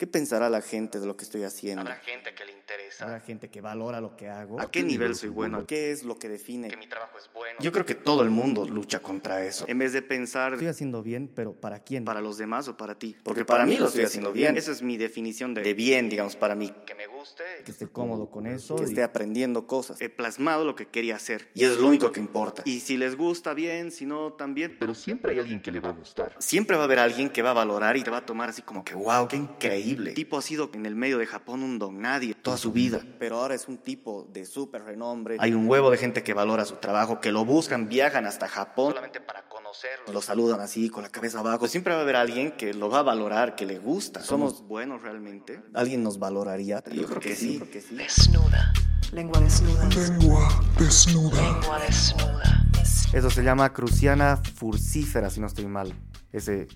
[0.00, 1.82] ¿Qué pensará la gente de lo que estoy haciendo?
[1.82, 3.04] Habrá gente que le interesa.
[3.04, 4.58] Habrá gente que valora lo que hago.
[4.58, 5.66] ¿A qué nivel soy bueno?
[5.66, 6.68] ¿Qué es lo que define?
[6.68, 7.58] Que mi trabajo es bueno.
[7.60, 9.66] Yo creo que todo el mundo lucha contra eso.
[9.68, 12.06] En vez de pensar Estoy haciendo bien, pero ¿para quién?
[12.06, 13.14] para los demás o para ti.
[13.22, 14.56] Porque para mí lo estoy haciendo bien.
[14.56, 16.72] Esa es mi definición de, de bien, digamos, para mí.
[16.86, 17.44] que me guste.
[17.64, 18.76] que esté cómodo con eso.
[18.76, 20.00] Que y- esté aprendiendo cosas.
[20.00, 21.48] He plasmado lo que quería hacer.
[21.54, 22.62] Y es lo único que importa.
[22.64, 23.90] Y si les gusta, bien.
[23.90, 24.76] Si no, también.
[24.78, 26.34] Pero siempre hay alguien que le va a gustar.
[26.38, 28.62] Siempre va a haber alguien que va a valorar y te va a tomar así
[28.62, 30.10] como que, wow, qué increíble.
[30.10, 33.00] El tipo ha sido en el medio de Japón un don nadie toda su vida.
[33.18, 35.36] Pero ahora es un tipo de súper renombre.
[35.40, 38.90] Hay un huevo de gente que valora su trabajo, que lo buscan, viajan hasta Japón.
[38.92, 39.42] Solamente para
[39.74, 40.12] conocerlo.
[40.12, 41.68] Lo saludan así, con la cabeza abajo.
[41.68, 44.20] Siempre va a haber alguien que lo va a valorar, que le gusta.
[44.20, 45.62] ¿Somos buenos realmente?
[45.74, 46.82] ¿Alguien nos valoraría?
[46.92, 47.58] Yo creo que sí.
[47.58, 47.94] Creo que sí.
[47.94, 48.72] Desnuda.
[49.12, 49.88] Lengua desnuda.
[49.88, 50.48] Lengua
[50.78, 51.42] desnuda.
[51.42, 52.66] Lengua desnuda.
[53.12, 55.94] Eso se llama Cruciana furcífera, si no estoy mal.
[56.32, 56.68] Ese,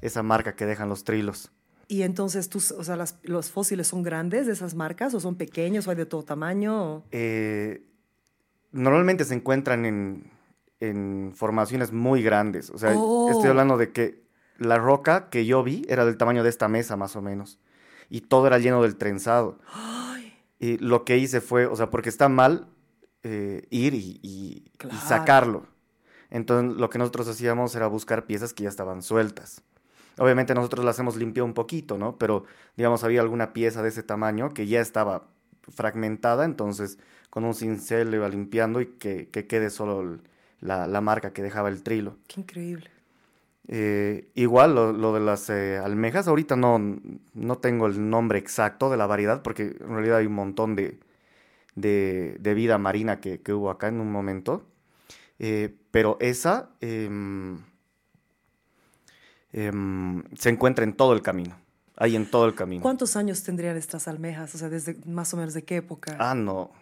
[0.00, 1.50] esa marca que dejan los trilos.
[1.88, 5.34] Y entonces, tú, o sea, las- los fósiles son grandes de esas marcas o son
[5.36, 7.04] pequeños o hay de todo tamaño.
[7.10, 7.82] Eh,
[8.70, 10.31] normalmente se encuentran en,
[10.88, 12.70] en formaciones muy grandes.
[12.70, 13.26] O sea, Oh.
[13.28, 14.22] estoy hablando de que
[14.58, 17.58] la roca que yo vi era del tamaño de esta mesa, más o menos.
[18.10, 19.58] Y todo era lleno del trenzado.
[20.58, 22.68] Y lo que hice fue, o sea, porque está mal
[23.24, 24.96] eh, ir y, y- y Claro.
[25.00, 25.66] sacarlo.
[26.30, 29.62] Entonces, lo que nosotros hacíamos era buscar piezas que ya estaban sueltas.
[30.18, 32.16] Obviamente nosotros las hemos limpiado un poquito, ¿no?
[32.18, 32.44] Pero,
[32.76, 35.28] digamos, había alguna pieza de ese tamaño que ya estaba
[35.68, 36.98] fragmentada, entonces
[37.30, 40.20] con un cincel le iba limpiando y que, que quede solo el-
[40.62, 42.16] la, la marca que dejaba el trilo.
[42.26, 42.88] Qué increíble.
[43.68, 46.80] Eh, igual lo, lo de las eh, almejas, ahorita no,
[47.34, 50.98] no tengo el nombre exacto de la variedad porque en realidad hay un montón de,
[51.74, 54.66] de, de vida marina que, que hubo acá en un momento.
[55.38, 57.58] Eh, pero esa em,
[59.52, 61.56] em, se encuentra en todo el camino.
[61.96, 62.82] Hay en todo el camino.
[62.82, 64.54] ¿Cuántos años tendrían estas almejas?
[64.54, 66.16] O sea, desde más o menos de qué época?
[66.18, 66.72] Ah, no.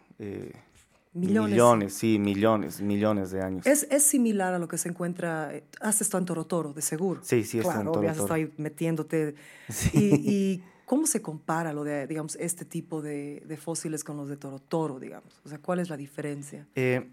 [1.12, 1.50] Millones.
[1.50, 3.66] millones, sí, millones, millones de años.
[3.66, 5.52] Es, es similar a lo que se encuentra.
[5.54, 7.20] eh, Haces esto en Toro Toro, de seguro.
[7.24, 8.24] Sí, sí, está en claro, Toro has Toro.
[8.26, 9.34] estado ahí metiéndote.
[9.68, 9.90] Sí.
[9.92, 14.28] Y, y cómo se compara lo de, digamos, este tipo de, de fósiles con los
[14.28, 15.40] de Toro Toro, digamos?
[15.44, 16.68] O sea, ¿cuál es la diferencia?
[16.76, 17.10] Eh,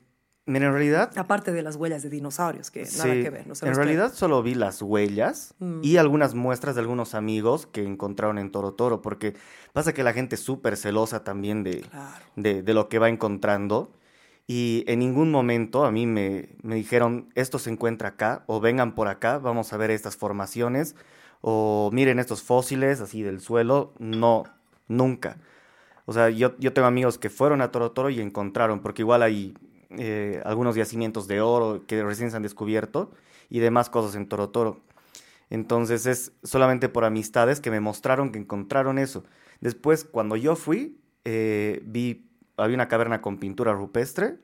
[0.48, 3.46] mira, en realidad Aparte de las huellas de dinosaurios, que nada que ver.
[3.48, 5.82] No en realidad solo vi las huellas Mm.
[5.84, 9.36] y algunas muestras de algunos amigos que encontraron en Toro Toro, porque
[9.74, 12.26] pasa que la gente es súper celosa también de, Claro.
[12.36, 13.92] de, de lo que va encontrando.
[14.50, 18.96] Y en ningún momento a mí me, me dijeron, esto se encuentra acá, o vengan
[18.96, 20.96] por acá, vamos a ver estas formaciones,
[21.42, 23.94] o miren estos fósiles así del suelo.
[24.00, 24.46] No,
[24.88, 25.38] nunca.
[26.06, 29.22] O sea, yo, yo tengo amigos que fueron a Toro Toro y encontraron, porque igual
[29.22, 29.54] hay
[29.92, 33.12] eh, algunos yacimientos de oro que recién se han descubierto
[33.50, 34.82] y demás cosas en Toro Toro.
[35.50, 39.24] Entonces es solamente por amistades que me mostraron que encontraron eso.
[39.62, 44.40] Después, cuando yo fui, eh, vi, había una caverna con pintura rupestre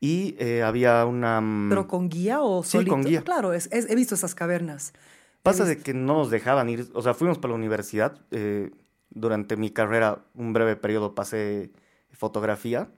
[0.00, 1.40] y eh, había una...
[1.42, 2.90] mm, ¿Pero con guía o Sí, solito?
[2.92, 3.22] con guía.
[3.22, 4.94] Claro, es- es- he visto esas cavernas.
[5.42, 8.70] Pasa de que no nos dejaban ir, o sea, fuimos para la universidad, eh,
[9.10, 11.70] durante mi carrera un breve periodo pasé
[12.12, 12.90] fotografía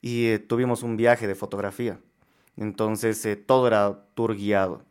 [0.00, 1.98] y eh, tuvimos un viaje de fotografía.
[2.56, 4.82] Entonces eh, todo era tour guiado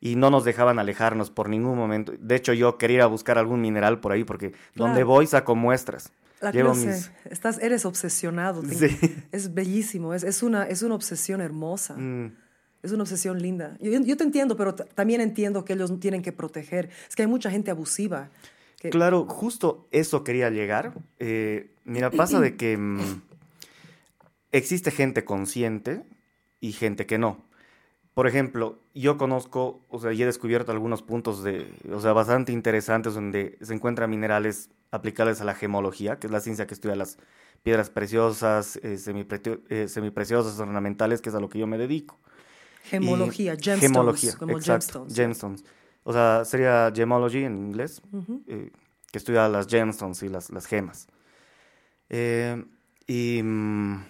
[0.00, 2.12] y no nos dejaban alejarnos por ningún momento.
[2.18, 5.06] De hecho yo quería ir a buscar algún mineral por ahí porque donde Claro.
[5.06, 6.12] voy saco muestras.
[6.40, 8.62] La Llevo clase, mis- estás, eres obsesionado.
[8.62, 8.96] Sí.
[9.32, 11.94] Es bellísimo, es, es, una, es una obsesión hermosa.
[11.96, 12.32] Mm,
[12.80, 13.76] Es una obsesión linda.
[13.80, 16.90] Yo, yo te entiendo, pero también entiendo que ellos tienen que proteger.
[17.08, 18.30] Es que hay mucha gente abusiva.
[18.80, 20.92] que- Claro, justo eso quería llegar.
[21.18, 23.22] Eh, mira, pasa de que mm,
[24.58, 26.04] existe gente consciente
[26.60, 27.46] y gente que no.
[28.14, 32.52] Por ejemplo, yo conozco, o sea, y he descubierto algunos puntos de, o sea, bastante
[32.52, 36.96] interesantes donde se encuentran minerales aplicables a la gemología, que es la ciencia que estudia
[36.96, 37.18] las
[37.62, 38.98] piedras preciosas, eh,
[39.68, 42.18] eh, semipreciosas, ornamentales, que es a lo que yo me dedico.
[42.84, 43.80] Y- Gemología, gemstones.
[43.80, 45.14] Gemología, como exacto, gemstones.
[45.16, 45.64] gemstones.
[46.02, 48.42] O sea, sería gemology en inglés, Ujú.
[48.46, 48.70] eh,
[49.12, 51.06] que estudia las gemstones y las, las gemas.
[52.08, 52.64] Eh,
[53.06, 54.04] y mm,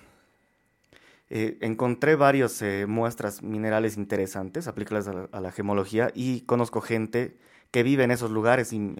[1.30, 7.36] eh, encontré varias eh, muestras minerales interesantes aplicables a la, gemología y conozco gente
[7.70, 8.94] que vive en esos lugares y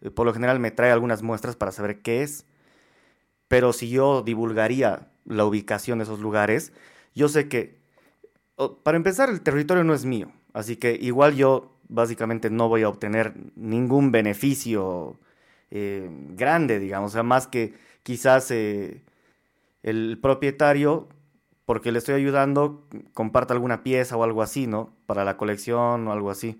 [0.00, 2.46] eh, por lo general me trae algunas muestras para saber qué es.
[3.46, 6.72] Pero si yo divulgaría la ubicación de esos lugares,
[7.14, 7.78] yo sé que,
[8.82, 12.88] para empezar, el territorio no es mío, así que igual yo básicamente no voy a
[12.88, 15.18] obtener ningún beneficio
[15.70, 21.08] grande, digamos, o sea, más que quizás el propietario,
[21.68, 24.90] porque le estoy ayudando, comparta alguna pieza o algo así, ¿no?
[25.04, 26.58] Para la colección o algo así.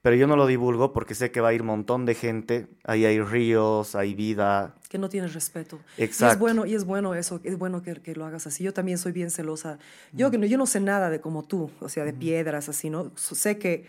[0.00, 2.66] pero yo no lo divulgo porque sé que va a ir un montón de gente,
[2.84, 4.74] ahí hay ríos, hay vida.
[4.88, 5.80] Que no tienes respeto.
[5.98, 6.32] Exacto.
[6.32, 8.64] Y es bueno, y es bueno eso, es bueno que, que lo hagas así.
[8.64, 9.78] Yo también soy bien celosa.
[10.14, 12.88] Yo, que no, yo no sé nada de como tú, o sea, de piedras, así,
[12.88, 13.12] ¿no?
[13.16, 13.84] Sé que,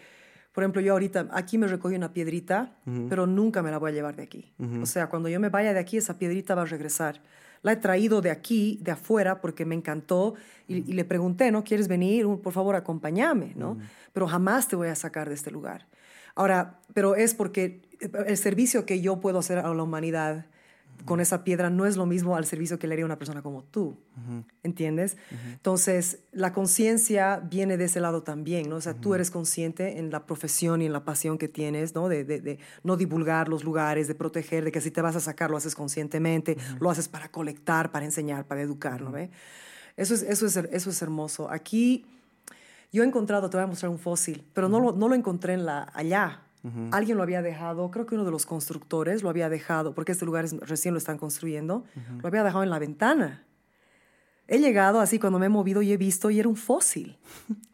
[0.51, 2.75] por ejemplo, yo ahorita, aquí me recogí una piedrita,
[3.07, 4.51] pero nunca me la voy a llevar de aquí.
[4.81, 7.21] O sea, cuando yo me vaya de aquí, esa piedrita va a regresar.
[7.61, 10.35] La he traído de aquí, de afuera, porque me encantó
[10.67, 11.63] y, y le pregunté, ¿no?
[11.63, 12.25] ¿Quieres venir?
[12.43, 13.77] Por favor, acompáñame, ¿no?
[14.13, 15.87] Pero jamás te voy a sacar de este lugar.
[16.35, 20.45] Ahora, pero es porque el servicio que yo puedo hacer a la humanidad
[21.05, 23.63] con esa piedra no es lo mismo al servicio que le haría una persona como
[23.63, 23.97] tú,
[24.63, 25.15] ¿entiendes?
[25.53, 28.75] Entonces, la conciencia viene de ese lado también, ¿no?
[28.77, 32.09] O sea, tú eres consciente en la profesión y en la pasión que tienes, ¿no?
[32.09, 35.19] De, de- de no divulgar los lugares, de proteger, de que si te vas a
[35.19, 39.29] sacar lo haces conscientemente, lo haces para colectar, para enseñar, para educar, ¿no ve?
[39.95, 41.49] Eso es, eso, es, eso es hermoso.
[41.49, 42.05] Aquí
[42.91, 45.53] yo he encontrado, te voy a mostrar un fósil, pero no lo, no lo encontré
[45.53, 46.41] en la, allá.
[46.91, 50.25] Alguien lo había dejado, creo que uno de los constructores lo había dejado, porque este
[50.25, 51.83] lugar es- recién lo están construyendo,
[52.21, 53.43] lo había dejado en la ventana.
[54.47, 57.17] He llegado así cuando me he movido y he visto y era un fósil.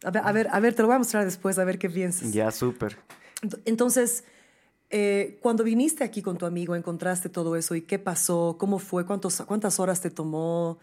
[0.04, 1.88] A ver, a ver, a ver, te lo voy a mostrar después, a ver qué
[1.88, 2.32] piensas.
[2.32, 2.98] Ya, súper.
[3.42, 4.24] Ent- Entonces,
[4.90, 9.06] eh, cuando viniste aquí con tu amigo, encontraste todo eso y qué pasó, cómo fue,
[9.06, 10.78] cuántos, cuántas horas te tomó.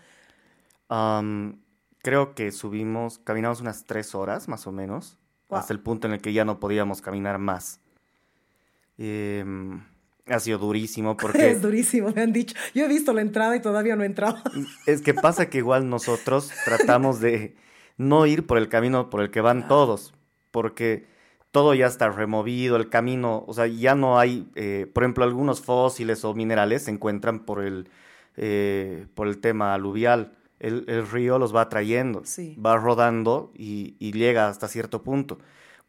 [2.03, 5.17] Creo que subimos, caminamos unas tres horas más o menos,
[5.49, 5.59] Wow.
[5.59, 7.79] hasta el punto en el que ya no podíamos caminar más.
[9.03, 9.81] Em,
[10.27, 12.55] ha sido durísimo porque Es durísimo, me han dicho.
[12.75, 14.37] Yo he visto la entrada y todavía no he entrado.
[14.85, 17.55] es que pasa que igual nosotros tratamos de
[17.97, 20.13] no ir por el camino por el que van todos,
[20.51, 21.07] porque
[21.51, 25.61] todo ya está removido, el camino, o sea, ya no hay, eh, por ejemplo, algunos
[25.61, 27.89] fósiles o minerales se encuentran por el,
[28.37, 30.33] eh, por el tema aluvial.
[30.59, 32.55] El, el río los va trayendo, Sí.
[32.63, 35.39] va rodando y, y llega hasta cierto punto.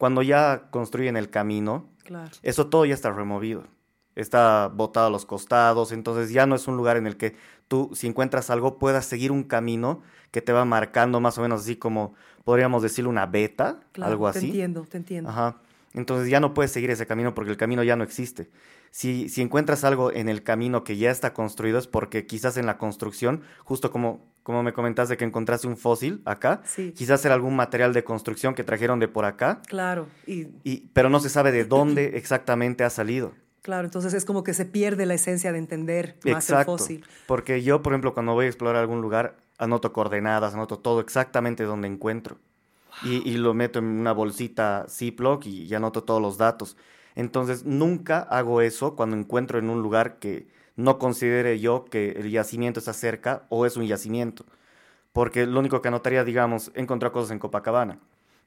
[0.02, 2.32] Cuando ya construyen el camino, Claro.
[2.42, 3.68] eso todo ya está removido.
[4.16, 7.36] Está botado a los costados, entonces ya no es un lugar en el que
[7.68, 10.02] tú, si encuentras algo, puedas seguir un camino
[10.32, 14.32] que te va marcando más o menos así como, podríamos decirle, una beta, Claro, algo
[14.32, 14.46] Te así.
[14.48, 15.30] entiendo, te entiendo.
[15.30, 15.58] Ajá.
[15.94, 18.50] Entonces ya no puedes seguir ese camino porque el camino ya no existe.
[18.94, 22.66] Si, si encuentras algo en el camino que ya está construido es porque quizás en
[22.66, 26.92] la construcción, justo como, como me comentaste que encontraste un fósil acá, Sí.
[26.94, 31.08] quizás era algún material de construcción que trajeron de por acá, Claro, y y, pero
[31.08, 33.32] no se sabe de dónde exactamente ha salido.
[33.62, 36.76] claro, entonces es como que se pierde la esencia de entender más el Exacto.
[36.76, 37.04] fósil.
[37.26, 41.64] Porque yo, por ejemplo, cuando voy a explorar algún lugar, anoto coordenadas, anoto todo exactamente
[41.64, 42.36] donde encuentro.
[43.04, 46.76] Y, y lo meto en una bolsita Ziploc y, y anoto todos los datos.
[47.14, 52.30] Entonces, nunca hago eso cuando encuentro en un lugar que no considere yo que el
[52.30, 54.44] yacimiento está cerca o es un yacimiento.
[55.12, 57.98] Porque lo único que anotaría, digamos, he encontrado cosas en Copacabana,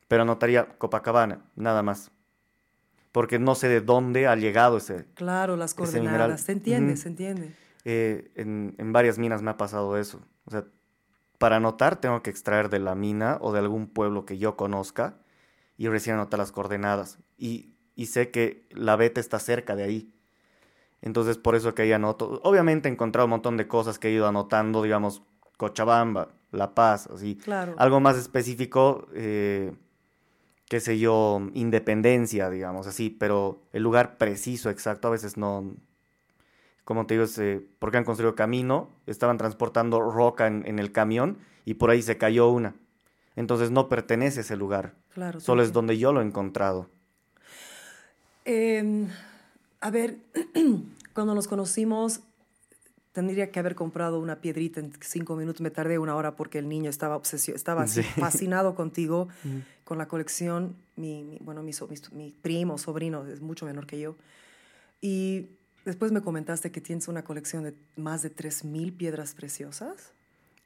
[0.08, 2.12] pero anotaría Copacabana, nada más.
[3.12, 6.42] Porque no sé de dónde ha llegado ese, Claro, las coordenadas.
[6.42, 7.56] Se entiende, se entiende.
[7.86, 10.20] eh, en, en varias minas me ha pasado eso.
[10.46, 10.66] O sea,
[11.38, 15.18] para anotar tengo que extraer de la mina o de algún pueblo que yo conozca
[15.78, 17.20] y recién anotar las coordenadas.
[17.38, 20.12] Y, y sé que la beta está cerca de ahí.
[21.02, 22.42] Entonces, por eso que ahí anoto.
[22.44, 25.22] Obviamente he encontrado un montón de cosas que he ido anotando, digamos,
[25.58, 27.36] Cochabamba, La Paz, así.
[27.36, 27.76] Claro.
[27.78, 29.74] Algo más específico, eh,
[30.68, 33.10] qué sé yo, Independencia, digamos, así.
[33.10, 35.76] Pero el lugar preciso, exacto, a veces no,
[36.86, 41.38] como te digo, eh, porque han construido camino, estaban transportando roca en, en el camión
[41.66, 42.76] y por ahí se cayó una.
[43.36, 44.96] Entonces no pertenece a ese lugar.
[45.14, 45.40] Claro.
[45.40, 46.90] Solo es donde yo lo he encontrado.
[48.46, 49.08] Em,
[49.82, 50.18] a ver,
[51.14, 52.22] cuando nos conocimos,
[53.12, 55.62] tendría que haber comprado una piedrita en cinco minutos.
[55.62, 58.02] Me tardé una hora porque el niño estaba obsesio, estaba Sí.
[58.20, 59.28] fascinado contigo
[59.84, 60.76] con la colección.
[60.96, 64.16] Mi, mi- bueno, mi, so- mi, mi primo, sobrino, es mucho menor que yo.
[65.02, 65.50] Y
[65.84, 70.14] después me comentaste que tienes una colección de más de 3.000 piedras preciosas.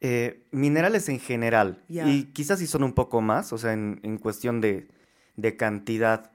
[0.02, 1.84] Eh, minerales en general.
[1.90, 2.08] Ya.
[2.10, 4.88] Y quizás sí son un poco más, o sea, en, en cuestión de,
[5.36, 6.32] de cantidad.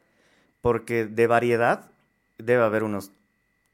[0.64, 1.90] Porque de variedad
[2.38, 3.11] debe haber unos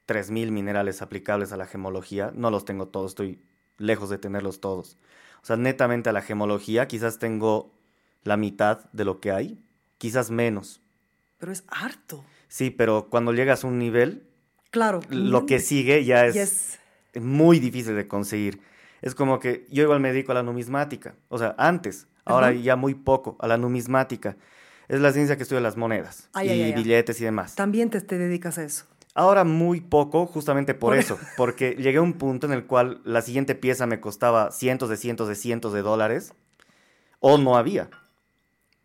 [0.07, 2.33] 3.000 minerales aplicables a la gemología.
[2.35, 3.39] No los tengo todos, estoy
[3.77, 4.97] lejos de tenerlos todos.
[5.41, 7.71] O sea, netamente a la gemología quizás tengo
[8.25, 9.57] la mitad de lo que hay,
[9.99, 10.81] quizás menos.
[11.37, 12.25] Pero es harto.
[12.49, 14.27] Sí, pero cuando llegas a un nivel,
[14.69, 14.99] Claro.
[15.09, 16.79] lo que sigue ya es Yes.
[17.23, 18.59] muy difícil de conseguir.
[19.01, 21.15] Es como que yo igual me dedico a la numismática.
[21.29, 22.55] O sea, antes, ahora Ajá.
[22.57, 24.35] ya muy poco, a la numismática.
[24.91, 26.83] Es la ciencia que estudia las monedas Ay, y ay, ay, ay.
[26.83, 27.55] billetes y demás.
[27.55, 28.83] También te, te dedicas a eso.
[29.13, 32.99] Ahora muy poco, justamente por Por- eso, porque llegué a un punto en el cual
[33.05, 36.33] la siguiente pieza me costaba cientos de cientos de cientos de dólares,
[37.21, 37.89] o no había,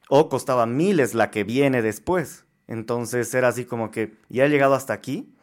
[0.08, 2.44] o costaba miles la que viene después.
[2.68, 5.34] Entonces era así como que ya he llegado hasta aquí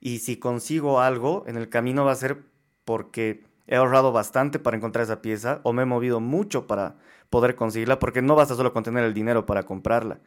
[0.00, 2.38] y si consigo algo en el camino va a ser
[2.86, 6.96] porque he ahorrado bastante para encontrar esa pieza o me he movido mucho para
[7.30, 10.20] poder conseguirla porque no basta solo con tener el dinero para comprarla,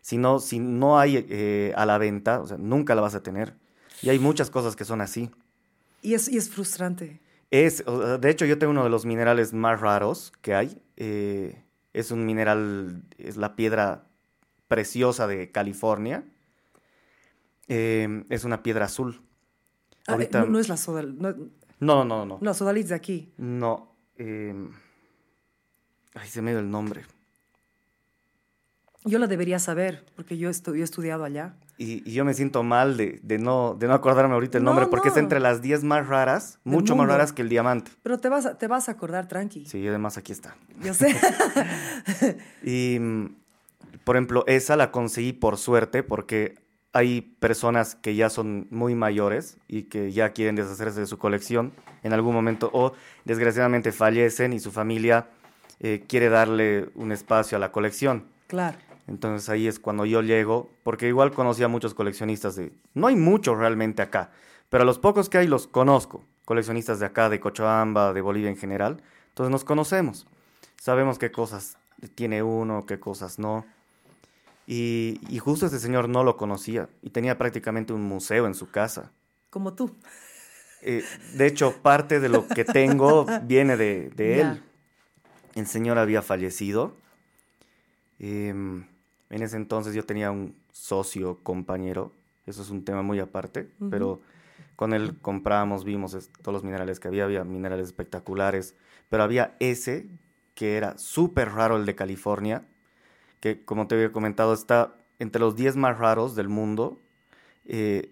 [0.00, 3.54] sino si no hay eh, a la venta, o sea, nunca la vas a tener.
[4.02, 5.30] Y hay muchas cosas que son así.
[6.02, 7.20] Y es, y es frustrante.
[7.50, 7.82] Es,
[8.20, 10.80] de hecho, yo tengo uno de los minerales más raros que hay.
[10.96, 11.64] eh,
[11.94, 14.04] es un mineral, es la piedra
[14.68, 16.22] preciosa de California.
[17.66, 19.20] Eh, es una piedra azul.
[20.06, 21.02] Ah, Ahorita- no, no es la soda.
[21.02, 21.34] No,
[21.80, 22.38] No, no, no, no.
[22.40, 23.32] no, de aquí.
[23.36, 23.94] No.
[24.16, 24.54] eh,
[26.20, 27.02] ay, se me dio el nombre.
[29.04, 31.54] Yo la debería saber, porque yo, estu- yo he estudiado allá.
[31.78, 34.70] Y, y yo me siento mal de, de no, de no acordarme ahorita el No,
[34.70, 35.16] nombre, porque no.
[35.18, 37.92] entre las 10 más raras, Del mucho más raras que el diamante.
[38.02, 39.64] Pero te vas a, te vas a acordar, tranqui.
[39.66, 40.56] Sí, y además aquí está.
[40.82, 41.14] Yo sé.
[42.62, 43.36] Y, mm,
[44.04, 46.56] por ejemplo, esa la conseguí por suerte porque
[46.92, 51.72] hay personas que ya son muy mayores y que ya quieren deshacerse de su colección
[52.02, 52.92] en algún momento o
[53.24, 55.28] desgraciadamente fallecen y su familia
[55.80, 58.24] eh, quiere darle un espacio a la colección.
[58.46, 58.78] claro.
[59.06, 62.74] Entonces ahí es cuando yo llego, porque igual conocí a muchos coleccionistas de...
[62.92, 64.32] No hay muchos realmente acá,
[64.68, 66.22] pero a los pocos que hay los conozco.
[66.44, 69.02] Coleccionistas de acá, de Cochabamba, de Bolivia en general.
[69.30, 70.26] Entonces nos conocemos.
[70.78, 71.78] Sabemos qué cosas
[72.14, 73.64] tiene uno, qué cosas no.
[74.66, 78.70] Y, y justo este señor no lo conocía y tenía prácticamente un museo en su
[78.70, 79.10] casa.
[79.48, 79.96] Como tú.
[80.82, 81.04] Eh,
[81.34, 84.62] de hecho, parte de lo que tengo viene de, él.
[85.58, 86.94] El señor había fallecido.
[88.18, 88.84] Em,
[89.30, 92.12] en ese entonces yo tenía un socio compañero.
[92.46, 93.68] Eso es un tema muy aparte.
[93.90, 94.20] Pero
[94.76, 97.24] con él comprábamos, vimos todos los minerales que había.
[97.24, 98.74] Había minerales espectaculares.
[99.10, 100.06] Pero había ese
[100.54, 102.64] que era súper raro, el de California.
[103.40, 106.98] Que, como te había comentado, está entre los 10 más raros del mundo.
[107.70, 108.10] eh,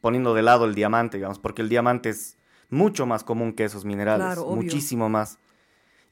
[0.00, 2.36] poniendo de lado el diamante, digamos, porque el diamante es
[2.68, 5.38] mucho más común que esos minerales, Claro, muchísimo más.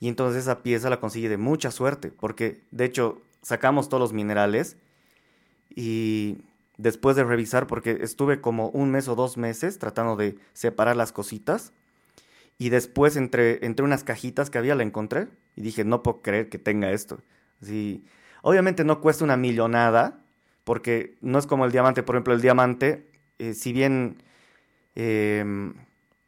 [0.00, 4.12] Y entonces esa pieza la conseguí de mucha suerte, porque de hecho sacamos todos los
[4.12, 4.76] minerales
[5.74, 6.38] y
[6.78, 11.12] después de revisar, porque estuve como un mes o dos meses tratando de separar las
[11.12, 11.72] cositas,
[12.60, 16.50] y después entre, entre unas cajitas que había la encontré y dije, no puedo creer
[16.50, 17.22] que tenga esto.
[17.62, 18.04] Así,
[18.42, 20.22] obviamente no cuesta una millonada,
[20.64, 23.06] porque no es como el diamante, por ejemplo, el diamante,
[23.38, 24.22] eh, si bien
[24.94, 25.72] em,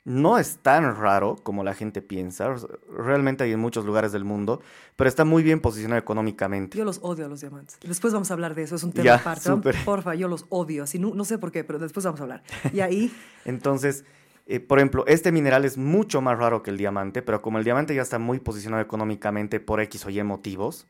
[0.05, 2.55] no es tan raro como la gente piensa,
[2.89, 4.61] realmente hay en muchos lugares del mundo,
[4.97, 6.77] pero está muy bien posicionado económicamente.
[6.77, 7.79] Yo los odio a los diamantes.
[7.87, 9.45] Después vamos a hablar de eso, es un tema Ya, aparte.
[9.45, 9.77] Súper.
[9.85, 10.83] Porfa, yo los odio.
[10.83, 12.43] Así, no, no sé por qué, pero después vamos a hablar.
[12.73, 14.05] Y ahí, Entonces,
[14.47, 17.65] eh, por ejemplo, este mineral es mucho más raro que el diamante, pero como el
[17.65, 20.87] diamante ya está muy posicionado económicamente por X o Y motivos,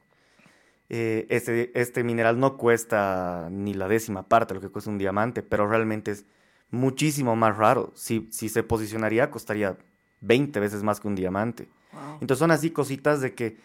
[0.89, 4.99] eh, este, este mineral no cuesta ni la décima parte de lo que cuesta un
[4.99, 6.25] diamante, pero realmente es
[6.73, 7.93] muchísimo más raro.
[7.95, 9.77] Si, si se posicionaría, costaría
[10.21, 11.69] 20 veces más que un diamante.
[11.93, 12.15] wow.
[12.21, 13.57] Entonces son así cositas de que,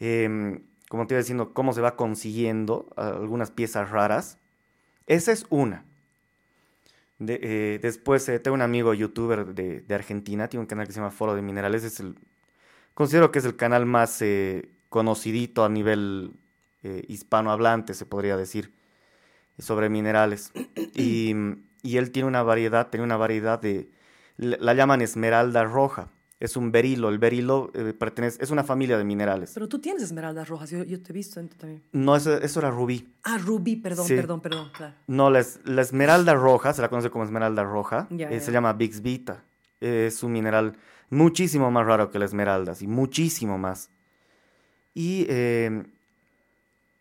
[0.00, 0.60] em,
[0.90, 4.36] como te iba diciendo, cómo se va consiguiendo algunas piezas raras.
[5.06, 5.84] Esa es una.
[7.18, 10.92] De- eh, después eh, tengo un amigo youtuber de, de Argentina, tiene un canal que
[10.92, 11.82] se llama Foro de Minerales.
[11.84, 12.14] Es el,
[12.94, 16.32] considero que es el canal más eh, conocidito a nivel
[17.08, 18.72] hispanohablante, se podría decir,
[19.58, 20.52] sobre minerales.
[20.94, 21.34] Y,
[21.82, 23.88] y él tiene una variedad, tiene una variedad de,
[24.36, 26.10] la la llaman esmeralda roja.
[26.40, 27.08] Es un berilo.
[27.08, 29.50] El berilo eh, pertenece, es una familia de minerales.
[29.54, 31.82] Pero tú tienes esmeraldas rojas, yo, yo te he visto también.
[31.90, 33.08] No, eso, eso era rubí.
[33.24, 34.14] Ah, rubí, perdón, Sí.
[34.14, 34.94] perdón, perdón, claro.
[35.08, 38.72] No, la, es- la esmeralda roja, se la conoce como esmeralda roja, eh, se llama
[38.72, 39.42] Bixbita.
[39.80, 40.76] Es un mineral
[41.10, 43.90] muchísimo más raro que la esmeralda, sí, muchísimo más.
[44.94, 45.86] Y eh,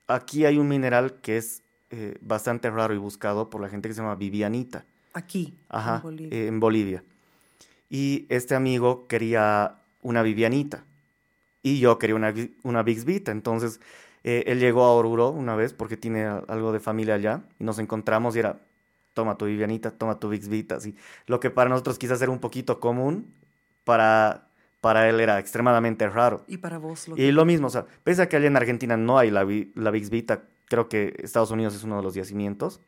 [0.07, 3.95] aquí hay un mineral que es eh, bastante raro y buscado por la gente que
[3.95, 4.85] se llama Vivianita.
[5.13, 6.37] Aquí, Ajá, en Bolivia.
[6.37, 7.03] eh, en Bolivia.
[7.89, 10.83] Y este amigo quería una Vivianita.
[11.63, 12.83] Y yo quería una, una.
[13.31, 13.79] Entonces,
[14.23, 17.41] eh, él llegó a Oruro una vez porque tiene algo de familia allá.
[17.59, 18.59] Y nos encontramos y era,
[19.13, 20.75] toma tu Vivianita, toma tu Bixbita.
[20.75, 20.95] Así.
[21.25, 23.33] Lo que para nosotros quizás era un poquito común,
[23.83, 24.47] para,
[24.81, 26.43] para él era extremadamente raro.
[26.47, 28.97] y para vos, lo Y lo mismo, o sea, pese a que allá en Argentina
[28.97, 32.79] no hay la, la Bixbita, creo que Estados Unidos es uno de los yacimientos,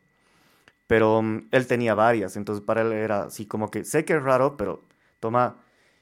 [0.86, 4.22] pero mm, él tenía varias, entonces para él era así como que, sé que es
[4.22, 4.82] raro, pero
[5.20, 5.56] toma,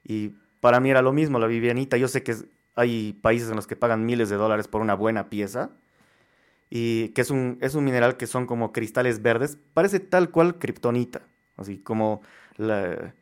[0.04, 2.34] y para mí era lo mismo, la Vivianita, yo sé que
[2.74, 5.70] hay países en los que pagan miles de dólares por una buena pieza,
[6.70, 10.58] y que es un, es un mineral que son como cristales verdes, parece tal cual
[10.58, 11.22] kriptonita,
[11.56, 12.22] así como
[12.56, 13.14] la...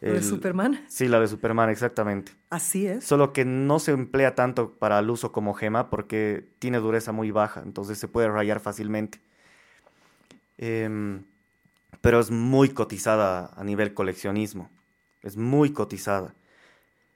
[0.00, 0.82] ¿Lo de Superman?
[0.88, 2.32] Sí, la de Superman, exactamente.
[2.48, 3.04] Así es.
[3.04, 7.30] Solo que no se emplea tanto para el uso como gema porque tiene dureza muy
[7.30, 9.20] baja, entonces se puede rayar fácilmente.
[10.56, 11.22] Em,
[12.00, 14.70] pero es muy cotizada a nivel coleccionismo.
[15.22, 16.34] Es muy cotizada.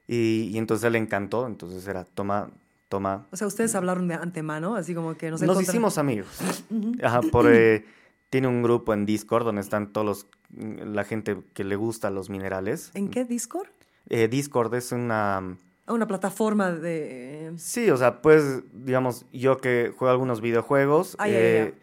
[0.07, 2.51] Y, y entonces le encantó, entonces era, toma,
[2.91, 3.27] toma.
[3.31, 6.29] O sea, ustedes hablaron de antemano, así como que nos Nos hicimos amigos.
[7.03, 7.87] Ajá, por, eh,
[8.35, 12.31] tiene un grupo en Discord donde están todos los, la gente que le gusta los
[12.31, 12.91] minerales.
[12.95, 13.69] ¿En qué Discord?
[14.09, 15.57] Eh, Discord es una...
[15.87, 17.53] Ah, una plataforma de...
[17.59, 21.75] Sí, o sea, pues, digamos, yo que juego algunos videojuegos, Ah, eh,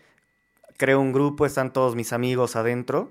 [0.76, 3.10] creo un grupo, están todos mis amigos adentro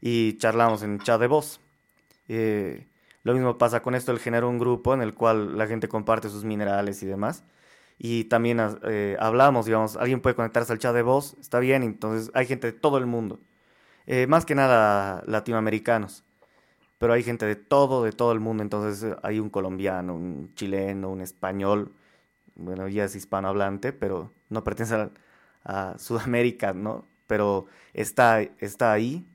[0.00, 1.58] y charlamos en chat de voz.
[2.28, 2.86] Eh,
[3.24, 6.28] lo mismo pasa con esto, él genera un grupo en el cual la gente comparte
[6.28, 7.42] sus minerales y demás.
[8.00, 12.30] Y también eh, hablamos, digamos, alguien puede conectarse al chat de voz, está bien, entonces
[12.34, 13.38] hay gente de todo el mundo.
[14.06, 16.24] Eh, más que nada latinoamericanos
[17.00, 20.52] pero hay gente de todo, de todo el mundo, entonces eh, hay un colombiano, un
[20.54, 21.92] chileno, un español,
[22.56, 25.10] bueno, ya es hispanohablante, pero no pertenece a,
[25.64, 27.06] a Sudamérica, ¿no?
[27.26, 27.64] Pero
[27.94, 29.26] está, está ahí.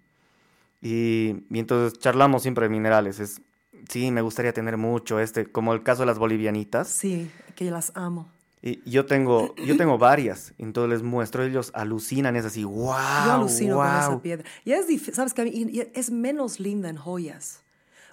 [0.80, 3.20] Y, y entonces charlamos siempre de minerales.
[3.20, 3.42] Es,
[3.90, 6.88] sí, me gustaría tener mucho, este, como el caso de las bolivianitas.
[6.88, 8.30] Sí, que las amo.
[8.68, 12.96] Y yo tengo, yo tengo varias, entonces les muestro, ellos alucinan, es así, wow.
[13.26, 14.22] Yo alucino con esa wow".
[14.22, 14.44] piedra.
[14.66, 17.62] Y es difícil, sabes que a mí es menos linda en joyas.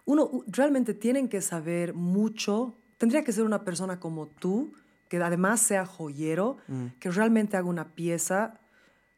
[0.05, 2.75] Uno realmente tienen que saber mucho.
[2.99, 4.75] Tendría que ser una persona como tú,
[5.09, 6.87] que además sea joyero, Mm.
[7.01, 8.59] que realmente haga una pieza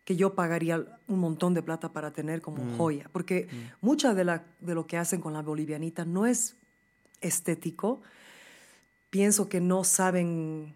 [0.04, 2.76] que yo pagaría un montón de plata para tener como Mm.
[2.76, 3.10] joya.
[3.10, 3.48] Porque
[3.80, 6.54] mucha de, la, de lo que hacen con la bolivianita no es
[7.22, 8.02] estético.
[9.10, 10.74] Pienso que no saben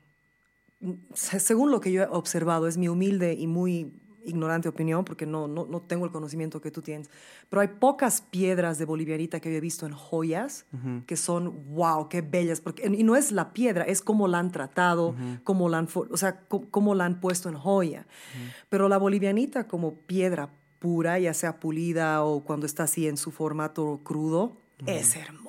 [1.14, 3.92] según lo que yo he observado, es mi humilde y muy
[4.25, 7.11] ignorante opinión, porque no, no, no tengo el conocimiento que tú tienes,
[7.49, 10.66] pero hay pocas piedras de bolivianita que yo he visto en joyas
[11.06, 14.52] que son, wow, qué bellas, porque, y no es la piedra, es cómo la han
[14.52, 18.06] tratado, cómo la han, o sea, cómo la han puesto en joya.
[18.68, 23.30] Pero la bolivianita como piedra pura, ya sea pulida o cuando está así en su
[23.30, 25.48] formato crudo, es hermosa.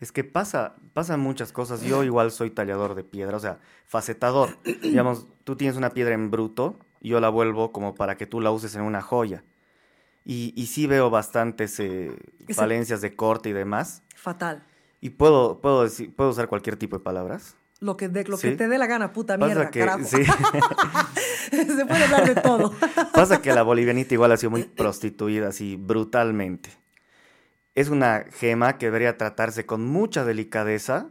[0.00, 1.82] Es que pasa, pasan muchas cosas.
[1.82, 4.56] Yo igual soy tallador de piedra, o sea, facetador.
[4.82, 8.50] Digamos, tú tienes una piedra en bruto, yo la vuelvo como para que tú la
[8.50, 9.44] uses en una joya.
[10.24, 12.10] Y, y sí veo bastantes eh,
[12.54, 14.02] falencias de corte y demás.
[14.16, 14.64] Fatal.
[15.00, 17.56] Y puedo, puedo, decir, puedo usar cualquier tipo de palabras.
[17.80, 18.56] Lo que, de, lo que Sí.
[18.56, 20.04] te dé la gana, puta Pasa mierda, que, carajo.
[20.04, 20.22] sí,
[21.50, 22.74] Se puede hablar de todo.
[23.14, 26.70] pasa que la bolivianita igual ha sido muy prostituida, así brutalmente.
[27.74, 31.08] Es una gema que debería tratarse con mucha delicadeza.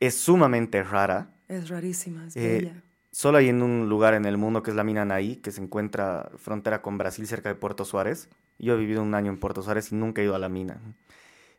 [0.00, 1.30] Es sumamente rara.
[1.48, 2.82] Es rarísima, es Eh, bella.
[3.10, 5.62] Solo hay en un lugar en el mundo que es la mina Naí, que se
[5.62, 8.28] encuentra frontera con Brasil, cerca de Puerto Suárez.
[8.58, 10.78] Yo he vivido un año en Puerto Suárez y nunca he ido a la mina.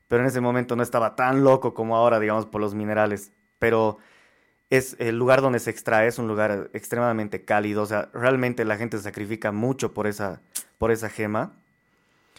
[0.07, 3.31] Pero en ese momento no estaba tan loco como ahora, digamos, por los minerales.
[3.57, 3.97] Pero
[4.69, 7.81] es el lugar donde se extrae, es un lugar extremadamente cálido.
[7.81, 10.41] O sea, realmente la gente se sacrifica mucho por esa,
[10.77, 11.53] por esa gema.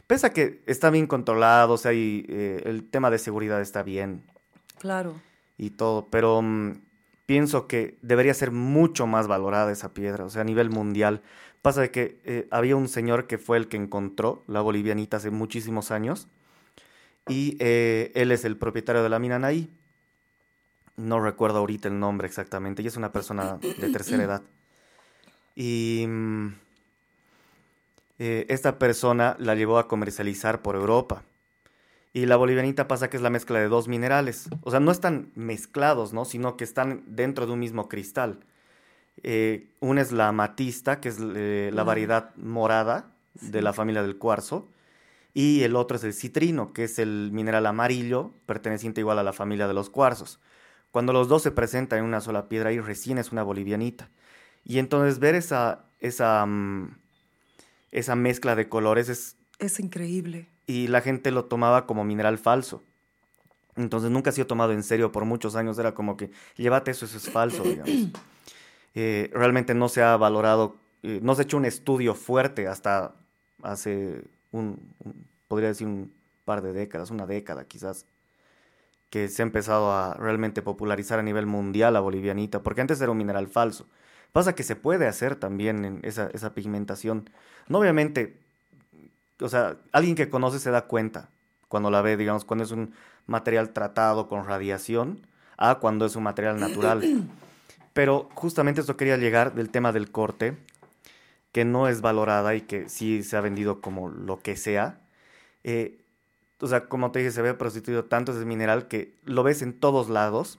[0.08, 3.82] Pese a que está bien controlado, o sea, y, eh, el tema de seguridad está
[3.82, 4.22] bien
[4.78, 5.14] Claro.
[5.58, 6.80] y todo, pero mm,
[7.26, 11.20] pienso que debería ser mucho más valorada esa piedra, o sea, a nivel mundial.
[11.60, 15.30] Pasa de que eh, había un señor que fue el que encontró la bolivianita hace
[15.30, 16.26] muchísimos años
[17.28, 19.68] y eh, él es el propietario de la mina Naí.
[20.96, 24.42] No recuerdo ahorita el nombre exactamente, y es una persona de tercera edad.
[25.54, 26.48] Y mm,
[28.18, 31.22] eh, esta persona la llevó a comercializar por Europa.
[32.12, 34.48] Y la bolivianita pasa que es la mezcla de dos minerales.
[34.62, 36.24] O sea, no están mezclados, ¿no?
[36.24, 38.40] Sino que están dentro de un mismo cristal.
[39.22, 44.16] Eh, una es la amatista, que es eh, la variedad morada de la familia del
[44.16, 44.68] cuarzo.
[45.35, 49.33] Y el otro es el citrino, que es el mineral amarillo, perteneciente igual a la
[49.33, 50.40] familia de los cuarzos.
[50.90, 54.09] Cuando los dos se presentan en una sola piedra, ahí recién es una bolivianita.
[54.64, 56.96] Y entonces ver esa, esa, mm,
[57.92, 60.48] esa mezcla de colores es Es increíble.
[60.66, 62.83] y la gente lo tomaba como mineral falso.
[63.77, 65.79] Entonces nunca ha sido tomado en serio por muchos años.
[65.79, 68.09] Era como que, llévate eso, eso es falso, digamos.
[68.94, 73.14] Eh, realmente no se ha valorado, eh, no se ha hecho un estudio fuerte hasta
[73.62, 76.12] hace un, un- podría decir un
[76.44, 78.05] par de décadas, una década quizás,
[79.11, 83.11] que se ha empezado a realmente popularizar a nivel mundial la bolivianita, porque antes era
[83.12, 83.87] un mineral falso.
[84.32, 87.30] Pasa que se puede hacer también en esa, esa pigmentación.
[87.68, 88.36] No obviamente
[89.40, 91.28] o sea, alguien que conoce se da cuenta
[91.68, 92.94] cuando la ve, digamos, cuando es un
[93.26, 95.20] material tratado con radiación
[95.56, 97.02] a cuando es un material natural.
[97.92, 100.56] Pero justamente esto quería llegar del tema del corte,
[101.52, 105.00] que no es valorada y que sí se ha vendido como lo que sea.
[105.64, 106.00] Eh,
[106.60, 109.72] o sea, como te dije, se ve prostituido tanto ese mineral que lo ves en
[109.72, 110.58] todos lados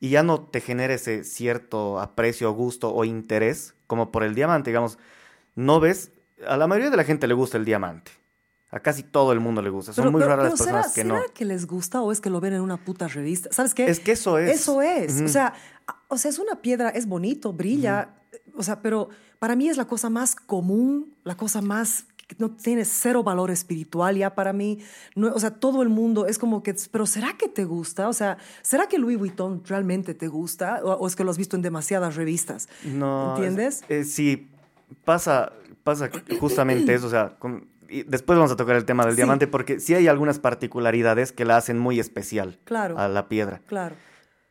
[0.00, 4.70] y ya no te genera ese cierto aprecio, gusto o interés como por el diamante,
[4.70, 4.98] digamos.
[5.54, 6.10] No ves
[6.46, 8.10] a la mayoría de la gente le gusta el diamante.
[8.70, 9.92] A casi todo el mundo le gusta.
[9.92, 11.16] Son Pero- muy pero- raras las personas ¿será, que no.
[11.20, 13.48] ¿Será que les gusta o es que lo ven en una puta revista?
[13.52, 13.86] ¿Sabes qué?
[13.88, 14.50] Es que eso es.
[14.60, 15.20] Eso es.
[15.22, 15.54] O sea,
[16.08, 18.10] o sea, es una piedra, es bonito, brilla.
[18.54, 22.06] O sea, pero para mí es la cosa más común, la cosa más
[22.38, 24.80] no tiene cero valor espiritual ya para mí.
[25.14, 28.08] No, o sea, todo el mundo es como que, pero ¿será que te gusta?
[28.08, 30.80] O sea, ¿será que Louis Vuitton realmente te gusta?
[30.82, 32.68] ¿O, o es que lo has visto en demasiadas revistas?
[32.84, 33.34] No.
[33.36, 33.84] ¿Entiendes?
[33.88, 34.50] es- eh, sí,
[35.04, 35.52] pasa,
[35.84, 36.10] pasa
[36.40, 37.06] justamente eso.
[37.06, 39.18] O sea, con- y después vamos a tocar el tema del Sí.
[39.18, 42.98] diamante porque sí hay algunas particularidades que la hacen muy especial Claro.
[42.98, 43.60] a la piedra.
[43.66, 43.94] Claro.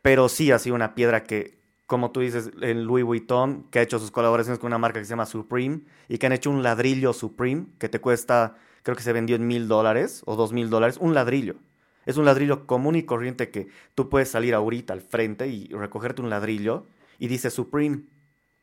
[0.00, 3.82] Pero sí ha sido una piedra que, como tú dices, en Louis Vuitton, que ha
[3.82, 6.62] hecho sus colaboraciones con una marca que se llama Supreme y que han hecho un
[6.62, 10.68] ladrillo Supreme que te cuesta, creo que se vendió en mil dólares o dos mil
[10.68, 11.56] dólares, un ladrillo.
[12.04, 16.22] Es un ladrillo común y corriente que tú puedes salir ahorita al frente y recogerte
[16.22, 16.86] un ladrillo
[17.18, 18.02] y dice Supreme,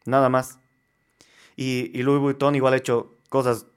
[0.06, 0.60] nada más.
[1.56, 3.68] Y, Louis Vuitton igual ha hecho cosas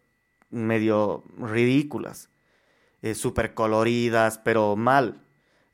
[0.50, 2.30] medio ridículas,
[3.02, 5.22] eh, súper coloridas, pero mal.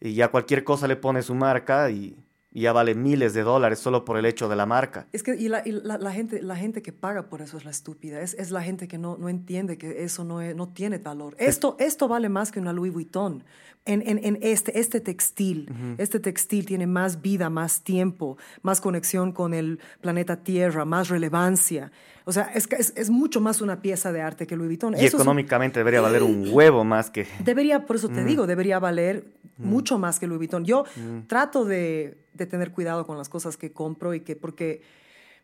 [0.01, 2.17] Y ya cualquier cosa le pone su marca y
[2.61, 5.07] ya vale miles de dólares solo por el hecho de la marca.
[5.13, 7.65] Es que y la, y la- la gente, la gente que paga por eso es
[7.65, 8.21] la estúpida.
[8.21, 11.35] Es, es la gente que no, no entiende que eso no, es- no tiene valor.
[11.39, 13.45] Esto, esto vale más que una Louis Vuitton.
[13.85, 19.33] En, en, en este, este textil, este textil tiene más vida, más tiempo, más conexión
[19.33, 21.91] con el planeta Tierra, más relevancia.
[22.25, 24.95] O sea, es, es, es mucho más una pieza de arte que Louis Vuitton.
[24.95, 27.27] Y Eso es un- económicamente debería valer un huevo más que...
[27.45, 29.25] Debería, por eso te digo, debería valer
[29.59, 29.69] Mm.
[29.69, 30.65] mucho más que Louis Vuitton.
[30.65, 30.85] Yo
[31.27, 34.81] trato de, de tener cuidado con las cosas que compro y que, porque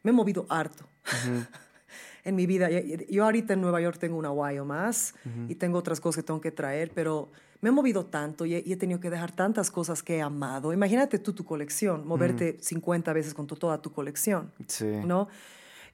[0.03, 0.89] me he movido harto
[2.25, 2.69] en mi vida.
[2.71, 5.15] Yo ahorita en Nueva York tengo una guayo más
[5.49, 8.63] y tengo otras cosas que tengo que traer, pero me he movido tanto y he,
[8.65, 10.73] y he tenido que dejar tantas cosas que he amado.
[10.73, 14.53] Imagínate tú tu colección, moverte 50 veces con tu- toda tu colección.
[14.69, 14.87] Sí.
[15.05, 15.29] ¿no?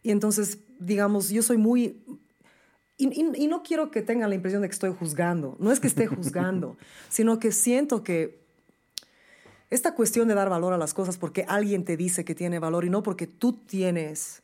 [0.05, 2.05] Y entonces, digamos, yo soy muy...
[2.97, 5.57] Y, y- y no quiero que tengan la impresión de que estoy juzgando.
[5.59, 6.77] No es que esté juzgando,
[7.09, 8.39] sino que siento que
[9.71, 12.85] esta cuestión de dar valor a las cosas porque alguien te dice que tiene valor
[12.85, 14.43] y no porque tú tienes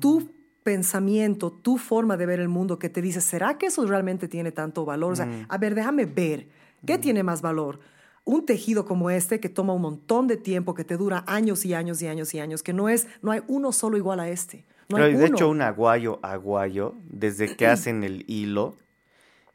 [0.00, 0.28] tu
[0.64, 4.50] pensamiento, tu forma de ver el mundo que te dice, ¿será que eso realmente tiene
[4.50, 5.12] tanto valor?
[5.12, 6.48] O sea, a ver, déjame ver,
[6.86, 7.78] ¿qué tiene más valor?
[8.24, 11.74] Un tejido como este que toma un montón de tiempo, que te dura años y
[11.74, 14.64] años y años y años, que no es, no hay uno solo igual a este.
[14.88, 15.26] No Pero hay de uno.
[15.36, 18.76] hecho un aguayo aguayo, desde que hacen el hilo,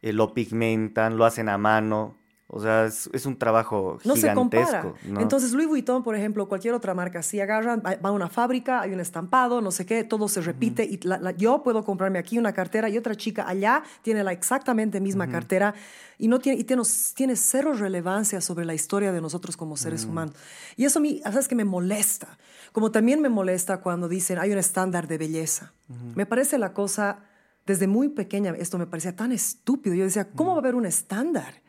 [0.02, 2.18] eh, lo pigmentan, lo hacen a mano.
[2.52, 4.66] O sea, es, es un trabajo No se compara.
[4.66, 4.98] gigantesco.
[5.08, 5.22] ¿no?
[5.22, 8.92] Entonces, Louis Vuitton, por ejemplo, cualquier otra marca, si agarran, va a una fábrica, hay
[8.92, 10.84] un estampado, no sé qué, todo se repite.
[10.84, 14.32] Y la- la- yo puedo comprarme aquí una cartera y otra chica allá tiene la
[14.32, 15.76] exactamente misma cartera
[16.18, 16.82] y, no tiene, y tiene,
[17.14, 20.34] tiene cero relevancia sobre la historia de nosotros como seres humanos.
[20.76, 22.40] Y eso a mí, ¿sabes que Me molesta.
[22.72, 25.74] Como también me molesta cuando dicen hay un estándar de belleza.
[26.16, 27.20] Me parece la cosa,
[27.66, 29.96] desde muy pequeña, esto me parecía tan estúpido.
[29.96, 31.62] Yo decía, ¿cómo va a haber un estándar?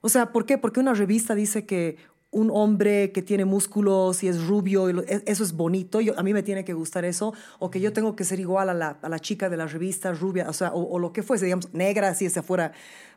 [0.00, 0.58] O sea, ¿por qué?
[0.58, 1.96] Porque una revista dice que
[2.30, 6.18] un hombre que tiene músculos y es rubio, y lo- e- eso es bonito, yo,
[6.18, 8.74] a mí me tiene que gustar eso, o que yo tengo que ser igual a
[8.74, 11.46] la, a la chica de la revista rubia, o sea, o, o lo que fuese,
[11.46, 12.72] digamos, negra, si ese fuera,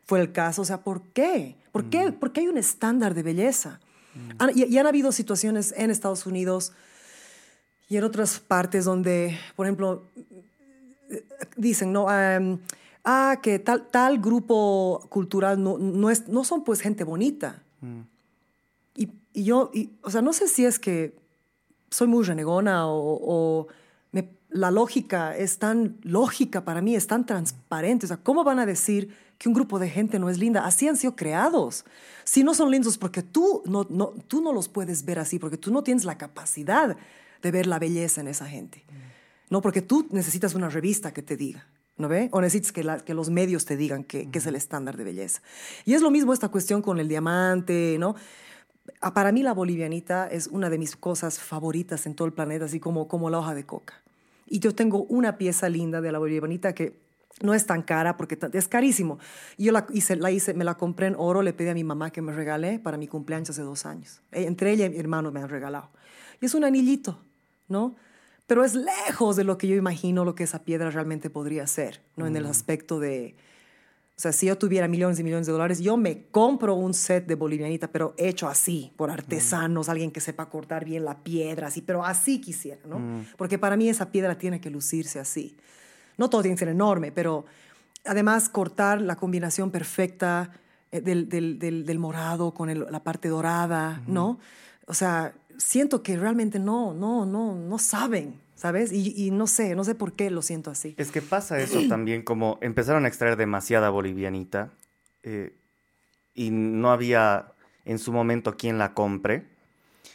[0.05, 0.61] fuera el caso.
[0.61, 1.57] O sea, ¿por qué?
[1.73, 3.79] ¿Por qué, ¿Por qué hay un estándar de belleza?
[4.39, 6.71] Han- y, y han habido situaciones en Estados Unidos
[7.91, 10.03] y en otras partes donde, por ejemplo,
[11.57, 12.59] dicen, no, Am,
[13.03, 17.61] ah, que tal, tal grupo cultural no, no, es, no son pues gente bonita.
[18.95, 21.17] Y, y yo, y, o sea, no sé si es que
[21.89, 23.67] soy muy renegona o, o
[24.13, 28.05] me- la lógica es tan lógica para mí, es tan transparente.
[28.05, 30.65] O sea, ¿cómo van a decir que un grupo de gente no es linda?
[30.65, 31.83] Así han sido creados.
[32.23, 35.57] Si no son lindos porque tú no, no, tú no los puedes ver así, porque
[35.57, 36.95] tú no tienes la capacidad
[37.41, 38.85] de ver la belleza en esa gente.
[39.49, 42.29] No, porque tú necesitas una revista que te diga, ¿no ve?
[42.31, 45.03] O necesitas que, la- que los medios te digan que, que es el estándar de
[45.03, 45.41] belleza.
[45.85, 48.15] Y es lo mismo esta cuestión con el diamante, ¿no?
[49.13, 52.79] Para mí la bolivianita es una de mis cosas favoritas en todo el planeta, así
[52.79, 53.95] como, como la hoja de coca.
[54.47, 56.99] Y yo tengo una pieza linda de la bolivianita que
[57.41, 59.17] no es tan cara porque es carísimo.
[59.57, 62.11] Yo la hice, la hice, me la compré en oro, le pedí a mi mamá
[62.11, 64.21] que me regale para mi cumpleaños hace dos años.
[64.31, 65.89] Eh, Entre ella y mi hermano me han regalado.
[66.41, 67.19] Y es un anillito,
[67.71, 67.95] ¿no?
[68.47, 72.01] Pero es lejos de lo que yo imagino lo que esa piedra realmente podría ser,
[72.17, 72.27] ¿no?
[72.27, 73.33] En el aspecto de,
[74.17, 77.25] o sea, si yo tuviera millones y millones de dólares, yo me compro un set
[77.27, 81.81] de bolivianita, pero hecho así, por artesanos, alguien que sepa cortar bien la piedra, así,
[81.81, 82.99] pero así quisiera, ¿no?
[83.37, 85.55] Porque para mí esa piedra tiene que lucirse así.
[86.17, 87.45] No todo tiene que ser enorme, pero
[88.05, 90.51] además cortar la combinación perfecta
[90.91, 94.39] eh, del, del- del- del morado con el- la parte dorada, ¿no?
[94.87, 98.39] O sea, siento que realmente no, no, no, no saben.
[98.55, 98.91] ¿sabes?
[98.91, 100.93] Y, y no sé, no sé por qué lo siento así.
[100.99, 104.69] Es que pasa eso también, como empezaron a extraer demasiada bolivianita
[105.23, 105.51] eh,
[106.35, 107.53] y no había
[107.85, 109.45] en su momento quien la compre.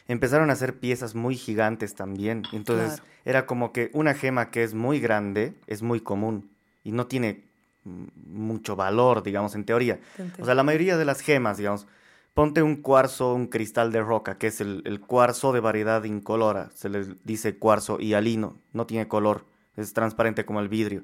[0.06, 2.44] Empezaron a hacer piezas muy gigantes también.
[2.52, 3.04] Entonces Claro.
[3.24, 6.48] era como que una gema que es muy grande es muy común
[6.84, 7.42] y no tiene
[7.84, 9.98] mucho valor, digamos, en teoría.
[10.40, 11.88] O sea, la mayoría de las gemas, digamos,
[12.36, 16.70] ponte un cuarzo, un cristal de roca, que es el, el cuarzo de variedad incolora.
[16.74, 21.02] Se le dice cuarzo hialino, no tiene color, es transparente como el vidrio.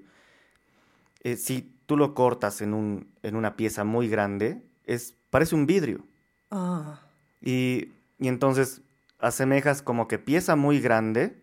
[1.23, 5.65] Eh, si tú lo cortas en, un, en una pieza muy grande, es, parece un
[5.65, 6.05] vidrio.
[6.51, 7.01] Ah,
[7.41, 8.83] Y, y entonces
[9.19, 11.35] asemejas como que pieza muy grande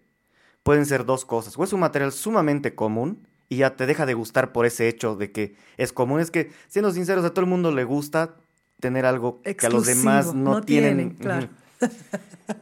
[0.62, 1.58] pueden ser dos cosas.
[1.58, 5.16] O es un material sumamente común y ya te deja de gustar por ese hecho
[5.16, 6.20] de que es común.
[6.20, 8.36] Es que, siendo sinceros, a todo el mundo le gusta
[8.80, 11.16] tener algo que a los demás no, no tienen.
[11.16, 11.48] tienen, claro.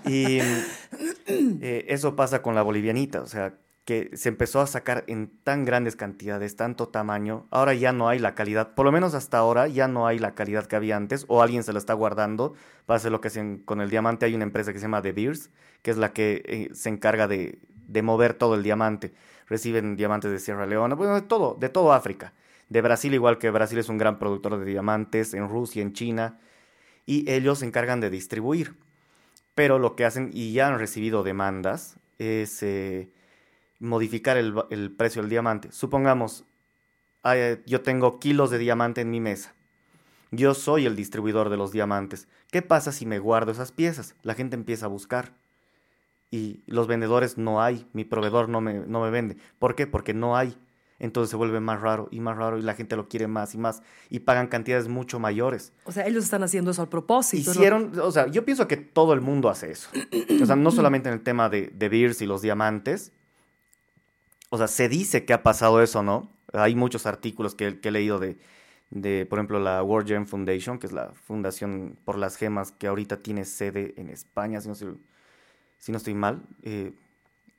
[0.06, 0.40] Y
[1.28, 3.54] eh, eso pasa con la bolivianita, o sea,
[3.86, 8.20] que se empezó a sacar en tan grandes cantidades, tanto tamaño, ahora ya no hay
[8.20, 11.24] la calidad, por lo menos hasta ahora ya no hay la calidad que había antes,
[11.30, 12.54] o alguien se la está guardando
[12.86, 14.26] para hacer lo que hacen con el diamante.
[14.26, 15.52] Hay una empresa que se llama De Beers,
[15.84, 19.14] que es la que eh, se encarga de, de mover todo el diamante.
[19.48, 22.34] Reciben diamantes de Sierra Leona, bueno, de todo, de todo África.
[22.70, 26.40] De Brasil, igual que Brasil es un gran productor de diamantes, en Rusia, en China,
[27.06, 28.76] y ellos se encargan de distribuir.
[29.56, 33.10] Pero lo que hacen, y ya han recibido demandas, es eh,
[33.80, 35.72] modificar el, precio del diamante.
[35.72, 36.46] Supongamos,
[37.66, 39.54] yo tengo kilos de diamante en mi mesa.
[40.32, 42.28] Yo soy el distribuidor de los diamantes.
[42.52, 44.16] ¿Qué pasa si me guardo esas piezas?
[44.24, 45.34] La gente empieza a buscar.
[46.30, 47.88] Y los vendedores no hay.
[47.94, 49.38] Mi proveedor no me, no me vende.
[49.58, 49.88] ¿Por qué?
[49.88, 50.58] Porque no hay.
[51.00, 53.58] Entonces se vuelve más raro y más raro y la gente lo quiere más y
[53.60, 53.84] más.
[54.10, 55.72] Y pagan cantidades mucho mayores.
[55.86, 57.52] o sea, ellos están haciendo eso al propósito.
[57.54, 57.60] ¿no?
[57.60, 59.90] Hicieron, o sea, yo pienso que todo el mundo hace eso.
[60.42, 63.12] O sea, no solamente en el tema de, de Beers y los diamantes.
[64.50, 66.32] O sea, se dice que ha pasado eso, ¿no?
[66.54, 68.38] Hay muchos artículos que, que he leído de,
[68.90, 72.88] de, por ejemplo, la World Gem Foundation, que es la fundación por las gemas que
[72.88, 74.98] ahorita tiene sede en España, si no, estoy-
[75.78, 76.42] si no estoy mal.
[76.64, 76.94] Eh,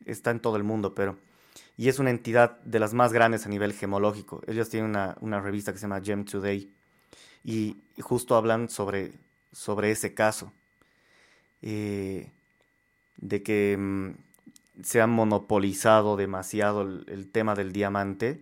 [0.06, 1.16] está en todo el mundo, pero...
[1.76, 4.42] Y es una entidad de las más grandes a nivel gemológico.
[4.46, 6.70] Ellos tienen una, una revista que se llama Gem Today
[7.44, 9.12] y, justo hablan sobre,
[9.52, 10.52] sobre ese caso.
[11.62, 12.30] eh,
[13.16, 14.10] de que mm,
[14.84, 18.40] se ha monopolizado demasiado el, el tema del diamante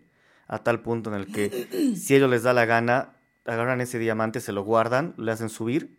[0.48, 3.14] a tal punto en el que si ellos les da la gana,
[3.46, 5.96] agarran ese diamante, se lo guardan, le hacen subir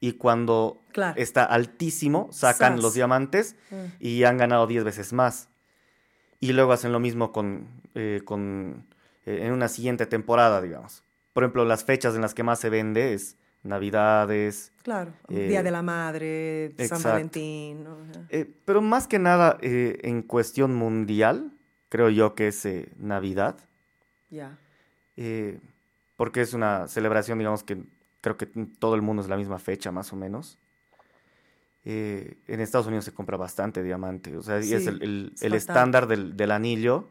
[0.00, 1.14] y cuando Claro.
[1.20, 2.82] está altísimo sacan Sas.
[2.82, 3.76] los diamantes Mm.
[4.00, 5.48] y han ganado 10 veces más.
[6.40, 8.86] Y luego hacen lo mismo con, eh, con
[9.26, 11.02] eh, en una siguiente temporada, digamos.
[11.32, 15.62] Por ejemplo, las fechas en las que más se vende es Navidades, Claro, Eh, Día
[15.62, 17.08] de la Madre, San exacto.
[17.08, 17.84] Valentín.
[17.84, 17.96] ¿no?
[18.30, 21.52] Eh, pero más que nada eh, en cuestión mundial,
[21.88, 22.66] creo yo que es
[22.98, 23.56] Navidad,
[24.30, 24.56] Ya.
[25.16, 25.58] eh,
[26.16, 27.82] porque es una celebración, digamos que
[28.20, 30.58] creo que en todo el mundo es la misma fecha, más o menos.
[31.84, 35.52] Eh, en Estados Unidos se compra bastante diamante, o sea, es el, el- es el
[35.52, 35.56] bastante.
[35.56, 37.08] estándar del, del anillo,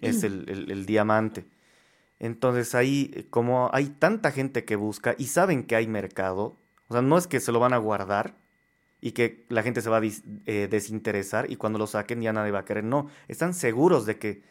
[0.00, 1.46] es el, el- diamante.
[2.20, 6.56] Entonces ahí, eh, como hay tanta gente que busca y saben que hay mercado,
[6.88, 8.36] o sea, no es que se lo van a guardar
[9.00, 12.32] y que la gente se va a dis- eh, desinteresar y cuando lo saquen ya
[12.32, 14.42] nadie va a querer, no, están seguros de que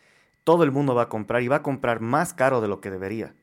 [0.44, 2.92] todo el mundo va a comprar y va a comprar más caro de lo que
[2.92, 3.36] debería.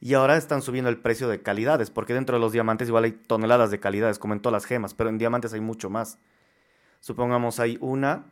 [0.00, 3.12] Y ahora están subiendo el precio de calidades, porque dentro de los diamantes igual hay
[3.12, 6.18] toneladas de calidades, como en todas las gemas, pero en diamantes hay mucho más.
[7.00, 8.26] Supongamos hay una,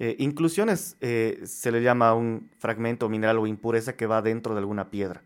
[0.00, 4.60] eh, inclusiones eh, se le llama un fragmento mineral o impureza que va dentro de
[4.60, 5.22] alguna piedra.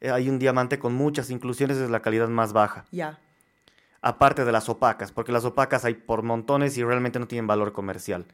[0.00, 3.18] Eh, hay un diamante con muchas inclusiones, es la calidad más baja Ya.
[4.02, 7.72] aparte de las opacas, porque las opacas hay por montones y realmente no tienen valor
[7.72, 8.26] comercial.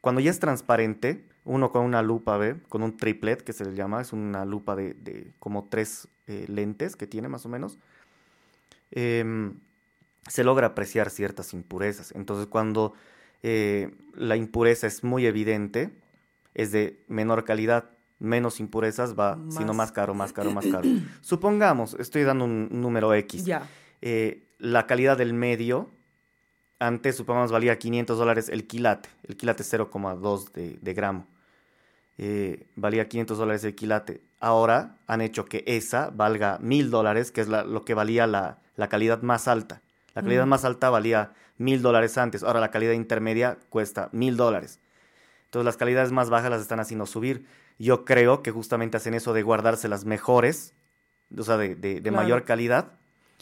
[0.00, 3.74] Cuando ya es transparente, uno con una lupa ve, con un triplet que se le
[3.74, 7.78] llama, es una lupa de, de como tres eh, lentes que tiene más o menos,
[8.90, 9.54] em,
[10.28, 12.12] se logra apreciar ciertas impurezas.
[12.12, 12.92] Entonces cuando
[13.42, 15.90] eh, la impureza es muy evidente,
[16.54, 19.92] es de menor calidad, menos impurezas va, sino Más.
[19.92, 20.88] caro, más caro, más caro.
[21.22, 23.66] Supongamos, estoy dando un número X Ya.
[24.02, 25.88] eh, la calidad del medio,
[26.78, 31.26] antes supongamos valía 500 dólares el quilate, el quilate es 0,2 de, de gramo,
[32.22, 34.20] Eh, valía 500 dólares el quilate.
[34.40, 38.58] Ahora han hecho que esa valga 1000 dólares, que es la- lo que valía la,
[38.76, 39.80] la calidad más alta.
[40.14, 44.80] La calidad más alta valía 1000 dólares antes, ahora la calidad intermedia cuesta 1000 dólares.
[45.46, 47.46] Entonces las calidades más bajas las están haciendo subir.
[47.78, 50.74] Yo creo que justamente hacen eso de guardarse las mejores,
[51.34, 52.16] o sea, de, de- de Claro.
[52.16, 52.92] mayor calidad,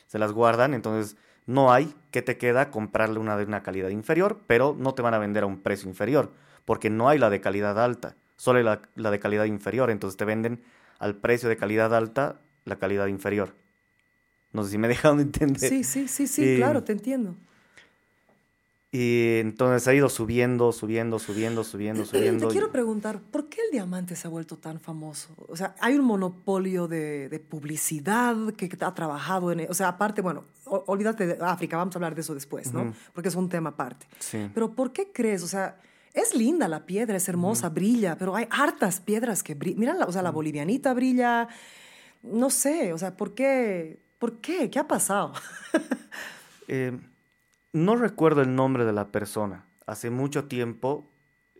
[0.07, 4.39] se las guardan, entonces no hay que te queda comprarle una de una calidad inferior,
[4.47, 6.31] pero no te van a vender a un precio inferior,
[6.65, 9.91] porque no hay la de calidad alta, solo la, la de calidad inferior.
[9.91, 10.63] Entonces te venden
[10.99, 13.55] al precio de calidad alta la calidad inferior.
[14.53, 15.69] No sé si me he dejado de entender.
[15.69, 17.37] Sí, sí, sí, sí, claro, te entiendo.
[18.91, 22.49] Y entonces ha ido subiendo, subiendo, subiendo, subiendo, subiendo.
[22.49, 25.35] Te quiero preguntar, ¿por qué el diamante se ha vuelto tan famoso?
[25.49, 29.71] O sea, hay un monopolio de, de publicidad que ha trabajado en...
[29.71, 32.95] O sea, aparte, bueno, olvídate de África, vamos a hablar de eso después, ¿no?
[33.13, 34.07] Porque es un tema aparte.
[34.21, 34.51] Sí.
[34.55, 35.43] Pero ¿por qué crees?
[35.43, 35.79] O sea,
[36.19, 39.81] es linda la piedra, es hermosa, brilla, pero hay hartas piedras que brillan.
[39.81, 41.49] Mira, la- o sea, la bolivianita brilla,
[42.23, 43.99] no sé, o sea, ¿por qué?
[44.19, 44.71] ¿Por qué?
[44.71, 45.33] ¿Qué ha pasado?
[46.71, 46.93] Eh,
[47.73, 49.65] no recuerdo el nombre de la persona.
[49.87, 51.09] Hace mucho tiempo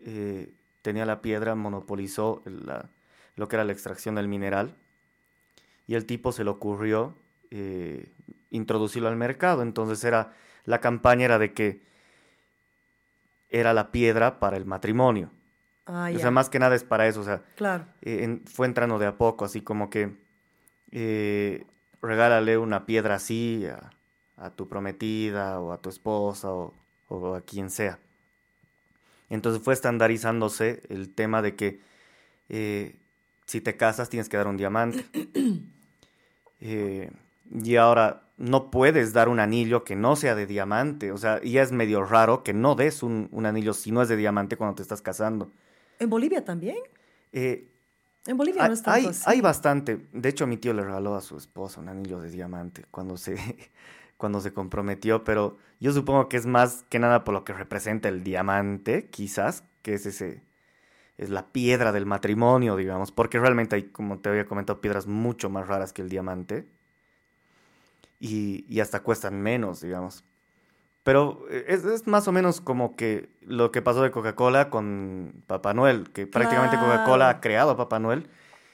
[0.05, 2.89] eh, tenía la piedra, monopolizó la-
[3.35, 4.75] lo que era la extracción del mineral.
[5.87, 7.15] Y el tipo se le ocurrió
[7.49, 8.11] eh,
[8.51, 9.63] introducirlo al mercado.
[9.63, 10.33] Entonces era,
[10.65, 11.81] la campaña era de que
[13.49, 15.31] era la piedra para el matrimonio.
[15.85, 17.21] Ah, o sea, más que nada es para eso.
[17.21, 17.85] O sea, claro.
[18.01, 20.15] eh, en- fue entrando de a poco, así como que
[20.91, 21.65] eh,
[22.01, 23.89] regálale una piedra así a,
[24.37, 26.73] a tu prometida o a tu esposa o,
[27.07, 27.97] o a quien sea.
[29.29, 31.79] Entonces fue estandarizándose el tema de que
[32.49, 32.95] eh,
[33.45, 35.05] si te casas tienes que dar un diamante.
[37.51, 41.11] Y ahora no puedes dar un anillo que no sea de diamante.
[41.11, 44.09] O sea, ya es medio raro que no des un, un anillo si no es
[44.09, 45.51] de diamante cuando te estás casando.
[45.99, 46.77] ¿En Bolivia también?
[47.33, 47.67] Eh,
[48.25, 49.23] En Bolivia hay, no es tanto hay- así.
[49.25, 50.07] hay bastante.
[50.13, 53.35] De hecho, mi tío le regaló a su esposa un anillo de diamante cuando se,
[54.17, 58.09] cuando se comprometió, pero yo supongo que es más que nada por lo que representa
[58.09, 60.43] el diamante, quizás, que es ese,
[61.17, 65.49] es la piedra del matrimonio, digamos, porque realmente hay, como te había comentado, piedras mucho
[65.49, 66.67] más raras que el diamante
[68.19, 70.23] y, y hasta cuestan menos, digamos.
[71.03, 75.43] Pero eh, es, es más o menos como que lo que pasó de Coca-Cola con
[75.47, 78.27] Papá Noel, que prácticamente Coca-Cola ha creado a Papá Noel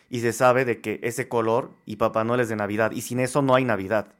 [0.10, 3.20] y se sabe de que ese color y Papá Noel es de Navidad y sin
[3.20, 4.14] eso no hay Navidad.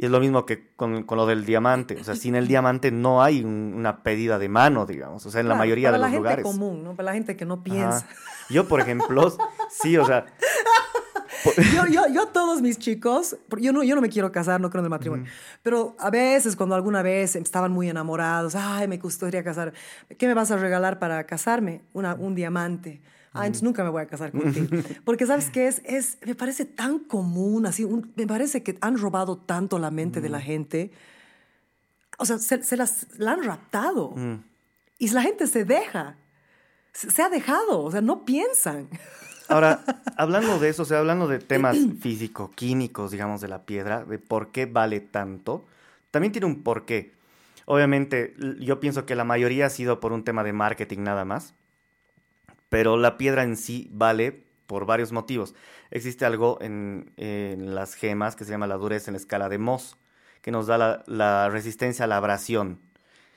[0.00, 2.92] Y es lo mismo que con, con lo del diamante, o sea, sin el diamante
[2.92, 5.98] no hay un- una pedida de mano, digamos, o sea, en la Claro, mayoría para
[5.98, 6.42] de los la gente lugares.
[6.44, 6.94] común, ¿no?
[6.94, 7.62] Para la gente que no Ajá.
[7.64, 8.06] piensa.
[8.48, 9.36] Yo, por ejemplo,
[9.70, 10.26] sí, o sea,
[11.74, 14.70] Yo, yo, yo a todos mis chicos, yo no, yo no me quiero casar, no
[14.70, 15.26] creo en el matrimonio,
[15.62, 19.72] pero a veces cuando alguna vez estaban muy enamorados, ay, me gustaría casar,
[20.18, 21.82] ¿qué me vas a regalar para casarme?
[21.92, 23.00] Una, un diamante.
[23.34, 24.68] Ah, entonces nunca me voy a casar contigo.
[25.04, 28.96] Porque sabes qué es, es, me parece tan común, así, un- me parece que han
[28.98, 30.90] robado tanto la mente de la gente.
[32.18, 34.14] O sea, se, se las la han raptado.
[34.98, 36.16] Y la gente se deja.
[36.92, 38.88] Se, se ha dejado, o sea, no piensan.
[39.48, 39.80] Ahora,
[40.16, 44.48] hablando de eso, o sea, hablando de temas físico-químicos, digamos, de la piedra, de por
[44.48, 45.64] qué vale tanto,
[46.10, 47.12] también tiene un porqué.
[47.64, 51.54] Obviamente, yo pienso que la mayoría ha sido por un tema de marketing nada más,
[52.68, 55.54] pero la piedra en sí vale por varios motivos.
[55.90, 59.96] Existe algo en, las gemas que se llama la dureza en la escala de Mohs,
[60.42, 62.78] que nos da la resistencia a la abrasión.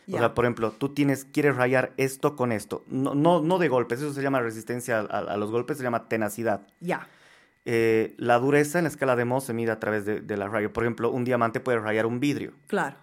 [0.07, 0.19] O Ya.
[0.19, 2.83] sea, por ejemplo, tú tienes, quieres rayar esto con esto.
[2.87, 6.67] No, no, no de golpes, eso se llama resistencia a, los golpes, se llama tenacidad.
[6.79, 7.07] Ya.
[7.65, 10.47] Eh, la dureza en la escala de Mohs se mide a través de, de la
[10.47, 10.73] raya.
[10.73, 12.53] Por ejemplo, un diamante puede rayar un vidrio.
[12.67, 12.95] Claro.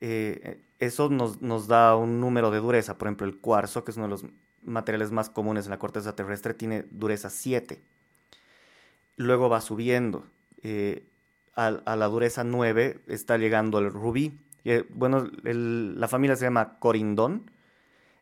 [0.00, 2.98] Eh, eso nos, nos da un número de dureza.
[2.98, 4.26] Por ejemplo, el cuarzo, que es uno de los
[4.62, 7.80] materiales más comunes en la corteza terrestre, tiene dureza 7.
[9.16, 10.24] Luego va subiendo.
[10.62, 11.06] Eh,
[11.56, 14.38] a, a la dureza 9 está llegando el rubí.
[14.64, 17.50] Eh, bueno, el- la familia se llama corindón.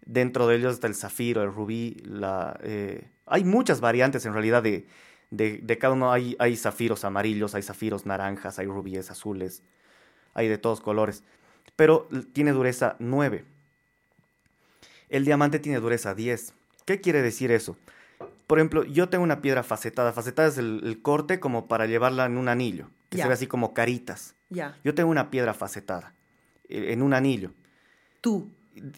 [0.05, 1.97] Dentro de ellos está el zafiro, el rubí.
[2.05, 4.87] La, eh, hay muchas variantes en realidad de,
[5.31, 6.13] de, de cada uno.
[6.13, 9.63] Hay, hay zafiros amarillos, hay zafiros naranjas, hay rubíes azules.
[10.35, 11.23] Hay de todos colores.
[11.77, 13.45] Pero tiene dureza 9.
[15.09, 16.55] El diamante tiene dureza 10.
[16.85, 17.77] ¿Qué quiere decir eso?
[18.47, 20.13] Por ejemplo, yo tengo una piedra facetada.
[20.13, 23.25] Facetada es el, el corte como para llevarla en un anillo, que Ya.
[23.25, 24.35] se ve así como caritas.
[24.85, 26.15] Yo tengo una piedra facetada
[26.73, 27.51] en un anillo.
[28.21, 28.49] Tú.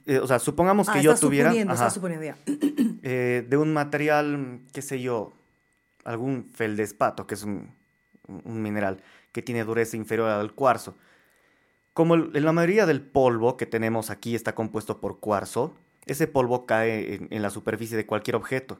[0.07, 2.37] Eh, o sea, supongamos que ah, yo estás tuviera suponiendo, ajá, estás suponiendo ya.
[3.03, 5.33] eh, de un material, qué sé yo,
[6.05, 7.73] algún feldespato, que es un,
[8.45, 9.03] mineral
[9.33, 10.95] que tiene dureza inferior al cuarzo.
[11.93, 15.75] Como la mayoría del polvo que tenemos aquí está compuesto por cuarzo,
[16.07, 18.79] ese polvo cae en, en la superficie de cualquier objeto.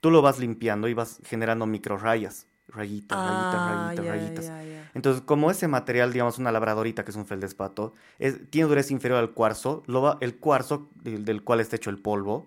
[0.00, 4.52] Tú lo vas limpiando y vas generando microrayas, rayitas, rayitas, Ah, rayitas, rayitas.
[4.94, 9.18] Entonces, como ese material, digamos, una labradorita, que es un feldespato, es, tiene dureza inferior
[9.20, 12.46] al cuarzo, lo va, el cuarzo del, del cual está hecho el polvo,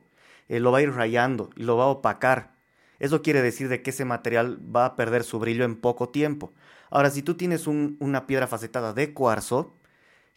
[0.49, 2.51] eh, lo va a ir rayando y lo va a opacar.
[2.99, 6.53] Eso quiere decir de que ese material va a perder su brillo en poco tiempo.
[6.89, 9.73] Ahora, si tú tienes un- una piedra facetada de cuarzo,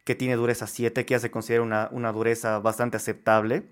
[0.04, 3.64] que tiene dureza 7, que ya se considera una, una dureza bastante aceptable,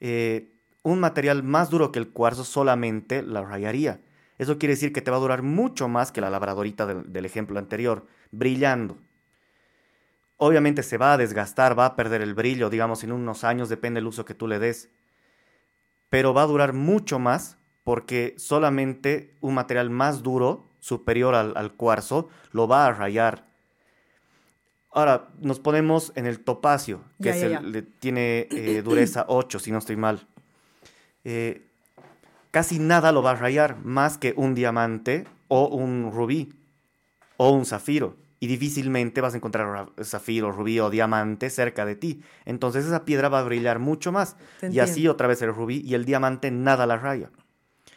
[0.00, 0.48] eh,
[0.82, 4.00] un material más duro que el cuarzo solamente la rayaría.
[4.38, 7.24] Eso quiere decir que te va a durar mucho más que la labradorita del, del
[7.24, 8.98] ejemplo anterior, brillando.
[10.36, 13.98] Obviamente se va a desgastar, va a perder el brillo, digamos, en unos años, depende
[13.98, 14.90] del uso que tú le des.
[16.10, 21.72] Pero va a durar mucho más porque solamente un material más duro, superior al, al
[21.72, 23.46] cuarzo, lo va a rayar.
[24.92, 27.60] Ahora, nos ponemos en el topacio, que Ya, es ya, el- ya.
[27.62, 30.26] le- tiene eh, dureza 8, si no estoy mal.
[31.24, 31.65] Eh,
[32.56, 36.54] casi nada lo va a rayar, más que un diamante o un rubí
[37.36, 38.16] o un zafiro.
[38.40, 42.22] Y difícilmente vas a encontrar ra- zafiro, rubí o diamante cerca de ti.
[42.46, 44.36] Entonces esa piedra va a brillar mucho más.
[44.72, 47.30] Y así otra vez el rubí y el diamante nada la raya.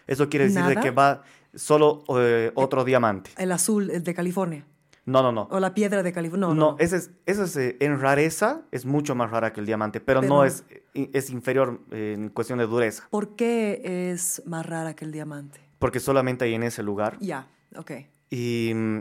[0.07, 1.21] Eso quiere decir que va
[1.55, 3.31] solo eh, otro diamante.
[3.37, 4.65] El azul, el de California.
[5.09, 5.47] No, no, no.
[5.51, 6.47] O la piedra de California.
[6.47, 6.75] No, No, no.
[6.79, 10.21] ese es, ese es, eh, en rareza es mucho más rara que el diamante, pero,
[10.21, 14.65] Pero- no es, eh, es inferior eh, en cuestión de dureza, ¿Por qué es más
[14.65, 15.59] rara que el diamante?
[15.79, 17.91] porque solamente hay en ese lugar Ya, ok.
[18.29, 18.99] y mm,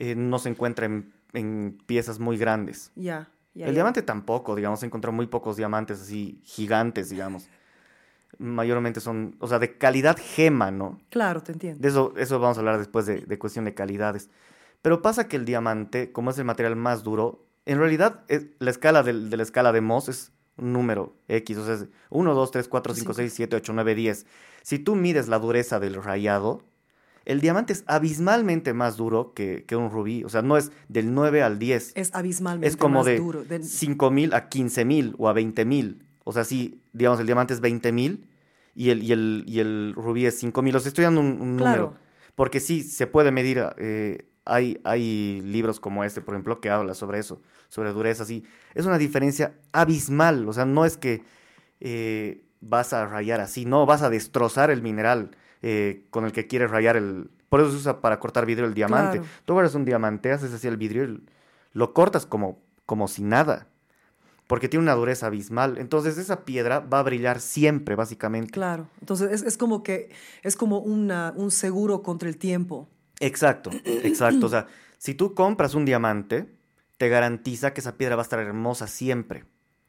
[0.00, 2.90] eh, no se encuentra en, en piezas muy grandes.
[2.96, 3.66] Ya, ya.
[3.66, 7.48] el diamante tampoco, digamos, se encontró muy pocos diamantes así gigantes, digamos.
[8.38, 11.00] Mayormente son, o sea, de calidad gema, ¿no?
[11.10, 11.80] Claro, te entiendo.
[11.80, 14.30] De eso, eso vamos a hablar después de, de cuestión de calidades.
[14.82, 18.70] Pero pasa que el diamante, como es el material más duro, en realidad es- la
[18.70, 22.34] escala del- de la escala de Mohs es un número X, o sea, es 1,
[22.34, 24.26] 2, 3, 4, 5, 6, 7, 8, 9, 10.
[24.62, 26.62] Si tú mides la dureza del rayado,
[27.24, 31.12] el diamante es abismalmente más duro que, que un rubí, o sea, no es del
[31.14, 31.92] 9 al 10.
[31.94, 33.44] Es abismalmente Es como más de duro.
[33.44, 36.02] de- 5.000 a 15.000 o a 20.000.
[36.24, 38.26] O sea, sí, digamos, el diamante es 20.000
[38.74, 40.74] y el, y, el, y el rubí es 5.000.
[40.76, 41.82] O sea, estoy dando un, un Claro.
[41.82, 41.98] número.
[42.34, 43.62] Porque sí, se puede medir.
[43.78, 48.24] eh, hay, hay libros como este, por ejemplo, que habla sobre eso, sobre dureza.
[48.24, 48.44] Sí.
[48.74, 50.48] Es una diferencia abismal.
[50.48, 51.22] O sea, no es que
[51.80, 56.46] eh, vas a rayar así, no, vas a destrozar el mineral eh, con el que
[56.46, 57.30] quieres rayar el...
[57.48, 59.18] Por eso se usa para cortar vidrio el diamante.
[59.18, 59.32] Claro.
[59.44, 61.22] Tú agarras un diamante, haces así el vidrio y
[61.72, 63.68] lo cortas como, como si nada.
[64.46, 65.76] Porque tiene una dureza abismal.
[65.78, 68.50] Entonces esa piedra va a brillar siempre, básicamente.
[68.50, 68.88] Claro.
[69.00, 70.10] Entonces es, es como que
[70.42, 72.88] es como una, un seguro contra el tiempo.
[73.20, 74.46] Exacto, exacto.
[74.46, 74.66] O sea,
[74.98, 76.46] si tú compras un diamante,
[76.96, 79.44] te garantiza que esa piedra va a estar hermosa siempre.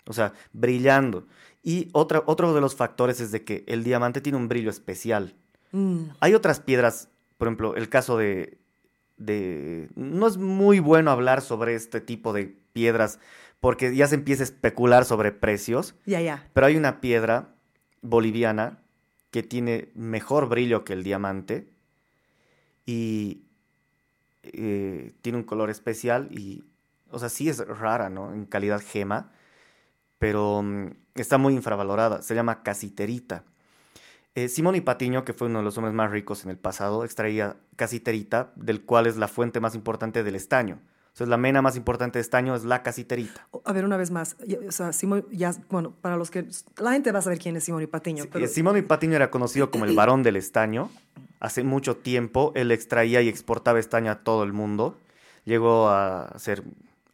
[0.05, 1.27] O sea, brillando.
[1.63, 5.35] Y otra, otro de los factores es de que el diamante tiene un brillo especial.
[5.71, 8.57] Mm, Hay otras piedras, por ejemplo, el caso de,
[9.17, 9.89] de...
[9.95, 13.19] No es muy bueno hablar sobre este tipo de piedras
[13.59, 16.47] porque ya se empieza a especular sobre precios, Ya, ya.
[16.53, 17.49] pero hay una piedra
[18.01, 18.79] boliviana
[19.31, 21.67] que tiene mejor brillo que el diamante
[22.89, 23.43] y
[24.41, 26.63] eh, tiene un color especial y,
[27.11, 28.33] o sea, sí es rara, ¿no?
[28.33, 29.31] En calidad gema,
[30.17, 32.23] pero mm, está muy infravalorada.
[32.23, 33.43] Se llama casiterita.
[34.33, 37.05] Eh, Simón y Patiño, que fue uno de los hombres más ricos en el pasado,
[37.05, 40.79] extraía casiterita, del cual es la fuente más importante del estaño.
[41.19, 43.47] Sea, la mena más importante de estaño es la casiterita.
[43.65, 44.37] A ver, una vez más.
[44.67, 46.45] O sea, Simón, ya, bueno, para los que.
[46.77, 48.23] La gente va a saber quién es Simón y Patiño.
[48.23, 50.89] Sí, pero- Simón y Patiño era conocido como el varón del estaño.
[51.41, 54.97] Hace mucho tiempo él extraía y exportaba estaño a todo el mundo.
[55.45, 56.63] Llegó a ser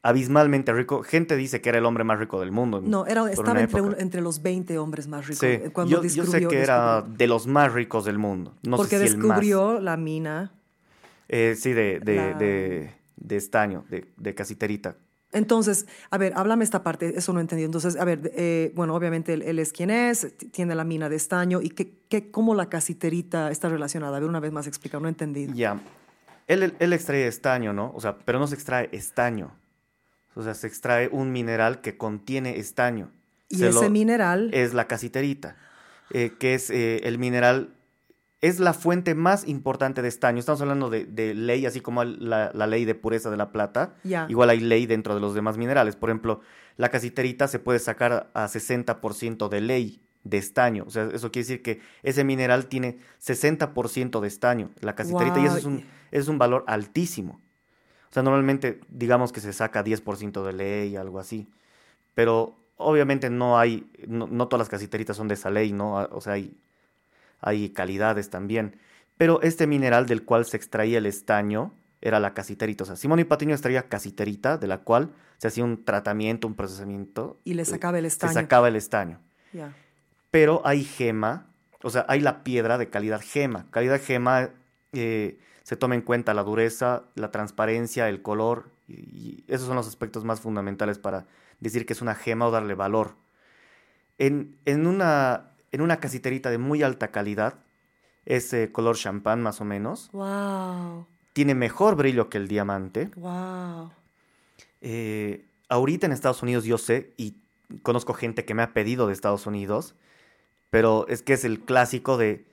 [0.04, 1.02] abismalmente rico.
[1.04, 2.82] Gente dice que era el hombre más rico del mundo.
[2.84, 4.02] No, era, estaba entre, un- época.
[4.04, 5.40] entre los 20 hombres más ricos.
[5.40, 7.18] Sí, eh, Cuando yo, yo sé descubrió- que era descubrió.
[7.18, 8.54] de los más ricos del mundo.
[8.64, 9.28] No Porque sé si el más.
[9.40, 10.52] descubrió la mina.
[11.28, 14.96] Eh, sí, de, de, la- de, de estaño, de, de casiterita.
[15.32, 17.66] Entonces, a ver, háblame esta parte, eso no entendí.
[17.66, 21.18] Entonces, a ver, eh, bueno, obviamente él, él es quien es, tiene la mina de
[21.18, 24.16] estaño y que, que, cómo la casiterita está relacionada.
[24.16, 25.48] A ver, una vez más explica, no entendí.
[25.54, 25.82] Ya.
[26.48, 27.92] Él, él, él extrae estaño, ¿no?
[27.94, 29.52] O sea, pero no se extrae estaño.
[30.36, 33.10] O sea, se extrae un mineral que contiene estaño.
[33.50, 35.56] Y Se ese mineral, es la casiterita,
[36.12, 37.74] eh, que es eh, el mineral,
[38.48, 40.40] es la fuente más importante de estaño.
[40.40, 43.96] Estamos hablando de, de ley, así como la, la ley de pureza de la plata.
[44.30, 45.96] Igual hay ley dentro de los demás minerales.
[45.96, 46.42] Por ejemplo,
[46.78, 50.84] la casiterita se puede sacar a 60% de ley de estaño.
[50.86, 55.46] O sea, eso quiere decir que ese mineral tiene 60% de estaño, la casiterita, y
[55.46, 57.42] eso es un, es un valor altísimo.
[58.12, 61.48] O sea, normalmente digamos que se saca 10% de ley, algo así.
[62.14, 65.96] Pero obviamente no hay, no, no todas las casiteritas son de esa ley, ¿no?
[66.12, 66.56] O sea, hay,
[67.46, 68.78] hay calidades también.
[69.18, 72.84] Pero este mineral del cual se extraía el estaño era la casiterita.
[72.84, 76.56] O sea, Simón y Patiño extraía casiterita, de la cual se hacía un tratamiento, un
[76.56, 77.40] procesamiento.
[77.46, 78.34] Y le eh, sacaba el Se estaño.
[78.34, 79.20] sacaba el estaño.
[80.32, 81.48] Pero hay gema,
[81.82, 83.68] o sea, hay la piedra de calidad gema.
[83.72, 84.50] Calidad gema
[84.92, 89.78] eh, se toma en cuenta la dureza, la transparencia, el color, y, y esos son
[89.78, 91.26] los aspectos más fundamentales para
[91.62, 93.16] decir que es una gema o darle valor.
[94.18, 97.56] En, en una, en una casiterita de muy alta calidad,
[98.26, 100.10] es color champán más o menos.
[100.14, 103.10] Wow, Tiene mejor brillo que el diamante.
[103.18, 103.92] wow.
[104.82, 107.36] Eh, ahorita en Estados Unidos yo sé y
[107.82, 109.96] conozco gente que me ha pedido de Estados Unidos,
[110.70, 112.46] pero es que es el clásico de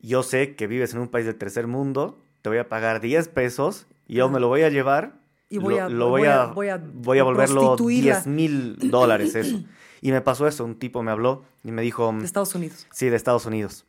[0.00, 3.28] yo sé que vives en un país del tercer mundo, te voy a pagar 10
[3.28, 4.30] pesos y yo Ah.
[4.30, 5.14] me lo voy a llevar
[5.50, 8.14] Y voy lo, a- lo voy voy, a- voy a voy a volverlo prostituirla.
[8.14, 9.60] 10 mil dólares eso.
[10.00, 12.86] Y me pasó eso, un tipo me habló y me dijo, De Estados Unidos.
[12.90, 13.84] sí, de Estados Unidos.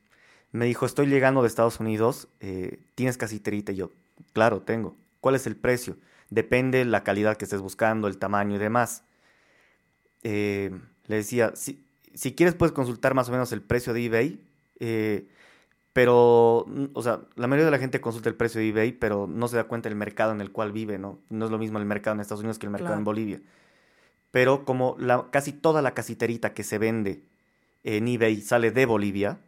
[0.52, 3.72] Me dijo, estoy llegando de Estados Unidos, eh, ¿tienes casiterita?
[3.72, 3.92] Y yo,
[4.34, 4.96] claro, tengo.
[5.22, 5.96] ¿Cuál es el precio?
[6.30, 9.04] Depende la calidad que estés buscando, el tamaño y demás.
[10.24, 10.72] Eh,
[11.08, 11.84] le decía, si,
[12.14, 14.40] si quieres puedes consultar más o menos el precio de eBay,
[14.80, 15.28] eh,
[15.94, 19.28] pero, mm, o sea, la mayoría de la gente consulta el precio de eBay, pero
[19.28, 21.20] no se da cuenta del mercado en el cual vive, ¿no?
[21.30, 23.04] No es lo mismo el mercado en Estados Unidos que el mercado en.
[23.04, 23.42] Bolivia.
[24.32, 27.24] Pero como la, casi toda la casiterita que se vende
[27.84, 29.40] en eBay sale de Bolivia,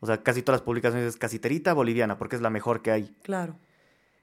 [0.00, 3.14] o sea, casi todas las publicaciones es casiterita boliviana, porque es la mejor que hay.
[3.22, 3.56] Claro.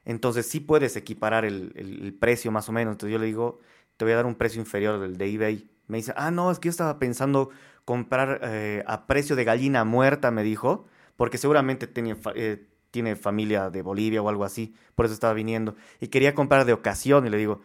[0.05, 2.93] Entonces sí puedes equiparar el, el- el precio más o menos.
[2.93, 3.59] Entonces yo le digo,
[3.97, 5.69] te voy a dar un precio inferior del de eBay.
[5.87, 7.49] Me dice, ah, no, es que yo estaba pensando
[7.85, 10.85] comprar eh, a precio de gallina muerta, me dijo,
[11.17, 15.75] porque seguramente tiene, eh, tiene familia de Bolivia o algo así, por eso estaba viniendo.
[15.99, 17.61] Y quería comprar de ocasión y le digo,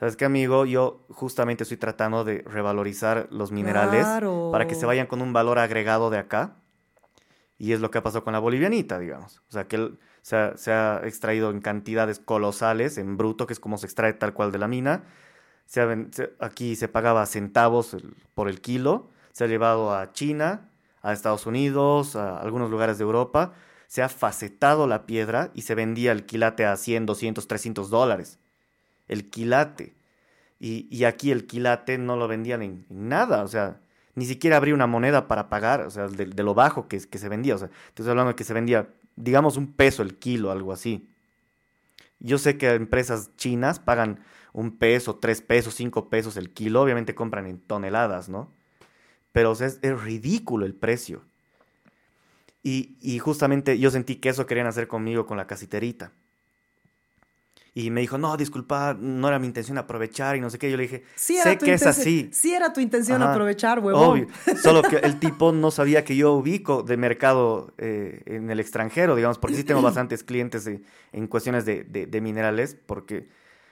[0.00, 0.64] ¿sabes qué, amigo?
[0.66, 4.06] Yo justamente estoy tratando de revalorizar los minerales
[4.50, 6.56] para que se vayan con un valor agregado de acá.
[7.58, 9.42] Y es lo que ha pasado con la bolivianita, digamos.
[9.48, 13.52] O sea, que él se ha, se ha extraído en cantidades colosales, en bruto, que
[13.52, 15.04] es como se extrae tal cual de la mina.
[15.66, 19.08] Se ha se- aquí se pagaba centavos el- por el kilo.
[19.32, 20.70] Se ha llevado a China,
[21.02, 23.52] a Estados Unidos, a algunos lugares de Europa.
[23.86, 28.38] Se ha facetado la piedra y se vendía el quilate a 100, 200, 300 dólares.
[29.10, 29.92] El quilate.
[30.60, 33.80] Y, y aquí el quilate no lo vendían en, nada, o sea,
[34.14, 37.28] ni siquiera habría una moneda para pagar, o sea, de, lo bajo que, que se
[37.28, 40.72] vendía, o sea, estoy hablando de que se vendía, digamos, un peso el kilo, algo
[40.72, 41.08] así.
[42.20, 44.20] Yo sé que empresas chinas pagan
[44.52, 48.52] un peso, tres pesos, cinco pesos el kilo, obviamente compran en toneladas, ¿no?
[49.32, 51.22] Pero es, es ridículo el precio.
[52.62, 56.12] Y, y justamente yo sentí que eso querían hacer conmigo con la casiterita.
[57.72, 60.70] Y me dijo, no, disculpa, no era mi intención aprovechar y no sé qué.
[60.70, 62.28] Yo le dije, Sí era sé tu que es así.
[62.32, 64.08] Sí era tu intención Ajá, aprovechar, huevón.
[64.10, 64.26] Obvio.
[64.60, 69.14] Solo que el tipo no sabía que yo ubico de mercado eh, en el extranjero,
[69.14, 73.28] digamos, porque sí tengo bastantes clientes de- en cuestiones de, de- de minerales, porque,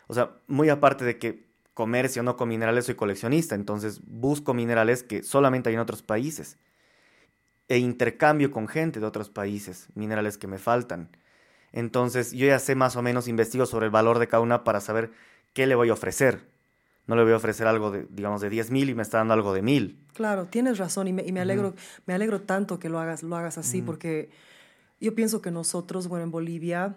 [0.07, 5.03] o sea, muy aparte de que comercio no con minerales, soy coleccionista, entonces busco minerales
[5.03, 6.57] que solamente hay en otros países.
[7.69, 11.11] E intercambio con gente de otros países, minerales que me faltan.
[11.73, 14.81] Entonces yo ya sé más o menos, investigo sobre el valor de cada una para
[14.81, 15.11] saber
[15.53, 16.41] qué le voy a ofrecer.
[17.07, 19.35] No le voy a ofrecer algo de, digamos, de 10 mil y me está dando
[19.35, 19.99] algo de mil.
[20.15, 21.75] Claro, tienes razón y me, y me alegro,
[22.07, 24.31] me alegro tanto que lo hagas, lo hagas así, porque
[25.01, 26.97] yo pienso que nosotros, bueno, en Bolivia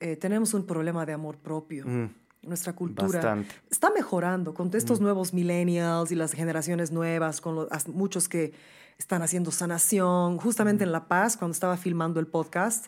[0.00, 1.86] eh, tenemos un problema de amor propio.
[1.86, 2.08] Mm,
[2.42, 3.54] Nuestra cultura Bastante.
[3.70, 8.52] está mejorando con estos nuevos millennials y las generaciones nuevas, con los, muchos que
[8.98, 10.38] están haciendo sanación.
[10.38, 12.86] Justamente en La Paz, cuando estaba filmando el podcast,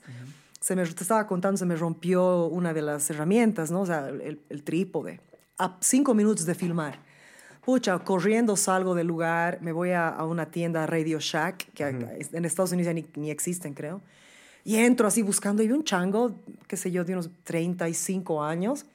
[0.65, 3.83] se me, te estaba contando, se me rompió una de las herramientas, ¿no?
[3.83, 5.21] O sea, el, el trípode.
[5.59, 6.99] A cinco minutos de filmar.
[7.63, 12.13] Pucha, corriendo salgo del lugar, me voy a, a una tienda Radio Shack, que acá-
[12.33, 14.01] en Estados Unidos ya ni, ni existen, creo.
[14.65, 16.35] Y entro así buscando, y vi un chango,
[16.67, 18.87] qué sé yo, de unos 35 años.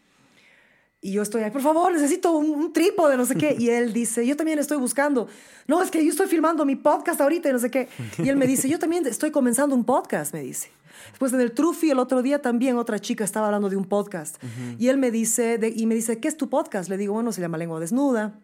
[1.02, 3.56] Y yo estoy ahí, por favor, necesito un, un trípode, no sé qué.
[3.60, 5.28] Y él dice, yo también estoy buscando.
[5.68, 7.88] No, es que yo estoy filmando mi podcast ahorita y no sé qué.
[8.18, 10.72] Y él me dice, yo también estoy comenzando un podcast, me dice.
[11.10, 14.38] Después en el Trufi el otro día también otra chica estaba hablando de un podcast.
[14.78, 16.90] Y él me dice, de- y me dice, ¿qué es tu podcast?
[16.90, 18.40] Le digo, bueno, se llama Lengua Desnuda.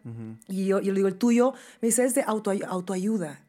[0.47, 3.39] Y yo, yo le digo, el tuyo, me dice, es de autoay- autoayuda.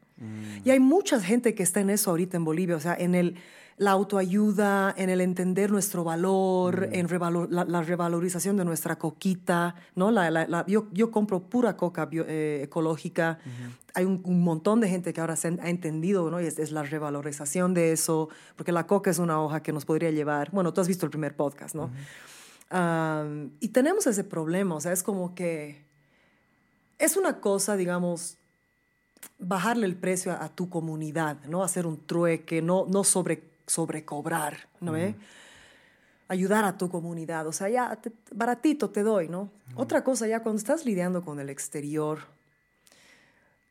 [0.65, 3.35] Y hay mucha gente que está en eso ahorita en Bolivia, o sea, en el,
[3.79, 9.75] la autoayuda, en el entender nuestro valor, en revalor- la, la revalorización de nuestra coquita,
[9.95, 10.09] ¿no?
[10.09, 13.37] La, la- yo, yo compro pura coca bio- eh, ecológica.
[13.93, 16.41] Hay un, un montón de gente que ahora se ha entendido, ¿no?
[16.41, 19.85] Y es, es la revalorización de eso, porque la coca es una hoja que nos
[19.85, 21.91] podría llevar, bueno, tú has visto el primer podcast, ¿no?
[23.59, 25.83] Y tenemos ese problema, o sea, es como que
[26.99, 28.37] es una cosa, digamos,
[29.39, 31.63] bajarle el precio a, a tu comunidad, ¿no?
[31.63, 35.15] Hacer un trueque, no, no sobre, sobrecobrar, ¿no ve?
[36.29, 39.49] Ayudar a tu comunidad, o sea, ya te- baratito te doy, ¿no?
[39.75, 42.19] Otra cosa, ya cuando estás lidiando con el exterior,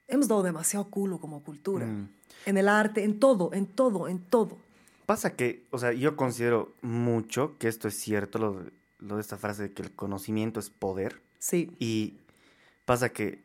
[0.09, 1.86] hemos dado demasiado culo como cultura.
[2.47, 4.57] En el arte, en todo, en todo, en todo.
[5.05, 8.70] Pasa que, o sea, yo considero mucho que esto es cierto, lo, de-
[9.01, 11.20] lo de esta frase de que el conocimiento es poder.
[11.38, 12.14] Sí, Y
[12.86, 13.40] pasa que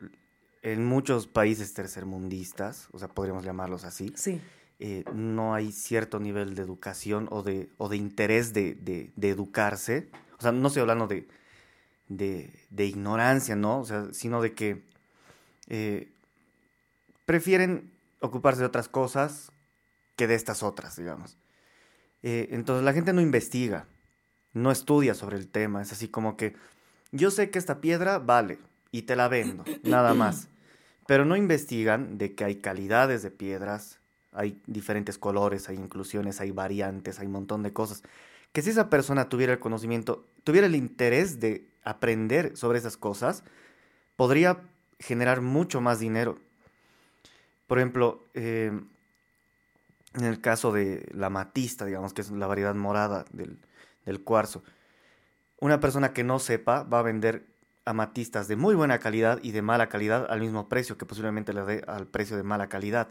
[0.62, 4.40] en muchos países tercermundistas, o sea, podríamos llamarlos así, Sí,
[4.78, 9.28] eh, no hay cierto nivel de educación o de, o de interés de, de- de
[9.30, 10.08] educarse.
[10.38, 11.28] O sea, no estoy hablando de,
[12.08, 13.80] de, de ignorancia, ¿no?
[13.80, 14.82] O sea, sino de que
[15.68, 16.10] eh,
[17.24, 19.52] prefieren ocuparse de otras cosas
[20.16, 21.36] que de estas otras, digamos.
[22.22, 23.86] Eh, entonces la gente no investiga,
[24.52, 25.82] no estudia sobre el tema.
[25.82, 26.54] Es así como que
[27.10, 28.58] yo sé que esta piedra vale
[28.90, 30.48] y te la vendo, nada más.
[31.06, 33.98] Pero no investigan de que hay calidades de piedras,
[34.32, 38.02] hay diferentes colores, hay inclusiones, hay variantes, hay un montón de cosas.
[38.52, 43.44] Que si esa persona tuviera el conocimiento, tuviera el interés de aprender sobre esas cosas,
[44.16, 44.60] podría
[44.98, 46.38] generar mucho más dinero.
[47.66, 48.72] Por ejemplo, eh,
[50.14, 53.58] en el caso de la matista, digamos, que es la variedad morada del,
[54.04, 54.62] del cuarzo,
[55.60, 57.46] una persona que no sepa va a vender
[57.84, 61.62] amatistas de muy buena calidad y de mala calidad al mismo precio que posiblemente le
[61.62, 63.08] dé al precio de mala calidad.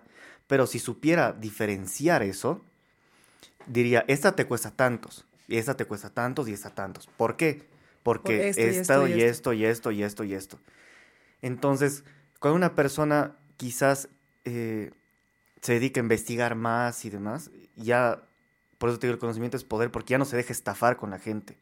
[0.52, 2.62] Pero si supiera diferenciar eso,
[3.68, 7.08] diría, esta te cuesta tantos, y esta te cuesta tantos y esta tantos.
[7.08, 7.70] ¿Por qué?
[8.04, 10.60] Porque Por esto y esto y esto y esto y esto y esto.
[11.42, 12.04] Entonces,
[12.40, 14.10] cuando una persona quizás
[14.44, 14.92] eh,
[15.62, 18.22] se dedica a investigar más y demás, ya,
[18.78, 21.12] por eso te digo, el conocimiento es poder, porque ya no se deja estafar con
[21.12, 21.58] la gente.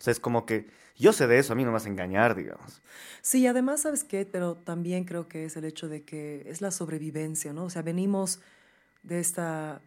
[0.00, 1.88] O sea, es como que yo sé de eso, a mí no me vas a
[1.88, 2.82] engañar, digamos.
[3.22, 4.24] Sí, además, ¿sabes qué?
[4.24, 7.64] Pero también creo que es el hecho de que es la sobrevivencia, ¿no?
[7.64, 8.40] O sea, venimos
[9.02, 9.80] de esta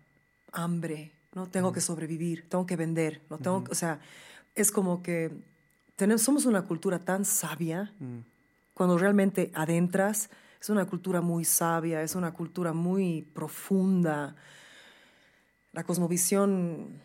[0.51, 1.47] hambre, ¿no?
[1.47, 3.37] Tengo que sobrevivir, tengo que vender, ¿no?
[3.37, 3.99] Tengo, O sea,
[4.55, 5.31] es como que
[5.95, 7.91] tenemos, somos una cultura tan sabia,
[8.73, 10.29] cuando realmente adentras,
[10.61, 14.35] es una cultura muy sabia, es una cultura muy profunda.
[15.73, 17.01] La cosmovisión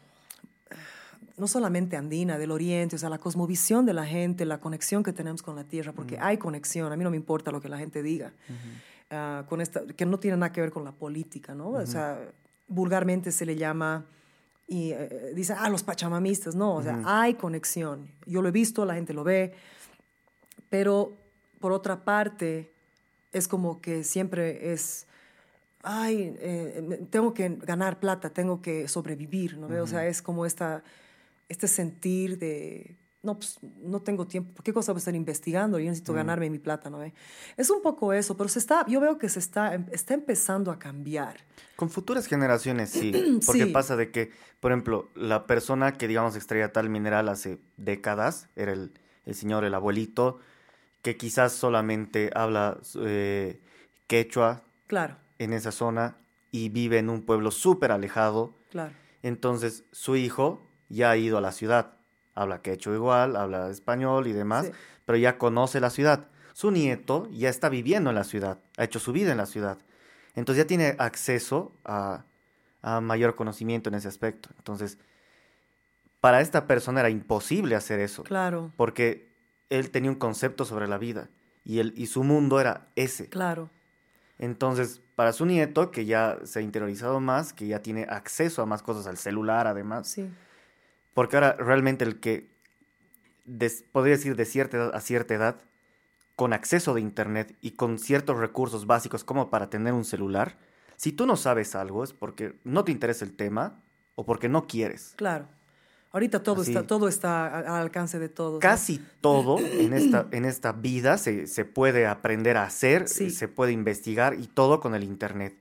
[1.37, 5.13] no solamente andina, del oriente, o sea, la cosmovisión de la gente, la conexión que
[5.13, 7.79] tenemos con la tierra, porque hay conexión, a mí no me importa lo que la
[7.79, 8.33] gente diga,
[9.11, 11.71] ah, con esta, que no tiene nada que ver con la política, ¿no?
[11.71, 12.21] O sea,
[12.69, 14.07] vulgarmente se le llama,
[14.69, 18.85] y eh, dice, ah, los pachamamistas, no, o sea, hay conexión, yo lo he visto,
[18.85, 19.55] la gente lo ve,
[20.71, 21.13] pero
[21.59, 22.71] por otra parte,
[23.33, 25.07] es como que siempre es,
[25.83, 29.67] ay, eh, tengo que ganar plata, tengo que sobrevivir, ¿no?
[29.83, 30.85] O sea, es como esta,
[31.55, 35.79] este sentir de, no, pues no tengo tiempo, ¿por qué cosa voy a estar investigando?
[35.79, 36.99] Yo necesito ganarme mi plata, ¿no?
[36.99, 37.15] ve?
[37.57, 40.71] Es un poco eso, pero se está, yo veo que se está, em- está empezando
[40.71, 41.37] a cambiar.
[41.77, 43.13] Con futuras generaciones sí,
[43.47, 43.71] porque Sí.
[43.73, 44.31] pasa de que,
[44.61, 48.93] por ejemplo, la persona que, digamos, extraía tal mineral hace décadas, era el,
[49.25, 50.39] el señor, el abuelito,
[51.03, 53.61] que quizás solamente habla eh,
[54.07, 56.17] quechua Claro, en esa zona
[56.51, 58.93] y vive en un pueblo súper alejado, claro.
[59.23, 60.61] entonces su hijo
[60.95, 61.95] ya ha ido a la ciudad,
[62.35, 64.73] habla quechua igual, habla español y demás, Sí.
[65.05, 66.27] pero ya conoce la ciudad.
[66.53, 69.79] Su nieto ya está viviendo en la ciudad, ha hecho su vida en la ciudad.
[70.35, 72.25] Entonces ya tiene acceso a,
[72.83, 74.49] a mayor conocimiento en ese aspecto.
[74.59, 74.99] Entonces,
[76.21, 79.29] para esta persona era imposible hacer eso, Claro, porque
[79.71, 81.29] él tenía un concepto sobre la vida
[81.65, 83.29] y, él, y su mundo era ese.
[83.29, 83.71] claro.
[84.39, 88.67] Entonces, para su nieto, que ya se ha interiorizado más, que ya tiene acceso a
[88.67, 90.29] más cosas al celular además, Sí,
[91.15, 92.51] porque ahora realmente el que,
[93.93, 95.57] podría decir de cierta edad a cierta edad,
[96.37, 100.59] con acceso de internet y con ciertos recursos básicos como para tener un celular,
[100.97, 103.81] si tú no sabes algo es porque no te interesa el tema
[104.17, 105.15] o porque no quieres.
[105.17, 105.49] claro.
[106.13, 106.71] Ahorita todo Así.
[106.71, 108.53] está, todo está al alcance de todos.
[108.55, 108.61] ¿no?
[108.61, 113.31] Casi todo en esta, en esta vida se, se puede aprender a hacer, Sí.
[113.31, 115.57] se puede investigar y todo con el internet.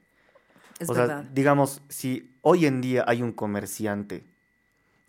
[0.78, 1.24] Es o sea, verdad.
[1.34, 4.26] digamos, si hoy en día hay un comerciante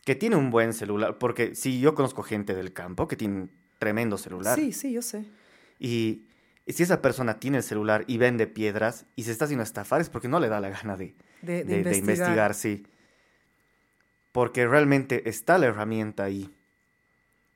[0.04, 3.50] que tiene un buen celular, porque si yo conozco gente del campo que tiene un
[3.78, 5.24] tremendo celular, Sí, sí, yo sé.
[5.78, 6.26] y,
[6.66, 10.00] y si esa persona tiene el celular y vende piedras y se está haciendo estafar
[10.00, 12.00] es porque no le da la gana de, De, de de- de investigar.
[12.00, 12.86] investigar, sí.
[14.32, 16.50] Porque realmente está la herramienta ahí.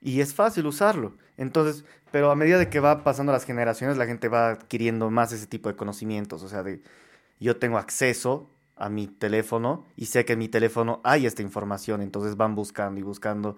[0.01, 1.17] Y es fácil usarlo.
[1.37, 5.33] Entonces, pero a medida de que va pasando las generaciones, la gente va adquiriendo más
[5.33, 6.43] ese tipo de conocimientos.
[6.45, 6.81] O sea, de
[7.41, 8.49] yo tengo acceso
[8.79, 12.03] a mi teléfono y sé que en mi teléfono hay esta información.
[12.03, 13.57] Entonces van buscando y buscando.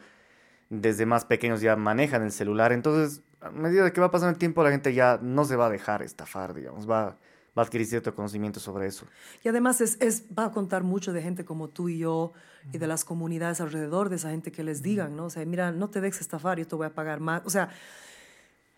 [0.69, 2.73] Desde más pequeños ya manejan el celular.
[2.73, 5.71] Entonces, a medida que va pasando el tiempo, la gente ya no se va a
[5.71, 6.89] dejar estafar, digamos.
[6.89, 7.17] Va,
[7.59, 9.05] va a adquirir cierto conocimiento sobre eso.
[9.43, 12.33] Y además es, es- va a contar mucho de gente como tú y yo
[12.73, 15.25] y de las comunidades alrededor de esa gente que les digan, ¿no?
[15.25, 17.43] O sea, mira, no te dejes estafar, yo te voy a pagar más.
[17.45, 17.71] O sea,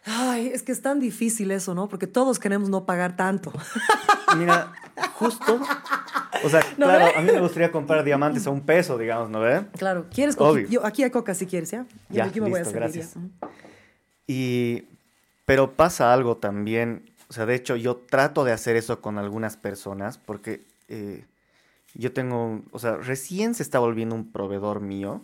[0.04, 1.88] ay, es que es tan difícil eso, ¿no?
[1.88, 3.52] Porque todos queremos no pagar tanto.
[4.36, 4.72] Mira,
[5.14, 5.60] justo.
[6.44, 7.12] O sea, ¿No claro, ve?
[7.16, 9.64] a mí me gustaría comprar diamantes a un peso, digamos, ¿no ve?
[9.78, 10.36] Claro, ¿quieres?
[10.38, 10.66] Obvio.
[10.68, 11.86] Yo, aquí hay coca si quieres, ¿ya?
[12.08, 13.14] Yo Ya, me- yo me voy a listo, servir, gracias.
[14.26, 14.84] Y.
[15.44, 17.10] Pero pasa algo también.
[17.28, 21.24] O sea, de hecho, yo trato de hacer eso con algunas personas porque eh,
[21.94, 25.22] yo tengo, o sea, recién se está volviendo un proveedor mío.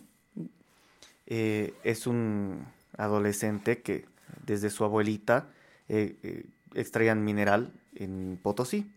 [1.26, 2.64] Eh, es un
[2.96, 4.06] adolescente que
[4.44, 5.48] desde su abuelita
[5.88, 8.90] eh, eh, extraían mineral en Potosí.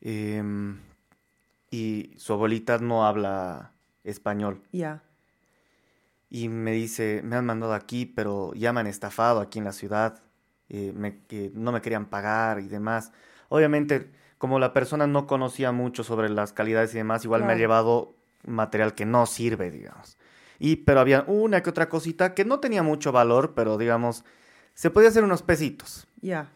[0.00, 0.78] Em,
[1.70, 3.72] y su abuelita no habla
[4.04, 4.62] español.
[4.72, 5.02] Ya.
[6.30, 9.72] Y me dice, me han mandado aquí, pero ya me han estafado aquí en la
[9.72, 10.20] ciudad,
[10.68, 13.12] eh, me- que no me querían pagar y demás.
[13.48, 17.56] Obviamente, como la persona no conocía mucho sobre las calidades y demás, igual me ha
[17.58, 18.14] llevado
[18.46, 20.16] material que no sirve, digamos.
[20.60, 24.24] Y, pero había una que otra cosita que no tenía mucho valor, pero digamos,
[24.74, 26.06] se podía hacer unos pesitos.
[26.20, 26.52] Ya.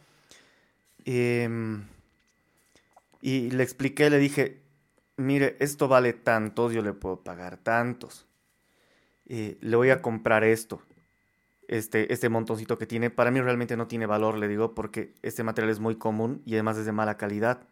[1.07, 1.87] Em,
[3.23, 4.61] y le expliqué, le dije,
[5.17, 8.27] mire, esto vale tantos, yo le puedo pagar tantos.
[9.27, 10.83] Eh, le voy a comprar esto.
[11.67, 15.43] Este, este montoncito que tiene, para mí realmente no tiene valor, le digo, porque este
[15.43, 17.67] material es muy común y además es de mala calidad.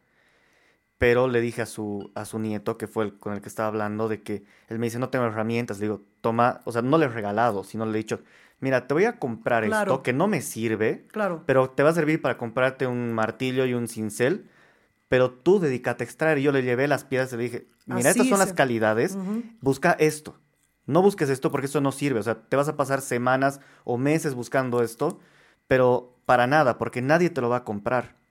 [1.03, 3.67] Pero le dije a su, a su nieto, que fue el con el que estaba
[3.67, 5.81] hablando, de que él me dice, no tengo herramientas.
[5.81, 8.21] Le digo, toma, o sea, no le he regalado, sino le he dicho,
[8.61, 9.95] mira, te voy a comprar Claro.
[9.95, 11.43] esto que no me sirve, Claro.
[11.45, 14.49] pero te va a servir para comprarte un martillo y un cincel,
[15.09, 16.39] pero tú dedícate a extraer.
[16.39, 19.19] Y yo le llevé las piedras y le dije, mira, estas son las calidades,
[19.61, 20.39] busca esto.
[20.87, 22.21] No busques esto porque esto no sirve.
[22.21, 25.19] O sea, te vas a pasar semanas o meses buscando esto,
[25.67, 28.22] pero para nada, porque nadie te lo va a comprar.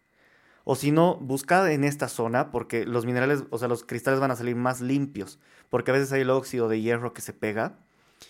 [0.72, 4.32] O si no, busca en esta zona porque los minerales, o sea, los cristales van
[4.32, 5.38] a salir más limpios,
[5.70, 7.76] porque a veces hay el óxido de hierro que se pega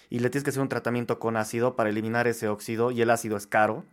[0.09, 3.11] y le tienes que hacer un tratamiento con ácido para eliminar ese óxido y el
[3.11, 3.85] ácido es caro,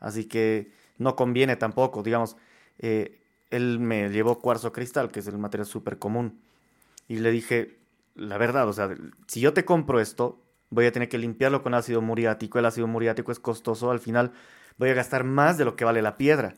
[0.00, 2.02] así que no conviene tampoco.
[2.02, 2.38] Digamos,
[2.78, 3.20] eh,
[3.50, 6.40] él me llevó cuarzo cristal, que es el material súper común,
[7.06, 7.76] y le dije,
[8.14, 8.94] la verdad, o sea,
[9.26, 12.86] si yo te compro esto, voy a tener que limpiarlo con ácido muriático, el ácido
[12.86, 14.32] muriático es costoso, al final
[14.78, 16.54] voy a gastar más de lo que vale la piedra.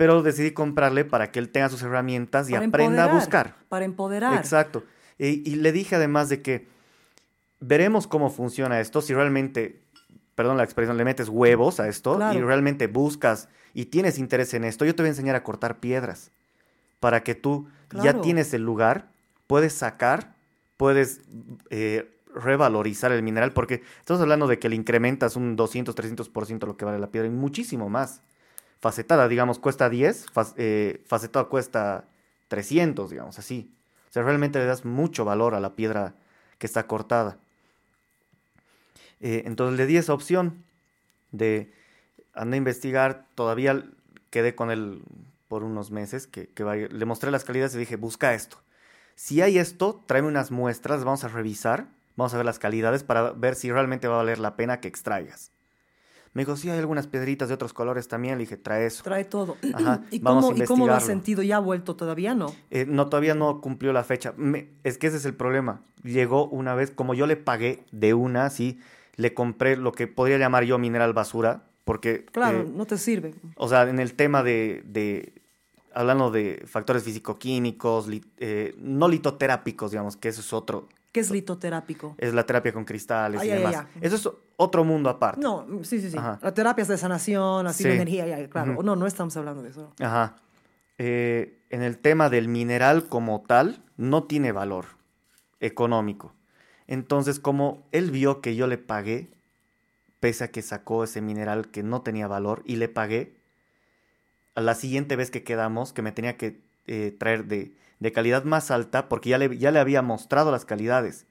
[0.00, 3.54] Pero decidí comprarle para que él tenga sus herramientas y Para aprenda a buscar.
[3.68, 4.32] Para empoderar.
[4.38, 4.82] Exacto.
[5.18, 6.68] Y, y le dije además de que
[7.60, 9.82] veremos cómo funciona esto, si realmente,
[10.34, 14.64] perdón la expresión, le metes huevos a esto y realmente buscas y tienes interés en
[14.64, 16.30] esto, yo te voy a enseñar a cortar piedras
[16.98, 17.68] para que tú
[18.02, 19.10] ya tienes el lugar,
[19.46, 20.34] puedes sacar,
[20.78, 21.20] puedes
[21.68, 26.78] eh, revalorizar el mineral, porque estamos hablando de que le incrementas un 200, 300% lo
[26.78, 28.22] que vale la piedra y muchísimo más.
[28.80, 32.04] Facetada, digamos, cuesta 10, fac- eh, facetada cuesta
[32.48, 33.72] 300, digamos, así.
[34.08, 36.14] O sea, realmente le das mucho valor a la piedra
[36.58, 37.38] que está cortada.
[39.20, 40.64] Eh, entonces le di esa opción
[41.30, 41.72] de
[42.32, 43.26] andar a investigar.
[43.34, 43.84] Todavía
[44.30, 45.02] quedé con él
[45.48, 46.48] por unos meses, que,
[46.90, 48.58] le mostré las calidades y dije, busca esto.
[49.16, 53.32] Si hay esto, tráeme unas muestras, vamos a revisar, vamos a ver las calidades para
[53.32, 55.50] ver si realmente va a valer la pena que extraigas.
[56.32, 58.34] Me dijo, sí, hay algunas piedritas de otros colores también.
[58.38, 59.02] Le dije, trae eso.
[59.02, 59.56] Trae todo.
[59.74, 61.42] Ajá, ¿Y, vamos a cómo, ¿Y cómo lo has sentido?
[61.42, 62.54] ¿Ya ha vuelto todavía no?
[62.70, 64.32] Eh, no, todavía no cumplió la fecha.
[64.36, 65.82] Me- es que ese es el problema.
[66.04, 68.78] Llegó una vez, como yo le pagué de una, sí,
[69.16, 73.34] le compré lo que podría llamar yo mineral basura, porque, Claro, eh, no te sirve.
[73.56, 75.34] o sea, en el tema de, de-
[75.92, 81.30] hablando de factores físico-químicos, li- eh, no litoterápicos, digamos, que eso es otro, ¿Qué es
[81.30, 82.14] litoterápico?
[82.18, 83.74] es la terapia con cristales Ay, y demás.
[83.76, 84.00] ay, ay.
[84.02, 85.40] Eso es otro mundo aparte.
[85.40, 86.16] No, sí, sí, sí.
[86.16, 86.38] Ajá.
[86.42, 88.82] La terapia es de sanación, así de energía, ya, claro.
[88.82, 89.92] No, no estamos hablando de eso.
[90.00, 90.36] Ajá.
[90.98, 94.84] Eh, en el tema del mineral como tal, no tiene valor
[95.58, 96.34] económico.
[96.86, 99.30] Entonces, como él vio que yo le pagué,
[100.20, 103.36] pese a que sacó ese mineral que no tenía valor, y le pagué,
[104.54, 108.44] a la siguiente vez que quedamos, que me tenía que eh, traer de, de calidad
[108.44, 111.26] más alta, porque ya le, ya le había mostrado las calidades,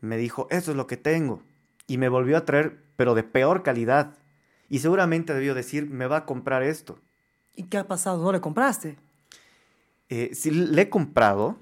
[0.00, 1.42] me dijo, eso es lo que tengo.
[1.86, 4.14] Y me volvió a traer, pero de peor calidad.
[4.68, 6.98] Y seguramente debió decir, me va a comprar esto.
[7.54, 8.22] ¿Y qué ha pasado?
[8.22, 8.96] ¿No le compraste?
[10.08, 11.56] Eh, sí, le he comprado,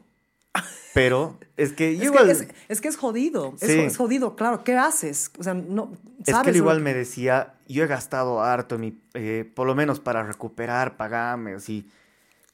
[0.94, 3.54] pero es que Es, igual, que, es, es que es jodido.
[3.60, 3.78] Es, Sí.
[3.80, 4.64] es jodido, claro.
[4.64, 5.30] ¿Qué haces?
[5.38, 5.92] O sea, no.
[6.20, 9.50] es que ¿sabes él igual que- me decía, yo he gastado harto, en mi, eh,
[9.54, 11.88] por lo menos para recuperar, pagarme, así,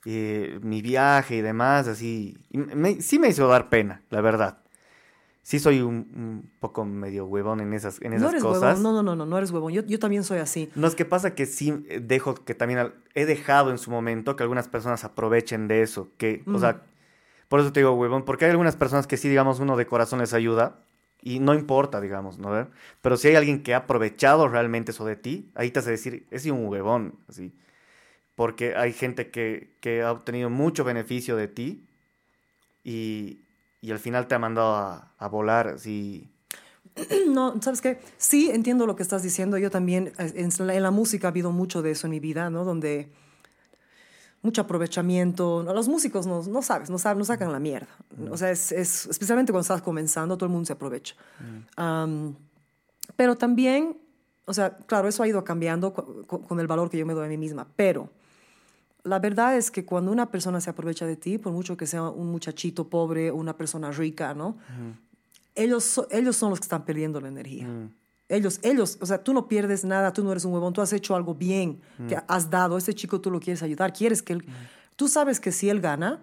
[0.07, 2.38] eh, mi viaje y demás, así.
[2.50, 4.59] Y me- sí me hizo dar pena, la verdad.
[5.42, 8.78] Sí soy un, un poco medio huevón en esas, en esas No eres cosas.
[8.78, 8.82] huevón.
[8.82, 9.72] No, no, no, no, no eres huevón.
[9.72, 10.70] Yo, yo también soy así.
[10.74, 13.90] No, es que pasa que sí eh, dejo que también al- he dejado en su
[13.92, 16.61] momento que algunas personas aprovechen de eso, que, o Mm.
[16.61, 16.82] sea,
[17.48, 20.18] por eso te digo, huevón, porque hay algunas personas que sí, digamos, uno de corazón
[20.18, 20.80] les ayuda
[21.22, 22.50] y no importa, digamos, ¿no?
[22.50, 22.68] ¿Ver?
[23.00, 26.26] Pero si hay alguien que ha aprovechado realmente eso de ti, ahí te hace decir,
[26.32, 27.52] es un huevón, así.
[28.37, 31.84] Porque hay gente que, que ha obtenido mucho beneficio de ti
[32.84, 33.41] y,
[33.80, 36.28] y al final te ha mandado a, a volar, así.
[37.28, 37.99] No, ¿sabes qué?
[38.16, 39.59] Sí, entiendo lo que estás diciendo.
[39.59, 42.20] Yo también, eh, en la, en la música ha habido mucho de eso en mi
[42.20, 42.64] vida, ¿no?
[42.64, 43.11] Donde
[44.43, 45.62] mucho aprovechamiento.
[45.64, 47.89] Los músicos no, no sabes, no, saben, no sacan la mierda.
[48.30, 51.14] O sea, es, es- especialmente cuando estás comenzando, todo el mundo se aprovecha.
[51.76, 52.34] Am,
[53.16, 53.99] pero también,
[54.45, 57.26] o sea, claro, eso ha ido cambiando cu- con el valor que yo me doy
[57.26, 57.66] a mí misma.
[57.76, 58.09] Pero
[59.07, 62.02] la verdad es que cuando una persona se aprovecha de ti, por mucho que sea
[62.11, 64.57] un muchachito pobre o una persona rica, ¿no?
[65.54, 67.66] ellos, ellos son los que están perdiendo la energía.
[68.28, 70.92] Ellos, ellos, o sea, tú no pierdes nada, tú no eres un huevón, tú has
[70.92, 74.44] hecho algo bien, que has dado, ese chico tú lo quieres ayudar, quieres que él,
[74.96, 76.20] tú sabes que si él gana,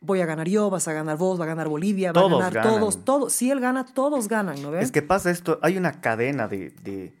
[0.00, 2.36] voy a ganar yo, vas a ganar vos, va a ganar Bolivia, va Todos a
[2.50, 2.78] ganar ganan.
[2.80, 4.84] todos, todos, si él gana, todos ganan, ¿no ves?
[4.84, 7.12] Es que pasa esto, hay una cadena de, de-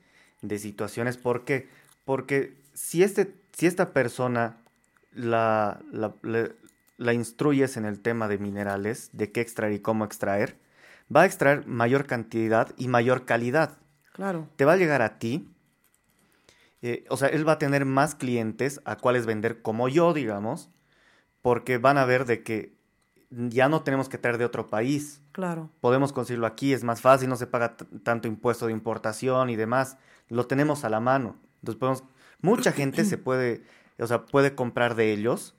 [0.42, 1.16] de situaciones.
[1.16, 1.68] ¿Por qué?
[2.04, 4.58] Porque si, este, si esta persona
[5.12, 10.58] la, la, instruyes en el tema de minerales, de qué extraer y cómo extraer,
[11.14, 13.78] va a extraer mayor cantidad y mayor calidad.
[14.12, 15.48] Claro, Te va a llegar a ti,
[16.82, 20.70] eh, o sea, él va a tener más clientes a cuales vender como yo, digamos,
[21.42, 22.78] porque van a ver de que
[23.30, 25.70] ya no tenemos que traer de otro país, claro.
[25.80, 29.98] podemos conseguirlo aquí, es más fácil, no se paga tanto impuesto de importación y demás,
[30.28, 31.36] lo tenemos a la mano.
[31.56, 32.04] Entonces podemos,
[32.40, 33.62] mucha gente se puede,
[33.98, 35.54] o sea, puede comprar de ellos.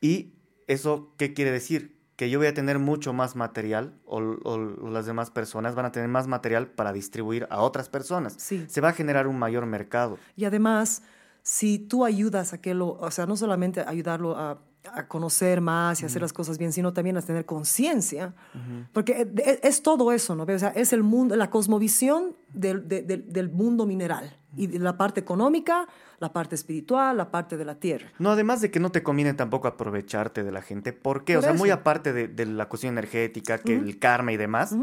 [0.00, 0.32] ¿Y
[0.66, 1.98] eso qué quiere decir?
[2.16, 5.86] Que yo voy a tener mucho más material o, o- o las demás personas van
[5.86, 8.34] a tener más material para distribuir a otras personas.
[8.38, 8.64] Sí.
[8.68, 10.18] Se va a generar un mayor mercado.
[10.36, 11.02] Y además,
[11.42, 14.58] si tú ayudas a que lo, o sea, no solamente ayudarlo a,
[14.92, 18.34] a conocer más y hacer las cosas bien, sino también a tener conciencia,
[18.92, 20.44] porque e- es, es todo eso, ¿no?
[20.44, 24.78] O sea, es el mundo, la cosmovisión del, de- del- del mundo mineral y de
[24.78, 25.86] la parte económica,
[26.20, 28.12] la parte espiritual, la parte de la tierra.
[28.18, 30.92] No, además de que no te conviene tampoco aprovecharte de la gente.
[30.92, 31.36] ¿Por qué?
[31.36, 34.76] o sea, muy aparte de, de la cuestión energética, que el karma y demás.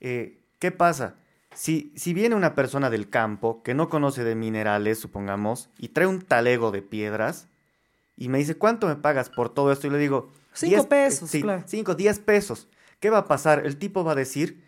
[0.00, 1.14] eh, ¿Qué pasa?
[1.54, 6.06] Si, si viene una persona del campo que no conoce de minerales, supongamos, y trae
[6.06, 7.48] un talego de piedras,
[8.16, 9.86] y me dice, ¿cuánto me pagas por todo esto?
[9.86, 11.62] Y le digo, Cinco 10 pesos, sí, claro.
[11.66, 12.68] cinco, 10 pesos.
[12.98, 13.64] ¿Qué va a pasar?
[13.66, 14.64] El tipo va a decir,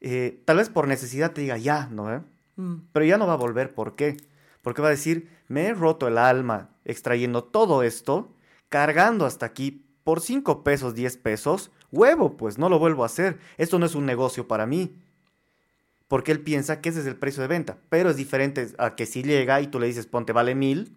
[0.00, 2.14] eh, tal vez por necesidad te diga, ya, ¿no?
[2.14, 2.20] eh?
[2.56, 2.76] Mm.
[2.92, 3.74] Pero ya no va a volver.
[3.74, 4.16] ¿Por qué?
[4.66, 8.34] Porque va a decir, me he roto el alma extrayendo todo esto,
[8.68, 11.70] cargando hasta aquí por 5 pesos, 10 pesos.
[11.92, 13.38] Huevo, pues no lo vuelvo a hacer.
[13.58, 14.96] Esto no es un negocio para mí.
[16.08, 17.78] Porque él piensa que ese es el precio de venta.
[17.90, 20.96] Pero es diferente a que si llega y tú le dices, ponte, vale mil.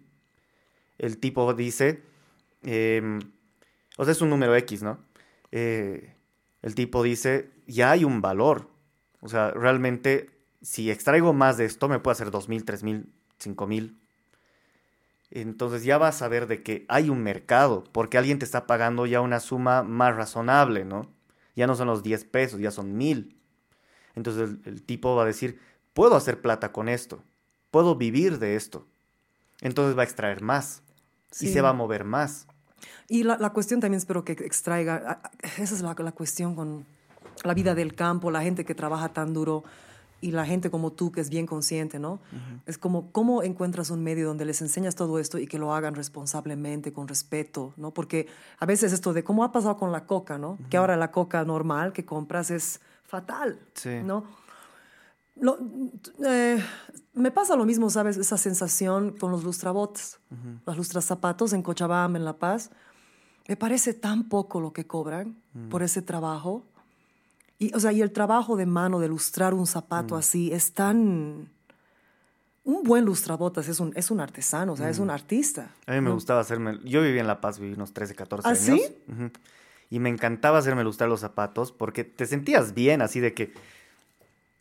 [0.98, 2.02] El tipo dice,
[2.64, 3.20] em,
[3.98, 4.98] o sea, es un número X, ¿no?
[5.52, 6.16] Eh,
[6.62, 8.68] el tipo dice, ya hay un valor.
[9.20, 10.28] O sea, realmente,
[10.60, 13.98] si extraigo más de esto, me puede hacer dos mil, tres mil, cinco mil.
[15.30, 19.06] Entonces ya vas a ver de que hay un mercado, porque alguien te está pagando
[19.06, 21.08] ya una suma más razonable, ¿no?
[21.54, 23.36] Ya no son los 10 pesos, ya son mil.
[24.16, 25.60] Entonces el, el tipo va a decir,
[25.92, 27.22] puedo hacer plata con esto,
[27.70, 28.86] puedo vivir de esto.
[29.60, 30.82] Entonces va a extraer más
[31.40, 32.46] y se va a mover más.
[33.08, 36.86] Y la, la cuestión también espero que extraiga, esa es la, la cuestión con
[37.44, 39.64] la vida del campo, la gente que trabaja tan duro
[40.20, 42.20] y la gente como tú que es bien consciente, ¿no?
[42.66, 45.94] Es como, ¿cómo encuentras un medio donde les enseñas todo esto y que lo hagan
[45.94, 47.90] responsablemente, con respeto, ¿no?
[47.92, 48.26] Porque
[48.58, 50.58] a veces esto de, ¿cómo ha pasado con la coca, ¿no?
[50.68, 54.02] Que ahora la coca normal que compras es fatal, Sí.
[54.04, 54.24] ¿no?
[55.36, 55.58] Lo-
[56.26, 56.62] eh,
[57.14, 58.16] me pasa lo mismo, ¿sabes?
[58.18, 60.18] Esa sensación con los lustrabotes,
[60.66, 62.70] los lustrazapatos en Cochabamba, en La Paz.
[63.48, 65.36] Me parece tan poco lo que cobran
[65.70, 66.62] por ese trabajo.
[67.60, 71.48] Y, o sea, y el trabajo de mano de lustrar un zapato así es tan...
[72.64, 75.70] Un buen lustrabotas es un, es un artesano, o sea, es un artista.
[75.86, 78.50] A mí me gustaba hacerme, yo vivía en La Paz, viví unos 13, 14 ¿Ah,
[78.52, 78.62] años.
[78.64, 78.82] sí?
[79.90, 83.52] Y me encantaba hacerme lustrar los zapatos porque te sentías bien, así de que,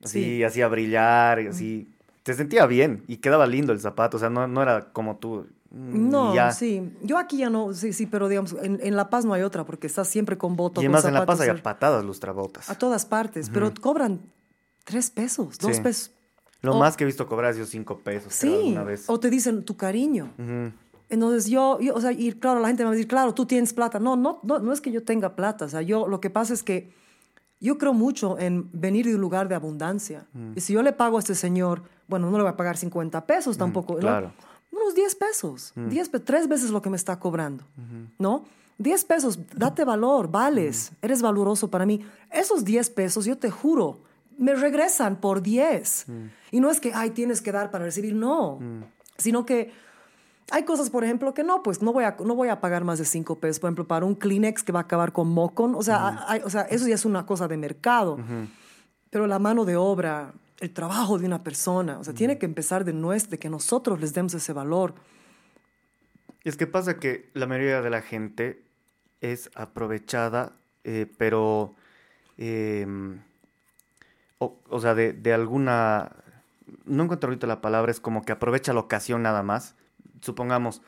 [0.04, 0.43] así, Sí.
[0.43, 1.93] hacía brillar, y así,
[2.24, 5.47] te sentía bien y quedaba lindo el zapato, o sea, no, no era como tú.
[5.72, 6.52] Mm, No, ya.
[6.52, 6.92] sí.
[7.04, 9.66] Yo aquí ya no, sí, sí, pero digamos, en, en La Paz no hay otra
[9.66, 10.82] porque estás siempre con voto.
[10.82, 12.70] Y con además en La Paz hay al- patadas lustrabotas.
[12.70, 14.22] A todas partes, pero cobran
[14.84, 15.82] tres pesos, dos Sí.
[15.82, 16.12] pesos.
[16.62, 18.34] Lo o- más que he visto cobrar ha sido 5 pesos.
[18.34, 19.10] Sí, vez.
[19.10, 20.34] o te dicen tu cariño.
[21.10, 23.46] Entonces yo, yo, o sea, y claro, la gente me va a decir, claro, tú
[23.46, 24.00] tienes plata.
[24.00, 25.66] No, no, no, no es que yo tenga plata.
[25.66, 26.92] O sea, yo, lo que pasa es que
[27.60, 30.28] yo creo mucho en venir de un lugar de abundancia.
[30.34, 30.52] Mm.
[30.56, 33.26] Y si yo le pago a este señor, bueno, no le voy a pagar 50
[33.26, 33.94] pesos tampoco.
[33.96, 34.28] Mm, claro.
[34.28, 34.49] Mm.
[34.82, 35.74] Unos 10 pesos.
[35.76, 37.64] 10 pe- tres veces lo que me está cobrando.
[38.18, 38.46] ¿No?
[38.78, 40.32] 10 pesos, date valor, Mm.
[40.32, 42.02] vales, eres valoroso para mí.
[42.32, 44.00] Esos 10 pesos, yo te juro,
[44.38, 46.06] me regresan por 10.
[46.08, 46.26] Mm.
[46.52, 48.60] Y no es que, ay, tienes que dar para recibir, no.
[49.18, 49.72] Sino que
[50.52, 53.00] hay cosas, por ejemplo, que no, pues no voy a, no voy a pagar más
[53.00, 53.60] de 5 pesos.
[53.60, 55.76] Por ejemplo, para un Kleenex que va a acabar con Mocon.
[55.76, 58.18] O sea, hay- o sea, eso ya es una cosa de mercado.
[59.10, 62.84] Pero la mano de obra, el trabajo de una persona, o sea, tiene que empezar
[62.86, 64.93] de nuestro, de que nosotros les demos ese valor.
[66.43, 68.62] Es que pasa que la mayoría de la gente
[69.22, 70.53] es aprovechada,
[70.84, 71.76] eh, pero,
[72.38, 73.20] em,
[74.38, 76.12] o, o sea, de, de alguna,
[76.86, 79.76] no encuentro ahorita la palabra, es como que aprovecha la ocasión nada más.
[80.22, 80.82] Supongamos,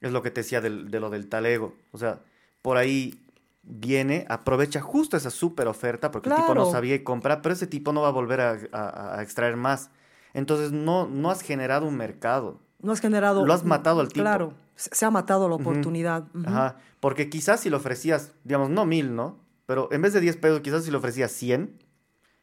[0.00, 2.20] es lo que te decía del- de lo del talego, o sea,
[2.62, 3.18] por ahí
[3.66, 7.66] viene, aprovecha justo esa súper oferta, porque el tipo no sabía y compra, pero ese
[7.66, 9.90] tipo no va a volver a, a- a extraer más.
[10.34, 12.60] Entonces no, no has generado un mercado.
[12.80, 13.46] No has generado...
[13.46, 14.22] Lo has matado al tipo.
[14.22, 16.24] Claro, se ha matado la oportunidad.
[16.44, 19.38] Ajá, porque quizás si le ofrecías, digamos, no mil, ¿no?
[19.66, 21.78] Pero en vez de 10 pesos, quizás si le ofrecías 100,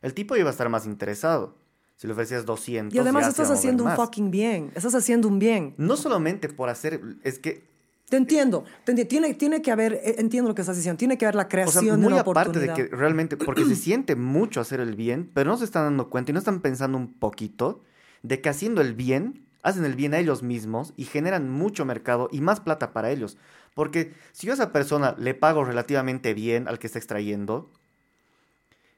[0.01, 1.55] el tipo iba a estar más interesado.
[1.97, 3.95] Si le ofrecías 200, Y además ya estás haciendo un más.
[3.97, 5.75] fucking bien, estás haciendo un bien.
[5.77, 7.69] No solamente por hacer, es que,
[8.11, 11.17] Te entiendo, te enti- tiene, tiene que haber, eh, entiendo lo que estás diciendo, tiene
[11.17, 13.75] que haber la o creación sea, de muy una aparte de que realmente, porque se
[13.77, 16.97] siente mucho hacer el bien, pero no se están dando cuenta y no están pensando
[16.97, 17.81] un poquito
[18.21, 22.27] de que haciendo el bien, hacen el bien a ellos mismos y generan mucho mercado
[22.33, 23.37] y más plata para ellos.
[23.75, 27.71] Porque si yo a esa persona le pago relativamente bien al que está extrayendo,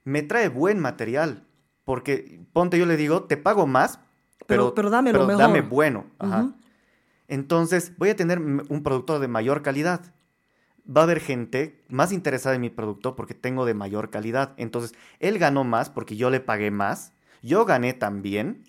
[0.06, 1.44] me trae buen material.
[1.84, 4.00] Porque, ponte, yo le digo, te pago más,
[4.48, 5.40] pero, Pero- pero dame lo mejor.
[5.40, 6.06] dame bueno.
[6.18, 6.50] Ajá.
[7.34, 10.14] Entonces, voy a tener un producto de mayor calidad.
[10.86, 14.54] Va a haber gente más interesada en mi producto porque tengo de mayor calidad.
[14.58, 17.12] Entonces, él ganó más porque yo le pagué más.
[17.42, 18.66] Yo gané también.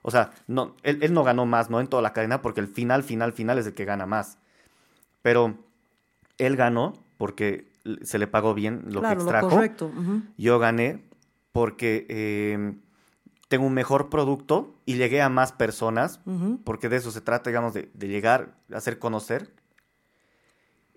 [0.00, 1.78] O sea, no, él, él no ganó más, ¿no?
[1.78, 4.38] En toda la cadena porque el final, final, final es el que gana más.
[5.20, 5.58] Pero
[6.38, 9.48] él ganó porque se le pagó bien lo claro, que extrajo.
[9.48, 9.92] lo correcto.
[10.38, 11.04] Yo gané
[11.52, 12.76] porque eh,
[13.48, 16.20] tengo un mejor producto y llegué a más personas,
[16.64, 19.52] porque de eso se trata, digamos, de, de llegar, hacer conocer.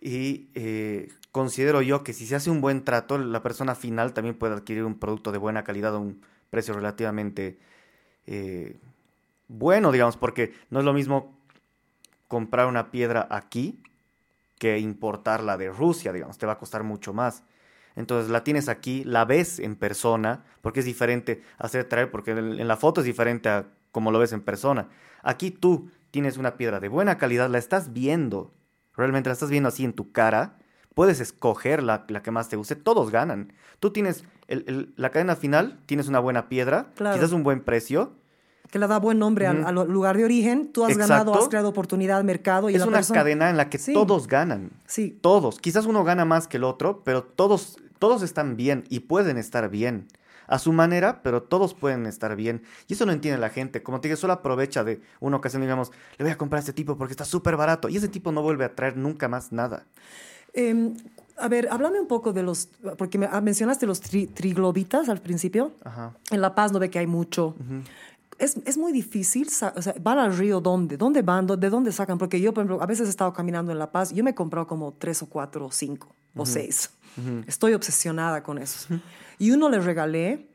[0.02, 4.38] Y eh, considero yo que si se hace un buen trato, la persona final también
[4.38, 7.60] puede adquirir un producto de buena calidad a un precio relativamente
[8.32, 8.80] eh,
[9.48, 11.36] bueno, digamos, porque no es lo mismo
[12.28, 13.82] comprar una piedra aquí
[14.60, 17.44] que importarla de Rusia, digamos, te va a costar mucho más.
[18.00, 22.66] Entonces la tienes aquí, la ves en persona, porque es diferente hacer traer, porque en,
[22.68, 24.88] la foto es diferente a como lo ves en persona.
[25.22, 28.54] Aquí tú tienes una piedra de buena calidad, la estás viendo,
[28.96, 30.58] realmente la estás viendo así en tu cara,
[30.96, 33.52] puedes escoger la, la que más te guste, todos ganan.
[33.82, 37.18] Tú tienes el- el- la cadena final, tienes una buena piedra, Claro.
[37.18, 38.14] quizás un buen precio,
[38.72, 42.24] Que le da buen nombre al, lugar de origen, tú has ganado, has creado oportunidad,
[42.24, 43.20] mercado y es una persona...
[43.22, 43.94] cadena en la que Sí.
[43.94, 44.70] todos ganan.
[44.86, 45.60] Sí, Todos.
[45.60, 49.70] Quizás uno gana más que el otro, pero todos, todos están bien y pueden estar
[49.70, 50.08] bien.
[50.48, 52.64] A su manera, pero todos pueden estar bien.
[52.88, 53.84] Y eso no entiende la gente.
[53.84, 56.74] Como te dije, solo aprovecha de una ocasión, digamos, le voy a comprar a este
[56.74, 57.88] tipo porque está súper barato.
[57.88, 59.86] Y ese tipo no vuelve a traer nunca más nada.
[60.56, 60.92] Eh,
[61.38, 65.22] a ver, háblame un poco de los, porque me, ah, mencionaste los tri- triglobitas al
[65.22, 65.72] principio.
[65.84, 66.14] Ajá.
[66.32, 67.56] En La Paz no ve que hay mucho.
[68.40, 70.98] es, es muy difícil, o sea, van al río, ¿dónde?
[70.98, 71.46] ¿Dónde van?
[71.46, 72.18] ¿Dó- ¿De dónde sacan?
[72.18, 74.36] Porque yo, por ejemplo, a veces he estado caminando en La Paz, yo me he
[74.36, 76.90] comprado como tres o cuatro o cinco o seis.
[77.48, 78.88] Estoy obsesionada con eso.
[79.38, 80.46] Y uno le regalé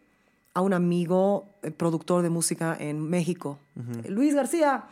[0.54, 3.58] a un amigo eh, productor de música en México,
[4.08, 4.84] Luis García.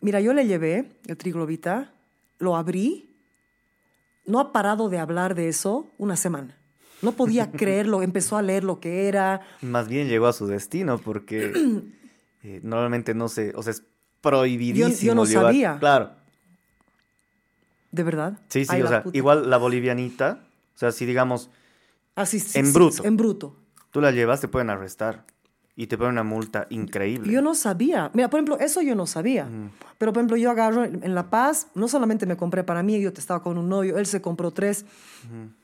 [0.00, 1.90] Mira, yo le llevé el triglobita,
[2.38, 3.08] lo abrí,
[4.26, 6.56] no ha parado de hablar de eso una semana.
[7.02, 9.40] No podía creerlo, empezó a leer lo que era.
[9.62, 11.52] Más bien llegó a su destino porque
[12.42, 13.82] eh, normalmente no se, o sea, es
[14.20, 14.88] prohibidísimo.
[14.88, 15.76] Yo- yo no llevar- sabía.
[15.78, 16.10] Claro.
[17.92, 18.38] ¿De verdad?
[18.48, 19.16] Sí, sí, Ay, o sea, puta.
[19.16, 20.40] igual la bolivianita,
[20.74, 21.50] o sea, si digamos,
[22.16, 23.04] Así, sí, en sí, bruto.
[23.04, 23.56] En bruto.
[23.90, 25.24] tú la llevas, te pueden arrestar
[25.76, 27.32] y te ponen una multa increíble.
[27.32, 28.10] Yo no sabía.
[28.14, 29.48] Mira, por ejemplo, eso yo no sabía.
[29.98, 33.08] Pero, por ejemplo, yo agarro en La Paz, no solamente me compré para mí, yo
[33.08, 34.84] estaba con un novio, él se compró tres.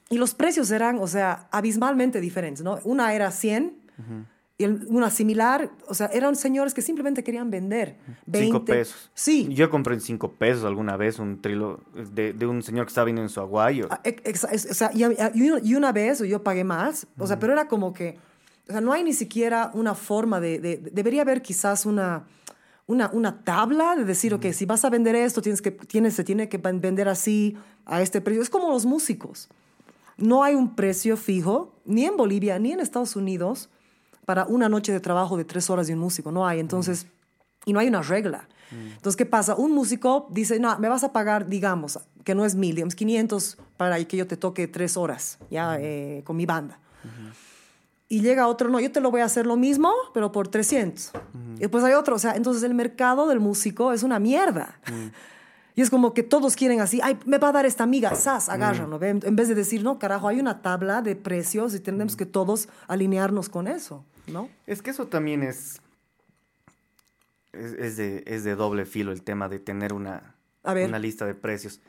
[0.08, 2.80] Y los precios eran, o sea, abismalmente diferentes, ¿no?
[2.82, 4.26] Una era 100 y el-
[4.66, 7.96] una similar, o sea, eran señores que simplemente querían vender.
[8.26, 8.46] 20.
[8.46, 9.10] Cinco pesos.
[9.14, 9.48] Sí.
[9.52, 11.80] Yo compré en cinco pesos alguna vez un trilo
[12.12, 13.88] de, de un señor que estaba viniendo en su aguayo.
[13.90, 15.02] Ah, ex- ex- es- o sea, y,
[15.64, 18.18] y una- vez yo pagué más, o sea, pero era como que,
[18.68, 22.26] o sea, no hay ni siquiera una forma de, de- de- debería haber quizás una,
[22.86, 26.24] una, una tabla de decir, ok, si vas a vender esto, tienes que, tienes, se
[26.24, 27.56] tiene que ven- vender así,
[27.86, 28.42] a este precio.
[28.42, 29.48] Es como los músicos.
[30.16, 33.70] No hay un precio fijo, ni en Bolivia, ni en Estados Unidos,
[34.30, 36.30] para una noche de trabajo de tres horas de un músico.
[36.30, 36.60] No hay.
[36.60, 37.08] Entonces,
[37.64, 38.48] y no hay una regla.
[38.70, 39.56] Entonces, ¿qué pasa?
[39.56, 43.58] Un músico dice, no, me vas a pagar, digamos, que no es mil, digamos, 500
[43.76, 46.78] para que yo te toque tres horas, ya, eh, con mi banda.
[48.08, 51.10] Y llega otro, no, yo te lo voy a hacer lo mismo, pero por 300.
[51.56, 54.78] Y después hay otro, o sea, entonces el mercado del músico es una mierda.
[55.74, 58.48] Y es como que todos quieren así, ay, me va a dar esta amiga, sas,
[58.48, 59.10] agárralo, ¿ve?
[59.10, 62.68] En vez de decir, no, carajo, hay una tabla de precios y tenemos que todos
[62.88, 64.48] alinearnos con eso, ¿no?
[64.66, 65.80] Es que eso también es,
[67.52, 70.88] es, es de, es de doble filo el tema de tener una, A ver.
[70.88, 71.80] una lista de precios.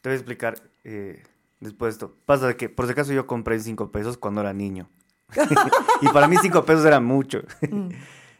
[0.00, 1.22] Te voy a explicar eh,
[1.60, 2.14] después esto.
[2.26, 4.88] Pasa de que, por si acaso, yo compré en 5 pesos cuando era niño.
[6.02, 7.42] y para mí 5 pesos era mucho.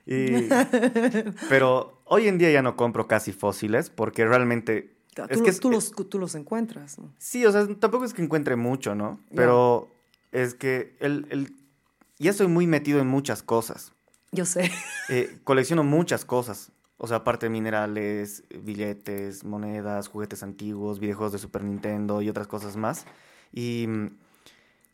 [0.08, 0.48] Y-
[1.48, 4.94] pero hoy en día ya no compro casi fósiles porque realmente...
[5.16, 7.12] Tú, es que es- tú, los, tú los encuentras, ¿no?
[7.18, 9.18] Sí, o sea, tampoco es que encuentre mucho, ¿no?
[9.34, 9.90] Pero
[10.30, 11.56] es que el, el-
[12.18, 13.92] ya estoy muy metido en muchas cosas.
[14.32, 14.70] Yo sé.
[15.08, 16.72] Eh, colecciono muchas cosas.
[16.96, 22.48] O sea, aparte de minerales, billetes, monedas, juguetes antiguos, videojuegos de Super Nintendo y otras
[22.48, 23.06] cosas más.
[23.52, 23.86] Y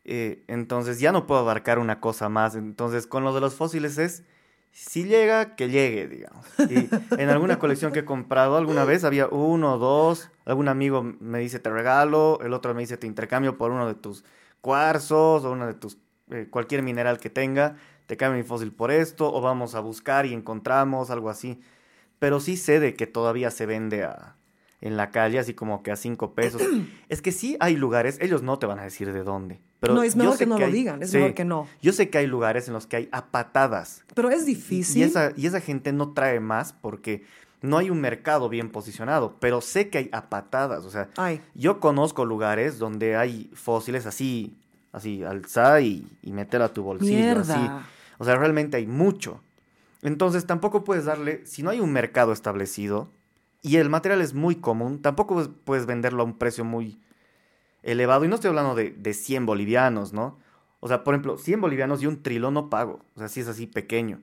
[0.05, 2.57] eh, entonces ya no puedo abarcar una cosa más.
[2.57, 4.25] Entonces, con lo de los fósiles es,
[4.73, 6.45] si llega, que llegue, digamos.
[6.59, 10.29] Y en alguna colección que he comprado alguna vez había uno o dos.
[10.45, 12.39] Algún amigo me dice, te regalo.
[12.43, 14.25] El otro me dice, te intercambio por uno de tus
[14.61, 15.99] cuarzos o uno de tus,
[16.33, 17.77] eh, cualquier mineral que tenga.
[18.07, 19.33] Te cambio mi fósil por esto.
[19.33, 21.61] O vamos a buscar y encontramos algo así.
[22.19, 24.37] Pero sí sé de que todavía se vende a,
[24.81, 26.63] en la calle, así como que a cinco pesos.
[27.09, 29.61] es que sí hay lugares, ellos no te van a decir de dónde.
[29.81, 31.67] Pero No, es mejor que no lo hay- digan, es sí, mejor que no.
[31.81, 34.05] Yo sé que hay lugares en los que hay a patadas.
[34.15, 34.99] Pero es difícil.
[34.99, 37.25] Y esa, y esa gente no trae más porque
[37.63, 39.35] no hay un mercado bien posicionado.
[39.41, 40.85] Pero sé que hay a patadas.
[40.85, 44.57] O sea, Ay, yo conozco lugares donde hay fósiles así,
[44.93, 47.13] así, alza y, y meter a tu bolsillo.
[47.19, 47.55] mierda.
[47.79, 47.87] Así.
[48.19, 49.41] O sea, realmente hay mucho.
[50.03, 53.09] Entonces tampoco puedes darle, si no hay un mercado establecido
[53.63, 56.99] y el material es muy común, tampoco puedes- venderlo a un precio muy
[57.83, 58.25] elevado.
[58.25, 60.39] Y no estoy hablando de, de 100 bolivianos, ¿no?
[60.81, 63.01] O sea, por ejemplo, 100 bolivianos y un trilo no pago.
[63.15, 64.21] O sea, si es así pequeño.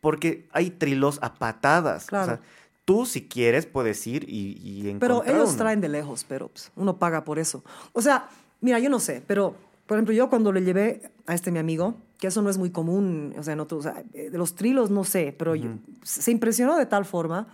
[0.00, 2.06] Porque hay trilos a patadas.
[2.06, 2.24] Claro.
[2.24, 2.40] O sea,
[2.84, 5.58] tú si quieres puedes ir y, y Pero ellos uno.
[5.58, 7.62] traen de lejos, pero pues, uno paga por eso.
[7.92, 8.28] O sea,
[8.60, 9.54] mira, yo no sé, pero
[9.86, 12.70] por ejemplo, yo cuando le llevé a este mi amigo, que eso no es muy
[12.70, 15.70] común, o sea, en otros- o sea, de los trilos no sé, pero yo-
[16.02, 17.46] se impresionó de tal forma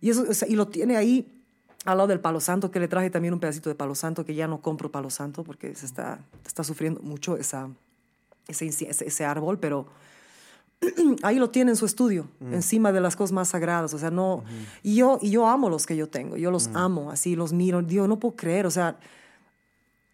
[0.00, 1.26] y, eso, o sea, y lo tiene ahí
[1.84, 4.34] al lado del palo santo, que le traje también un pedacito de palo santo, que
[4.34, 7.68] ya no compro palo santo porque se está, está sufriendo mucho esa,
[8.48, 9.86] ese, ese, ese árbol, pero
[11.22, 14.44] ahí lo tiene en su estudio, encima de las cosas más sagradas, o sea, no,
[14.82, 17.80] y, yo, y yo amo los que yo tengo, yo los amo, así los miro,
[17.82, 18.96] Dios, no puedo creer, o sea,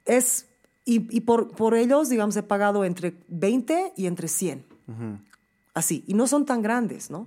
[0.05, 0.47] es,
[0.85, 4.65] y, y por, por ellos, digamos, he pagado entre 20 y entre 100,
[5.75, 7.25] así, y no son tan grandes, ¿no?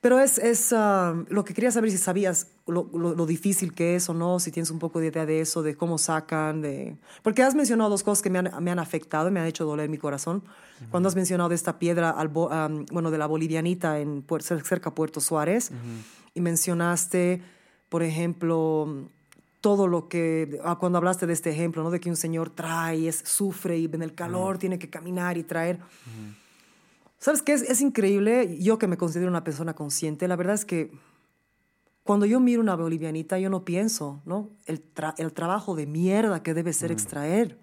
[0.00, 3.96] Pero es, es ah, lo que quería saber si sabías lo, lo- lo difícil que
[3.96, 6.96] es o no, si tienes un poco de idea de eso, de cómo sacan, de...
[7.24, 9.88] Porque has mencionado dos cosas que me han, me han afectado, me han hecho doler
[9.88, 10.44] mi corazón.
[10.92, 14.24] Cuando has mencionado de esta piedra, al bo- am, bueno, de la bolivianita en
[14.62, 15.72] cerca a Puerto Suárez,
[16.32, 17.42] y mencionaste,
[17.88, 19.08] por ejemplo,
[19.68, 21.90] todo lo que, ah, cuando hablaste de este ejemplo, ¿no?
[21.90, 25.42] De que un señor trae, es, sufre y en el calor tiene que caminar y
[25.42, 25.78] traer.
[27.18, 27.52] ¿Sabes qué?
[27.52, 28.56] Es, es increíble.
[28.60, 30.90] Yo que me considero una persona consciente, la verdad es que
[32.02, 34.48] cuando yo miro una bolivianita, yo no pienso, ¿no?
[34.64, 37.58] El, tra- el trabajo de mierda que debe ser extraer.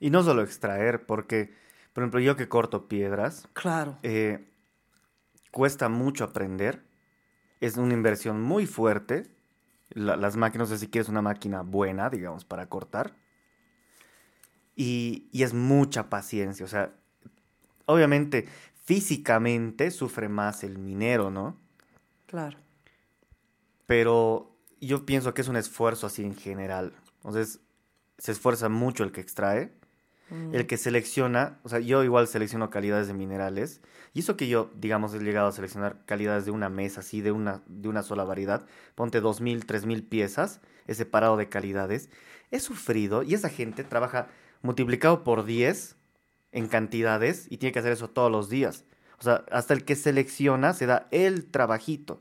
[0.00, 1.54] Y no solo extraer, porque,
[1.92, 3.96] por ejemplo, yo que corto piedras, Claro.
[4.02, 4.44] eh,
[5.52, 6.82] cuesta mucho aprender.
[7.60, 9.30] Es una inversión muy fuerte.
[9.94, 13.14] La- las máquinas, no sé si quieres una máquina buena, digamos, para cortar.
[14.74, 16.64] Y, y es mucha paciencia.
[16.64, 16.94] O sea,
[17.86, 18.48] obviamente,
[18.84, 21.58] físicamente sufre más el minero, ¿no?
[22.26, 22.58] Claro.
[23.86, 26.94] Pero yo pienso que es un esfuerzo así en general.
[27.16, 27.60] Entonces,
[28.18, 29.72] se esfuerza mucho el que extrae,
[30.52, 31.58] el que selecciona.
[31.62, 33.80] O sea, yo igual selecciono calidades de minerales.
[34.14, 37.32] Y eso que yo, digamos, he llegado a seleccionar calidades de una mesa, así, de
[37.32, 38.66] una, de una sola variedad.
[38.94, 42.10] Ponte 2.000, 3.000 piezas, he separado de calidades.
[42.50, 44.28] He sufrido y esa gente trabaja
[44.60, 45.96] multiplicado por 10
[46.52, 48.84] en cantidades y tiene que hacer eso todos los días.
[49.18, 52.20] O sea, hasta el que selecciona se da el trabajito.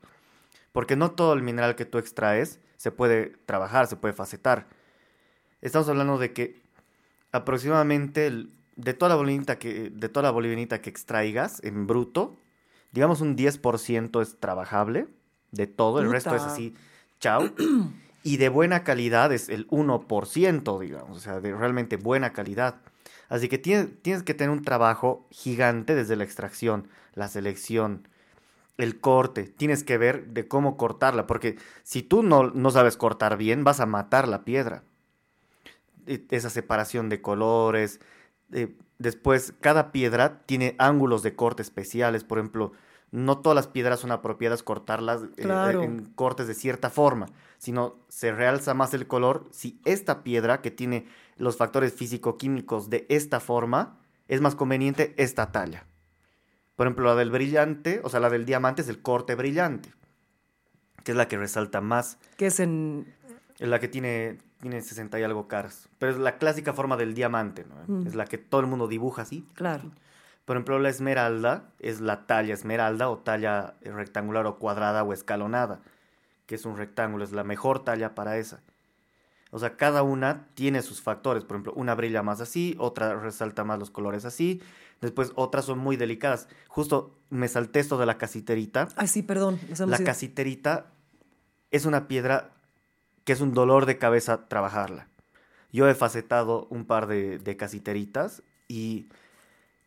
[0.72, 4.68] Porque no todo el mineral que tú extraes se puede trabajar, se puede facetar.
[5.62, 6.61] Estamos hablando de que
[7.32, 12.38] aproximadamente el- de, toda la bolivianita que, de toda la bolivianita que extraigas en bruto,
[12.92, 15.08] digamos un 10% es trabajable
[15.52, 16.76] de todo, el resto es así,
[17.20, 17.44] chao.
[18.24, 22.76] y de buena calidad es el 1%, digamos, o sea, de realmente buena calidad.
[23.30, 28.08] Así que tienes, tienes que tener un trabajo gigante desde la extracción, la selección,
[28.78, 29.44] el corte.
[29.44, 33.80] Tienes que ver de cómo cortarla, porque si tú no, no sabes cortar bien, vas
[33.80, 34.84] a matar la piedra.
[36.06, 38.00] Esa separación de colores.
[38.54, 42.24] eh, después, cada piedra tiene ángulos de corte especiales.
[42.24, 42.72] Por ejemplo,
[43.12, 45.84] no todas las piedras son apropiadas cortarlas eh, Claro.
[45.84, 50.72] en cortes de cierta forma, sino se realza más el color si esta piedra que
[50.72, 51.06] tiene
[51.38, 53.98] los factores físico-químicos de esta forma
[54.28, 55.86] es más conveniente esta talla.
[56.76, 59.94] Por ejemplo, la del brillante, o sea, la del diamante es el corte brillante,
[61.04, 63.14] que es la que resalta más, Que es en...
[63.62, 67.14] es la que tiene, tiene 60 y algo caras, pero es la clásica forma del
[67.14, 67.76] diamante, ¿no?
[68.00, 68.08] Mm.
[68.08, 69.46] es la que todo el mundo dibuja así.
[69.54, 69.92] Claro.
[70.46, 75.80] Por ejemplo, la esmeralda es la talla esmeralda o talla rectangular o cuadrada o escalonada,
[76.48, 78.62] que es un rectángulo, es la mejor talla para esa.
[79.52, 81.44] O sea, cada una tiene sus factores.
[81.44, 84.60] Por ejemplo, una brilla más así, otra resalta más los colores así.
[85.02, 86.48] Después otras son muy delicadas.
[86.68, 88.88] Justo me salté esto de la casiterita.
[88.96, 89.60] Ay, sí, perdón.
[89.86, 90.88] La casiterita
[91.70, 92.54] es una piedra
[93.24, 95.08] que es un dolor de cabeza trabajarla.
[95.72, 99.08] Yo he facetado un par de, de casiteritas y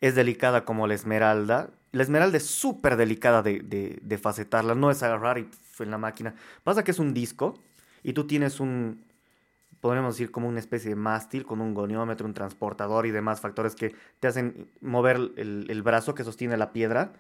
[0.01, 1.71] es delicada como la esmeralda.
[1.93, 5.49] La esmeralda es súper delicada de, de- facetarla, no es agarrar y
[5.79, 6.35] en la máquina.
[6.63, 7.59] Pasa que es un disco
[8.03, 9.05] y tú tienes un,
[9.81, 13.75] podríamos decir como una especie de mástil con un goniómetro, un transportador y demás factores
[13.75, 17.13] que te hacen mover el, el brazo que sostiene la piedra,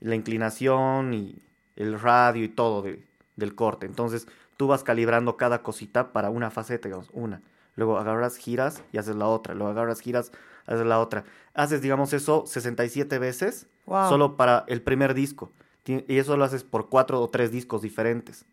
[0.00, 1.38] la inclinación y
[1.76, 3.04] el radio y todo de-
[3.36, 3.86] del corte.
[3.86, 4.26] Entonces
[4.60, 7.40] tú vas calibrando cada cosita para una faceta, digamos, una.
[7.76, 9.54] Luego agarras, giras y haces la otra.
[9.54, 10.32] Luego agarras, giras,
[10.66, 11.24] haces la otra.
[11.54, 14.10] Haces, digamos, eso 67 veces Wow.
[14.10, 15.50] solo para el primer disco.
[15.86, 18.44] Y eso lo haces por cuatro o tres discos diferentes.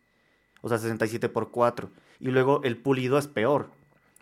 [0.62, 1.90] O sea, 67 por 4.
[2.22, 3.70] Y luego el pulido es peor.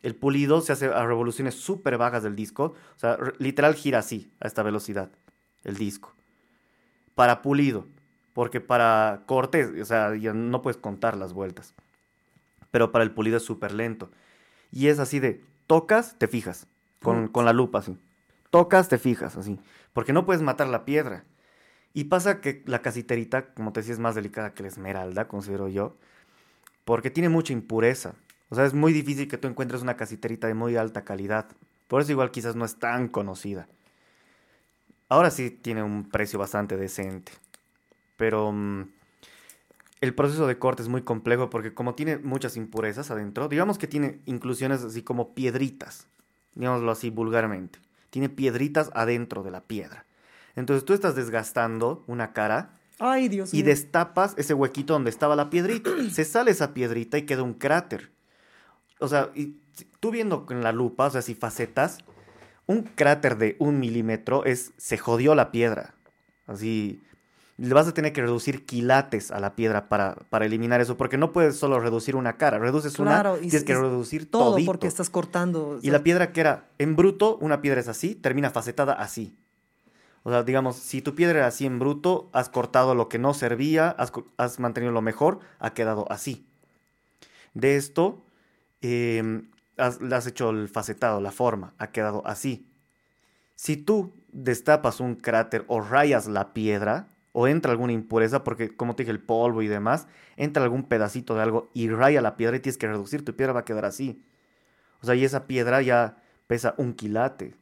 [0.02, 2.74] El pulido se hace a revoluciones súper bajas del disco.
[2.96, 5.12] O sea, literal gira así, a esta velocidad,
[5.64, 6.16] el disco.
[7.14, 7.86] Para pulido.
[8.36, 11.74] Porque para corte, o sea, ya no puedes contar las vueltas.
[12.70, 14.12] Pero para el pulido es súper lento.
[14.74, 16.68] Y es así de, tocas, te fijas.
[17.02, 17.98] Con, con la lupa, así.
[18.50, 19.58] Tocas, te fijas, así.
[19.94, 21.24] Porque no puedes matar la piedra.
[21.94, 25.70] Y pasa que la casiterita, como te decía, es más delicada que la esmeralda, considero
[25.70, 25.96] yo,
[26.84, 28.16] porque tiene mucha impureza.
[28.50, 31.48] O sea, es muy difícil que tú encuentres una casiterita de muy alta calidad.
[31.88, 33.70] Por eso igual quizás no es tan conocida.
[35.08, 37.32] Ahora sí tiene un precio bastante decente.
[38.18, 38.90] Pero mm,
[40.02, 43.88] el proceso de corte es muy complejo porque como tiene muchas impurezas adentro, digamos que
[43.88, 46.08] tiene inclusiones así como piedritas,
[46.54, 47.80] digámoslo así vulgarmente.
[48.10, 50.06] Tiene piedritas adentro de la piedra.
[50.56, 53.66] Entonces tú estás desgastando una cara Ay, Dios y mío.
[53.66, 55.90] destapas ese huequito donde estaba la piedrita.
[56.12, 58.12] Se sale esa piedrita y queda un cráter.
[59.00, 59.58] O sea, y
[60.00, 61.98] tú viendo con la lupa, o sea, si facetas,
[62.68, 65.96] un cráter de un milímetro es, se jodió la piedra.
[66.48, 67.04] Así,
[67.58, 71.18] le vas a tener que reducir quilates a la piedra para, para eliminar eso, porque
[71.18, 74.66] no puedes solo reducir una cara, reduces Claro, una, y tienes que reducir Todo todito.
[74.66, 75.70] porque estás cortando.
[75.70, 79.38] o Y la piedra que era en bruto, una piedra es así, termina facetada así.
[80.24, 83.34] O sea, digamos, si tu piedra era así en bruto, has cortado lo que no
[83.34, 83.90] servía,
[84.38, 86.48] has, mantenido lo mejor, ha quedado así.
[87.54, 88.26] De esto,
[88.82, 89.44] eh,
[89.78, 92.68] has hecho el facetado, la forma, ha quedado así.
[93.56, 97.08] Si tú destapas un cráter o rayas la piedra,
[97.38, 100.08] o entra alguna impureza, porque como te dije, el polvo y demás,
[100.38, 103.52] entra algún pedacito de algo y raya la piedra y tienes que reducir, tu piedra
[103.52, 104.24] va a quedar así.
[105.02, 107.58] O sea, y esa piedra ya pesa un quilate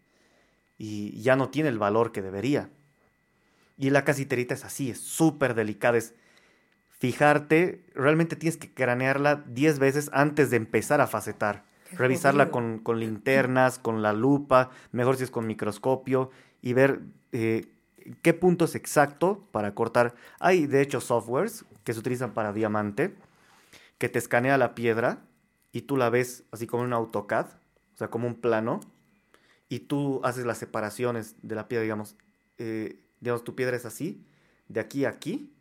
[0.78, 2.70] y ya no tiene el valor que debería.
[3.76, 6.14] Y la casiterita es así, es súper delicada, es
[6.92, 11.66] fijarte, realmente tienes que cranearla 10 veces antes de empezar a facetar.
[11.90, 16.30] Qué Revisarla con, con linternas, con la lupa, mejor si es con microscopio,
[16.62, 17.02] y ver
[17.32, 17.74] eh,
[18.22, 20.16] qué punto es exacto para cortar.
[20.40, 23.16] Hay, de hecho, softwares que se utilizan para diamante,
[23.98, 25.26] que te escanea la piedra
[25.72, 28.80] y tú la ves así como un AutoCAD, o sea, como un plano,
[29.70, 32.16] y tú haces las separaciones de la piedra, digamos,
[32.58, 34.26] eh, digamos, tu piedra es así,
[34.68, 35.52] de aquí a aquí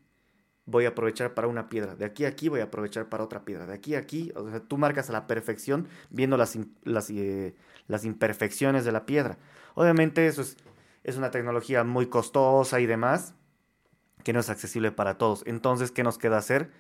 [0.65, 3.45] voy a aprovechar para una piedra, de aquí a aquí voy a aprovechar para otra
[3.45, 6.57] piedra, de aquí a aquí, o sea, tú marcas a la perfección viendo las,
[7.11, 7.55] eh,
[7.89, 9.39] las imperfecciones de la piedra.
[9.75, 10.57] Obviamente eso es,
[11.05, 13.35] es una tecnología muy costosa y demás,
[14.25, 15.43] que no es accesible para todos.
[15.47, 16.71] Entonces, ¿qué nos queda hacer?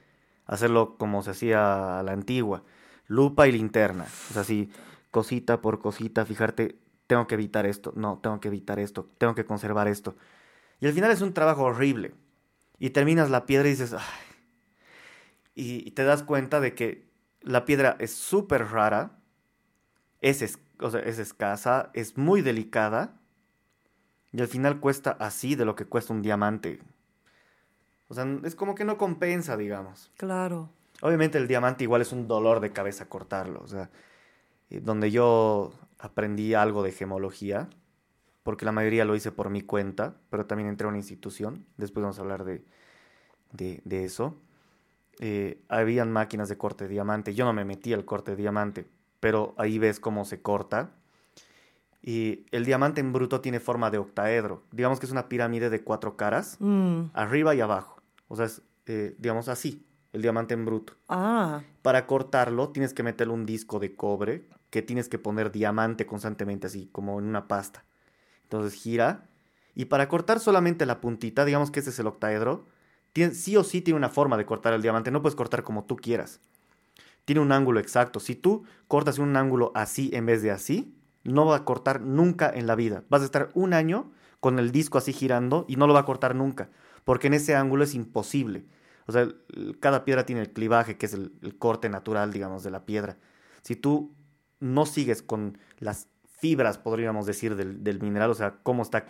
[0.46, 2.64] Hacerlo como se hacía a la antigua,
[3.06, 4.04] lupa y linterna.
[4.30, 4.70] O sea, así,
[5.10, 9.44] cosita por cosita, fijarte, tengo que evitar esto, no, tengo que evitar esto, tengo que
[9.44, 10.16] conservar esto.
[10.80, 12.14] Y al final es un trabajo horrible.
[12.78, 13.94] Y terminas la piedra y dices.
[15.54, 17.10] Y, te das cuenta de que
[17.42, 19.18] la piedra es súper rara,
[20.20, 20.58] es, es-
[21.04, 23.20] es escasa, es muy delicada.
[24.32, 26.80] Y al final cuesta así de lo que cuesta un diamante.
[28.08, 30.10] O sea, es como que no compensa, digamos.
[30.16, 30.70] Claro.
[31.02, 33.60] Obviamente el diamante igual es un dolor de cabeza cortarlo.
[33.62, 33.90] O sea,
[34.70, 37.68] eh, donde yo aprendí algo de gemología,
[38.42, 42.02] porque la mayoría lo hice por mi cuenta, pero también entré a una institución, después
[42.02, 42.64] vamos a hablar de,
[43.52, 44.36] de, de eso.
[45.20, 48.86] Eh, habían máquinas de corte de diamante, yo no me metí al corte de diamante,
[49.20, 50.90] pero ahí ves cómo se corta.
[52.02, 55.82] Y el diamante en bruto tiene forma de octaedro, digamos que es una pirámide de
[55.84, 57.04] cuatro caras, Mm.
[57.14, 60.94] arriba y abajo, o sea, es, eh, digamos así, el diamante en bruto.
[61.08, 66.04] Ah, Para cortarlo tienes que meterle un disco de cobre que tienes que poner diamante
[66.06, 67.84] constantemente así como en una pasta.
[68.44, 69.26] Entonces gira
[69.74, 72.66] y para cortar solamente la puntita, digamos que ese es el octaedro,
[73.12, 75.84] tiene- sí o sí tiene una forma de cortar el diamante, no puedes cortar como
[75.84, 76.40] tú quieras.
[77.24, 78.18] Tiene un ángulo exacto.
[78.20, 82.50] Si tú cortas un ángulo así en vez de así, no va a cortar nunca
[82.54, 83.04] en la vida.
[83.08, 86.04] Vas a estar un año con el disco así girando y no lo va a
[86.04, 86.70] cortar nunca,
[87.04, 88.64] porque en ese ángulo es imposible.
[89.06, 89.28] O sea,
[89.80, 93.16] cada piedra tiene el clivaje, que es el, el corte natural, digamos, de la piedra.
[93.62, 94.12] Si tú
[94.60, 99.06] no sigues con las fibras, podríamos decir, del, del mineral, o sea, cómo está,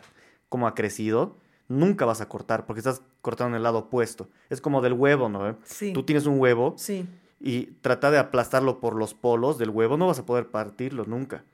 [0.48, 4.28] cómo ha crecido, nunca vas a cortar, porque estás cortando en el lado opuesto.
[4.51, 5.56] Es como del huevo, ¿no?
[5.64, 5.93] sí.
[5.93, 7.06] Tú tienes un huevo Sí.
[7.40, 11.44] y trata de aplastarlo por los polos del huevo, no vas a poder partirlo nunca.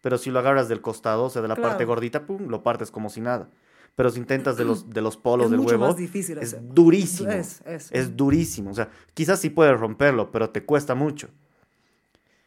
[0.00, 2.90] Pero si lo agarras del costado, o sea, de la parte gordita, pum, lo partes
[2.90, 3.48] como si nada.
[3.96, 6.56] Pero si intentas de los, de los polos Es del mucho huevo, más difícil es
[6.72, 7.30] durísimo.
[7.30, 7.90] Es, es.
[7.90, 8.70] Es durísimo.
[8.70, 11.30] O sea, quizás sí puedes romperlo, pero te cuesta mucho.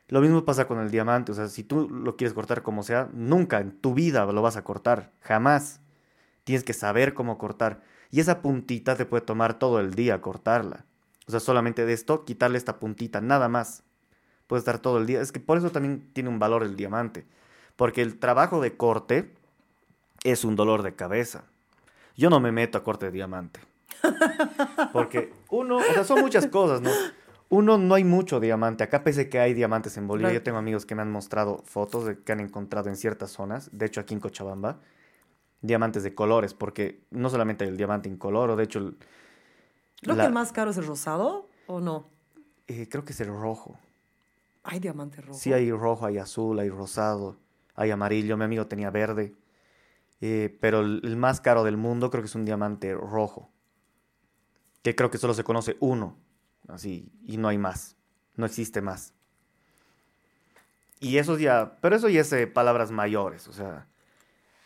[0.08, 1.32] Lo mismo pasa con el diamante.
[1.32, 4.58] O sea, si tú lo quieres cortar como sea, nunca en tu vida lo vas
[4.58, 5.12] a cortar.
[5.22, 5.80] Jamás.
[6.44, 7.82] Tienes que saber cómo cortar.
[8.12, 10.86] Y esa puntita te puede tomar todo el día cortarla.
[11.28, 13.84] O sea, solamente de esto, quitarle esta puntita, nada más.
[14.48, 15.22] Puede estar todo el día.
[15.22, 17.26] Es que por eso también tiene un valor el diamante.
[17.82, 19.32] Porque el trabajo de corte
[20.24, 21.46] es un dolor de cabeza.
[22.16, 23.60] Yo no me meto a corte de diamante.
[24.94, 26.92] Porque uno, o sea, son muchas cosas, ¿no?
[27.50, 28.84] Uno, no hay mucho diamante.
[28.84, 32.06] Acá pese que hay diamantes en Bolivia, yo tengo amigos que me han mostrado fotos
[32.06, 34.78] de que han encontrado en ciertas zonas, de hecho aquí en Cochabamba,
[35.62, 38.96] diamantes de colores, porque no solamente hay el diamante incoloro, de hecho, el-
[40.04, 42.06] Creo la- que más caro es el rosado, ¿o no?
[42.68, 43.76] eh, creo que es el rojo.
[44.64, 45.40] Hay diamante rojo.
[45.40, 47.38] Sí, hay rojo, hay azul, hay rosado,
[47.76, 48.38] hay amarillo.
[48.38, 49.34] Mi amigo tenía verde.
[50.22, 53.50] Eh, pero el, el más caro del mundo creo que es un diamante rojo.
[54.84, 56.18] Que creo que solo se conoce uno.
[56.68, 57.96] Así, y no hay más.
[58.36, 59.14] No existe más.
[61.00, 61.78] Y eso ya.
[61.82, 63.48] Pero eso ya es eh, palabras mayores.
[63.48, 63.88] O sea,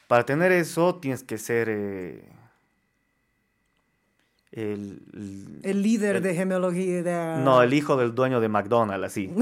[0.07, 1.67] para tener eso tienes que ser.
[1.69, 2.29] eh,
[4.51, 7.43] el, el- El líder El- de gemología de...
[7.43, 9.33] no, el hijo del dueño de McDonald's, así.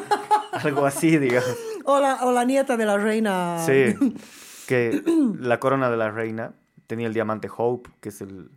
[0.52, 1.56] Algo así, digamos.
[1.84, 3.58] O la, o la nieta de la reina.
[3.64, 3.94] Sí,
[4.66, 5.02] que
[5.38, 6.52] la corona de la reina
[6.86, 8.50] tenía el diamante Hope, que es el,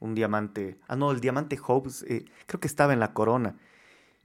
[0.00, 0.78] un diamante...
[0.88, 3.56] Ah, no, el diamante Hope eh, creo que estaba en la corona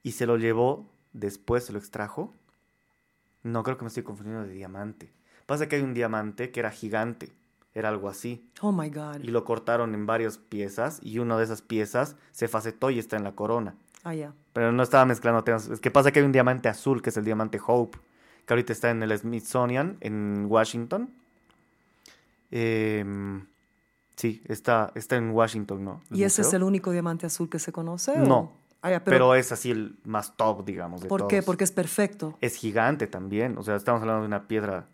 [0.04, 2.34] y se lo llevó, después se lo extrajo.
[3.44, 5.12] No, creo que me estoy confundiendo de diamante.
[5.46, 7.32] Pasa que hay un diamante que era gigante,
[7.74, 9.20] era algo así, Oh my God.
[9.24, 13.16] y lo cortaron en varias piezas y una de esas piezas se facetó y está
[13.18, 13.76] en la corona.
[14.04, 14.34] Ah, ya.
[14.54, 15.68] Pero no estaba mezclando temas.
[15.68, 17.98] Es que pasa que hay un diamante azul, que es el diamante Hope,
[18.48, 21.14] que ahorita está en el Smithsonian, en Washington.
[22.50, 23.46] Em,
[24.16, 26.02] sí, está, está en Washington, ¿no?
[26.12, 28.18] ¿Y ese es el único diamante azul que se conoce?
[28.18, 28.38] No.
[28.38, 28.54] o?
[28.82, 31.44] Ah, ya, Pero, pero, es así el más top, digamos, de ¿Por qué?
[31.44, 32.38] Porque es perfecto.
[32.40, 33.58] Es gigante también.
[33.58, 34.88] O sea, estamos hablando de una piedra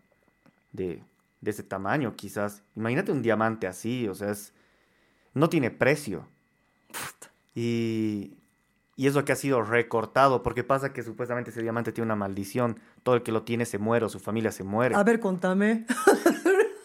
[0.71, 1.03] de,
[1.41, 2.63] de ese tamaño, quizás.
[2.75, 4.51] Imagínate un diamante así, o sea, es,
[5.35, 6.25] no tiene precio.
[7.53, 8.34] Y,
[8.95, 12.15] y es lo que ha sido recortado, porque pasa que supuestamente ese diamante tiene una
[12.15, 12.80] maldición.
[13.02, 14.95] Todo el que lo tiene se muere o su familia se muere.
[14.95, 15.86] A ver, contame.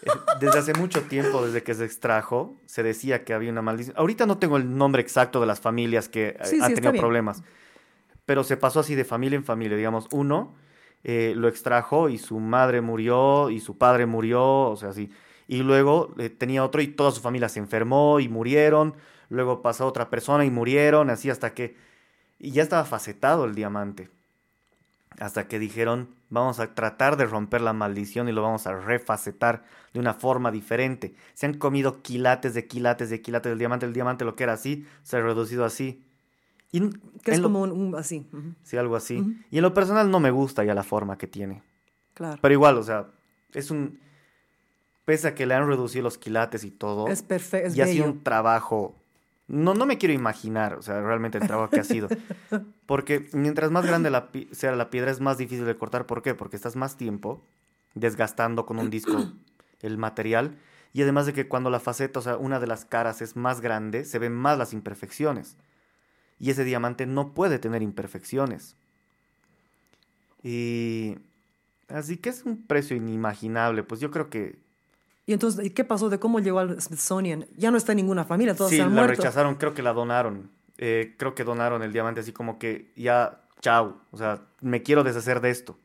[0.00, 0.10] Eh,
[0.40, 3.94] Desde hace mucho tiempo, desde que se extrajo, se decía que había una maldición.
[3.98, 7.42] Ahorita no tengo el nombre exacto de las familias que eh, Sí, han tenido problemas,
[8.24, 9.76] pero se pasó así de familia en familia.
[9.76, 10.54] Digamos, uno
[11.04, 15.10] eh, lo extrajo y su madre murió y su padre murió, o sea, así.
[15.46, 18.94] Y luego eh, tenía otro y toda su familia se enfermó y murieron.
[19.28, 21.87] Luego pasó otra persona y murieron, así hasta que...
[22.38, 24.10] Y ya estaba facetado el diamante.
[25.18, 29.64] Hasta que dijeron, vamos a tratar de romper la maldición y lo vamos a refacetar
[29.92, 31.14] de una forma diferente.
[31.34, 33.86] Se han comido quilates de quilates de quilates del diamante.
[33.86, 36.04] El diamante lo que era así, se ha reducido así.
[36.70, 36.90] Y
[37.24, 38.28] Que es lo- como un, un- así.
[38.62, 39.24] Sí, algo así.
[39.50, 41.62] Y en lo personal no me gusta ya la forma que tiene.
[42.14, 42.38] Claro.
[42.40, 43.06] Pero igual, o sea,
[43.54, 43.98] es un...
[45.04, 48.04] Pese a que le han reducido los quilates y todo, es perfecto, y ha sido
[48.04, 48.94] un trabajo.
[49.48, 52.08] No, no me quiero imaginar, o sea, realmente el trabajo que ha sido.
[52.86, 56.06] Porque mientras más grande la sea la piedra, es más difícil de cortar.
[56.06, 56.34] ¿Por qué?
[56.34, 57.42] Porque estás más tiempo
[57.94, 59.32] desgastando con un disco
[59.80, 60.58] el material.
[60.92, 63.62] Y además de que cuando la faceta, o sea, una de las caras es más
[63.62, 65.56] grande, se ven más las imperfecciones.
[66.38, 68.76] Y ese diamante no puede tener imperfecciones.
[70.42, 71.16] Y.
[71.88, 73.82] Así que es un precio inimaginable.
[73.82, 74.58] Pues yo creo que
[75.28, 77.44] Y entonces, ¿y ¿qué pasó de cómo llegó al Smithsonian?
[77.56, 79.20] Ya no está en ninguna familia, todos Sí, se han la muerto.
[79.22, 80.50] rechazaron, creo que la donaron.
[80.78, 83.98] Eh, creo que donaron el diamante así como que ya, chao.
[84.10, 85.76] O sea, me quiero deshacer de esto.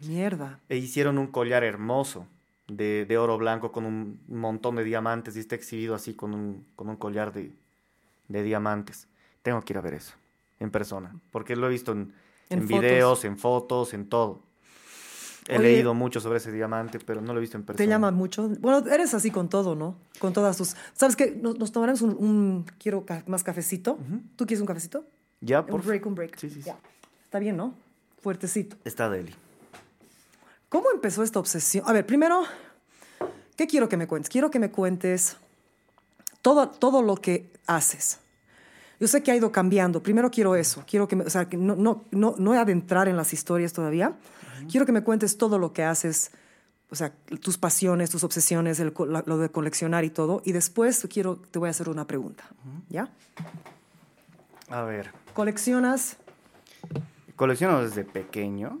[0.00, 0.58] Mierda.
[0.68, 2.26] E hicieron un collar hermoso
[2.66, 6.66] de, de oro blanco con un montón de diamantes y está exhibido así con un,
[6.74, 7.52] con un collar de,
[8.26, 9.06] de diamantes.
[9.42, 10.14] Tengo que ir a ver eso
[10.58, 12.12] en persona, porque lo he visto en,
[12.50, 12.80] En en fotos.
[12.82, 14.42] videos, en fotos, en todo.
[15.50, 17.78] He Oye, leído mucho sobre ese diamante, pero no lo he visto en persona.
[17.84, 18.48] Te llama mucho.
[18.60, 19.96] Bueno, eres así con todo, ¿no?
[20.18, 20.76] Con todas tus.
[20.92, 21.30] ¿Sabes qué?
[21.40, 23.98] Nos, nos tomaremos un, un- Quiero ca- más cafecito.
[24.36, 25.04] ¿Tú quieres un cafecito?
[25.40, 26.36] Ya, Un por break, un break.
[26.38, 26.66] Sí, sí, sí.
[26.66, 26.76] Ya.
[27.24, 27.72] Está bien, ¿no?
[28.20, 28.76] Fuertecito.
[28.84, 29.34] Está Deli.
[30.68, 31.84] ¿Cómo empezó esta obsesión?
[31.88, 32.42] A ver, primero,
[33.56, 34.28] ¿qué quiero que me cuentes?
[34.28, 35.38] Quiero que me cuentes
[36.42, 38.20] todo, todo lo que haces.
[39.00, 40.02] Yo sé que ha ido cambiando.
[40.02, 40.82] Primero quiero eso.
[40.86, 44.16] Quiero que, me- o sea, que no, no, no, no adentrar en las historias todavía.
[44.70, 46.32] Quiero que me cuentes todo lo que haces,
[46.90, 50.42] o sea, tus pasiones, tus obsesiones, el co- la- lo de coleccionar y todo.
[50.44, 52.44] Y después quiero, te voy a hacer una pregunta.
[52.88, 53.08] ¿Ya?
[54.70, 56.16] A ver, ¿Coleccionas?
[57.36, 58.80] colecciono desde pequeño.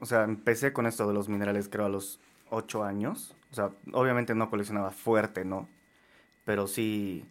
[0.00, 2.20] O sea, empecé con esto de los minerales creo a los
[2.50, 3.34] ocho años.
[3.50, 5.66] O sea, obviamente no coleccionaba fuerte, ¿no?
[6.44, 7.24] Pero sí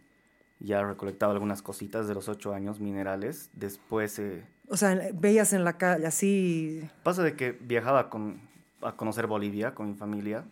[0.64, 3.49] ya recolectaba algunas cositas de los ocho años, minerales.
[3.53, 6.90] Después eh, O sea, veías en la calle así.
[7.03, 8.40] pasa de que viajaba con,
[8.81, 10.45] a conocer Bolivia con mi familia.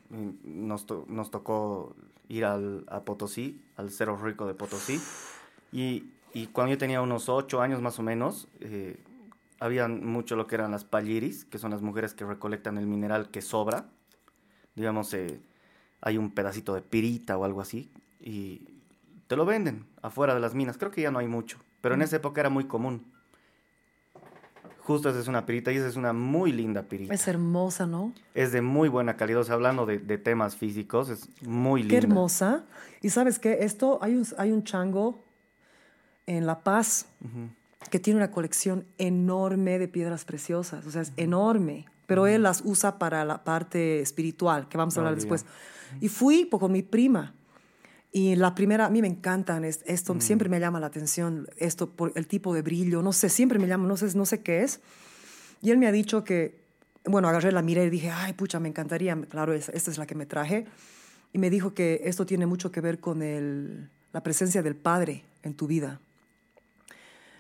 [0.44, 1.96] Nos, to- nos tocó
[2.28, 5.00] ir al, a Potosí, al Cerro Rico de Potosí.
[5.72, 8.98] Y, y cuando yo tenía unos ocho años más o menos, eh,
[9.60, 13.30] había mucho lo que eran las palliris, que son las mujeres que recolectan el mineral
[13.32, 13.86] que sobra.
[14.76, 15.40] Digamos, eh,
[16.02, 18.68] hay un pedacito de pirita o algo así, y
[19.28, 20.78] te lo venden afuera de las minas.
[20.78, 23.06] Creo que ya no hay mucho, pero en esa época era muy común.
[24.84, 27.14] Justo esa es una pirita y esa es una muy linda pirita.
[27.14, 28.14] Es hermosa, ¿no?
[28.34, 31.92] Es de muy buena calidad, o sea, hablando de, de temas físicos, es muy linda.
[31.92, 32.64] Qué hermosa.
[33.02, 35.24] Y sabes qué, esto, hay un, hay un chango
[36.26, 37.06] en La Paz
[37.90, 42.62] que tiene una colección enorme de piedras preciosas, o sea, es enorme, pero él las
[42.66, 45.46] usa para la parte espiritual, que vamos a hablar Oh, después.
[46.00, 47.34] Y fui con mi prima.
[48.12, 51.90] Y la primera, a mí me encantan, es- esto siempre me llama la atención, esto
[51.90, 54.64] por el tipo de brillo, no sé, siempre me llama, no sé, no sé qué
[54.64, 54.82] es.
[55.62, 56.60] Y él me ha dicho que,
[57.06, 60.06] bueno, agarré la miré y dije, ay, pucha, me encantaría, claro, es- esta es la
[60.06, 60.66] que me traje.
[61.34, 65.24] Y me dijo que esto tiene mucho que ver con el, la presencia del Padre
[65.44, 66.02] en tu vida.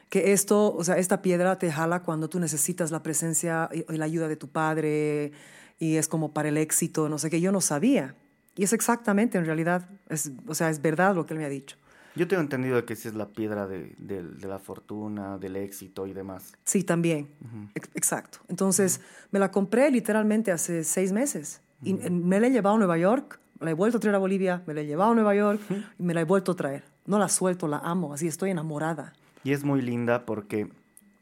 [0.10, 3.98] Que esto, o sea, esta piedra te jala cuando tú necesitas la presencia y, y
[3.98, 5.32] la ayuda de tu Padre
[5.80, 8.16] y es como para el éxito, no sé qué, yo no sabía.
[8.62, 11.50] Y es exactamente, en realidad, es, o sea, es verdad lo que él me ha
[11.50, 11.78] dicho.
[12.16, 16.06] Yo tengo entendido que sí es la piedra de, del- de la fortuna, del éxito
[16.06, 16.54] y demás.
[16.64, 17.28] Sí, también.
[17.74, 18.38] Ex- Exacto.
[18.50, 19.02] Entonces,
[19.32, 21.62] me la compré literalmente hace seis meses.
[21.84, 24.20] Y me la he llevado a Nueva York, me la he vuelto a traer a
[24.20, 25.60] Bolivia, me la he llevado a Nueva York
[25.98, 26.84] y me la he vuelto a traer.
[27.08, 29.14] No la suelto, la amo, así estoy enamorada.
[29.44, 30.68] Y es muy linda porque,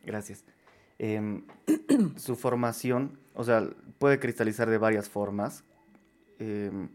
[0.05, 0.43] gracias,
[0.97, 1.43] em,
[2.17, 3.65] su formación, o sea,
[3.97, 5.63] puede cristalizar de varias formas.
[6.39, 6.89] Em,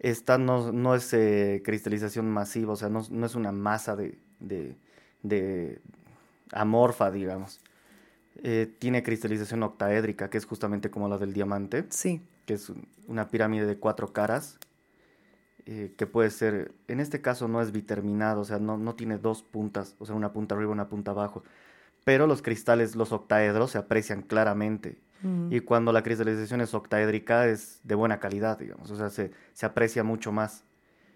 [0.00, 4.18] esta no, no es eh, cristalización masiva, o sea, no, no es una masa de,
[4.40, 4.76] de,
[5.22, 5.80] de
[6.52, 7.60] amorfa, digamos.
[8.42, 11.86] Eh, tiene cristalización octaédrica, que es justamente como la del diamante.
[11.90, 12.22] Sí.
[12.46, 14.58] que es un- una pirámide de cuatro caras,
[15.66, 19.18] eh, que puede ser, en este caso no es biterminado, o sea, no, no tiene
[19.18, 21.42] dos puntas, o sea, una punta arriba, una punta abajo,
[22.04, 24.98] pero los cristales, los octaedros, se aprecian claramente.
[25.50, 29.66] Y cuando la cristalización es octaédrica, es de buena calidad, digamos, o sea, se, se
[29.66, 30.62] aprecia mucho más.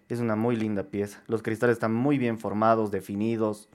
[0.08, 1.22] Es una muy linda pieza.
[1.28, 3.68] Los cristales están muy bien formados, definidos,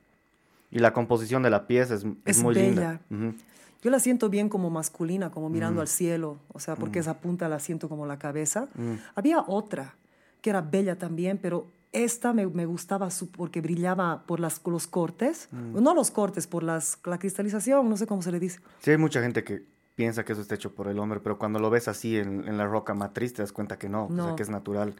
[0.69, 2.99] y la composición de la pieza es, es Es muy bella.
[3.09, 3.27] linda.
[3.29, 3.37] Ujú.
[3.83, 7.47] Yo la siento bien como masculina, como mirando al cielo, o sea, porque esa punta
[7.47, 8.67] la siento como la cabeza.
[9.15, 9.95] Había otra
[10.41, 14.87] que era bella también, pero esta me, me gustaba su- porque brillaba por las, los
[14.87, 18.59] cortes, no los cortes, por las, la cristalización, no sé cómo se le dice.
[18.81, 19.63] Sí, hay mucha gente que
[19.97, 22.57] piensa que eso está hecho por el hombre, pero cuando lo ves así en, en
[22.57, 24.93] la roca matriz te das cuenta que no, o sea, que es natural.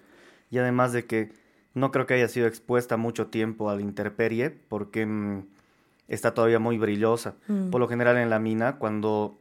[0.49, 1.31] Y además de que
[1.75, 5.45] no creo que haya sido expuesta mucho tiempo a la intemperie porque mm,
[6.07, 7.35] está todavía muy brillosa.
[7.69, 9.37] Por lo general en la mina, cuando,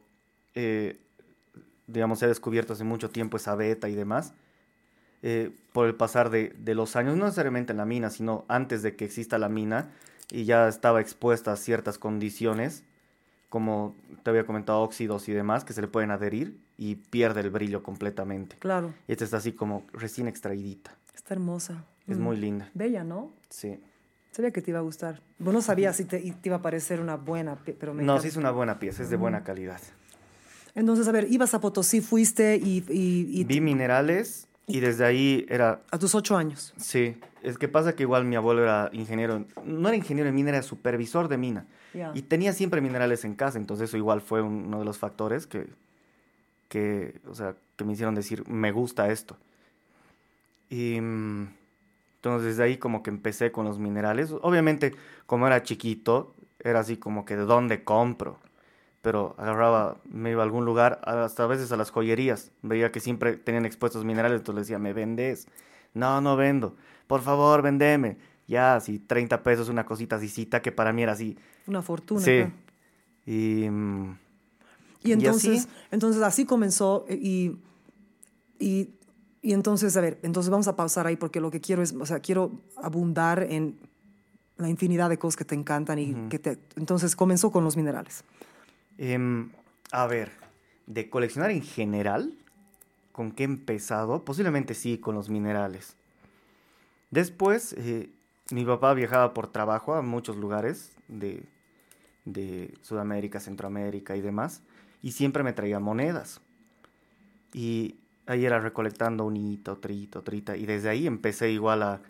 [0.53, 0.99] eh,
[1.87, 4.35] digamos, se ha descubierto hace mucho tiempo esa beta y demás,
[5.23, 8.83] eh, por el pasar de, de los años, no necesariamente en la mina, sino antes
[8.83, 9.89] de que exista la mina,
[10.29, 12.83] y ya estaba expuesta a ciertas condiciones,
[13.49, 17.49] como te había comentado, óxidos y demás, que se le pueden adherir y pierde el
[17.49, 18.57] brillo completamente.
[18.59, 20.91] Claro, Y esta está así como recién extraidita.
[21.15, 21.83] está hermosa.
[22.07, 22.21] Es Mm.
[22.21, 22.69] muy linda.
[22.73, 23.31] Bella, ¿no?
[23.49, 23.79] Sí.
[24.31, 25.21] Sabía que te iba a gustar.
[25.39, 28.35] No sabía si te, iba a parecer una buena, pe- pero me No, sí es
[28.37, 29.81] una buena pieza, es de buena calidad.
[30.75, 32.83] Entonces, a ver, ibas a Potosí, fuiste y...
[32.89, 36.73] y, y Vi minerales Y desde ahí era, A tus ocho años.
[36.77, 40.49] sí, es que pasa que igual mi abuelo era ingeniero, no era ingeniero de mina,
[40.49, 41.65] era supervisor de mina.
[42.13, 45.47] Y tenía siempre minerales en casa, entonces eso igual fue un- uno de los factores
[45.47, 45.67] que,
[46.67, 49.37] que, o sea, que me hicieron decir, me gusta esto.
[50.69, 54.31] Y entonces desde ahí como que empecé con los minerales.
[54.41, 54.93] Obviamente,
[55.25, 58.37] como era chiquito, era así como que de dónde compro.
[59.01, 62.51] Pero agarraba, me iba a algún lugar, hasta a veces a las joyerías.
[62.61, 65.47] Veía que siempre tenían expuestos minerales, entonces les decía, ¿me vendes?
[65.93, 66.75] No, no vendo.
[67.07, 68.17] Por favor, vendeme.
[68.47, 71.37] Ya, así 30 pesos, una cosita así, que para mí era así.
[71.67, 72.21] Una fortuna.
[72.21, 72.45] Sí.
[73.25, 74.17] Y, mm,
[75.03, 75.69] Y Y entonces, así.
[75.91, 77.57] entonces así comenzó eh, y,
[78.57, 78.89] y,
[79.41, 82.05] y entonces, a ver, entonces vamos a pausar ahí porque lo que quiero es, o
[82.05, 82.51] sea, quiero
[82.81, 83.77] abundar en
[84.57, 86.57] la infinidad de cosas que te encantan y que te...
[86.77, 88.23] Entonces comenzó con los minerales.
[88.97, 89.51] Em,
[89.91, 90.31] a ver,
[90.87, 92.33] de coleccionar en general,
[93.11, 94.23] ¿con qué he empezado?
[94.23, 95.95] Posiblemente sí, con los minerales.
[97.11, 98.09] Después, eh,
[98.51, 101.43] mi papá viajaba por trabajo a muchos lugares de,
[102.25, 104.61] de Sudamérica, Centroamérica y demás,
[105.01, 106.41] y siempre me traía monedas.
[107.53, 107.95] Y
[108.25, 112.01] ahí era recolectando un hito, trito, trita, y desde ahí empecé igual a,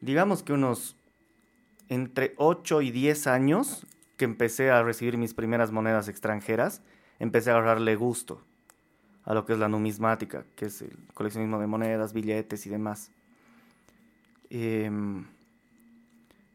[0.00, 0.94] digamos que unos
[1.88, 3.86] entre 8 y 10 años
[4.18, 6.82] que empecé a recibir mis primeras monedas extranjeras,
[7.20, 8.42] empecé a agarrarle gusto
[9.24, 13.12] a lo que es la numismática, que es el coleccionismo de monedas, billetes y demás.
[14.50, 15.24] Em,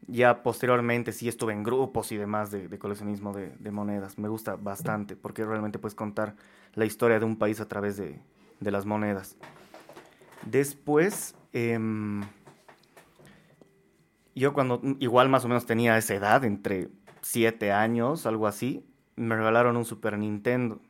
[0.06, 4.18] ya posteriormente sí estuve en grupos y demás de, coleccionismo de, monedas.
[4.18, 6.36] Me gusta bastante porque realmente puedes contar
[6.74, 8.20] la historia de un país a través de,
[8.60, 9.36] de las monedas.
[10.44, 12.22] Después, em,
[14.34, 16.90] yo cuando igual más o menos tenía esa edad, entre
[17.24, 18.84] 7 años, algo así,
[19.16, 20.80] me regalaron un Super Nintendo,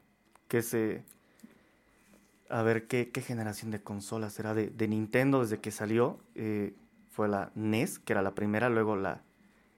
[0.48, 0.74] que es...
[0.74, 1.04] eh,
[2.50, 6.18] a ver, ¿qué, qué generación de consolas era de, de Nintendo desde que salió?
[6.34, 6.74] eh,
[7.10, 9.22] fue la NES, que era la primera, luego la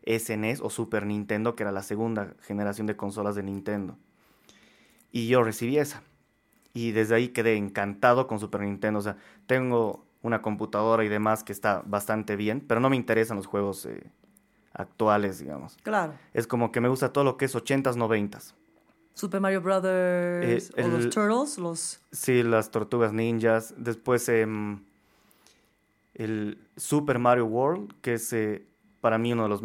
[0.06, 3.98] SNES o Super Nintendo, que era la segunda generación de consolas de Nintendo.
[5.12, 6.02] Y yo recibí esa.
[6.72, 9.00] Y desde ahí quedé encantado con Super Nintendo.
[9.00, 13.36] O sea, tengo una computadora y demás que está bastante bien, pero no me interesan
[13.36, 14.10] los juegos eh,
[14.76, 15.76] actuales, digamos.
[15.82, 16.14] Claro.
[16.34, 18.54] Es como que me gusta todo lo que es 80s, 90s.
[19.14, 22.00] Super Mario Brothers Eh, o los Turtles, los...
[22.12, 23.74] Sí, las tortugas ninjas.
[23.78, 24.84] Después em,
[26.14, 28.66] el Super Mario World, que es eh,
[29.00, 29.62] para mí uno de los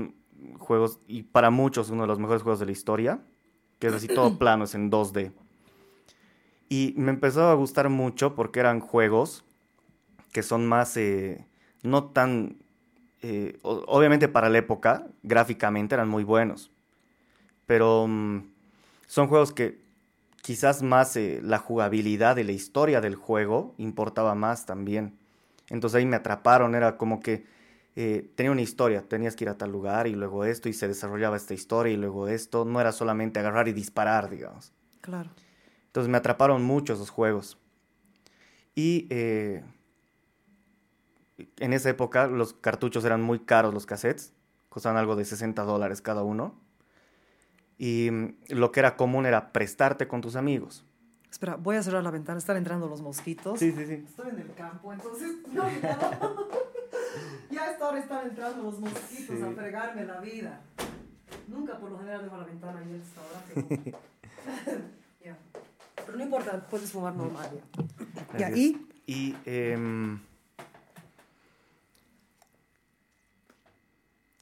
[0.57, 3.19] juegos, y para muchos uno de los mejores juegos de la historia,
[3.79, 5.33] que es así todo plano, es en 2D.
[6.69, 9.43] Y me empezó a gustar mucho porque eran juegos
[10.31, 11.45] que son más, eh,
[11.83, 12.60] no tan,
[13.21, 16.71] eh, obviamente para la época, gráficamente eran muy buenos,
[17.65, 18.51] pero mm,
[19.07, 19.81] son juegos que
[20.41, 25.17] quizás más eh, la jugabilidad de la historia del juego importaba más también.
[25.69, 27.45] Entonces ahí me atraparon, era como que
[27.95, 30.87] eh, tenía una historia, tenías que ir a tal lugar y luego esto y se
[30.87, 34.71] desarrollaba esta historia y luego esto, no era solamente agarrar y disparar, digamos.
[35.01, 35.29] Claro.
[35.87, 37.57] Entonces me atraparon mucho esos juegos.
[38.75, 39.63] Y eh,
[41.59, 44.33] en esa época los cartuchos eran muy caros, los cassettes,
[44.69, 46.55] costaban algo de 60 dólares cada uno.
[47.77, 50.85] Y mm, lo que era común era prestarte con tus amigos.
[51.29, 53.57] Espera, voy a cerrar la ventana, están entrando los mosquitos.
[53.59, 54.03] sí, sí.
[54.05, 55.97] Estoy en el campo, entonces no, ya,
[57.49, 59.43] ya a esta hora están entrando los mosquitos Sí.
[59.43, 60.61] a fregarme la vida.
[61.47, 63.43] Nunca por lo general dejo la ventana abierta a esta hora,
[64.65, 64.77] pero...
[65.25, 65.37] ya.
[66.05, 67.83] Pero no importa, puedes fumar normal ya.
[68.37, 68.57] Gracias.
[68.59, 68.87] ¿y?
[69.05, 70.19] Y, em,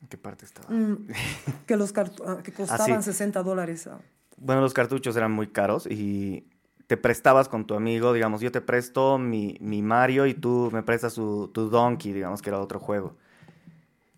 [0.09, 0.69] qué parte estaba?
[0.73, 1.07] Mm,
[1.65, 1.93] que los
[2.25, 3.11] ah, que costaban sí.
[3.11, 3.87] 60 dólares.
[3.87, 3.99] ah.
[4.37, 6.47] Bueno, los cartuchos eran muy caros y
[6.87, 10.81] te prestabas con tu amigo, digamos, yo te presto mi, mi Mario y tú me
[10.81, 13.15] prestas su- tu Donkey, digamos, que era otro juego.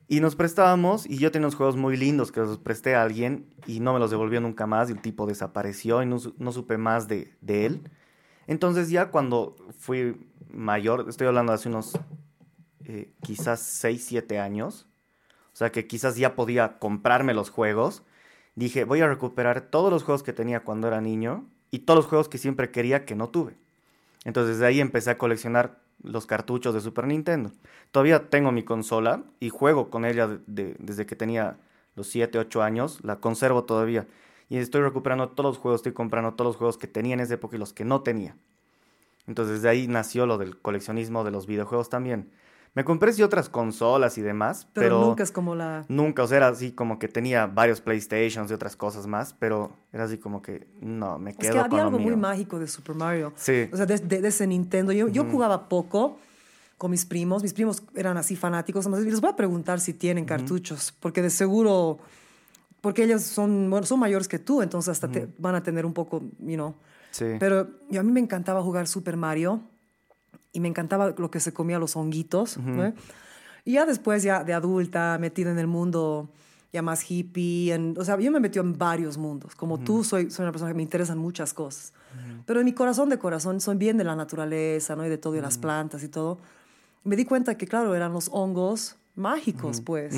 [0.08, 3.46] Y nos prestábamos y yo tenía unos juegos muy lindos que los presté a alguien
[3.66, 6.78] y no me los devolvió nunca más y el tipo desapareció y no, no supe
[6.78, 7.90] más de, de él.
[8.48, 11.98] Entonces ya cuando fui mayor, estoy hablando de hace unos
[12.84, 14.86] eh, quizás 6, 7 años,
[15.62, 18.04] sea que quizás ya podía comprarme los juegos,
[18.56, 22.06] dije, voy a recuperar todos los juegos que tenía cuando era niño y todos los
[22.08, 23.56] juegos que siempre quería que no tuve.
[24.26, 27.52] Entonces de ahí empecé a coleccionar los cartuchos de Super Nintendo.
[27.92, 31.58] Todavía tengo mi consola y juego con ella de- de- desde que tenía
[31.96, 34.08] los 7, 8 años, la conservo todavía.
[34.50, 37.36] Y estoy recuperando todos los juegos, estoy comprando todos los juegos que tenía en esa
[37.36, 38.36] época y los que no tenía.
[39.28, 42.32] Entonces de ahí nació lo del coleccionismo de los videojuegos también.
[42.74, 45.84] Me compré sí otras consolas y demás, Pero, pero, nunca es como la...
[45.90, 49.76] Nunca, o sea, era así como que tenía varios PlayStations y otras cosas más, pero
[49.92, 52.18] era así como que no, me quedo Es que con había algo muy mío.
[52.18, 53.34] mágico de Super Mario.
[53.36, 53.68] Sí.
[53.74, 54.94] O sea, de, de- de ese Nintendo.
[54.94, 56.18] Yo, yo jugaba poco,
[56.78, 57.44] con mis primos.
[57.44, 58.86] Mis primos eran así fanáticos.
[58.88, 62.00] Les voy a preguntar si tienen cartuchos, porque de seguro,
[62.80, 65.94] porque ellos son, bueno, son mayores que tú, entonces hasta te van a tener un
[65.94, 66.74] poco, you know.
[67.12, 67.26] Sí.
[67.38, 69.62] Pero yo, a mí me encantaba jugar Super Mario
[70.54, 72.58] y me encantaba lo que se comía los honguitos.
[72.58, 72.94] ¿no?
[73.66, 76.30] Y ya después, ya de adulta, metida en el mundo
[76.74, 77.74] ya más hippie.
[77.74, 79.56] en- o sea, yo me metí en varios mundos.
[79.56, 81.94] Como tú, soy, soy una persona que me interesan muchas cosas.
[82.46, 85.06] Pero en mi corazón de corazón soy bien de la naturaleza, ¿no?
[85.06, 86.38] Y de todo, y las plantas y todo.
[87.04, 90.16] Me di cuenta que, claro, eran los hongos mágicos, pues.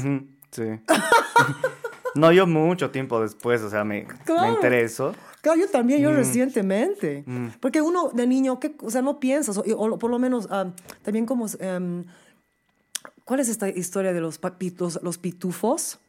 [0.51, 0.63] Sí.
[2.15, 4.47] no, yo mucho tiempo después, o sea, me, Claro.
[4.47, 5.13] me interesó.
[5.43, 6.03] Claro, yo también, Mm.
[6.03, 7.25] yo recientemente.
[7.59, 10.71] Porque uno de niño, ¿qué- o sea, no piensas, o, o por lo menos ah,
[11.03, 11.45] también como...
[11.59, 12.05] em,
[13.25, 15.99] ¿Cuál es esta historia de los, papi- los, pitufos?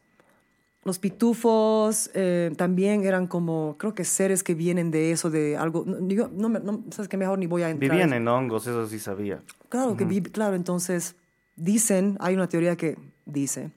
[0.85, 5.85] Los pitufos eh, también eran como, creo que seres que vienen de eso, de algo...
[6.09, 7.91] yo no, no- sabes que mejor ni voy a entrar.
[7.91, 9.43] Vivían en hongos, eso sí sabía.
[9.69, 11.17] Claro, que claro, entonces
[11.57, 12.97] dicen, hay una teoría que
[13.27, 13.71] dice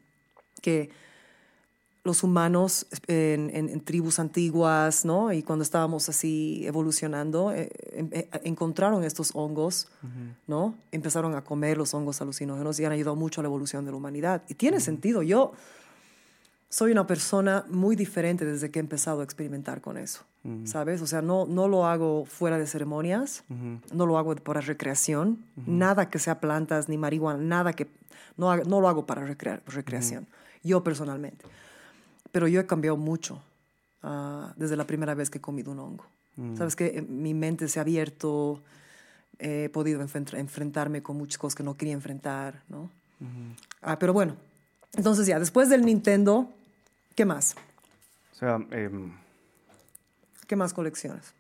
[0.62, 0.90] que
[2.08, 5.32] los humanos en, en- en tribus antiguas, ¿no?
[5.32, 9.88] Y cuando estábamos así evolucionando, eh, em- eh, encontraron estos hongos,
[10.48, 10.74] ¿no?
[10.92, 13.98] Empezaron a comer los hongos alucinógenos y han ayudado mucho a la evolución de la
[13.98, 14.42] humanidad.
[14.50, 15.22] Y tiene sentido.
[15.22, 15.52] Yo
[16.70, 20.22] soy una persona muy diferente desde que he empezado a experimentar con eso,
[20.66, 21.02] ¿sabes?
[21.02, 23.44] O sea, no, no lo hago fuera de ceremonias,
[23.94, 27.88] no lo hago para recreación, nada que sea plantas ni marihuana, nada que...
[28.36, 30.28] No, lo hago para recrea- recreación,
[30.64, 31.46] yo personalmente.
[32.32, 33.42] Pero yo he cambiado mucho
[34.04, 36.06] ah, desde la primera vez que he comido un hongo.
[36.56, 38.62] ¿Sabes que Mi mente se ha abierto,
[39.40, 42.92] he podido enfrent- enfrentarme con muchas cosas que no quería enfrentar, ¿no?
[43.82, 44.36] Ah, pero bueno,
[44.96, 46.48] entonces ya, después del Nintendo,
[47.16, 47.56] ¿qué más?
[48.34, 49.12] O sea, em,
[50.46, 51.34] ¿Qué más colecciones?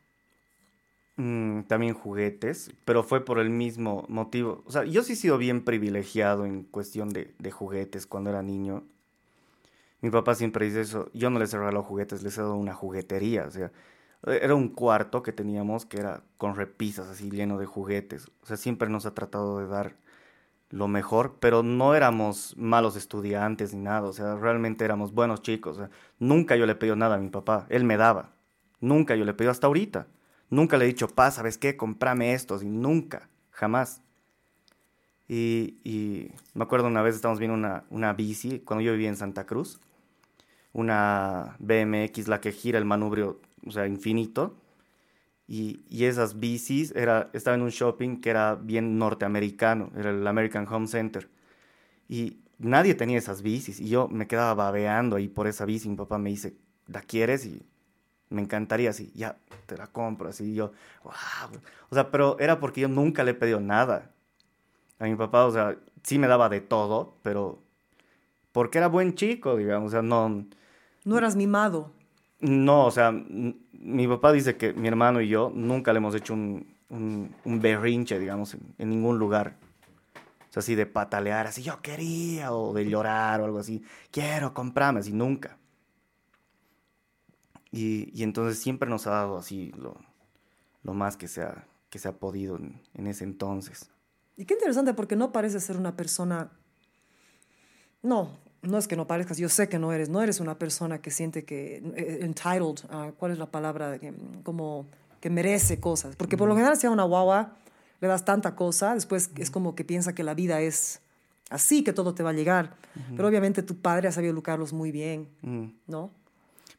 [1.17, 4.63] mm, también juguetes, pero fue por el mismo motivo.
[4.65, 8.41] O sea, yo sí he sido bien privilegiado en cuestión de, de juguetes cuando era
[8.41, 8.83] niño.
[10.01, 11.09] Mi papá siempre dice eso.
[11.13, 13.45] Yo no les he regalado juguetes, les he dado una juguetería.
[13.47, 13.71] O sea,
[14.25, 18.31] era un cuarto que teníamos que era con repisas así lleno de juguetes.
[18.43, 19.95] O sea, siempre nos ha tratado de dar
[20.69, 24.07] lo mejor, pero no éramos malos estudiantes ni nada.
[24.07, 25.79] O sea, realmente éramos buenos chicos.
[26.19, 27.65] Nunca yo le pedido nada a mi papá.
[27.69, 28.31] Él me daba.
[28.79, 30.07] Nunca yo le pedido hasta ahorita.
[30.49, 31.77] Nunca le he dicho, pa, ¿sabes qué?
[31.77, 32.63] Comprame estos.
[32.63, 34.01] Y nunca, jamás.
[35.27, 39.17] Y, y me acuerdo una vez estábamos viendo una, una bici, cuando yo vivía en
[39.17, 39.81] Santa Cruz,
[40.77, 44.55] una BMX, la que gira el manubrio, o sea, infinito.
[45.47, 50.25] Y, y esas bicis, era, estaba en un shopping que era bien norteamericano, era el
[50.27, 51.29] American Home Center.
[52.07, 53.79] Y nadie tenía esas bicis.
[53.79, 55.89] Y yo me quedaba babeando ahí por esa bici.
[55.89, 56.55] Mi papá me dice,
[56.87, 57.45] ¿la quieres?
[57.45, 57.65] Y
[58.29, 60.29] me encantaría así, ya, te la compro.
[60.29, 60.73] Así yo,
[61.03, 61.59] wow.
[61.89, 64.11] O sea, pero era porque yo nunca le he pedido nada.
[64.99, 67.63] A mi papá, o sea, sí me daba de todo, pero
[68.51, 69.87] porque era buen chico, digamos.
[69.87, 70.45] O sea, no,
[71.07, 71.93] No eras mimado.
[72.41, 76.33] no, o sea, mi papá dice que mi hermano y yo nunca le hemos hecho
[76.33, 79.55] un, un, un berrinche, digamos, en, en ningún lugar.
[80.49, 83.81] O sea, así de patalear, así yo quería, o de llorar o algo así.
[84.11, 85.57] Quiero, comprame, así nunca.
[87.71, 89.95] Y, y entonces siempre nos ha dado así lo,
[90.83, 93.89] lo más que se ha, que se ha podido en, en ese entonces.
[94.35, 96.51] Y qué interesante porque no pareces ser una persona...
[98.03, 98.29] No,
[98.67, 101.11] no es que no parezcas, yo sé que no eres, no eres una persona que
[101.11, 101.77] siente que...
[101.95, 103.97] eh, entitled, ah, ¿cuál es la palabra?
[103.99, 104.13] Que,
[104.43, 104.87] como
[105.21, 106.15] que merece cosas.
[106.15, 107.55] Porque por lo general si a una guagua
[108.01, 111.01] le das tanta cosa, después es como que piensa que la vida es
[111.49, 112.75] así, que todo te va a llegar.
[113.15, 115.65] Pero obviamente tu padre ha sabido educarlos muy bien, Mm.
[115.87, 116.11] ¿no?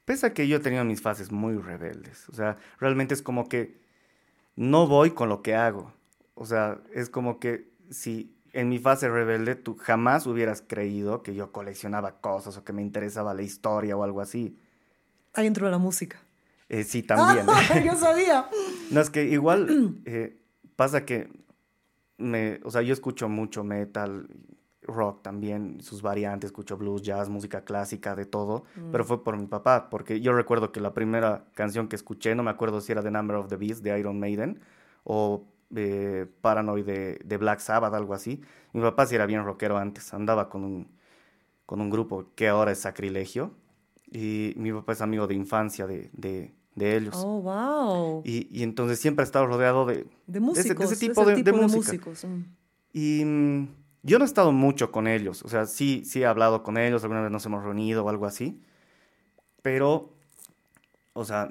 [0.05, 2.28] Pese a que yo he tenido mis fases muy rebeldes.
[2.31, 3.78] O sea, realmente es como que
[4.56, 5.93] no voy con lo que hago.
[6.35, 11.34] O sea, es como que si en mi fase rebelde tú jamás hubieras creído que
[11.34, 14.58] yo coleccionaba cosas o que me interesaba la historia o algo así.
[15.34, 16.18] Ahí entró la música.
[16.68, 17.46] Eh, sí, también.
[17.84, 18.48] yo sabía.
[18.90, 20.40] No, es que igual eh,
[20.74, 21.30] pasa que,
[22.16, 24.26] me, o sea, yo escucho mucho metal,
[24.88, 29.46] rock también, sus variantes, escucho blues, jazz, música clásica, de todo, pero fue por mi
[29.46, 33.02] papá, porque yo recuerdo que la primera canción que escuché, no me acuerdo si era
[33.02, 34.60] The Number of the Beast de Iron Maiden
[35.04, 35.44] o
[35.74, 38.40] eh, Paranoid de, de Black Sabbath, algo así.
[38.73, 40.89] Mi papá sí era bien rockero antes, andaba con un,
[41.66, 43.53] con un grupo que ahora es sacrilegio,
[44.11, 47.15] y mi papá es amigo de infancia de, de, de ellos.
[47.16, 48.23] Oh, wow.
[48.24, 50.78] Y, y entonces siempre he estado rodeado de, De ese- músicos.
[50.78, 51.77] de ese, ese tipo, de, de música.
[51.78, 52.24] músicos.
[52.24, 52.43] mm.
[52.95, 53.69] Y mm,
[54.03, 55.43] yo no he estado mucho con ellos.
[55.45, 58.24] O sea, sí, sí he hablado con ellos, alguna vez nos hemos reunido o algo
[58.24, 58.62] así.
[59.62, 60.11] Pero,
[61.12, 61.51] o sea,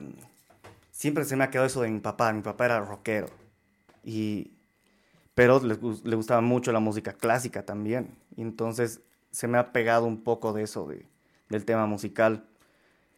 [0.92, 2.34] siempre se me ha quedado eso de mi papá.
[2.34, 3.28] Mi papá era rockero.
[4.08, 4.54] Y,
[5.36, 8.16] pero le, le gustaba mucho la música clásica también.
[8.38, 9.02] Y entonces
[9.32, 11.06] se me ha pegado un poco de eso, de,
[11.50, 12.46] del tema musical.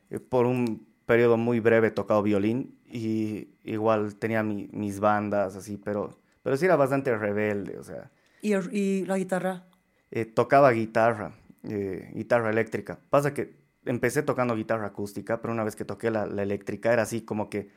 [0.09, 5.55] Eh, por un periodo muy breve he tocado violín y igual tenía mi- mis bandas
[5.55, 8.11] así, pero, pero sí era bastante rebelde, o sea,
[8.41, 9.65] ¿Y, y la guitarra?
[10.11, 12.99] eh, tocaba guitarra, eh, guitarra eléctrica.
[13.09, 13.55] Pasa que
[13.85, 17.49] empecé tocando guitarra acústica, pero una vez que toqué la, la eléctrica era así como
[17.49, 17.69] que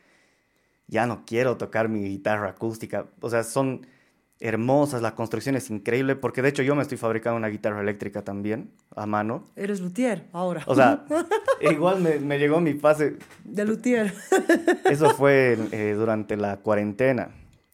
[0.86, 3.06] ya no quiero tocar mi guitarra acústica.
[3.20, 3.86] O sea, son
[4.40, 8.22] hermosas, la construcción es increíble, porque de hecho yo me estoy fabricando una guitarra eléctrica
[8.22, 9.44] también, a mano.
[9.54, 10.64] Eres luthier ahora.
[10.66, 11.04] O sea,
[11.60, 14.12] igual me, me llegó mi fase, De luthier.
[14.84, 17.30] eso fue eh, durante la cuarentena.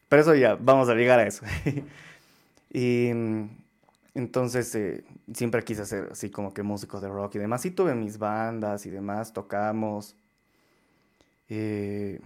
[0.09, 1.44] Pero eso ya, vamos a llegar a eso.
[2.72, 3.09] y
[4.14, 7.64] entonces eh, siempre quise ser así como que músico de rock y demás.
[7.64, 10.16] Y tuve mis bandas y demás, tocamos.
[11.48, 12.20] Eh,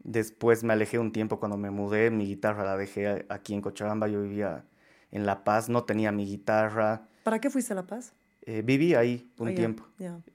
[0.00, 2.10] después me alejé un tiempo cuando me mudé.
[2.10, 4.08] Mi guitarra la dejé aquí en Cochabamba.
[4.08, 4.64] Yo vivía
[5.10, 7.08] en La Paz, no tenía mi guitarra.
[7.22, 8.14] ¿Para qué fuiste a La Paz?
[8.42, 9.86] Eh, viví ahí un tiempo.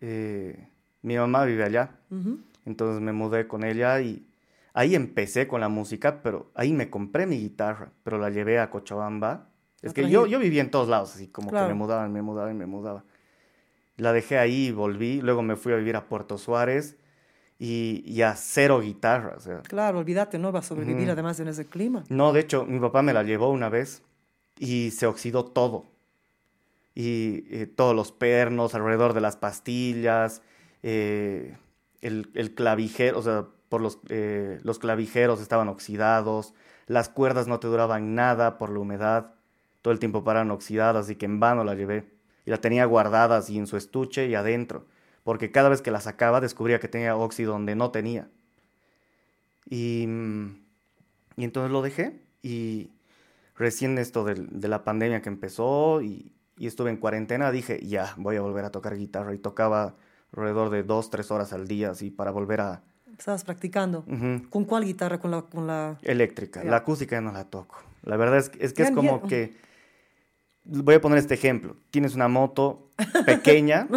[0.02, 0.70] Eh,
[1.02, 1.98] mi mamá vive allá.
[2.66, 4.26] Entonces me mudé con ella y
[4.74, 8.70] ahí empecé con la música, pero ahí me compré mi guitarra, pero la llevé a
[8.70, 9.50] Cochabamba.
[9.82, 12.58] Es que yo, yo vivía en todos lados, así como que me mudaban, me mudaban,
[12.58, 13.04] me mudaba.
[13.98, 16.98] La dejé ahí y volví, luego me fui a vivir a Puerto Suárez
[17.60, 19.62] y, y a cero guitarra, o sea.
[19.62, 21.12] Claro, olvídate, no va a sobrevivir Ujú.
[21.14, 22.04] además en ese clima.
[22.10, 24.04] No, de hecho, mi papá me la llevó una vez
[24.60, 25.86] y se oxidó todo.
[26.96, 30.42] Y eh, todos los pernos alrededor de las pastillas,
[30.84, 31.58] eh,
[32.02, 36.54] el, el clavijero, o sea, por los, eh, los clavijeros estaban oxidados,
[36.86, 39.34] las cuerdas no te duraban nada por la humedad,
[39.82, 42.12] todo el tiempo paraban oxidadas, así que en vano la llevé.
[42.46, 44.86] Y la tenía guardada así en su estuche y adentro,
[45.24, 48.28] porque cada vez que la sacaba descubría que tenía óxido donde no tenía.
[49.70, 50.56] Y, mm,
[51.38, 52.90] y entonces lo dejé y
[53.58, 58.14] recién esto del- de, la pandemia que empezó y, y estuve en cuarentena, dije, ya,
[58.18, 59.96] voy a volver a tocar guitarra y tocaba
[60.36, 62.82] alrededor de dos, tres horas al día, así, para volver a...
[63.18, 64.00] Estabas practicando.
[64.08, 64.50] Ujú.
[64.50, 65.20] ¿Con cuál guitarra?
[65.20, 65.98] Con la, con la...
[66.02, 66.72] Eléctrica, Ya.
[66.72, 67.78] la acústica ya no la toco.
[68.04, 69.28] La verdad es, es que es Ya, como ya.
[69.28, 69.56] que...
[70.66, 71.76] Voy a poner este ejemplo.
[71.92, 72.90] Tienes una moto
[73.26, 73.88] pequeña,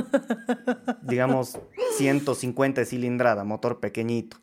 [1.02, 1.58] digamos
[1.96, 4.38] 150 de cilindrada, motor pequeñito,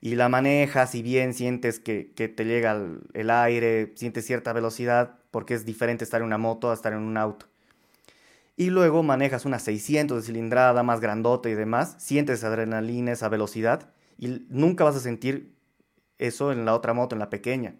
[0.00, 4.52] y la manejas y bien sientes que, que te llega el, el aire, sientes cierta
[4.52, 7.46] velocidad, porque es diferente estar en una moto a estar en un auto.
[8.56, 13.28] Y luego manejas una 600 de cilindrada, más grandote y demás, sientes esa adrenalina, esa
[13.28, 15.56] velocidad, y nunca vas a sentir
[16.18, 17.76] eso en la otra moto, en la pequeña.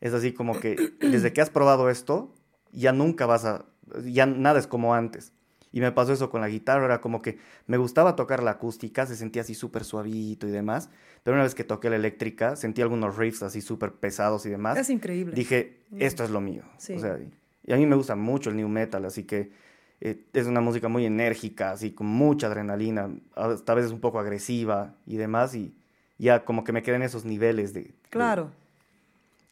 [0.00, 2.32] Es así como que desde que has probado esto,
[2.72, 3.64] ya nunca vas a,
[4.04, 5.32] ya nada es como antes.
[5.70, 9.04] Y me pasó eso con la guitarra, era como que me gustaba tocar la acústica,
[9.04, 10.88] se sentía así súper suavito y demás,
[11.22, 14.78] pero una vez que toqué la eléctrica, sentí algunos riffs así súper pesados y demás.
[14.78, 15.34] Es increíble.
[15.34, 16.62] Dije, esto es lo mío.
[16.78, 16.94] Sí.
[16.94, 19.52] O sea, y- a mí me gusta mucho el new metal, así que
[20.00, 24.18] eh, es una música muy enérgica, así con mucha adrenalina, hasta a veces un poco
[24.20, 25.74] agresiva y demás, y
[26.16, 27.82] ya como que me quedé en esos niveles de...
[27.82, 28.50] de- Claro.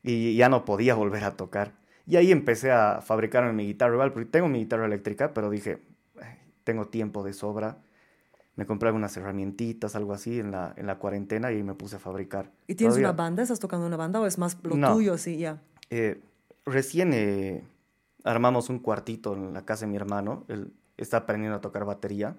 [0.02, 1.72] y ya no podía volver a tocar.
[2.06, 5.78] Y ahí empecé a fabricarme mi guitarra igual, porque tengo mi guitarra eléctrica, pero dije,
[6.20, 7.78] "Ay, tengo tiempo de sobra.
[8.54, 11.98] Me compré algunas herramientitas, algo así, en la, en la cuarentena y me puse a
[11.98, 12.50] fabricar.
[12.66, 13.42] ¿Y tienes Todavía- una banda?
[13.42, 14.94] ¿Estás tocando una banda o es más lo No.
[14.94, 15.60] tuyo así ya?
[15.90, 16.20] Eh,
[16.64, 17.64] recién eh,
[18.24, 20.44] armamos un cuartito en la casa de mi hermano.
[20.48, 22.34] Él está aprendiendo a tocar batería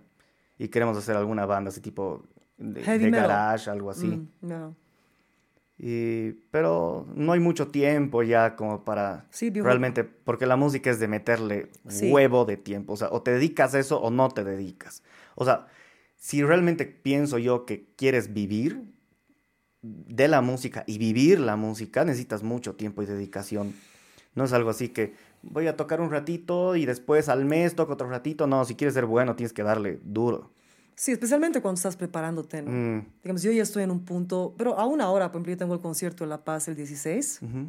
[0.58, 2.24] y queremos hacer alguna banda así tipo
[2.58, 2.82] de,
[3.12, 4.08] garage, algo así.
[4.08, 4.76] Mm, no.
[5.80, 11.00] Y, pero no hay mucho tiempo ya como para Sí, realmente, porque la música es
[11.00, 12.12] de meterle Sí.
[12.12, 12.94] huevo de tiempo.
[12.94, 15.04] O sea, o te dedicas a eso o no te dedicas.
[15.36, 15.68] O sea,
[16.16, 18.82] si realmente pienso yo que quieres vivir
[19.84, 23.74] de la música y vivir la música, necesitas mucho tiempo y dedicación.
[24.34, 25.14] No es algo así que
[25.44, 28.48] voy a tocar un ratito y después al mes toco otro ratito.
[28.48, 30.52] No, si quieres ser bueno tienes que darle duro.
[31.00, 32.64] Sí, especialmente cuando estás preparándote.
[32.64, 32.72] ¿no?
[32.72, 35.76] Mm, Digamos, yo ya estoy en un punto, pero aún ahora, por ejemplo, yo tengo
[35.76, 37.68] el concierto en La Paz el 16 ujú,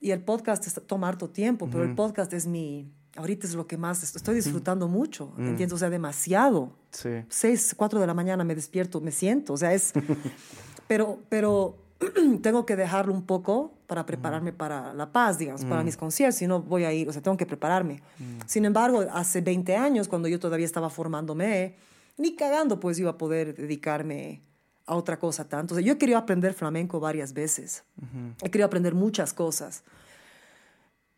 [0.00, 3.68] y el podcast es- toma harto tiempo, pero el podcast es mi, ahorita es lo
[3.68, 5.72] que más est- estoy disfrutando mucho, ¿entiendes?
[5.74, 6.72] O sea, demasiado.
[6.90, 7.10] Sí.
[7.28, 9.92] Seis, cuatro de la mañana me despierto, me siento, o sea, es...
[10.88, 11.76] pero, pero
[12.42, 16.46] tengo que dejarlo un poco para prepararme para La Paz, digamos, para mis conciertos, si
[16.48, 18.02] no voy a ir, o sea, tengo que prepararme.
[18.46, 21.74] Sin embargo, hace 20 años, cuando yo todavía estaba formándome,
[22.18, 24.42] ni cagando pues iba a poder dedicarme
[24.84, 25.74] a otra cosa tanto.
[25.74, 27.84] O sea, yo he querido aprender flamenco varias veces,
[28.42, 29.84] he querido aprender muchas cosas.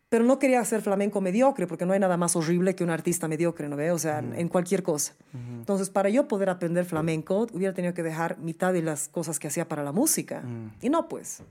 [0.09, 3.29] Pero no quería hacer flamenco mediocre, porque no hay nada más horrible que un artista
[3.29, 3.91] mediocre, ¿no ve?
[3.91, 5.13] O sea, en cualquier cosa.
[5.33, 9.47] Entonces, para yo poder aprender flamenco, hubiera tenido que dejar mitad de las cosas que
[9.47, 10.43] hacía para la música.
[10.81, 11.41] Y no, pues.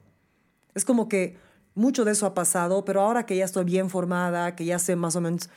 [0.75, 1.39] Es como que
[1.75, 4.95] mucho de eso ha pasado, pero ahora que ya estoy bien formada, que ya sé
[4.95, 5.49] más o menos,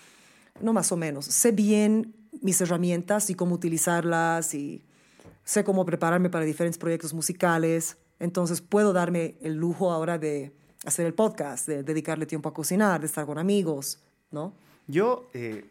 [0.62, 4.84] no más o menos, sé bien mis herramientas y cómo utilizarlas y
[5.44, 10.54] sé cómo prepararme para diferentes proyectos musicales, entonces puedo darme el lujo ahora de
[10.86, 14.00] hacer el podcast, de dedicarle tiempo a cocinar, de estar con amigos,
[14.32, 14.54] ¿no?
[14.88, 15.66] Yo, eh,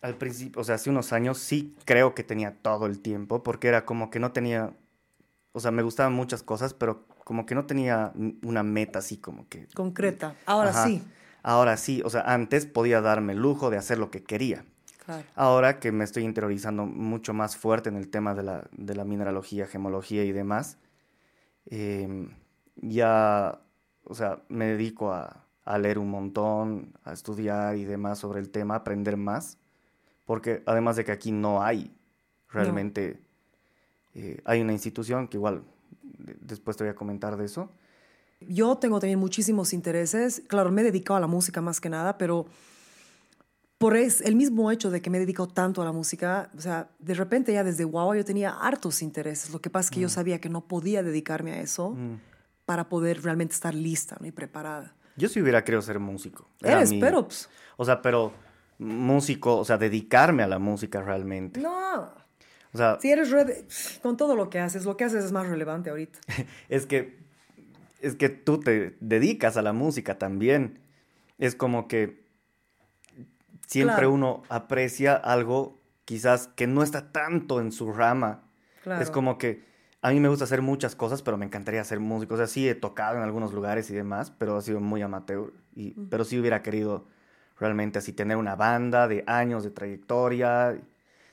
[0.00, 3.68] al principio, o sea, hace unos años sí creo que tenía todo el tiempo, porque
[3.68, 4.72] era como que no tenía,
[5.52, 9.48] o sea, me gustaban muchas cosas, pero como que no tenía una meta así como
[9.48, 9.66] que...
[9.74, 10.36] Concreta.
[10.46, 10.86] Ahora Ajá.
[10.86, 11.02] sí.
[11.44, 14.64] Ahora sí, o sea, antes podía darme el lujo de hacer lo que quería.
[15.04, 15.24] Claro.
[15.34, 19.04] Ahora que me estoy interiorizando mucho más fuerte en el tema de la, de la
[19.04, 20.78] mineralogía, gemología y demás,
[21.66, 22.30] em,
[22.76, 23.60] ya,
[24.04, 28.50] o sea, me dedico a, a leer un montón, a estudiar y demás sobre el
[28.50, 29.58] tema, aprender más,
[30.24, 31.90] porque además de que aquí no hay
[32.48, 33.20] realmente,
[34.14, 35.62] eh, hay una institución que igual
[36.02, 37.70] de- después te voy a comentar de eso.
[38.40, 40.42] Yo tengo también muchísimos intereses.
[40.48, 42.46] Claro, me he dedicado a la música más que nada, pero
[43.82, 46.60] por es, el mismo hecho de que me he dedicado tanto a la música, o
[46.60, 49.50] sea, de repente ya desde guagua yo tenía hartos intereses.
[49.52, 51.96] Lo que pasa es que yo sabía que no podía dedicarme a eso
[52.64, 54.26] para poder realmente estar lista ¿no?
[54.26, 54.94] y preparada.
[55.16, 56.48] Yo sí hubiera querido ser músico.
[56.62, 57.26] Era Eres, mi- pero...
[57.26, 58.32] pues, O sea, pero
[58.78, 61.60] músico, o sea, dedicarme a la música realmente.
[61.60, 62.22] no.
[62.74, 63.66] O sea, Si eres re-
[64.02, 66.18] con todo lo que haces, lo que haces es más relevante ahorita.
[66.70, 67.20] es que
[68.00, 70.78] es que tú te dedicas a la música también.
[71.38, 72.21] Es como que
[73.72, 74.12] siempre Claro.
[74.12, 78.42] uno aprecia algo quizás que no está tanto en su rama.
[78.82, 79.02] Claro.
[79.02, 79.64] Es como que
[80.02, 82.34] a mí me gusta hacer muchas cosas, pero me encantaría ser músico.
[82.34, 85.52] O sea, sí he tocado en algunos lugares y demás, pero ha sido muy amateur.
[85.76, 87.06] Y, Pero sí hubiera querido
[87.58, 90.76] realmente así tener una banda de años de trayectoria.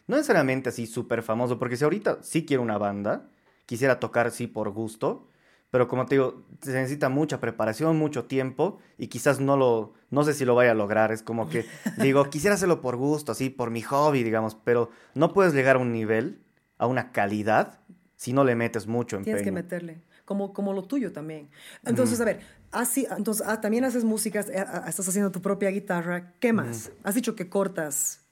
[0.07, 3.27] No necesariamente así súper famoso, porque si ahorita sí quiero una banda,
[3.65, 5.27] quisiera tocar sí por gusto,
[5.71, 10.23] pero como te digo, se necesita mucha preparación, mucho tiempo y quizás no lo, no
[10.23, 11.11] sé si lo vaya a lograr.
[11.11, 11.65] Es como que
[11.97, 15.79] digo, quisiera hacerlo por gusto, así, por mi hobby, digamos, pero no puedes llegar a
[15.79, 16.41] un nivel,
[16.77, 17.79] a una calidad,
[18.15, 19.35] si no le metes mucho empeño.
[19.37, 21.49] Tienes que meterle, como, como lo tuyo también.
[21.85, 22.39] Entonces, a ver,
[22.71, 26.33] así, entonces, ah, también haces música, eh, ah, estás haciendo tu propia guitarra.
[26.39, 26.91] ¿Qué más?
[27.03, 28.25] Has dicho que cortas.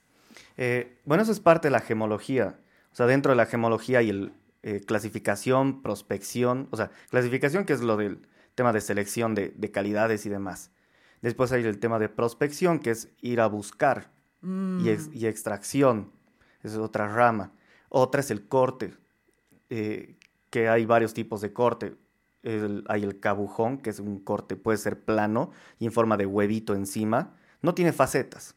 [0.56, 2.58] Eh, bueno, eso es parte de la gemología.
[2.92, 4.32] O sea, dentro de la gemología y el
[4.62, 9.70] eh, clasificación, prospección, o sea, clasificación que es lo del tema de selección de, de
[9.70, 10.70] calidades y demás.
[11.22, 14.10] Después hay el tema de prospección, que es ir a buscar,
[14.40, 16.12] y, ex- y extracción,
[16.62, 17.52] es otra rama.
[17.88, 18.94] Otra es el corte,
[19.70, 20.16] eh,
[20.50, 21.96] que hay varios tipos de corte.
[22.44, 26.26] El- hay el cabujón, que es un corte, puede ser plano y en forma de
[26.26, 27.34] huevito encima.
[27.62, 28.54] No tiene facetas,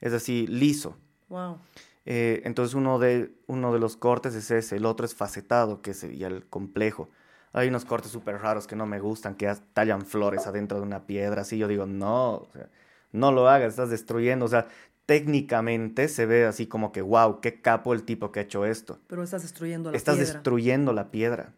[0.00, 0.98] es decir, liso.
[1.30, 1.56] Wow.
[2.04, 5.94] Eh, entonces uno de, uno de los cortes es ese, el otro es facetado, que
[5.94, 7.08] sería el complejo.
[7.52, 11.06] Hay unos cortes súper raros que no me gustan, que tallan flores adentro de una
[11.06, 12.68] piedra, así yo digo, no, o sea,
[13.12, 14.66] no lo hagas, estás destruyendo, o sea,
[15.06, 18.98] técnicamente se ve así como que, wow, qué capo el tipo que ha hecho esto.
[19.06, 20.32] Pero estás destruyendo la Estás piedra.
[20.32, 21.52] destruyendo la piedra.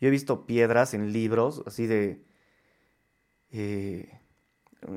[0.00, 2.22] Yo he visto piedras en libros, así de...
[3.52, 4.08] eh,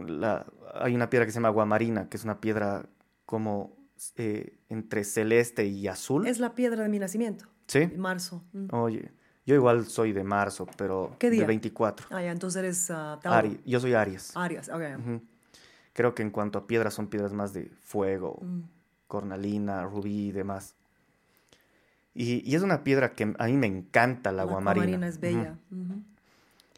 [0.08, 0.46] la-
[0.76, 2.86] hay una piedra que se llama aguamarina, que es una piedra
[3.26, 3.76] como
[4.18, 6.28] eh, entre celeste y azul.
[6.28, 7.46] Es la piedra de mi nacimiento.
[7.68, 7.88] ¿Sí?
[7.96, 8.44] Marzo.
[8.54, 8.68] Mm.
[8.76, 9.12] Oye,
[9.46, 11.42] yo igual soy de marzo, pero ¿Qué día?
[11.42, 12.08] de 24.
[12.10, 12.90] Ah, ya, entonces eres.
[12.90, 14.36] Ari- yo soy Aries.
[14.36, 14.82] Arias, ok.
[15.94, 18.62] Creo que en cuanto a piedras son piedras más de fuego, Mm.
[19.08, 20.76] cornalina, rubí y demás.
[22.16, 24.84] Y, y es una piedra que a mí me encanta, la, La aguamarina.
[24.98, 25.22] aguamarina es Ujú.
[25.22, 25.58] bella.
[25.72, 26.02] Ujú.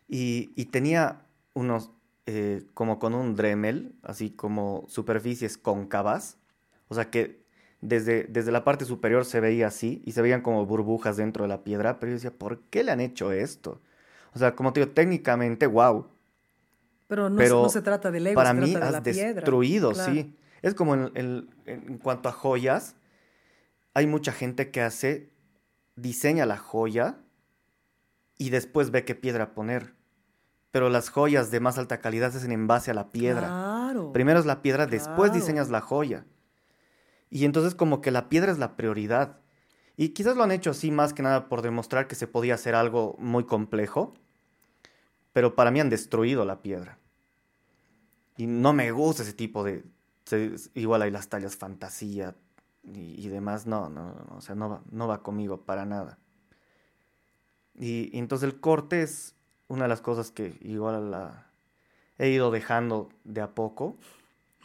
[0.07, 1.21] Y, y tenía
[1.53, 1.91] unos,
[2.25, 6.37] eh, como con un Dremel, así como superficies cóncavas.
[6.87, 7.43] O sea que
[7.81, 11.49] desde, desde la parte superior se veía así y se veían como burbujas dentro de
[11.49, 11.99] la piedra.
[11.99, 13.81] Pero yo decía, ¿por qué le han hecho esto?
[14.33, 16.07] O sea, como te digo, técnicamente, wow.
[17.07, 19.33] Pero, no, Pero no se trata del ego, para se mí de has la piedra.
[19.33, 20.13] destruido, Claro.
[20.13, 20.35] sí.
[20.61, 22.95] Es como en, en- en cuanto a joyas,
[23.93, 25.29] hay mucha gente que hace,
[25.95, 27.17] diseña la joya
[28.37, 29.93] y después ve qué piedra poner.
[30.71, 33.47] Pero las joyas de más alta calidad se hacen en base a la piedra.
[33.47, 34.11] Claro.
[34.11, 36.25] Primero es la piedra, después diseñas la joya.
[37.35, 39.41] Y entonces como que la piedra es la prioridad.
[39.97, 42.75] Y quizás lo han hecho así más que nada por demostrar que se podía hacer
[42.75, 44.13] algo muy complejo,
[45.33, 46.97] pero para mí han destruido la piedra.
[48.37, 49.83] Y no me gusta ese tipo de...
[50.75, 52.37] igual hay las tallas fantasía
[52.85, 53.67] y, demás.
[53.67, 56.17] No, no, no, o sea, no va, no va conmigo para nada.
[57.77, 59.35] Y, y entonces el corte es
[59.67, 61.51] una de las cosas que igual la
[62.17, 63.97] he ido dejando de a poco,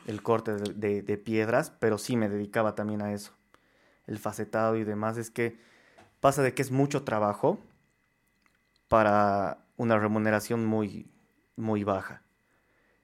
[0.06, 3.32] el corte de, de- de piedras, pero sí me dedicaba también a eso.
[4.06, 5.16] El facetado y demás.
[5.16, 5.58] Es que
[6.20, 7.58] pasa de que es mucho trabajo
[8.88, 11.10] para una remuneración muy
[11.56, 12.22] muy baja.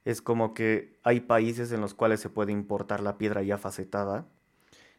[0.05, 4.24] Es como que hay países en los cuales se puede importar la piedra ya facetada,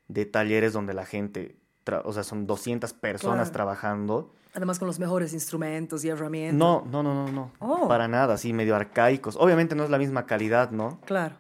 [0.08, 1.56] de talleres donde la gente,
[2.04, 3.52] o sea, son 200 personas Claro.
[3.54, 4.34] trabajando.
[4.54, 6.58] Además con los mejores instrumentos y herramientas.
[6.60, 7.52] No, no, no, no, no.
[7.60, 7.88] Oh.
[7.88, 9.38] Para nada, así medio arcaicos.
[9.38, 11.00] Obviamente no es la misma calidad, ¿no?
[11.06, 11.36] Claro.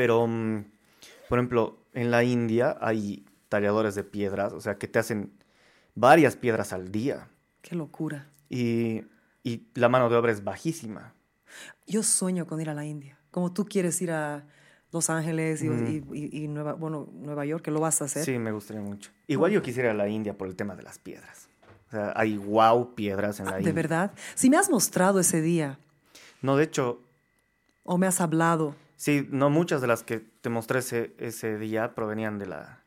[0.00, 0.64] Pero, mm,
[1.28, 5.30] por ejemplo, en la India hay talladores de piedras, o sea, que te hacen
[5.94, 7.28] varias piedras al día.
[7.60, 8.30] Qué locura.
[8.48, 9.02] Y,
[9.44, 11.12] y la mano de obra es bajísima.
[11.86, 13.18] Yo sueño con ir a la India.
[13.30, 14.46] Como tú quieres ir a
[14.90, 15.86] Los Ángeles y, Mm.
[15.86, 18.24] y- y- y Nueva, bueno, Nueva York, que lo vas a hacer.
[18.24, 19.10] Sí, me gustaría mucho.
[19.26, 21.50] Igual yo quisiera ir a la India por el tema de las piedras.
[21.88, 23.68] O sea, hay wow piedras en la Ah, India.
[23.70, 24.12] ¿De verdad?
[24.34, 25.78] Si me has mostrado ese día
[26.40, 27.02] No, de hecho,
[27.84, 31.94] o me has hablado, sí, no muchas de las que te mostré ese, ese día
[31.94, 32.84] provenían de la,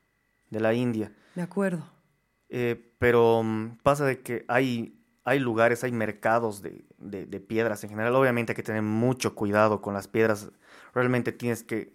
[0.51, 1.11] de la India.
[1.33, 1.83] me acuerdo.
[2.49, 7.83] Eh, pero mm, pasa de que hay, hay lugares, hay mercados de, de- de piedras
[7.83, 8.15] en general.
[8.15, 10.51] Obviamente hay que tener mucho cuidado con las piedras.
[10.93, 11.93] Realmente tienes que,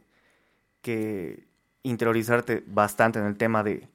[0.83, 1.47] que
[1.85, 3.89] interiorizarte bastante en el tema de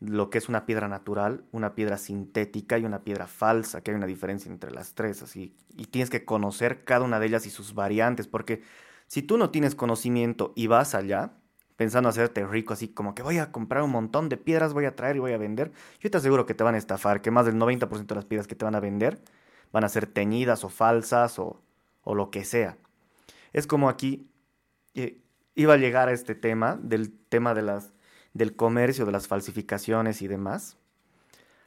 [0.00, 3.96] lo que es una piedra natural, una piedra sintética y una piedra falsa, que hay
[3.96, 5.54] una diferencia entre las tres, así.
[5.76, 8.62] Y tienes que conocer cada una de ellas y sus variantes, porque
[9.08, 11.32] si tú no tienes conocimiento y vas allá
[11.76, 14.94] pensando hacerte rico, así como que voy a comprar un montón de piedras, voy a
[14.94, 17.46] traer y voy a vender, yo te aseguro que te van a estafar, que más
[17.46, 19.20] del 90% de las piedras que te van a vender
[19.72, 21.62] van a ser teñidas o falsas o,
[22.02, 22.76] o lo que sea.
[23.52, 24.30] Es como aquí
[24.94, 25.22] eh,
[25.54, 27.92] iba a llegar a este tema, del tema de las,
[28.34, 30.76] del comercio, de las falsificaciones y demás.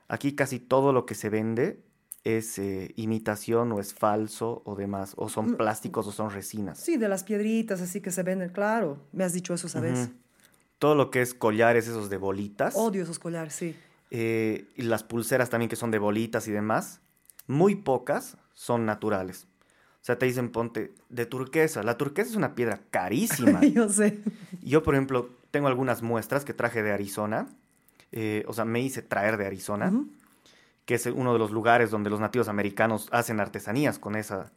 [0.07, 1.81] Aquí casi todo lo que se vende
[2.23, 6.79] es eh, imitación o es falso o demás, o son plásticos o son resinas.
[6.79, 8.99] Sí, de las piedritas así que se venden, claro.
[9.11, 9.99] Me has dicho eso vez.
[9.99, 10.13] Ujú.
[10.77, 12.75] Todo lo que es collares, esos de bolitas.
[12.75, 13.75] Odio esos collares, sí.
[14.09, 17.01] eh, y las pulseras también que son de bolitas y demás,
[17.47, 19.47] muy pocas son naturales.
[20.01, 21.83] O sea, te dicen ponte de turquesa.
[21.83, 23.61] La turquesa es una piedra carísima.
[23.65, 24.19] Yo sé.
[24.63, 27.47] Yo, por ejemplo, tengo algunas muestras que traje de Arizona.
[28.11, 29.93] eh, o sea, me hice traer de Arizona.
[30.91, 34.51] Que es uno de los lugares donde los nativos americanos hacen artesanías con esa.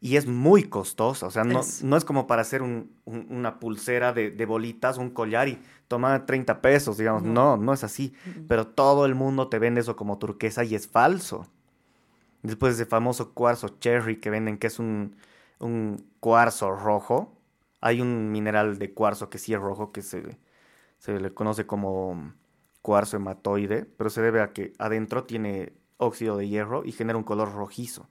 [0.00, 1.26] Y es muy costosa.
[1.26, 1.84] O sea, no Es.
[1.84, 5.58] no es como para hacer un- un- una pulsera de, de bolitas, un collar y
[5.86, 7.24] tomar 30 pesos, digamos.
[7.24, 8.14] No, no es así.
[8.48, 11.46] Pero todo el mundo te vende eso como turquesa y es falso.
[12.42, 15.14] Después ese famoso cuarzo cherry que venden, que es un,
[15.58, 17.34] un cuarzo rojo.
[17.82, 20.38] Hay un mineral de cuarzo que sí es rojo, que se,
[20.98, 22.32] se le conoce como
[22.86, 27.24] cuarzo hematoide, pero se debe a que adentro tiene óxido de hierro y genera un
[27.24, 28.08] color rojizo.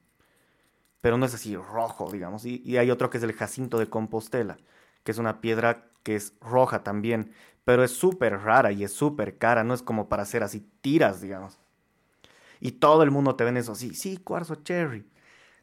[0.99, 2.43] Pero no es así rojo, digamos.
[2.43, 4.57] Y, y hay otro que es el jacinto de Compostela,
[5.05, 7.31] que es una piedra que es roja también,
[7.63, 11.21] pero es súper rara y es súper cara, no es como para hacer así tiras,
[11.21, 11.57] digamos.
[12.59, 15.05] Y todo el mundo te vende eso así, sí, cuarzo cherry.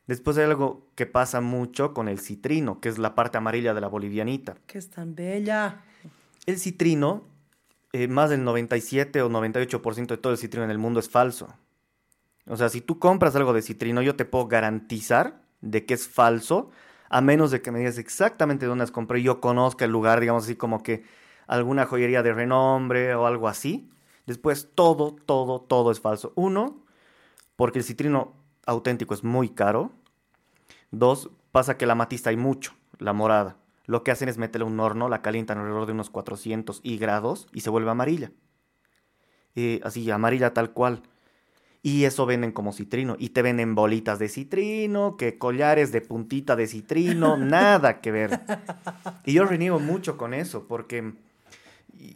[0.07, 3.83] Después hay algo que pasa mucho con el citrino, que es la parte amarilla de
[3.83, 4.57] la bolivianita.
[4.67, 5.83] Que es tan bella.
[6.47, 7.25] El citrino,
[7.93, 11.55] eh, más del 97 o 98% de todo el citrino en el mundo es falso.
[12.47, 16.09] O sea, si tú compras algo de citrino, yo te puedo garantizar de que es
[16.09, 16.71] falso,
[17.09, 20.21] a menos de que me digas exactamente dónde las compré y yo conozca el lugar,
[20.21, 21.05] digamos así como que
[21.47, 23.91] alguna joyería de renombre o algo así.
[24.27, 26.33] Después todo, todo, todo es falso.
[26.35, 26.85] Uno,
[27.57, 28.35] porque el citrino
[28.67, 29.93] auténtico es muy caro.
[30.91, 33.57] Dos, pasa que la matista hay mucho, la morada.
[33.87, 36.99] Lo que hacen es meterle a un horno, la calientan alrededor de unos 400 y
[36.99, 38.33] grados y se vuelve amarilla.
[39.55, 41.03] Eh, así, amarilla tal cual.
[41.83, 43.17] Y eso venden como citrino.
[43.19, 48.41] Y te venden bolitas de citrino, que collares de puntita de citrino, nada que ver.
[49.25, 51.15] Y yo reniego mucho con eso, porque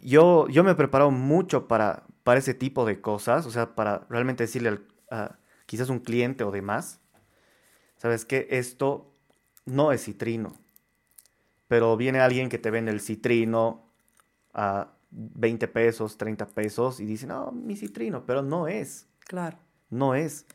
[0.01, 4.07] yo, yo me he preparado mucho para, para ese tipo de cosas, o sea, para
[4.09, 7.01] realmente decirle al, a quizás un cliente o demás,
[7.97, 8.47] ¿sabes qué?
[8.49, 9.13] Esto
[9.65, 10.53] no es citrino.
[11.67, 13.85] Pero viene alguien que te vende el citrino
[14.53, 19.07] a 20 pesos, 30 pesos y dice, no, mi citrino, pero no es.
[19.21, 19.57] Claro.
[19.89, 20.45] No es.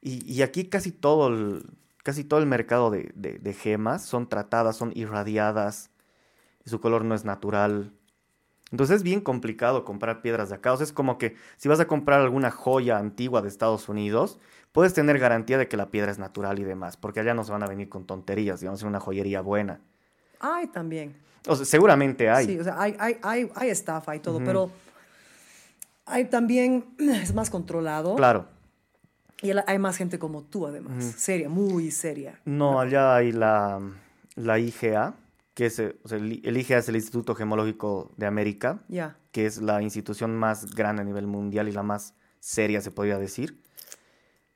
[0.00, 1.66] Y, y aquí casi todo el,
[2.02, 5.90] casi todo el mercado de, de- de gemas son tratadas, son irradiadas,
[6.64, 7.92] y su color no es natural.
[8.70, 10.72] Entonces es bien complicado comprar piedras de acá.
[10.72, 14.38] O sea, es como que si vas a comprar alguna joya antigua de Estados Unidos,
[14.72, 17.52] puedes tener garantía de que la piedra es natural y demás, porque allá no se
[17.52, 19.80] van a venir con tonterías, digamos, en una joyería buena.
[20.40, 21.14] Hay también.
[21.46, 22.46] O sea, seguramente hay.
[22.46, 24.70] Sí, o sea, hay, hay, hay, hay estafa y todo, pero
[26.06, 28.16] hay también, es más controlado.
[28.16, 28.46] Claro.
[29.42, 31.04] Y hay más gente como tú, además.
[31.04, 32.40] Seria, muy seria.
[32.46, 33.78] No, allá hay la,
[34.36, 35.14] la IGA,
[35.52, 38.80] que es, o sea, el, IGA es el Instituto Gemológico de América,
[39.32, 43.18] que es la institución más grande a nivel mundial y la más seria, se podría
[43.18, 43.60] decir.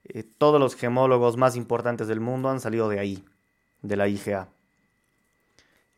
[0.04, 3.24] Eh, todos los gemólogos más importantes del mundo han salido de ahí.
[3.82, 4.48] de la IGA.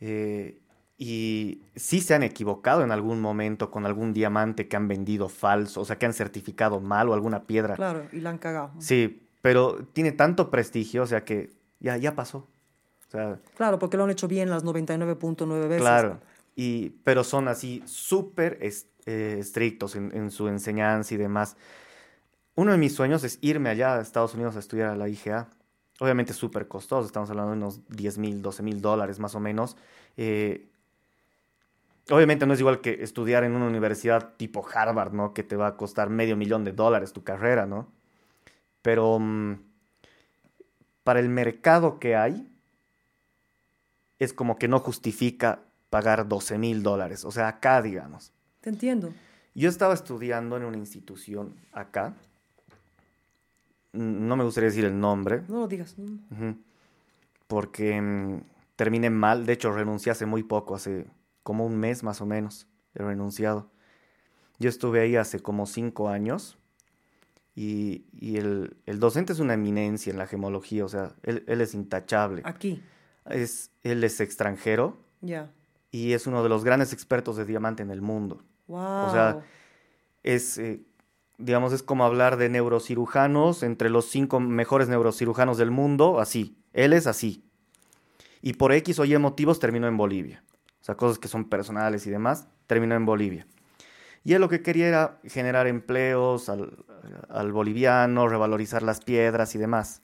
[0.01, 0.59] Eh,
[0.97, 5.81] y sí se han equivocado en algún momento con algún diamante que han vendido falso,
[5.81, 7.75] o sea, que han certificado mal o alguna piedra.
[7.75, 8.73] Claro, y la han cagado.
[8.79, 12.49] Sí, pero tiene tanto prestigio, o sea, que ya, ya pasó.
[13.09, 15.81] O sea, Claro, porque lo han hecho bien las 99.9 veces.
[15.81, 16.21] Claro,
[16.55, 21.57] y, pero son así súper eh, estrictos en, en su enseñanza y demás.
[22.57, 25.49] Uno de mis sueños es irme allá a Estados Unidos a estudiar a la IGA.
[26.01, 29.77] Obviamente súper costoso, estamos hablando de unos 10 mil, 12 mil dólares más o menos.
[30.17, 30.67] Eh,
[32.09, 35.35] obviamente no es igual que estudiar en una universidad tipo Harvard, ¿no?
[35.35, 37.87] Que te va a costar medio millón de dólares tu carrera, ¿no?
[38.81, 39.61] Pero mm,
[41.05, 42.51] para el mercado que hay,
[44.19, 45.61] es como que no justifica
[45.91, 47.27] pagar 12 mil dólares.
[47.27, 48.33] O sea, acá, digamos.
[48.63, 49.13] Te entiendo.
[49.55, 52.15] Yo estaba estudiando en una institución acá.
[53.93, 55.97] No me gustaría decir el nombre, No lo digas.
[57.47, 58.43] Porque mm,
[58.77, 59.47] terminé mal.
[59.47, 61.07] De hecho, renuncié hace muy poco, hace
[61.43, 62.67] como un mes más o menos.
[62.95, 63.71] He renunciado.
[64.59, 66.57] Yo estuve ahí hace como cinco años.
[67.57, 71.61] Y, y el, el docente es una eminencia en la gemología, o sea, él, él
[71.61, 72.43] es intachable.
[72.45, 72.81] Aquí.
[73.27, 75.51] Es, él es extranjero Ya.
[75.91, 78.45] y es uno de los grandes expertos de diamante en el mundo.
[78.69, 79.11] Wow.
[79.11, 79.41] sea,
[80.23, 80.81] Es, eh,
[81.41, 86.57] digamos, es como hablar de neurocirujanos entre los cinco mejores neurocirujanos del mundo, así.
[86.73, 87.45] Él es así.
[88.43, 90.45] Y por X o Y motivos terminó en Bolivia.
[90.81, 93.47] O sea, cosas que son personales y demás, terminó en Bolivia.
[94.23, 96.85] Y él lo que quería era generar empleos al,
[97.29, 100.03] al boliviano, revalorizar las piedras y demás.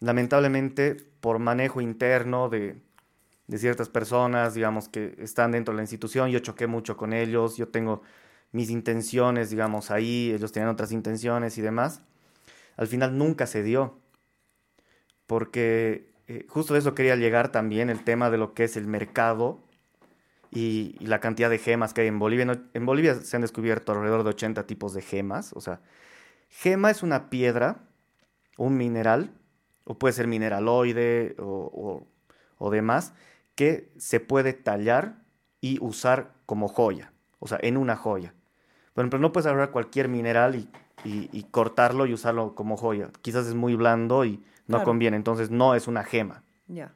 [0.00, 2.82] Lamentablemente, por manejo interno de,
[3.46, 7.56] de ciertas personas, digamos, que están dentro de la institución, yo choqué mucho con ellos,
[7.56, 8.02] yo tengo
[8.54, 12.02] mis intenciones, digamos, ahí, ellos tenían otras intenciones y demás.
[12.76, 13.98] Al final nunca se dio,
[15.26, 18.86] porque eh, justo de eso quería llegar también, el tema de lo que es el
[18.86, 19.60] mercado
[20.52, 22.62] y, la cantidad de gemas que hay en Bolivia.
[22.74, 25.80] En Bolivia se han descubierto alrededor de 80 tipos de gemas, o sea,
[26.48, 27.88] gema es una piedra,
[28.56, 29.32] un mineral,
[29.84, 32.06] o puede ser mineraloide o-
[32.58, 33.14] o demás,
[33.56, 35.24] que se puede tallar
[35.60, 38.32] y usar como joya, o sea, en una joya.
[38.94, 40.68] Por ejemplo, no puedes agarrar cualquier mineral y,
[41.04, 43.10] y- y cortarlo y usarlo como joya.
[43.22, 44.84] Quizás es muy blando y no Claro.
[44.84, 46.42] conviene, entonces no es una gema.
[46.68, 46.94] Ya.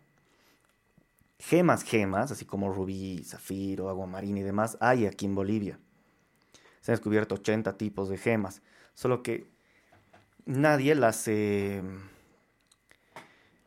[1.41, 5.79] Gemas, gemas, así como rubí, zafiro, agua marina y demás, hay aquí en Bolivia.
[6.81, 8.63] Se han descubierto 80 tipos de gemas,
[8.95, 9.47] solo que
[10.47, 11.83] nadie las, eh,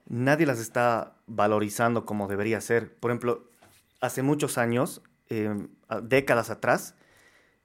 [0.07, 2.93] nadie las está valorizando como debería ser.
[2.95, 3.43] Por ejemplo,
[4.01, 5.53] hace muchos años, eh,
[6.03, 6.95] décadas atrás,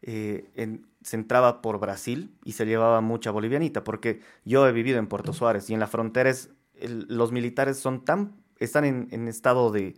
[0.09, 4.99] eh, en- se entraba por Brasil y se llevaba mucha bolivianita, porque yo he vivido
[4.99, 9.09] en Puerto Suárez y en la frontera es- el- los militares son tan, están en,
[9.11, 9.95] en estado de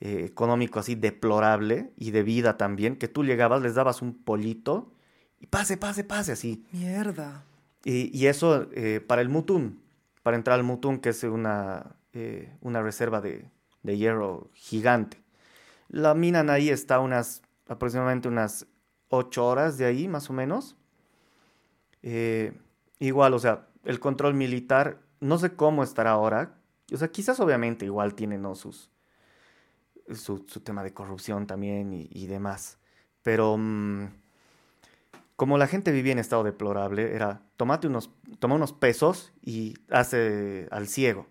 [0.00, 4.92] eh, económico así deplorable y de vida también, que tú llegabas, les dabas un pollito
[5.40, 6.66] y pase, pase, pase así.
[6.70, 7.44] Mierda.
[7.82, 9.80] Y, y eso eh, para el Mutún,
[10.22, 13.48] para entrar al Mutún, que es una, eh, una reserva de,
[13.84, 15.22] de hierro gigante.
[15.88, 18.66] La mina ahí está unas, aproximadamente unas
[19.08, 20.76] ocho horas de ahí, más o menos.
[22.02, 22.52] Eh,
[22.98, 26.58] igual, o sea, el control militar, no sé cómo estará ahora.
[26.92, 28.54] O sea, quizás obviamente igual tiene ¿no?
[28.54, 28.90] sus,
[30.14, 32.78] su, tema de corrupción también y, y demás.
[33.22, 34.06] Pero mm,
[35.36, 40.66] como la gente vivía en estado deplorable, era tomate unos, toma unos pesos y hace
[40.70, 41.26] al ciego.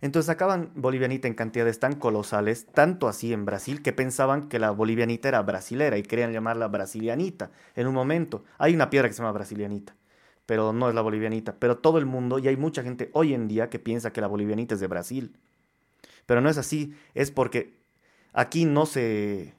[0.00, 4.70] Entonces sacaban bolivianita en cantidades tan colosales, tanto así en Brasil, que pensaban que la
[4.70, 7.50] bolivianita era brasilera y querían llamarla brasilianita.
[7.74, 9.96] En un momento, hay una piedra que se llama brasilianita,
[10.46, 11.56] pero no es la bolivianita.
[11.58, 14.28] Pero todo el mundo, y hay mucha gente hoy en día que piensa que la
[14.28, 15.36] bolivianita es de Brasil.
[16.26, 17.78] Pero no es así, es porque
[18.32, 19.54] aquí no se,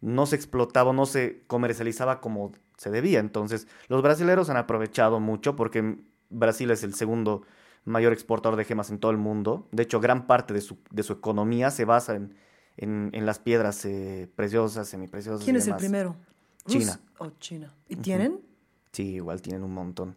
[0.00, 3.20] no se explotaba, no se comercializaba como se debía.
[3.20, 5.98] Entonces, los brasileros han aprovechado mucho porque
[6.28, 7.42] Brasil es el segundo
[7.86, 9.66] mayor exportador de gemas en todo el mundo.
[9.72, 12.34] De hecho, gran parte de su, de su economía se basa en,
[12.76, 15.40] en, en las piedras eh, preciosas, semipreciosas.
[15.42, 16.16] y ¿Quién es el primero?
[16.66, 17.00] China.
[17.18, 17.72] Oh, China.
[17.88, 18.40] ¿Y tienen?
[18.92, 20.16] Sí, igual tienen un montón.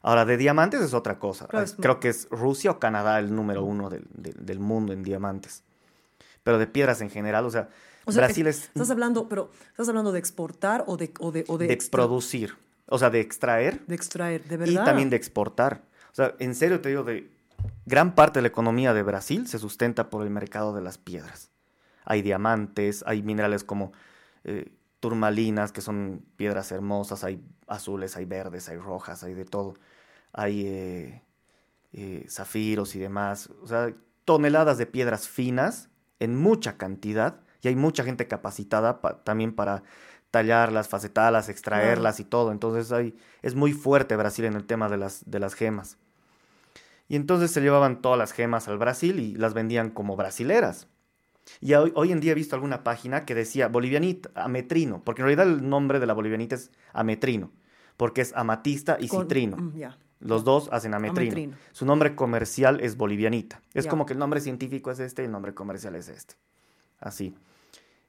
[0.00, 1.46] Ahora, de diamantes es otra cosa.
[1.46, 4.58] Claro, Ah, es- Creo que es Rusia o Canadá el número uno del, del- del
[4.58, 5.62] mundo en diamantes.
[6.42, 7.68] Pero de piedras en general, o sea,
[8.04, 11.44] O sea, Brasil es Estás hablando, pero ¿estás hablando de exportar o de, o de,
[11.46, 12.56] o de, de extra- producir,
[12.86, 14.42] o sea, de extraer de extraer?
[14.44, 14.84] ¿De y verdad?
[14.84, 15.82] también de exportar.
[16.12, 17.30] O sea, en serio te digo, de
[17.86, 21.50] gran parte de la economía de Brasil se sustenta por el mercado de las piedras.
[22.04, 23.92] Hay diamantes, hay minerales como
[24.44, 29.74] eh, turmalinas, que son piedras hermosas, hay azules, hay verdes, hay rojas, hay de todo.
[30.32, 31.22] Hay eh,
[31.92, 33.50] eh, zafiros y demás.
[33.62, 33.92] O sea,
[34.24, 35.88] toneladas de piedras finas
[36.20, 39.82] en mucha cantidad y hay mucha gente capacitada pa- también para
[40.32, 42.50] tallarlas, facetarlas, extraerlas y todo.
[42.50, 45.98] Entonces hay, es muy fuerte Brasil en el tema de las, de las gemas.
[47.08, 50.88] Y entonces se llevaban todas las gemas al Brasil y las vendían como brasileras.
[51.60, 55.26] Y hoy, hoy en día he visto alguna página que decía bolivianita, ametrino, porque en
[55.26, 57.50] realidad el nombre de la bolivianita es ametrino,
[57.98, 59.56] porque es amatista y Con- citrino.
[59.58, 59.72] mm.
[60.20, 61.32] Los dos hacen ametrino.
[61.32, 61.56] Ametrino.
[61.72, 63.60] Su nombre comercial es bolivianita.
[63.74, 66.36] Es como que el nombre científico es este y el nombre comercial es este.
[67.00, 67.34] Así.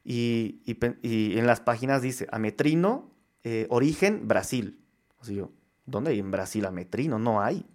[0.03, 3.11] Y, en las páginas dice ametrino,
[3.43, 4.83] eh, origen Brasil.
[5.19, 5.51] Así yo,
[5.85, 7.19] ¿dónde hay en Brasil ametrino?
[7.19, 7.65] No hay.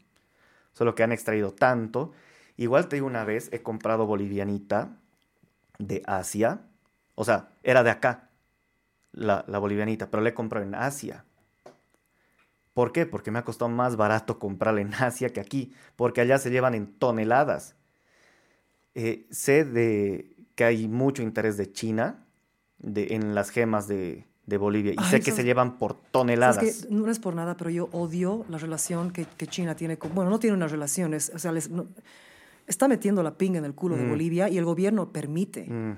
[0.72, 2.12] Solo que han extraído tanto.
[2.56, 4.96] Igual te digo una vez, he comprado bolivianita
[5.78, 6.60] de Asia.
[7.14, 8.30] O sea, era de acá,
[9.12, 11.24] la, la bolivianita, pero la he comprado en Asia.
[12.74, 13.06] ¿Por qué?
[13.06, 16.74] Porque me ha costado más barato comprarla en Asia que aquí, porque allá se llevan
[16.74, 17.74] en toneladas.
[18.94, 22.26] Eh, sé de que hay mucho interés de China
[22.80, 25.92] de, en las gemas de, de Bolivia y Ay, sé que ¿sabes- se llevan por
[25.92, 26.58] ¿Sabes toneladas.
[26.58, 26.72] qué?
[26.90, 30.12] no es por nada, pero yo odio la relación que, que China tiene con...
[30.16, 31.86] Bueno, no tiene una relación, es, o sea, les- no-
[32.66, 34.08] está metiendo la pinga en el culo de Mm.
[34.10, 35.64] Bolivia y el gobierno permite.
[35.70, 35.96] Mm,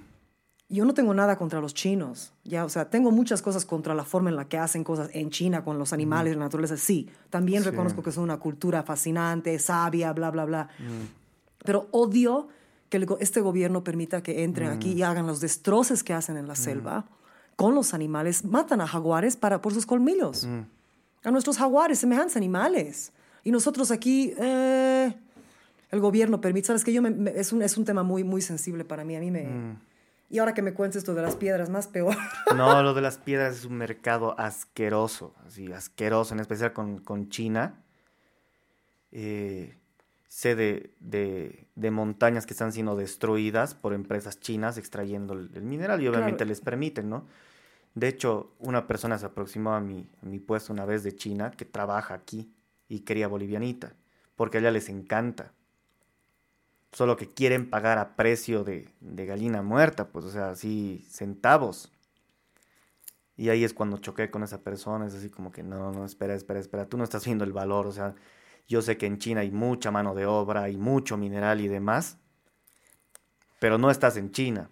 [0.69, 4.05] Yo no tengo nada contra los chinos, ya, o sea, tengo muchas cosas contra la
[4.05, 7.09] forma en la que hacen cosas en China con los animales, la naturaleza, sí.
[7.31, 7.71] También Sí.
[7.71, 10.69] reconozco que es una cultura fascinante, sabia, bla, bla, bla.
[10.79, 11.65] mm.
[11.65, 12.49] Pero odio
[12.91, 14.99] que el este gobierno permita que entren aquí Mm.
[14.99, 17.07] y hagan los destroces que hacen en la selva
[17.57, 18.45] con los animales.
[18.45, 20.45] Matan a jaguares para, por sus colmillos.
[20.45, 20.61] mm.
[21.25, 23.13] A nuestros jaguares, semejantes animales.
[23.45, 25.15] Y nosotros aquí, eh,
[25.91, 26.67] el gobierno permite.
[26.69, 29.17] Sabes que yo me- me- es, un, es un tema muy, muy sensible para mí.
[29.17, 29.45] A mí me.
[29.45, 29.79] Mm.
[30.31, 32.17] Y ahora que me cuentes esto de las piedras, más peor.
[32.57, 37.29] No, lo de las piedras es un mercado asqueroso, así, asqueroso, en especial con, con
[37.29, 37.83] China.
[39.13, 39.77] Eh,
[40.31, 45.63] sé de, de- de montañas que están siendo destruidas por empresas chinas extrayendo el, el
[45.65, 46.49] mineral y obviamente Claro.
[46.51, 47.27] les permiten, ¿no?
[47.97, 51.51] De hecho, una persona se aproximó a mi, a mi puesto una vez de China
[51.51, 52.53] que trabaja aquí
[52.89, 53.95] y quería bolivianita,
[54.37, 55.53] porque allá les encanta.
[56.93, 61.91] Solo que quieren pagar a precio de, de gallina muerta, pues, o sea, así centavos.
[63.37, 66.35] Y ahí es cuando choqué con esa persona, es así como que no, no, espera,
[66.35, 68.15] espera, espera, tú no estás viendo el valor, o sea,
[68.69, 72.17] yo sé que en China hay mucha mano de obra, hay mucho mineral y demás,
[73.59, 74.69] pero no estás en China.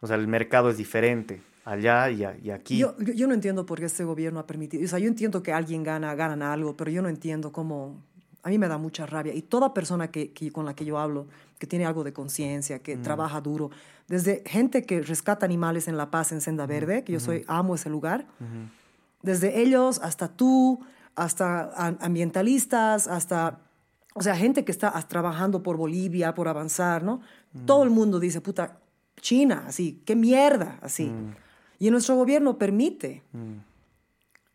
[0.00, 2.78] O sea, el mercado es diferente allá y, a- y aquí.
[2.78, 4.82] Yo, no entiendo por qué este gobierno ha permitido.
[4.84, 8.02] O sea, yo entiendo que alguien gana, ganan algo, pero yo no entiendo cómo.
[8.42, 9.34] A mí me da mucha rabia.
[9.34, 11.26] Y toda persona que, que- con la que yo hablo,
[11.58, 13.70] que tiene algo de conciencia, que trabaja duro,
[14.08, 17.74] desde gente que rescata animales en La Paz, en Senda Verde, que yo soy, amo
[17.74, 18.26] ese lugar,
[19.22, 20.80] desde ellos hasta tú,
[21.24, 21.70] hasta
[22.00, 23.60] ambientalistas, hasta.
[24.14, 27.20] O sea, gente que está trabajando por Bolivia, por avanzar, ¿no?
[27.66, 28.78] Todo el mundo dice, puta,
[29.20, 31.12] China, así, qué mierda, así.
[31.78, 33.22] Y nuestro gobierno permite.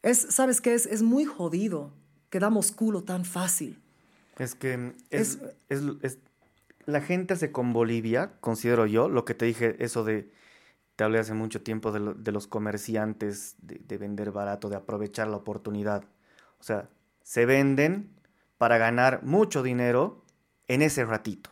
[0.02, 0.74] Es, ¿Sabes qué?
[0.74, 1.92] Es, es muy jodido
[2.30, 3.82] que damos culo tan fácil.
[4.38, 5.40] Es que es,
[5.70, 6.18] es, es-
[6.86, 10.30] la gente hace con Bolivia, considero yo, lo que te dije, eso de,
[10.96, 14.76] te hablé hace mucho tiempo de, lo- de los comerciantes, de, de vender barato, de
[14.76, 16.04] aprovechar la oportunidad.
[16.66, 16.90] O sea,
[17.22, 18.10] se venden
[18.58, 20.26] para ganar mucho dinero
[20.68, 21.52] en ese ratito.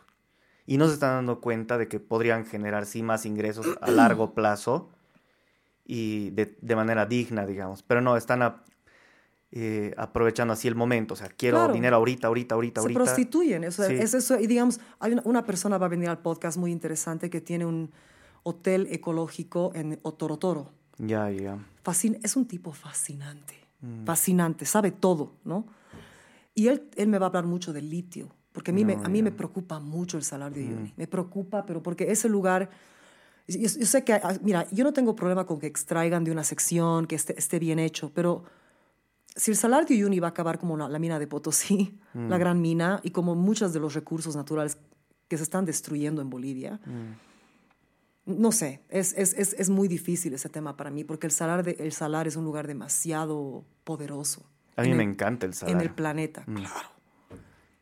[0.66, 4.34] Y no se están dando cuenta de que podrían generar sí más ingresos a largo
[4.34, 4.90] plazo
[5.84, 7.84] y de, de manera digna, digamos.
[7.84, 8.64] Pero no, están a-
[9.52, 11.14] eh, aprovechando así el momento.
[11.14, 11.74] O sea, quiero Claro.
[11.74, 12.98] dinero ahorita, ahorita, ahorita, Se ahorita.
[13.04, 13.62] prostituyen.
[13.62, 13.94] Eso, Sí.
[13.94, 14.40] es eso.
[14.40, 17.66] Y digamos, hay una, una persona va a venir al podcast muy interesante que tiene
[17.66, 17.92] un
[18.42, 20.72] hotel ecológico en Otorotoro.
[20.98, 21.56] Ya, ya.
[21.84, 23.54] Fascin- es un tipo fascinante.
[23.84, 24.04] Mm.
[24.06, 25.66] Fascinante, sabe todo, ¿no?
[26.54, 29.08] Y él, él me va a hablar mucho del litio, porque a mí, me, a
[29.08, 30.72] mí me preocupa mucho el salario de Mm.
[30.72, 30.94] Uyuni.
[30.96, 32.70] Me preocupa, pero porque ese lugar...
[33.46, 36.44] Yo, yo sé que, ah, mira, yo no tengo problema con que extraigan de una
[36.44, 38.44] sección, que esté, esté bien hecho, pero
[39.36, 42.28] si el salario de Uyuni va a acabar como la, la mina de Potosí, Mm.
[42.30, 44.78] la gran mina, y como muchos de los recursos naturales
[45.28, 46.80] que se están destruyendo en Bolivia,
[48.26, 51.62] no sé, es, es, es, es muy difícil ese tema para mí, porque el salar,
[51.64, 54.46] de, el salar es un lugar demasiado poderoso.
[54.76, 55.80] A mí en me el- encanta el En salario.
[55.82, 56.88] el planeta, claro.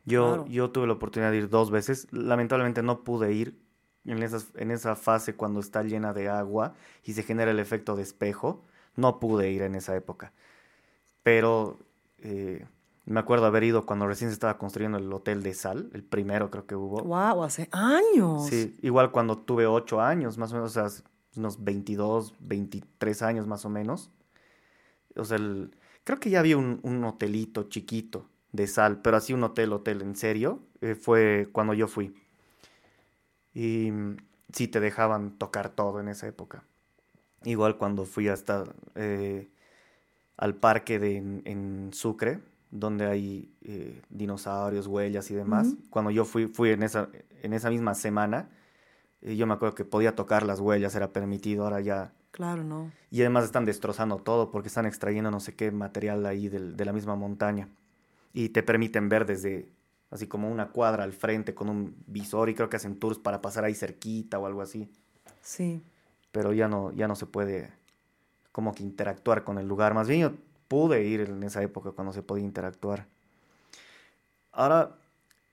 [0.05, 0.47] Yo, claro.
[0.49, 2.09] yo tuve la oportunidad de ir dos veces.
[2.11, 3.57] Lamentablemente no pude ir
[4.05, 6.75] en, esas, en esa fase cuando está llena de agua
[7.05, 8.65] y se genera el efecto de espejo.
[8.97, 10.33] No pude ir en esa época.
[11.23, 11.79] Pero
[12.19, 12.67] eh,
[13.05, 16.51] me acuerdo haber ido cuando recién se estaba construyendo el hotel de sal, el primero
[16.51, 17.03] creo que hubo.
[17.03, 18.47] Wow, hace años.
[18.49, 21.03] Sí, igual cuando tuve ocho años, más o menos, o sea,
[21.37, 24.11] unos 22, 23 años más o menos.
[25.17, 25.75] O sea, el-
[26.05, 30.03] creo que ya había un, un hotelito chiquito de sal, pero así un hotel, hotel,
[30.03, 32.15] en serio, eh, fue cuando yo fui.
[33.55, 33.91] Y
[34.53, 36.65] sí te dejaban tocar todo en esa época.
[37.45, 38.65] Igual cuando fui hasta
[38.95, 39.51] eh,
[40.37, 42.41] al parque de, en, en Sucre,
[42.73, 45.75] donde hay eh, dinosaurios, huellas y demás.
[45.91, 47.09] Cuando yo fui, fui en esa,
[47.43, 48.49] en esa misma semana,
[49.21, 52.13] eh, yo me acuerdo que podía tocar las huellas, era permitido, ahora ya...
[52.33, 52.91] Claro, no.
[53.11, 56.85] Y además están destrozando todo porque están extrayendo no sé qué material ahí del- de
[56.87, 57.69] la misma montaña.
[58.33, 59.69] Y te permiten ver desde
[60.11, 63.43] así como una cuadra al frente con un visor y creo que hacen tours para
[63.43, 64.89] pasar ahí cerquita o algo así.
[65.43, 65.83] Sí.
[66.33, 67.71] Pero ya no, ya no se puede
[68.51, 69.93] como que interactuar con el lugar.
[69.93, 70.33] Más bien yo
[70.73, 73.07] pude ir en esa época cuando se podía interactuar.
[74.53, 74.97] Ahora,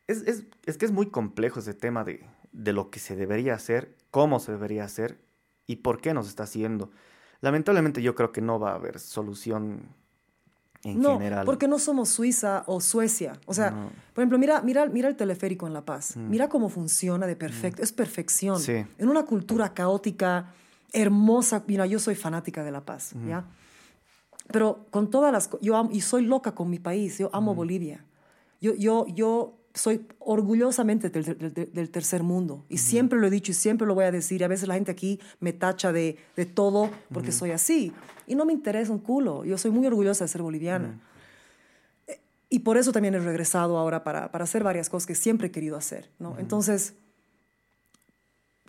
[0.08, 2.24] es, es- es que es muy complejo ese tema de,
[2.54, 5.18] de lo que se debería hacer, cómo se debería hacer
[5.68, 6.90] y por qué nos está haciendo.
[7.42, 9.82] Lamentablemente yo creo que no va a haber solución
[10.86, 11.46] en no, general.
[11.46, 13.34] porque no somos Suiza o Suecia.
[13.46, 13.90] O sea, No.
[14.14, 16.16] por ejemplo, mira, mira, mira el teleférico en La Paz.
[16.16, 17.82] Mira cómo funciona de perfecto.
[17.84, 18.58] Es perfección.
[18.60, 18.86] Sí.
[18.98, 20.54] En una cultura caótica,
[20.94, 21.64] hermosa.
[21.68, 23.44] Mira, yo soy fanática de La Paz, ¿ya?
[24.52, 25.50] Pero con todas las...
[25.62, 27.18] Yo amo- y soy loca con mi país.
[27.20, 28.04] Yo amo Bolivia.
[28.62, 32.66] Yo, yo, yo soy orgullosamente del, del- del- del tercer mundo.
[32.70, 34.44] Y siempre lo he dicho y siempre lo voy a decir.
[34.44, 37.94] A veces la gente aquí me tacha de, de todo porque soy así.
[38.26, 39.46] Y no me interesa un culo.
[39.46, 41.00] Yo soy muy orgullosa de ser boliviana.
[42.08, 42.20] Eh,
[42.50, 45.52] Y por eso también he regresado ahora para, para hacer varias cosas que siempre he
[45.52, 46.10] querido hacer.
[46.18, 46.36] ¿no?
[46.40, 46.96] Entonces,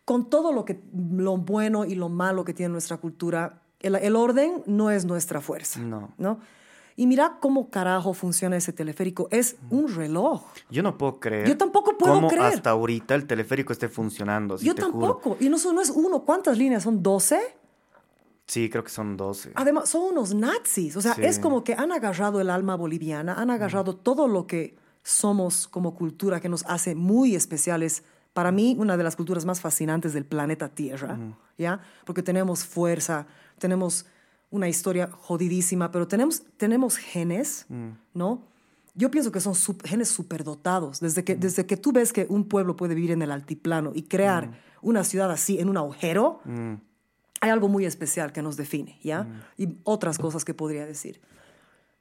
[0.05, 4.17] con todo lo, que, lo bueno y lo malo que tiene nuestra cultura, el, el
[4.17, 5.81] orden no es nuestra fuerza.
[5.81, 6.13] No.
[6.19, 6.39] ¿no?
[6.97, 9.29] Y mira cómo carajo funciona ese teleférico.
[9.31, 10.45] Es un reloj.
[10.71, 11.49] Yo no puedo creer.
[11.49, 12.45] Yo tampoco puedo cómo creer.
[12.45, 14.59] hasta ahorita el teleférico esté funcionando.
[14.59, 14.93] sí Yo te juro.
[15.15, 15.37] tampoco.
[15.41, 16.21] Y no, no es uno.
[16.25, 17.03] ¿Cuántas líneas son?
[17.03, 17.39] ¿12?
[18.47, 19.53] Sí, creo que son 12.
[19.55, 20.97] Además, son unos nazis.
[20.97, 21.23] O sea, Sí.
[21.25, 25.95] es como que han agarrado el alma boliviana, han agarrado todo lo que somos como
[25.95, 28.03] cultura que nos hace muy especiales.
[28.33, 31.19] Para mí, una de las culturas más fascinantes del planeta Tierra,
[31.59, 31.81] ¿ya?
[32.05, 33.27] Porque tenemos fuerza,
[33.61, 34.07] tenemos
[34.51, 37.67] una historia jodidísima, pero tenemos, tenemos genes,
[38.15, 38.43] ¿no?
[38.97, 40.99] Yo pienso que son sup- genes superdotados.
[40.99, 44.03] Desde que, desde que tú ves que un pueblo puede vivir en el altiplano y
[44.03, 44.51] crear
[44.83, 46.41] una ciudad así en un agujero,
[47.41, 49.29] hay algo muy especial que nos define, ¿ya?
[49.57, 51.21] Y otras cosas que podría decir.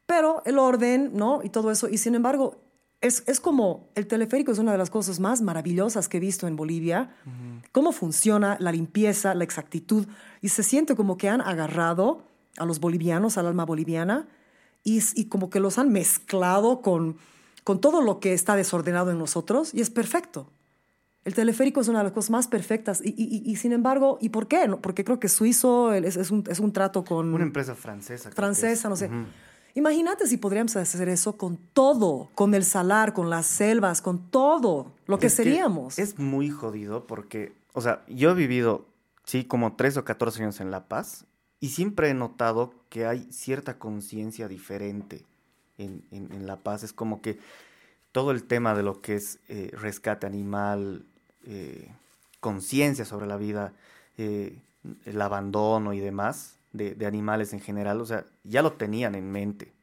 [0.07, 1.41] Pero el orden, ¿no?
[1.43, 1.87] Y todo eso.
[1.87, 2.59] Y sin embargo,
[3.01, 6.47] es, es como el teleférico es una de las cosas más maravillosas que he visto
[6.47, 7.11] en Bolivia.
[7.71, 10.07] Cómo funciona la limpieza, la exactitud.
[10.41, 12.23] Y se siente como que han agarrado
[12.57, 14.27] a los bolivianos, al alma boliviana,
[14.83, 17.17] y, y como que los han mezclado con,
[17.63, 19.73] con todo lo que está desordenado en nosotros.
[19.73, 20.49] Y es perfecto.
[21.25, 23.01] El teleférico es una de las cosas más perfectas.
[23.03, 24.67] Y, y- y- y sin embargo, ¿y por qué?
[24.81, 27.33] Porque creo que suizo es, es un, es un trato con...
[27.33, 28.31] Una empresa francesa.
[28.31, 28.89] francesa, es.
[28.89, 29.09] no sé.
[29.75, 34.93] Imagínate si podríamos hacer eso con todo, con el salar, con las selvas, con todo
[35.05, 35.99] lo que Es seríamos.
[35.99, 38.85] Es muy jodido porque, o sea, yo he vivido,
[39.25, 41.25] sí, como 3 o 14 años en La Paz
[41.59, 45.25] y siempre he notado que hay cierta conciencia diferente
[45.77, 46.83] en, en- en La Paz.
[46.83, 47.37] Es como que
[48.11, 51.05] todo el tema de lo que es eh, rescate animal,
[51.45, 51.91] eh,
[52.39, 53.73] conciencia sobre la vida,
[54.17, 54.57] eh,
[55.05, 59.31] el abandono y demás de, de animales en general, o sea, ya lo tenían en
[59.31, 59.73] mente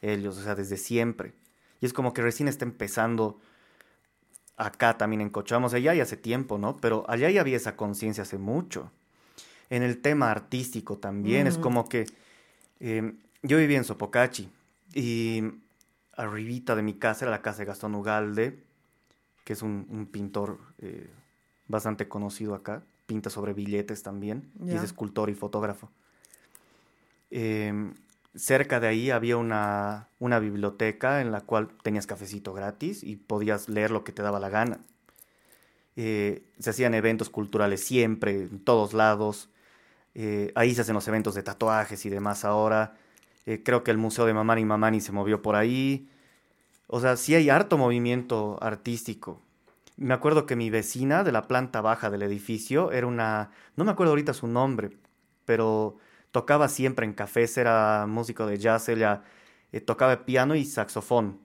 [0.00, 1.32] ellos, o sea, desde siempre.
[1.80, 3.40] Y es como que recién está empezando
[4.56, 6.76] acá también en Cochabamba, o sea, ya hay hace tiempo, ¿no?
[6.76, 8.90] Pero allá ya había esa conciencia hace mucho.
[9.70, 12.06] En el tema artístico también, es como que
[12.80, 13.12] eh,
[13.42, 14.50] yo vivía en Sopocachi
[14.94, 15.42] y
[16.16, 18.64] arribita de mi casa era la casa de Gastón Ugalde,
[19.44, 21.08] que es un, un pintor eh,
[21.68, 25.90] bastante conocido acá, pinta sobre billetes también, y es escultor y fotógrafo.
[27.30, 27.94] Em,
[28.34, 33.68] cerca de ahí había una, una biblioteca en la cual tenías cafecito gratis y podías
[33.68, 34.80] leer lo que te daba la gana.
[35.96, 39.50] Eh, se hacían eventos culturales siempre, en todos lados.
[40.14, 42.96] Eh, ahí se hacen los eventos de tatuajes y demás ahora.
[43.46, 46.08] Eh, creo que el Museo de Mamani Mamani se movió por ahí.
[46.86, 49.42] O sea, sí hay harto movimiento artístico.
[49.96, 53.90] Me acuerdo que mi vecina de la planta baja del edificio era una, no me
[53.90, 54.90] acuerdo ahorita su nombre,
[55.44, 55.98] pero
[56.32, 59.22] tocaba siempre en cafés, era músico de jazz, ella
[59.72, 61.38] eh, tocaba piano y saxofón.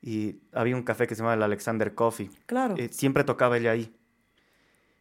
[0.00, 2.30] Y había un café que se llamaba el Alexander Coffee.
[2.46, 2.74] Claro.
[2.76, 3.94] Eh, siempre tocaba ella ahí.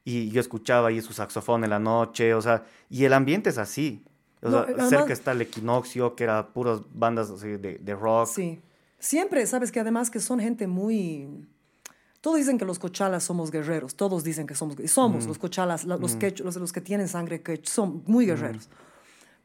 [0.03, 3.57] Y yo escuchaba ahí su saxofón en la noche, o sea, y el ambiente es
[3.57, 4.03] así.
[4.41, 7.95] O No, sea, además- cerca está el equinoccio, que era puras bandas así de, de
[7.95, 8.27] rock.
[8.27, 8.61] Sí.
[8.99, 11.47] Siempre, sabes que además que son gente muy...
[12.21, 15.97] Todos dicen que los cochalas somos guerreros, todos dicen que somos, somos los cochalas, la-
[15.97, 18.69] los, quech- los, los que tienen sangre quech, son muy guerreros.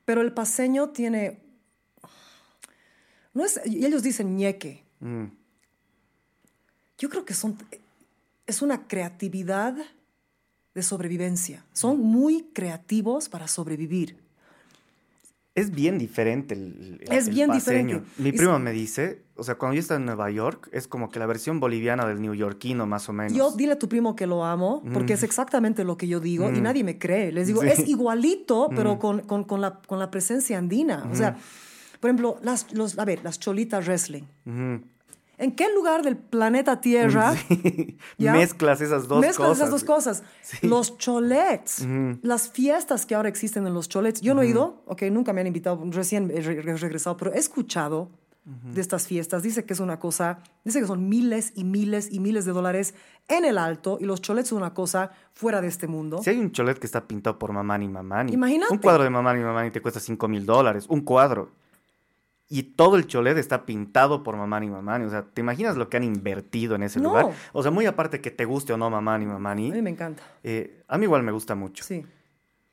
[0.05, 1.41] Pero el paseño tiene,
[3.33, 5.27] no es, y ellos dicen ñeque, Mm,
[6.99, 7.57] yo creo que son,
[8.47, 9.77] es una creatividad
[10.75, 11.65] de sobrevivencia.
[11.75, 14.17] Son muy creativos para sobrevivir.
[15.57, 17.97] Es bien diferente el, el- Es el bien paseño.
[18.01, 18.23] diferente.
[18.23, 21.19] Mi primo me dice, o sea, cuando yo estaba en Nueva York, es como que
[21.19, 23.33] la versión boliviana del neoyorquino, más o menos.
[23.33, 26.49] Yo dile a tu primo que lo amo, porque es exactamente lo que yo digo
[26.53, 27.33] y nadie me cree.
[27.33, 27.69] Les digo, Sí.
[27.69, 31.09] es igualito, pero con, con- con la, con la presencia andina.
[31.11, 31.37] O sea,
[32.01, 34.25] por ejemplo, las, los, a ver, las cholitas wrestling.
[35.39, 37.35] ¿En qué lugar del planeta Tierra
[38.19, 38.33] ¿Ya?
[38.33, 39.59] Mezclas esas dos mezclas cosas.
[39.59, 40.23] esas dos cosas?
[40.63, 41.87] Los cholets,
[42.23, 44.21] las fiestas que ahora existen en los cholets.
[44.21, 47.33] Yo no he ido, ok, nunca me han invitado, recién he re- he regresado, pero
[47.35, 48.11] he escuchado
[48.47, 49.43] de estas fiestas.
[49.43, 52.95] Dice que es una cosa, dice que son miles y miles y miles de dólares
[53.27, 56.21] en el alto y los cholets son una cosa fuera de este mundo.
[56.23, 58.33] Si hay un cholet que está pintado por Mamani Mamani.
[58.33, 58.73] Imagínate.
[58.73, 60.87] Un cuadro de Mamani Mamani te cuesta 5 mil dólares.
[60.89, 61.51] Un cuadro.
[62.49, 65.05] Y todo el cholet está pintado por Mamani Mamani.
[65.05, 67.09] O sea, ¿te imaginas lo que han invertido en ese No.
[67.09, 67.31] lugar?
[67.53, 69.83] O sea, muy aparte que te guste o no Mamani A mí Mamani.
[69.83, 70.23] me encanta.
[70.45, 71.83] eh, a mí igual me gusta mucho.
[71.85, 72.05] Sí.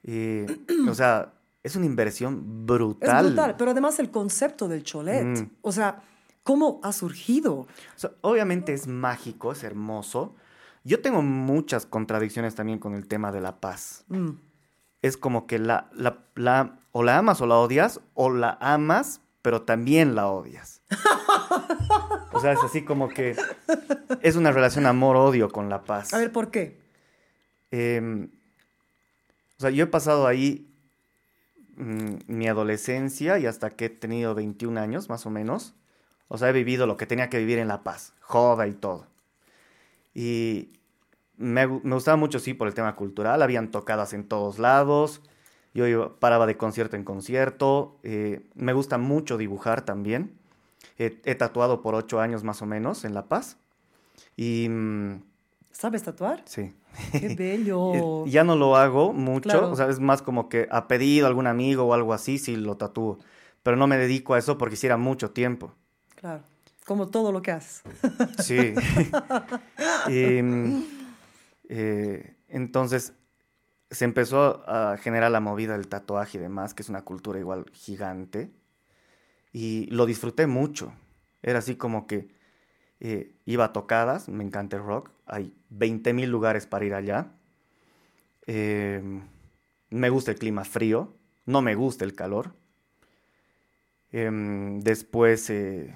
[0.03, 0.45] Eh,
[0.87, 1.33] o sea,
[1.63, 3.25] es una inversión Es brutal.
[3.25, 5.49] brutal, pero además el concepto del cholet, Mm.
[5.61, 6.03] o sea,
[6.43, 7.53] ¿cómo ha surgido?
[7.61, 10.35] O sea, obviamente es mágico, es hermoso.
[10.83, 14.03] Yo tengo muchas contradicciones también con el tema de la paz.
[14.09, 14.31] Mm.
[15.01, 19.21] Es como que la, la, la- o la amas o la odias, o la amas,
[19.43, 20.81] pero también la odias.
[22.31, 23.35] O sea, es así como que
[24.21, 26.13] es una relación amor-odio con la paz.
[26.13, 26.79] A ver, ¿por qué?
[27.69, 28.29] Em,
[29.57, 30.73] o sea, yo he pasado ahí
[31.75, 35.75] mm, mi adolescencia y hasta que he tenido 21 años, más o menos.
[36.29, 39.07] O sea, he vivido lo que tenía que vivir en La Paz, joda y todo.
[40.15, 40.69] Y
[41.35, 43.41] me, me gustaba mucho, sí, por el tema cultural.
[43.41, 45.21] Habían tocadas en todos lados.
[45.73, 47.97] Yo paraba de concierto en concierto.
[48.03, 50.33] eh, me gusta mucho dibujar también.
[50.99, 53.57] He- he tatuado por ocho años más o menos en La Paz.
[54.35, 55.23] Y mm,
[55.71, 56.43] ¿Sabes tatuar?
[56.45, 56.73] sí.
[57.11, 57.93] Qué bello.
[58.25, 59.71] Eh, Ya no lo hago mucho, Claro.
[59.71, 62.55] o sea, es más como que a pedido a algún amigo o algo así, sí
[62.55, 63.17] lo tatúo.
[63.63, 65.73] Pero no me dedico a eso porque hiciera mucho tiempo.
[66.15, 66.43] Claro.
[66.85, 67.81] Como todo lo que haces.
[68.37, 68.73] Sí.
[70.09, 70.83] Y, mm,
[71.69, 73.13] eh, entonces
[73.93, 77.65] se empezó a generar la movida del tatuaje y demás, que es una cultura igual
[77.73, 78.51] gigante.
[79.51, 80.93] Y lo disfruté mucho.
[81.43, 82.27] Era así como que
[82.99, 87.31] eh, iba a tocadas, me encanta el rock, hay 20 mil lugares para ir allá.
[88.47, 89.21] Eh,
[89.89, 91.13] me gusta el clima frío,
[91.45, 92.55] no me gusta el calor.
[94.11, 95.95] Em, después, eh,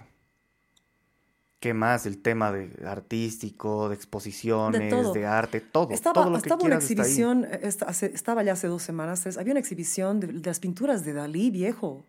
[1.59, 2.05] ¿qué más?
[2.05, 5.13] El tema de artístico, de exposiciones, todo.
[5.13, 5.91] de, arte, todo.
[5.91, 8.67] Estaba, todo lo que estaba una quieras está exhibición, eh, esta- hace- estaba ya hace
[8.67, 12.05] dos semanas, tres, había una exhibición de, de las pinturas de Dalí, viejo.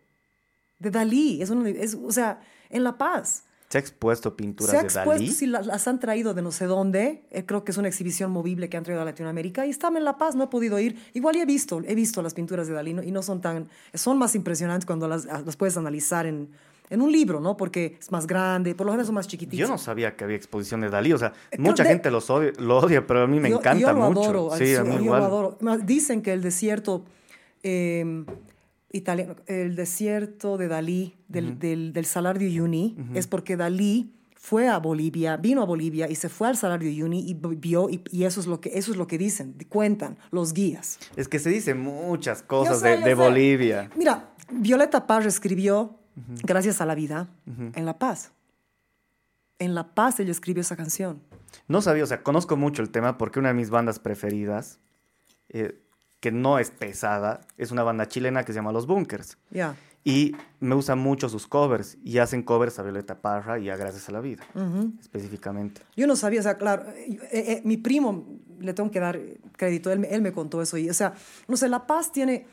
[0.79, 3.45] De Dalí, es, una- es- o sea, en La Paz.
[3.70, 5.31] Se ha expuesto pinturas Se ha de expuesto, Dalí.
[5.31, 8.31] sí, la- las, han traído de no sé dónde, eh, creo que es una exhibición
[8.31, 10.99] movible que han traído a Latinoamérica y estaba en La Paz, no he podido ir.
[11.12, 13.03] Igual he visto, he visto las pinturas de Dalí ¿no?
[13.03, 16.49] y no son tan, son más impresionantes cuando las, las puedes analizar en,
[16.90, 17.56] en un libro, ¿no?
[17.56, 19.59] Porque es más grande, por lo general son más chiquititos.
[19.59, 22.28] Yo no sabía que había exposición de Dalí, o sea, creo mucha de- gente los
[22.31, 24.20] odia- lo odia, pero a mí me Yo- encanta yo lo mucho.
[24.31, 25.20] Adoro, sí, a al- mí yo igual.
[25.20, 25.59] lo adoro.
[25.85, 27.05] Dicen que el desierto
[27.62, 28.24] eh,
[28.93, 34.69] italiano, el desierto de Dalí, del, del, del Salar de Uyuni, es porque Dalí fue
[34.69, 37.90] a Bolivia, vino a Bolivia y se fue al Salar de Uyuni y vi- vio,
[37.90, 40.98] y, y eso, es lo que, eso es lo que dicen, cuentan los guías.
[41.16, 43.15] Es que se dicen muchas cosas sé, de, de.
[43.15, 43.90] Bolivia.
[43.97, 45.98] Mira, Violeta Paz escribió
[46.43, 48.32] Gracias a la vida en La Paz.
[49.59, 51.20] En La Paz ella escribió esa canción.
[51.66, 54.78] No sabía, o sea, conozco mucho el tema porque una de mis bandas preferidas,
[55.49, 55.81] eh,
[56.20, 59.39] que no es pesada, es una banda chilena que se llama Los Bunkers.
[59.51, 59.77] Ya.
[60.05, 61.99] Y me gustan mucho sus covers.
[62.03, 64.45] Y hacen covers a Violeta Parra y a Gracias a la Vida,
[65.01, 65.82] específicamente.
[65.97, 68.24] Yo no sabía, o sea, claro, eh, eh, mi primo,
[68.59, 69.20] le tengo que dar
[69.57, 70.78] crédito, él, él me contó eso.
[70.78, 71.15] Y, o sea,
[71.47, 72.47] no sé, La Paz tiene,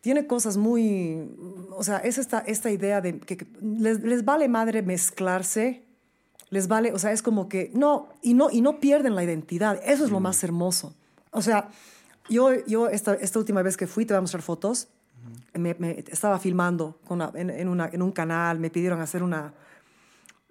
[0.00, 1.28] tiene cosas muy,
[1.70, 5.82] o sea, es esta, esta idea de que, que les, les vale madre mezclarse,
[6.50, 9.80] les vale, o sea, es como que, no, y no, y no pierden la identidad,
[9.84, 10.94] eso es lo más hermoso.
[11.32, 11.70] O sea,
[12.28, 14.88] yo, yo esta, esta última vez que fui, te voy a mostrar fotos,
[15.54, 19.22] me, me- estaba filmando con una- en, en una- en un canal, me pidieron hacer
[19.24, 19.54] una,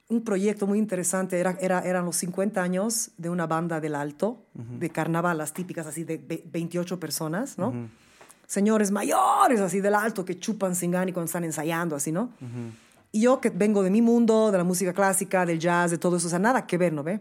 [0.09, 1.39] un proyecto muy interesante.
[1.39, 5.87] Era, era, eran los 50 años de una banda del Alto, de carnaval, las típicas
[5.87, 7.71] así de ve- 28 personas, ¿no?
[8.47, 12.31] Señores mayores así del Alto que chupan sin gana y cuando están ensayando, así, ¿no?
[13.11, 16.17] Y yo que vengo de mi mundo, de la música clásica, del jazz, de todo
[16.17, 17.19] eso, o sea, nada que ver, ¿no ve?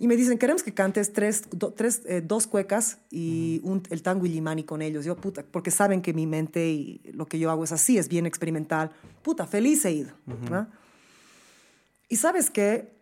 [0.00, 4.02] Y me dicen, queremos que cantes tres, do- tres, eh, dos cuecas y un- el
[4.02, 5.04] tango Illimani con ellos.
[5.04, 8.08] Yo, puta, porque saben que mi mente y lo que yo hago es así, es
[8.08, 8.90] bien experimental.
[9.22, 10.68] Puta, feliz he ido, ¿no?
[12.08, 12.92] Y sabes qué?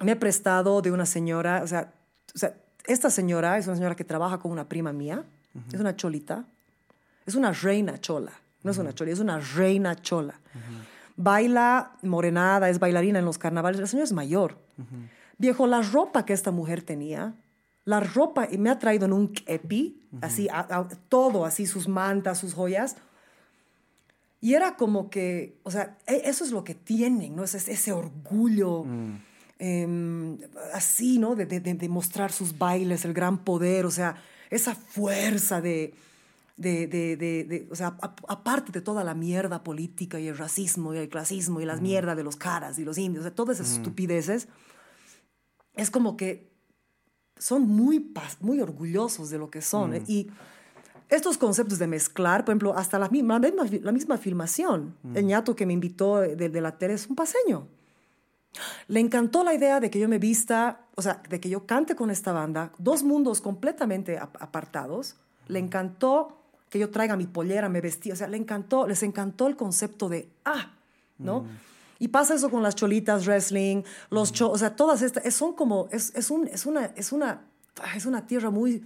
[0.00, 1.92] Me he prestado de una señora, o sea,
[2.34, 2.54] o sea,
[2.86, 5.24] esta señora es una señora que trabaja con una prima mía,
[5.72, 6.44] es una cholita,
[7.26, 8.32] es una reina chola,
[8.62, 10.38] no es una chola, es una reina chola.
[11.16, 14.58] Baila morenada, es bailarina en los carnavales, la señora es mayor.
[15.38, 17.34] Viejo, la ropa que esta mujer tenía,
[17.84, 21.86] la ropa, y me ha traído en un kepi, así, a- a- todo, así, sus
[21.88, 22.96] mantas, sus joyas.
[24.40, 27.44] Y era como que, o sea, e- eso es lo que tienen, ¿no?
[27.44, 28.84] Ese, ese orgullo,
[29.58, 30.38] em,
[30.72, 31.34] así, ¿no?
[31.36, 34.16] De- de mostrar sus bailes, el gran poder, o sea,
[34.50, 35.94] esa fuerza de,
[36.56, 40.38] de, de- de- de- o sea, a- aparte de toda la mierda política y el
[40.38, 43.34] racismo y el clasismo y las mierdas de los caras y los indios, o sea,
[43.34, 44.48] todas esas estupideces,
[45.74, 46.52] es como que
[47.36, 49.94] son muy, muy orgullosos de lo que son.
[49.94, 50.02] ¿eh?
[50.06, 50.30] Y
[51.08, 54.96] estos conceptos de mezclar, por ejemplo, hasta la misma, la misma, la misma filmación.
[55.14, 57.66] El ñato que me invitó de, de la tele es un paseño.
[58.86, 61.96] Le encantó la idea de que yo me vista, o sea, de que yo cante
[61.96, 65.16] con esta banda, dos mundos completamente ap- apartados.
[65.48, 66.40] Le encantó
[66.74, 70.08] que yo traiga mi pollera, me vestí, o sea, le encantó, les encantó el concepto
[70.08, 70.72] de, ah,
[71.18, 71.46] ¿no?
[72.00, 75.54] Y pasa eso con las cholitas, wrestling, los cho- o sea, todas estas, es- son
[75.54, 77.42] como, es, es, un, es, una, es, una,
[77.80, 78.82] ah, es una tierra muy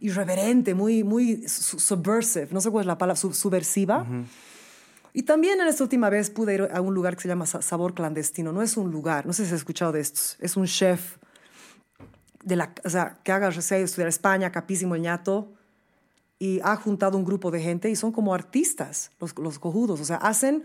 [0.00, 4.04] irreverente, muy, muy su- subversive, no sé cuál es la palabra, sub- subversiva.
[5.14, 7.62] Y también en esta última vez pude ir a un lugar que se llama Sa-
[7.62, 8.52] Sabor Clandestino.
[8.52, 10.36] No es un lugar, no sé si has escuchado de estos.
[10.40, 11.16] Es un chef
[12.42, 15.52] de la, o sea, que haga receta, estudiar España, capísimo el ñato,
[16.38, 20.00] y ha juntado un grupo de gente y son como artistas, los, los cojudos.
[20.00, 20.64] O sea, hacen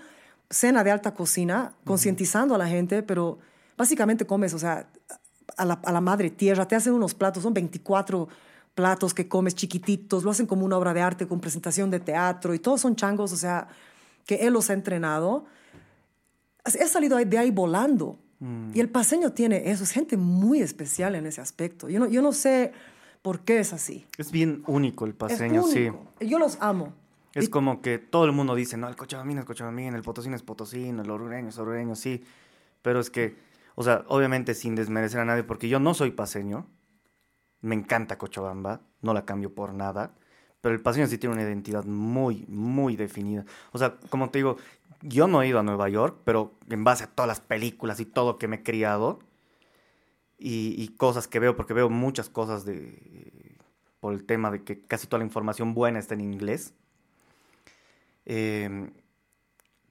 [0.50, 3.40] cena de alta cocina, concientizando a la gente, pero
[3.76, 4.88] básicamente comes, o sea,
[5.58, 8.28] a la, a la madre tierra, te hacen unos platos, son 24
[8.76, 12.54] platos que comes chiquititos, lo hacen como una obra de arte con presentación de teatro
[12.54, 13.68] y todos son changos, o sea,
[14.26, 15.46] que él los ha entrenado.
[16.66, 18.20] He salido de ahí volando.
[18.74, 21.88] Y el paseño tiene eso, es gente muy especial en ese aspecto.
[21.88, 22.74] Yo no, yo no sé
[23.24, 24.06] por qué es así.
[24.20, 25.90] Es bien único el paseño, es sí.
[26.20, 26.94] Yo los amo.
[27.34, 30.36] Es Y- como que todo el mundo dice, no, el Cochabamín es Cochabamín, el Potosino
[30.36, 32.24] es Potosino, el Orureño es Orureño, sí.
[32.84, 33.36] Pero es que,
[33.74, 36.68] o sea, obviamente sin desmerecer a nadie, porque yo no soy paseño,
[37.62, 40.14] me encanta Cochabamba, no la cambio por nada,
[40.62, 43.46] pero el paseño sí tiene una identidad muy, muy definida.
[43.72, 44.58] O sea, como te digo,
[45.02, 48.06] yo no he ido a Nueva York, pero en base a todas las películas y
[48.06, 49.20] todo que me he criado
[50.38, 53.58] y, y cosas que veo, porque veo muchas cosas de,
[54.00, 56.74] por el tema de que casi toda la información buena está en inglés.
[58.26, 58.90] Eh,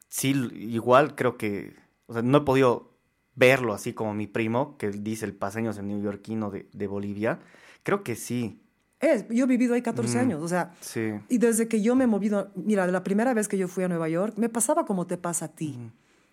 [0.09, 1.74] sí, igual creo que,
[2.06, 2.90] o sea, no he podido
[3.35, 7.40] verlo así como mi primo, que dice el paseño es el neoyorquino de, de Bolivia.
[7.82, 8.59] Creo que sí,
[9.01, 10.20] Es, yo he vivido ahí 14 Mm.
[10.20, 11.12] años, o sea, sí.
[11.28, 13.89] y desde que yo me he movido, mira, la primera vez que yo fui a
[13.89, 15.77] Nueva York, me pasaba como te pasa a ti.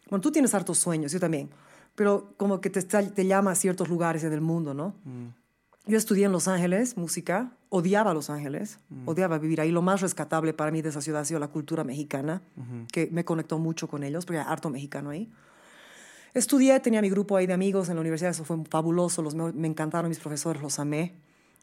[0.09, 1.49] Bueno, tú tienes hartos sueños, yo también,
[1.95, 4.95] pero como que te, te llama a ciertos lugares del mundo, ¿no?
[5.85, 9.71] Yo estudié en Los Ángeles, música, odiaba Los Ángeles, odiaba vivir ahí.
[9.71, 12.41] Lo más rescatable para mí de esa ciudad ha sido la cultura mexicana,
[12.91, 15.31] que me conectó mucho con ellos, porque hay harto mexicano ahí.
[16.33, 19.51] Estudié, tenía mi grupo ahí de amigos en la universidad, eso fue fabuloso, los, me
[19.51, 21.15] me encantaron mis profesores, los amé,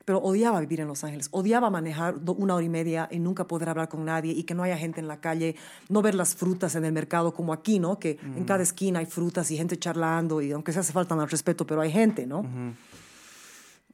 [0.06, 3.68] pero odiaba vivir en Los Ángeles, odiaba manejar una hora y media y nunca poder
[3.68, 5.56] hablar con nadie y que no haya gente en la calle,
[5.88, 7.98] no ver las frutas en el mercado como aquí, ¿no?
[7.98, 11.28] Que en cada esquina hay frutas y gente charlando y aunque se hace falta al
[11.28, 12.46] respeto, pero hay gente, ¿no?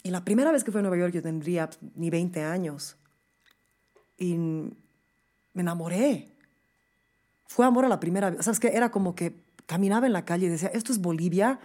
[0.03, 2.97] Y la primera vez que fui a Nueva York yo tendría ni 20 años
[4.19, 6.29] y me enamoré.
[7.47, 8.45] Fue amor a la primera vez.
[8.45, 8.69] ¿Sabes qué?
[8.69, 9.35] Era como que
[9.65, 11.59] caminaba en la calle y decía, esto es Bolivia,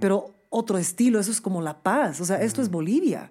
[0.00, 3.30] pero otro estilo, eso es como La Paz, o sea, esto es Bolivia.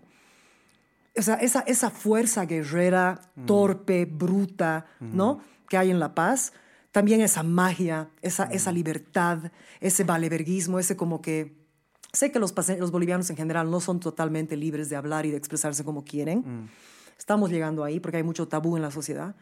[1.17, 5.41] O sea, esa, esa fuerza guerrera, torpe, bruta, ¿no?
[5.67, 6.53] Que hay en La Paz.
[6.91, 11.59] También esa magia, esa, esa libertad, ese valeverguismo, ese como que...
[12.13, 15.37] Sé que los, los bolivianos en general no son totalmente libres de hablar y de
[15.37, 16.69] expresarse como quieren.
[17.17, 19.35] Estamos llegando ahí porque hay mucho tabú en la sociedad.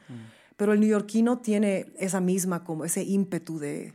[0.55, 3.93] Pero el neoyorquino tiene esa misma, como ese ímpetu de,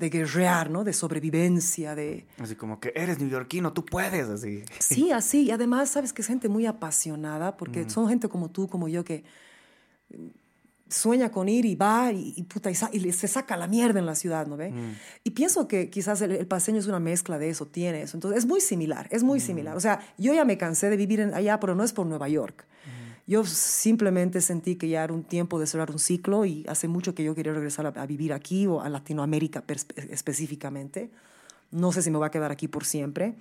[0.00, 0.82] de guerrear, ¿no?
[0.82, 2.26] De sobrevivencia, de...
[2.40, 4.64] Así como que eres neoyorquino, tú puedes, así.
[4.80, 5.42] Sí, así.
[5.42, 9.04] Y además, sabes que es gente muy apasionada, porque son gente como tú, como yo,
[9.04, 9.22] que
[10.16, 10.26] mm,
[10.88, 13.68] sueña con ir y va y, y puta, y, sa- y le- se saca la
[13.68, 14.72] mierda en la ciudad, ¿no ve?
[15.22, 18.16] Y pienso que quizás el, el paseño es una mezcla de eso, tiene eso.
[18.16, 19.76] Entonces, es muy similar, es muy similar.
[19.76, 22.28] O sea, yo ya me cansé de vivir en- allá, pero no es por Nueva
[22.28, 22.64] York.
[23.30, 27.14] Yo simplemente sentí que ya era un tiempo de cerrar un ciclo y hace mucho
[27.14, 29.62] que yo quería regresar a, a vivir aquí o a Latinoamérica
[30.10, 31.10] específicamente.
[31.70, 33.36] No sé si me voy a quedar aquí por siempre,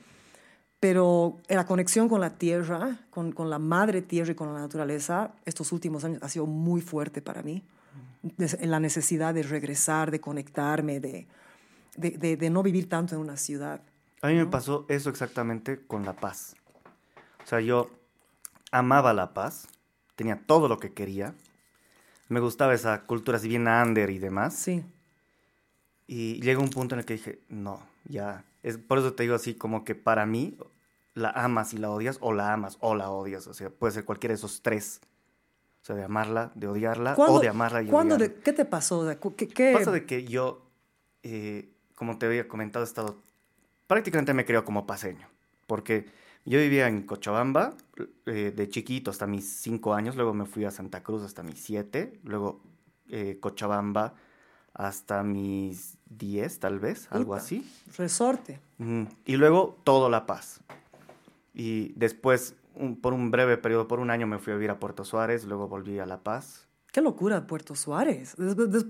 [0.79, 5.31] pero la conexión con la tierra, con, con la madre tierra y con la naturaleza,
[5.45, 7.63] estos últimos años ha sido muy fuerte para mí.
[8.37, 11.25] En la necesidad de regresar, de conectarme, de,
[11.97, 13.81] de, de- de no vivir tanto en una ciudad.
[14.21, 16.55] A mí me pasó eso exactamente con La Paz.
[17.43, 17.89] O sea, yo
[18.71, 19.67] amaba La Paz,
[20.19, 21.33] tenía todo lo que quería.
[22.27, 24.53] Me gustaba esa cultura así bien under y demás.
[24.53, 24.83] Sí.
[26.07, 28.43] Y llegó un punto en el que dije, no, ya.
[28.63, 30.57] Es, por eso te digo así, como que para mí,
[31.13, 33.47] la amas y la odias, o la amas o la odias.
[33.47, 34.99] O sea, puede ser cualquiera de esos tres.
[35.81, 38.35] O sea, de amarla, de odiarla, o de amarla y ¿cuándo odiarla.
[38.35, 39.07] de- ¿Qué te pasó?
[39.37, 40.65] ¿Qué, qué- Pasa de que yo,
[41.23, 43.17] eh, como te había comentado, he estado,
[43.87, 45.27] prácticamente me creo como paseño,
[45.67, 46.05] porque
[46.45, 47.75] yo vivía en Cochabamba
[48.25, 51.59] eh, de chiquito hasta mis cinco años, luego me fui a Santa Cruz hasta mis
[51.59, 52.61] siete, luego
[53.09, 54.13] eh, Cochabamba
[54.73, 57.69] hasta mis diez, tal vez, algo así.
[57.97, 58.59] Resorte.
[59.25, 60.61] Y luego todo La Paz.
[61.53, 64.79] Y después, un- por un breve periodo, por un año me fui a vivir a
[64.79, 66.67] Puerto Suárez, luego volví a La Paz.
[66.91, 68.35] Qué locura, Puerto Suárez.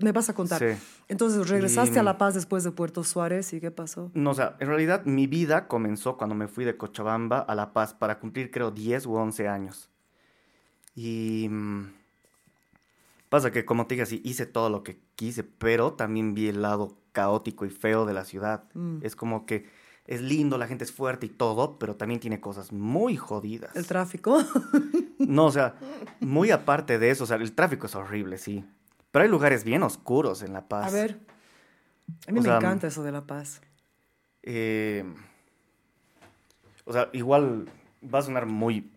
[0.01, 0.59] Me vas a contar.
[0.59, 0.81] Sí.
[1.09, 4.09] Entonces, regresaste Y- a La Paz después de Puerto Suárez y ¿qué pasó?
[4.13, 7.73] No, o sea, en realidad mi vida comenzó cuando me fui de Cochabamba a La
[7.73, 9.89] Paz para cumplir creo 10 u 11 años.
[10.95, 11.91] Y mm,
[13.29, 16.61] pasa que como te dije así, hice todo lo que quise, pero también vi el
[16.61, 18.63] lado caótico y feo de la ciudad.
[18.75, 18.99] Mm.
[19.03, 19.67] Es como que
[20.09, 23.75] es lindo, la gente es fuerte y todo, pero también tiene cosas muy jodidas.
[23.75, 24.43] ¿El tráfico?
[25.19, 25.75] No, o sea,
[26.21, 28.63] muy aparte de eso, o sea, el tráfico es horrible, sí.
[29.11, 30.87] Pero hay lugares bien oscuros en La Paz.
[30.87, 31.19] a ver.
[32.25, 33.61] A mí O me sea, encanta eso de La Paz.
[34.43, 35.03] Eh,
[36.85, 37.69] o sea, igual
[38.01, 38.89] va a sonar muy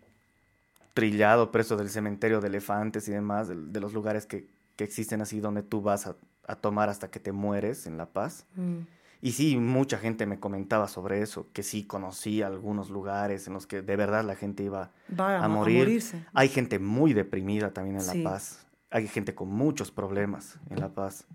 [0.94, 5.20] trillado, pero eso del cementerio de elefantes y demás, de, los lugares que, que existen
[5.20, 6.14] así donde tú vas a,
[6.46, 8.46] a tomar hasta que te mueres en La Paz.
[8.54, 8.82] Mm.
[9.24, 13.66] Y sí, mucha gente me comentaba sobre eso, que sí conocía algunos lugares en los
[13.68, 15.78] que de verdad la gente iba Va a, a a morir.
[15.78, 16.26] morirse.
[16.34, 18.18] Hay gente muy deprimida también en Sí.
[18.22, 18.66] La Paz.
[18.90, 21.26] Hay gente con muchos problemas en La Paz.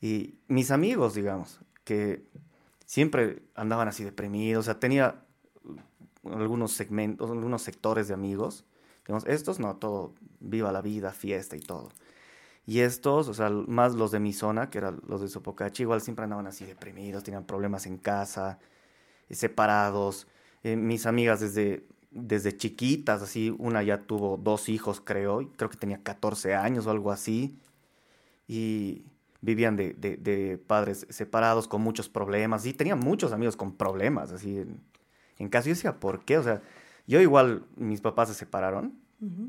[0.00, 2.24] Y mis amigos, digamos, que
[2.86, 4.62] siempre andaban así deprimidos.
[4.62, 5.22] O sea, tenía
[6.24, 8.64] algunos segmentos, algunos sectores de amigos.
[9.06, 11.90] Digamos, estos no, todo, viva la vida, fiesta y todo.
[12.66, 16.00] Y estos, o sea, más los de mi zona, que eran los de Sopocachi, igual
[16.00, 18.58] siempre andaban así deprimidos, tenían problemas en casa,
[19.28, 20.28] eh, separados.
[20.62, 25.70] Eh, mis amigas desde, desde chiquitas, así, una ya tuvo dos hijos, creo, y creo
[25.70, 27.58] que tenía 14 años o algo así.
[28.46, 29.04] Y
[29.40, 32.66] vivían de, de- de padres separados con muchos problemas.
[32.66, 34.80] Y tenía muchos amigos con problemas, así, en,
[35.38, 35.68] en casa.
[35.68, 36.38] Yo decía, ¿por qué?
[36.38, 36.62] O sea,
[37.06, 38.94] yo igual, mis papás se separaron,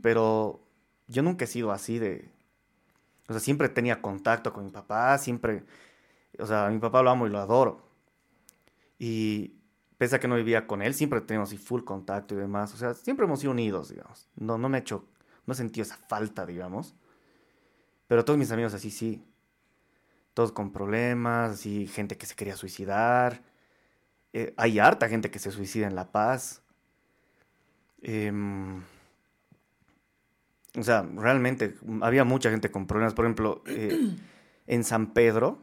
[0.01, 0.61] pero
[1.07, 2.29] yo nunca he sido así de...
[3.33, 5.63] O sea, siempre tenía contacto con mi papá, siempre...
[6.37, 7.81] O sea, mi papá lo amo y lo adoro.
[8.99, 9.55] Y
[9.97, 12.75] pese a que no vivía con él, siempre tenemos así full contacto y demás.
[12.75, 14.29] O sea, siempre hemos sido unidos, digamos.
[14.35, 15.07] No, no me he hecho,
[15.47, 16.95] no he sentido esa falta, digamos.
[18.07, 19.25] Pero todos mis amigos así sí.
[20.35, 23.41] Todos con problemas, así, gente que se quería suicidar.
[24.31, 26.61] Eh, hay harta gente que se suicida en La Paz.
[28.03, 28.83] Em,
[30.77, 33.13] o sea, realmente mm, había mucha gente con problemas.
[33.13, 34.15] Por ejemplo, eh,
[34.67, 35.61] en San Pedro,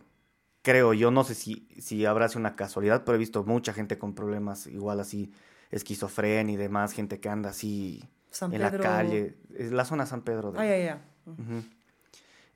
[0.62, 3.98] creo yo, no sé si, si habrá sido una casualidad, pero he visto mucha gente
[3.98, 5.32] con problemas, igual así,
[5.70, 9.36] esquizofrenia y demás, gente que anda así San en Pedro- la calle.
[9.56, 10.52] Es la zona San Pedro.
[10.52, 10.98] de- Ay, ay.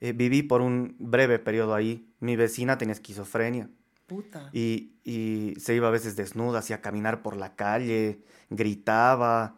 [0.00, 2.12] Eh, viví por un breve periodo ahí.
[2.20, 3.70] Mi vecina tenía esquizofrenia
[4.06, 4.50] Puta.
[4.52, 9.56] y, y se iba a veces desnuda, hacía caminar por la calle, gritaba.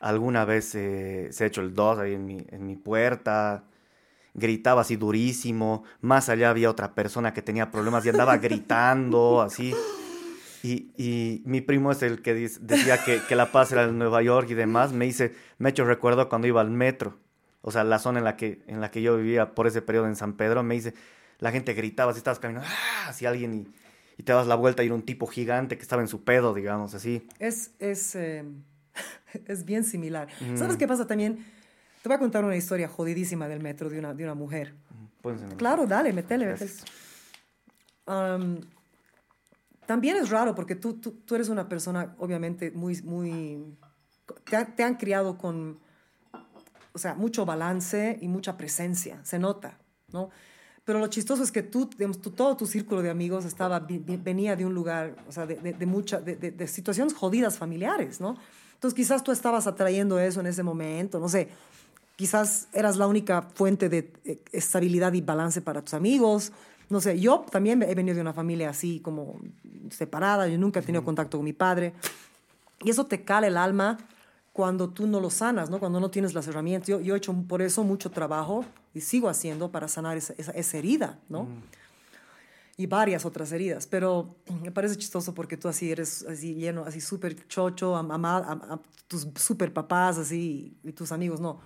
[0.00, 3.64] Alguna vez eh, se ha hecho el dos ahí en mi, en mi puerta.
[4.34, 5.84] Gritaba así durísimo.
[6.00, 9.74] Más allá había otra persona que tenía problemas y andaba gritando así.
[10.62, 13.96] Y, y mi primo es el que dice- decía que, que La Paz era el
[13.96, 14.92] Nueva York y demás.
[14.92, 17.18] Me dice, me ha hecho recuerdo cuando iba al metro.
[17.62, 20.06] O sea, la zona en la que, en la que yo vivía por ese periodo
[20.06, 20.62] en San Pedro.
[20.62, 20.94] Me dice,
[21.38, 23.08] la gente gritaba, si estabas caminando, ¡ah!
[23.08, 23.66] Así alguien y,
[24.18, 26.54] y te das la vuelta y era un tipo gigante que estaba en su pedo,
[26.54, 27.26] digamos, así.
[27.38, 28.44] Es, es, eh,
[29.46, 30.28] es bien similar.
[30.40, 30.56] Mm.
[30.56, 31.44] ¿Sabes qué pasa también?
[32.02, 34.74] Te voy a contar una historia jodidísima del metro de una, de una mujer.
[35.56, 36.70] Claro, dale, metele, metele.
[38.06, 38.60] Am,
[39.86, 43.76] también es raro porque tú, tú, tú eres una persona, obviamente, muy, muy...
[44.48, 45.78] Te, ha- te han criado con,
[46.92, 49.78] o sea, mucho balance y mucha presencia, se nota,
[50.12, 50.30] ¿no?
[50.84, 54.56] Pero lo chistoso es que tú, digamos, tú- todo tu círculo de amigos estaba, venía
[54.56, 58.36] de un lugar, o sea, de, de, de mucha, de situaciones jodidas familiares, ¿no?
[58.80, 61.50] Entonces quizás tú estabas atrayendo eso en ese momento, no sé,
[62.16, 66.50] quizás eras la única fuente de eh, estabilidad y balance para tus amigos.
[66.88, 69.38] No sé, yo también he venido de una familia así como
[69.90, 71.92] separada, yo nunca he tenido contacto con mi padre.
[72.82, 73.98] Y eso te cala el alma
[74.54, 75.78] cuando tú no lo sanas, ¿no?
[75.78, 76.88] Cuando no tienes las herramientas.
[76.88, 80.52] Yo, yo he hecho por eso mucho trabajo y sigo haciendo para sanar esa, esa,
[80.52, 81.48] esa herida, ¿no?
[82.80, 83.86] Y varias otras heridas.
[83.86, 88.38] Pero me parece chistoso porque tú así eres así lleno, así súper chocho, a, mamá,
[88.38, 91.60] a, a tus súper papás así y tus amigos no.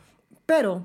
[0.46, 0.84] Pero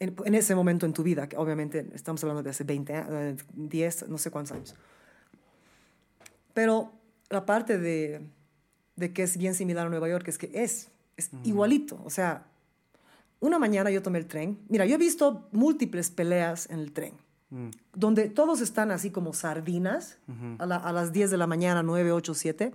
[0.00, 3.06] en, en ese momento en tu vida, que obviamente estamos hablando de hace 20, a-
[3.10, 4.74] eh, 10, no sé cuántos años.
[6.54, 6.92] Pero
[7.30, 8.20] la parte de,
[8.96, 12.00] de que es bien similar a Nueva York es que es, es igualito.
[12.04, 12.46] O sea,
[13.40, 14.58] una mañana yo tomé el tren.
[14.68, 17.14] Mira, yo he visto múltiples peleas en el tren,
[17.94, 20.18] donde todos están así como sardinas
[20.58, 22.72] a, la- a las 10 de la mañana, 9, 8, 7.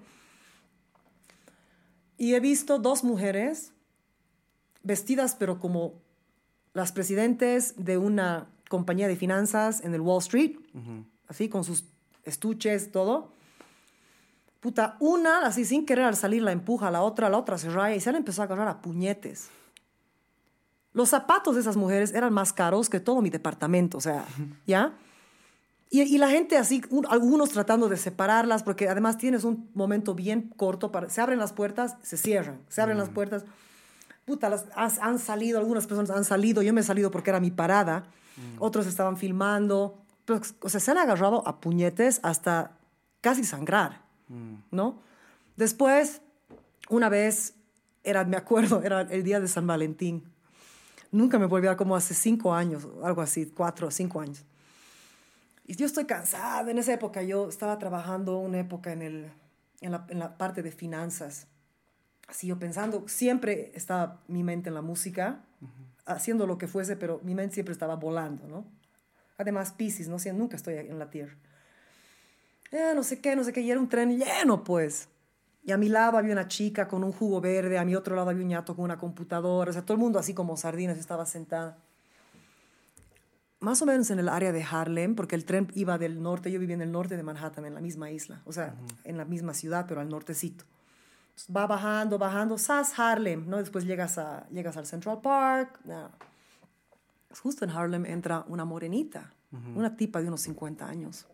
[2.17, 3.72] Y he visto dos mujeres
[4.83, 5.93] vestidas, pero como
[6.73, 10.57] las presidentes de una compañía de finanzas en el Wall Street,
[11.27, 11.85] así con sus
[12.23, 13.31] estuches, todo.
[14.59, 17.69] Puta, una, así sin querer al salir, la empuja a la otra, la otra se
[17.69, 19.49] raya y se le empezó a agarrar a puñetes.
[20.93, 24.25] Los zapatos de esas mujeres eran más caros que todo mi departamento, o sea,
[24.66, 24.93] ¿ya?
[25.90, 30.16] Y, y la gente así, un- algunos tratando de separarlas, porque además tienes un momento
[30.16, 33.45] bien corto, para, se abren las puertas, se cierran, se abren las puertas.
[34.25, 37.40] Puta, las, has- han salido, algunas personas han salido, yo me he salido porque era
[37.40, 38.03] mi parada,
[38.59, 42.72] otros estaban filmando, pero, o sea, se han agarrado a puñetes hasta
[43.22, 44.01] casi sangrar,
[44.72, 44.99] ¿no?
[45.56, 46.22] Después,
[46.90, 47.53] una vez,
[48.03, 50.24] era, me acuerdo, era el día de San Valentín.
[51.11, 54.43] Nunca me volví a como hace cinco años, algo así, cuatro o cinco años.
[55.65, 56.69] Y yo estoy cansada.
[56.69, 59.31] En esa época yo estaba trabajando una época en, el,
[59.81, 61.47] en, la, en la parte de finanzas.
[62.27, 65.43] Así yo pensando, siempre estaba mi mente en la música,
[66.05, 68.65] haciendo lo que fuese, pero mi mente siempre estaba volando, ¿no?
[69.37, 70.19] Además, Pisces, ¿no?
[70.19, 71.35] Sí, nunca estoy en la tierra.
[72.71, 75.07] Eh, no sé qué, no sé qué, y era un tren lleno, pues.
[75.67, 78.29] Y a mi lado había una chica con un jugo verde, a mi otro lado
[78.29, 81.25] había un ñato con una computadora, o sea, todo el mundo así como sardinas estaba
[81.25, 81.75] sentada.
[83.59, 86.59] Más o menos en el área de Harlem, porque el tren iba del norte, yo
[86.61, 89.53] vivía en el norte de Manhattan, en la misma isla, o sea, en la misma
[89.53, 90.63] ciudad, pero al nortecito.
[91.31, 93.57] Entonces, va bajando, bajando, Sas Harlem, ¿no?
[93.57, 95.81] Después llegas, a, llegas al Central Park.
[95.83, 96.09] no.
[97.41, 99.33] Justo en Harlem entra una morenita,
[99.75, 101.27] una tipa de unos 50 años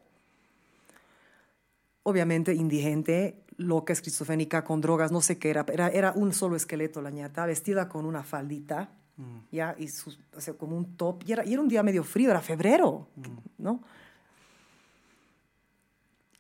[2.04, 7.02] obviamente indigente, loca, esquizofrénica, con drogas, no sé qué era, era, era un solo esqueleto
[7.02, 8.90] la ñata, vestida con una faldita,
[9.52, 12.04] ya, y sus- o sea, como un top, y era, y era un día medio
[12.04, 13.08] frío, era febrero,
[13.58, 13.82] ¿no?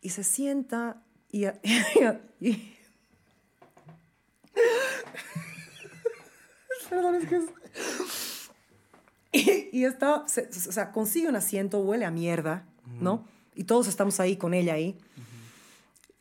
[0.01, 1.01] Y se sienta
[1.32, 1.45] y...
[2.42, 2.74] y-
[6.90, 7.43] Perdón, es que es...
[9.35, 12.67] Y, y está, se- o sea, consigue un asiento, huele a mierda,
[13.00, 13.25] ¿no?
[13.56, 14.95] Y todos estamos ahí con ella ahí.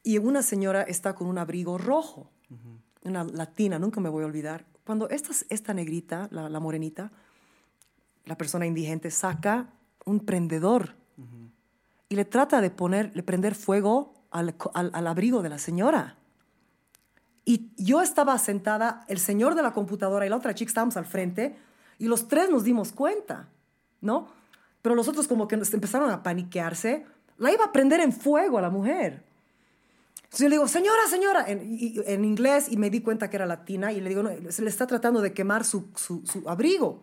[0.02, 2.30] Y una señora está con un abrigo rojo,
[3.04, 4.64] una latina, nunca me voy a olvidar.
[4.84, 7.12] Cuando esta, esta negrita, la, la morenita,
[8.24, 9.68] la persona indigente, saca
[10.04, 10.94] un prendedor
[12.08, 16.16] y le trata de poner, de prender fuego al, al- al abrigo de la señora.
[17.44, 21.06] Y yo estaba sentada, el señor de la computadora y la otra chica estábamos al
[21.06, 21.56] frente
[21.98, 23.48] y los tres nos dimos cuenta,
[24.00, 24.28] ¿no?
[24.80, 27.06] Pero los otros como que nos empezaron a paniquearse.
[27.38, 29.24] La iba a prender en fuego a la mujer.
[30.32, 33.44] Entonces yo le digo, señora, señora, en, en inglés y me di cuenta que era
[33.44, 37.02] latina y le digo, se le está tratando de quemar su, su, abrigo.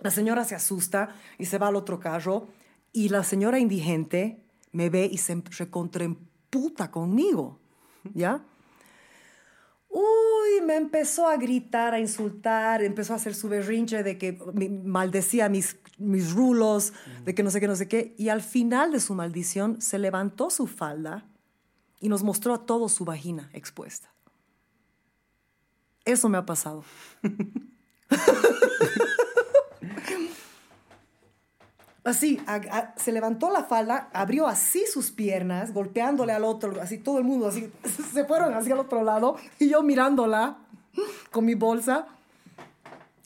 [0.00, 2.48] La señora se asusta y se va al otro carro
[2.94, 7.60] y la señora indigente me ve y se recontraemputa conmigo,
[8.14, 8.42] ¿ya?
[9.90, 14.32] Uy, me empezó a gritar, a insultar, empezó a hacer su berrinche de que
[14.82, 18.14] maldecía mis, mis rulos, de que no sé qué, no sé qué.
[18.16, 21.26] Y al final de su maldición se levantó su falda
[22.06, 24.08] y nos mostró a todos su vagina expuesta.
[26.04, 26.84] Eso me ha pasado.
[32.04, 32.40] Así,
[32.94, 37.48] se levantó la falda, abrió así sus piernas, golpeándole al otro, así todo el mundo,
[37.48, 37.68] así,
[38.12, 40.58] se fueron hacia el otro lado, y yo mirándola
[41.32, 42.06] con mi bolsa.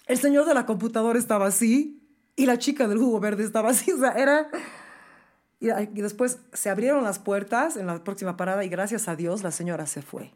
[0.06, 2.02] El señor de la computadora estaba así,
[2.34, 4.48] y la chica del jugo verde estaba así, o sea, era...
[5.60, 9.42] Y, y después se abrieron las puertas en la próxima parada, y gracias a Dios
[9.42, 10.32] la señora se fue,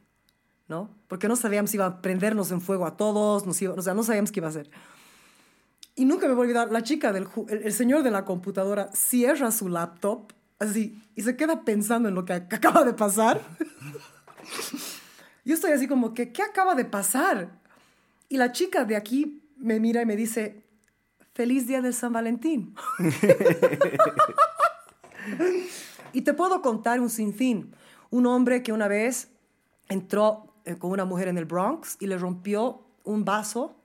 [0.69, 0.91] ¿no?
[1.09, 3.95] Porque no sabíamos si iba a prendernos en fuego a todos, nos iba- o sea,
[3.95, 4.71] no sabíamos qué iba a hacer.
[5.97, 8.91] Y nunca me voy a olvidar, la chica del, el, el señor de la computadora
[8.93, 13.41] cierra su laptop así y se queda pensando en lo que, ac- acaba de pasar.
[15.45, 17.49] Yo estoy así como que, ¿qué acaba de pasar?
[18.29, 20.65] Y la chica de aquí me mira y me dice,
[21.35, 22.75] feliz día del San Valentín.
[26.13, 27.75] y te puedo contar un sinfín.
[28.11, 29.31] Un hombre que una vez
[29.89, 33.77] entró eh, con una mujer en el Bronx y le rompió un vaso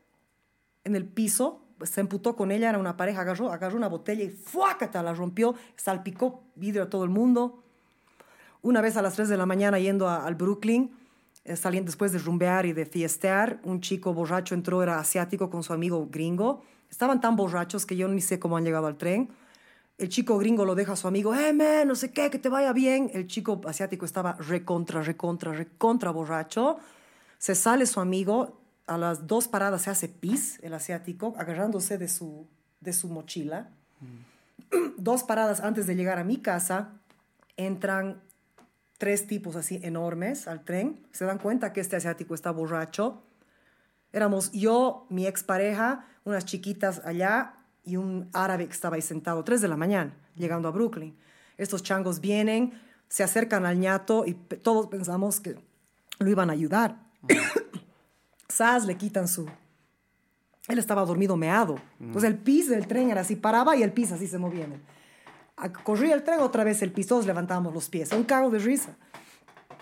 [0.84, 4.30] en el piso se emputó con ella, era una pareja, agarró, agarró una botella y
[4.30, 5.02] ¡fuácata!
[5.04, 7.64] la rompió, salpicó vidrio a todo el mundo.
[8.62, 10.92] Una vez a las 3 de la mañana yendo al Brooklyn,
[11.46, 15.64] eh, saliendo después de rumbear y de fiestear, un chico borracho entró, era asiático con
[15.64, 16.62] su amigo gringo.
[16.90, 19.30] Estaban tan borrachos que yo ni sé cómo han llegado al tren.
[20.00, 21.54] El chico gringo lo deja a su amigo, eh,
[21.86, 23.12] no sé qué, que te vaya bien.
[23.14, 26.78] El chico asiático estaba recontra, recontra, recontra borracho.
[27.38, 32.08] Se sale su amigo, a las dos paradas se hace pis, el asiático, agarrándose de
[32.08, 32.48] su,
[32.80, 33.72] de su mochila.
[34.98, 36.94] Dos paradas antes de llegar a mi casa,
[37.58, 38.22] entran
[38.98, 41.06] tres tipos así enormes al tren.
[41.12, 43.22] Se dan cuenta que este asiático está borracho.
[44.14, 47.59] Éramos yo, mi expareja, unas chiquitas allá
[47.90, 51.16] y un árabe que estaba ahí sentado, tres de la mañana, llegando a Brooklyn.
[51.58, 55.58] Estos changos vienen, se acercan al ñato y todos pensamos que
[56.20, 56.98] lo iban a ayudar.
[58.48, 59.48] Sas le quitan su...
[60.68, 61.80] Él estaba dormido meado.
[62.00, 64.68] Entonces el pis del tren era así, paraba y el pis así se movía.
[65.84, 68.12] Corría el tren otra vez, el pis, todos levantábamos los pies.
[68.14, 68.96] Un cago de risa.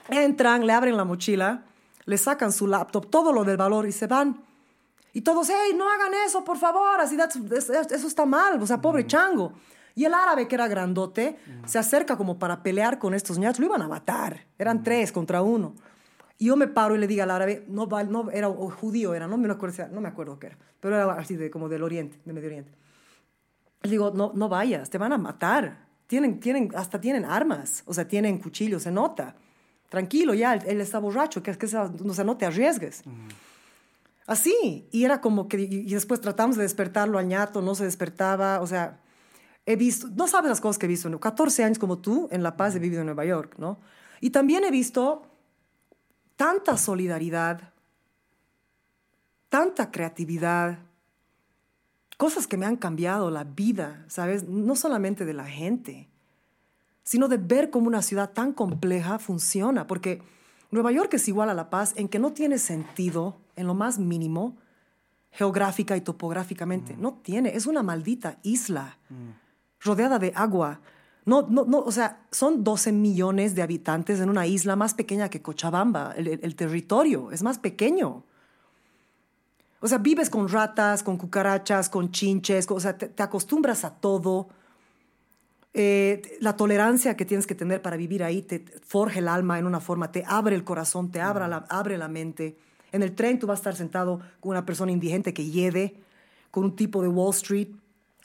[0.08, 1.66] Entran, le abren la mochila,
[2.06, 4.47] le sacan su laptop, todo lo del valor y se van.
[5.18, 8.68] Y todos, hey, no hagan eso, por favor, así that's- es- eso está mal, o
[8.68, 9.54] sea, pobre chango.
[9.96, 13.66] Y el árabe, que era grandote, se acerca como para pelear con estos ñatos, lo
[13.66, 15.74] iban a matar, eran tres contra uno.
[16.38, 19.26] Y yo me paro y le digo al árabe, no, no era o judío, era,
[19.28, 22.20] no me acuerdo, no me acuerdo qué era, pero era así de, como del oriente,
[22.24, 22.72] de Medio Oriente.
[23.82, 25.80] Le digo, no, no vayas, te van a matar.
[26.06, 29.36] Tienen, tienen, hasta tienen armas, o sea, tienen cuchillos, se nota.
[29.90, 33.02] Tranquilo, ya, él, él está borracho, que, que sea- no, se no te arriesgues.
[34.28, 38.60] Así, y era como que, y, después tratamos de despertarlo al ñato, no se despertaba,
[38.60, 39.00] o sea,
[39.66, 41.22] he visto, no sabes las cosas que he visto, ¿no?
[41.22, 43.80] 14 años como tú, en La Paz he vivido en Nueva York, ¿no?
[44.20, 45.24] Y también he visto
[46.36, 47.74] tanta solidaridad,
[49.48, 50.80] tanta creatividad,
[52.18, 54.44] cosas que me han cambiado la vida, ¿sabes?
[54.44, 56.10] No solamente de la gente,
[57.04, 60.22] sino de ver cómo una ciudad tan compleja funciona, porque
[60.70, 64.00] Nueva York es igual a La Paz en que no tiene sentido en lo más
[64.00, 64.56] mínimo,
[65.32, 66.96] geográfica y topográficamente.
[66.98, 68.98] No tiene, es una maldita isla
[69.82, 70.80] rodeada de agua.
[71.26, 75.30] No, no, no, o sea, son 12 millones de habitantes en una isla más pequeña
[75.30, 76.14] que Cochabamba.
[76.16, 78.24] El, el- el territorio es más pequeño.
[79.82, 83.84] O sea, vives con ratas, con cucarachas, con chinches, con- o sea, te, te acostumbras
[83.84, 84.48] a todo.
[85.74, 89.68] Eh, la tolerancia que tienes que tener para vivir ahí te forja el alma en
[89.68, 92.58] una forma, te abre el corazón, te abre la, abre la mente.
[92.92, 95.96] En el tren tú vas a estar sentado con una persona indigente que hiede,
[96.52, 97.70] con un tipo de Wall Street,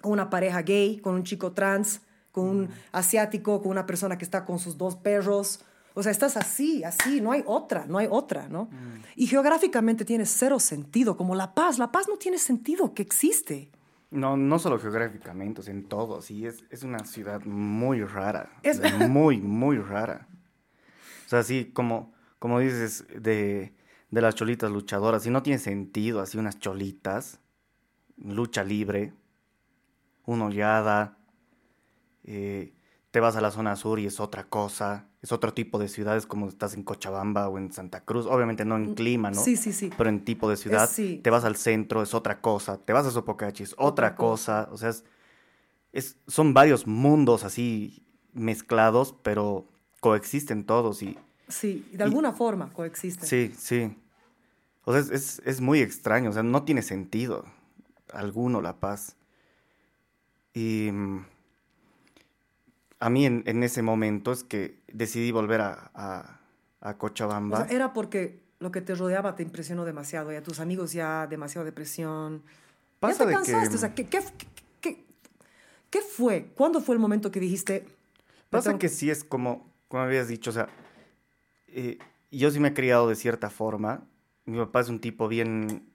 [0.00, 2.00] con una pareja gay, con un chico trans,
[2.30, 5.60] con un asiático, con una persona que está con sus dos perros.
[5.94, 8.70] O sea, estás así, así, no hay otra, no hay otra, ¿no?
[9.16, 11.78] Y geográficamente tiene cero sentido, como La Paz.
[11.78, 13.70] La Paz no tiene sentido que existe.
[14.10, 18.50] No, no solo geográficamente, o sea, en todo, sí, es, es una ciudad muy rara,
[18.62, 20.26] Es- muy, muy rara.
[21.26, 23.72] O sea, así como, como dices de,
[24.12, 27.40] de las cholitas luchadoras, si no tiene sentido, así unas cholitas,
[28.16, 29.12] lucha libre,
[30.26, 31.16] una oleada,
[32.24, 32.72] eh,
[33.10, 36.26] te vas a la zona sur y es otra cosa, es otro tipo de ciudades
[36.26, 39.42] como estás en Cochabamba o en Santa Cruz, obviamente no en clima, ¿no?
[39.42, 39.90] Sí, sí, sí.
[39.96, 41.20] Pero en tipo de ciudad, sí.
[41.22, 44.68] te vas al centro, es otra cosa, te vas a Sopocachi, es otra, cosa.
[44.72, 45.04] o sea, es,
[45.92, 49.68] es- son varios mundos así mezclados, pero
[50.00, 51.18] coexisten todos y
[51.48, 53.28] Sí, de alguna forma coexisten.
[53.28, 53.94] sí, sí.
[54.84, 57.44] O sea, es, es, es muy extraño, o sea, no tiene sentido
[58.12, 59.16] alguno la paz.
[60.54, 61.24] Y mm,
[63.00, 66.40] a mí en, en ese momento es que decidí volver a, a,
[66.80, 67.66] a O Cochabamba.
[67.66, 71.26] sea, era porque lo que te rodeaba te impresionó demasiado, y a tus amigos ya
[71.26, 72.42] demasiada depresión.
[73.00, 74.20] Pasa ya te cansaste, que- o sea, ¿qué, qué,
[74.80, 75.04] qué-
[75.90, 76.52] qué fue?
[76.54, 77.84] ¿Cuándo fue el momento que dijiste?
[77.84, 77.88] "Me
[78.50, 80.68] Pasa tengo que sí es como, como habías dicho, o sea,
[81.68, 81.98] eh,
[82.30, 84.04] yo sí me he criado de cierta forma.
[84.44, 85.88] Mi papá es un tipo bien,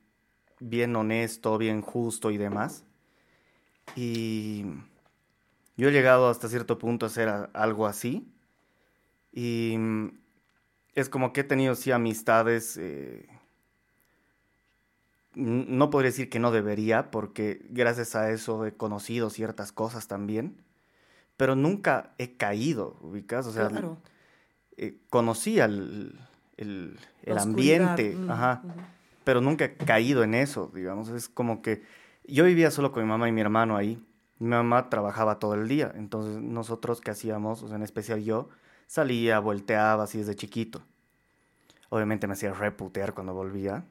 [0.59, 2.83] bien honesto, bien justo y demás.
[3.95, 4.65] Y
[5.75, 8.31] yo he llegado hasta cierto punto a a- algo así.
[9.31, 9.77] Y
[10.93, 12.77] es como que he tenido sí amistades.
[12.77, 13.27] eh,
[15.35, 20.63] no podría decir que no debería, porque gracias a eso he conocido ciertas cosas también
[21.37, 23.99] pero nunca he caído, ubicas, o sea, Claro.
[24.75, 26.19] eh, conocía el,
[26.57, 26.99] el,
[27.37, 28.63] ambiente, mm, ajá,
[29.23, 31.83] pero nunca he caído en eso, digamos, es como que
[32.25, 34.03] yo vivía solo con mi mamá y mi hermano ahí,
[34.39, 38.49] mi mamá trabajaba todo el día, entonces nosotros qué hacíamos, o sea, en especial yo,
[38.87, 40.81] salía, volteaba así desde chiquito,
[41.89, 43.85] obviamente me hacía reputear cuando volvía,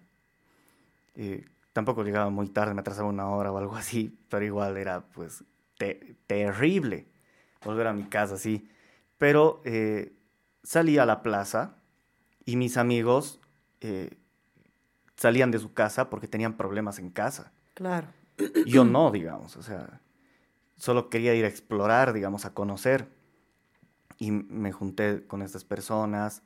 [1.15, 5.01] eh, tampoco llegaba muy tarde, me atrasaba una hora o algo así, pero igual era
[5.01, 5.45] pues
[5.79, 7.07] te- terrible
[7.65, 8.69] volver a mi casa así.
[9.19, 10.13] Pero eh,
[10.63, 11.76] salí a la plaza
[12.47, 13.39] y mis amigos
[13.83, 14.17] eh,
[15.17, 17.53] salían de su casa porque tenían problemas en casa.
[17.75, 18.07] Claro.
[18.65, 20.01] Yo no, digamos, o sea,
[20.77, 23.09] solo quería ir a explorar, digamos, a conocer.
[24.19, 26.43] Y me junté con estas personas,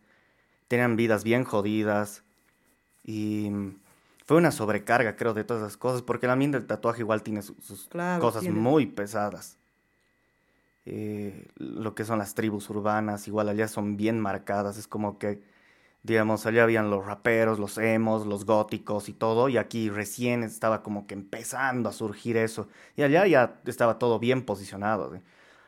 [0.67, 2.25] tenían vidas bien jodidas
[3.05, 3.77] y mm,
[4.27, 7.43] fue una sobrecarga, creo, de todas esas cosas, porque el ambiente del tatuaje igual tiene
[7.43, 8.59] su- sus Claro, cosas tiene.
[8.59, 9.57] muy pesadas.
[10.87, 15.43] Eh, lo que son las tribus urbanas, igual allá son bien marcadas, es como que,
[16.03, 20.83] digamos, allá habían los raperos, los emos, los góticos y todo, y aquí recién estaba
[20.83, 25.21] como que empezando a surgir eso, y allá ya estaba todo bien posicionado.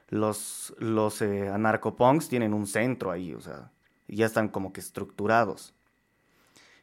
[0.09, 3.71] Los, los eh, anarcopunks tienen un centro ahí, o sea,
[4.09, 5.75] ya están como que estructurados.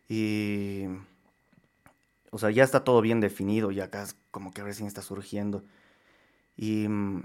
[0.08, 0.86] Y,
[2.32, 5.64] o sea, ya está todo bien definido, y acá es como que recién está surgiendo.
[6.58, 7.24] Y mm,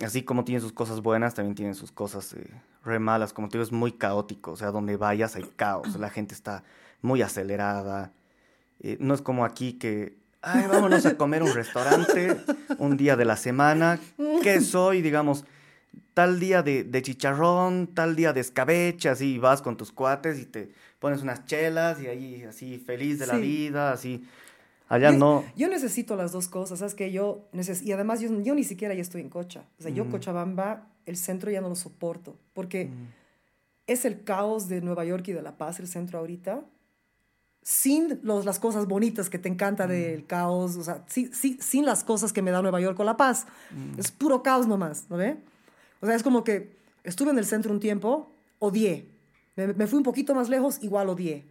[0.00, 2.50] así como tiene sus cosas buenas, también tiene sus cosas eh,
[2.84, 3.32] re malas.
[3.32, 4.52] Como te digo, es muy caótico.
[4.52, 5.96] O sea, donde vayas hay caos.
[5.98, 6.64] La gente está
[7.02, 8.12] muy acelerada.
[8.80, 12.36] Eh, no es como aquí que, ay, vámonos a comer un restaurante
[12.78, 14.00] un día de la semana.
[14.42, 15.02] ¿Qué soy?
[15.02, 15.44] Digamos,
[16.12, 20.46] tal día de, de chicharrón, tal día de escabeche, así vas con tus cuates y
[20.46, 24.24] te pones unas chelas y ahí así feliz de la vida, así.
[24.88, 25.44] Allá yo, no.
[25.56, 26.94] Yo necesito las dos cosas, ¿sabes?
[26.94, 29.64] Que yo neces- y además yo, yo ni siquiera ya estoy en Cocha.
[29.78, 32.90] O sea, yo Cochabamba, el centro ya no lo soporto, porque
[33.86, 36.62] es el caos de Nueva York y de La Paz, el centro ahorita,
[37.62, 41.86] sin los, las cosas bonitas que te encanta del caos, o sea, sí, sí, sin
[41.86, 43.46] las cosas que me da Nueva York o La Paz.
[43.98, 45.38] Es puro caos nomás, ¿no ve?
[46.00, 49.06] O sea, es como que estuve en el centro un tiempo, odié.
[49.56, 51.44] Me, me fui un poquito más lejos, igual odié.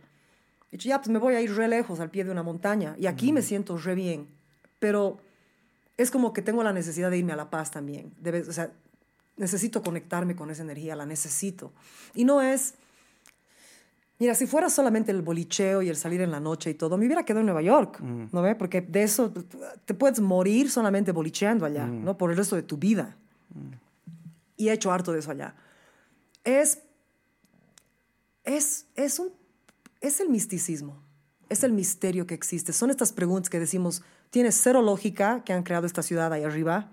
[0.74, 2.96] Dicho, ya, pues me voy a ir re lejos, al pie de una montaña.
[3.00, 4.28] Y aquí me siento re bien.
[4.80, 5.20] Pero
[5.98, 8.12] es como que tengo la necesidad de irme a La Paz también.
[8.22, 8.72] Debe- o sea,
[9.38, 11.72] necesito conectarme con esa energía, la necesito.
[12.14, 12.74] Y no es...
[14.20, 17.06] Mira, si fuera solamente el bolicheo y el salir en la noche y todo, me
[17.06, 18.56] hubiera quedado en Nueva York, ¿no ve?
[18.56, 19.32] Porque de eso
[19.86, 22.18] te puedes morir solamente bolicheando allá, ¿no?
[22.18, 23.18] Por el resto de tu vida.
[24.56, 25.56] Y he hecho harto de eso allá.
[26.44, 26.80] Es,
[28.44, 29.32] es, es, un,
[30.04, 31.02] es el misticismo,
[31.50, 32.74] es el misterio que existe.
[32.74, 36.92] Son estas preguntas que decimos, tiene cero lógica que han creado esta ciudad ahí arriba.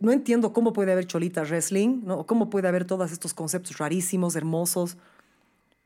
[0.00, 2.18] No entiendo cómo puede haber cholita wrestling, ¿no?
[2.18, 4.96] O cómo puede haber todos estos conceptos rarísimos, hermosos.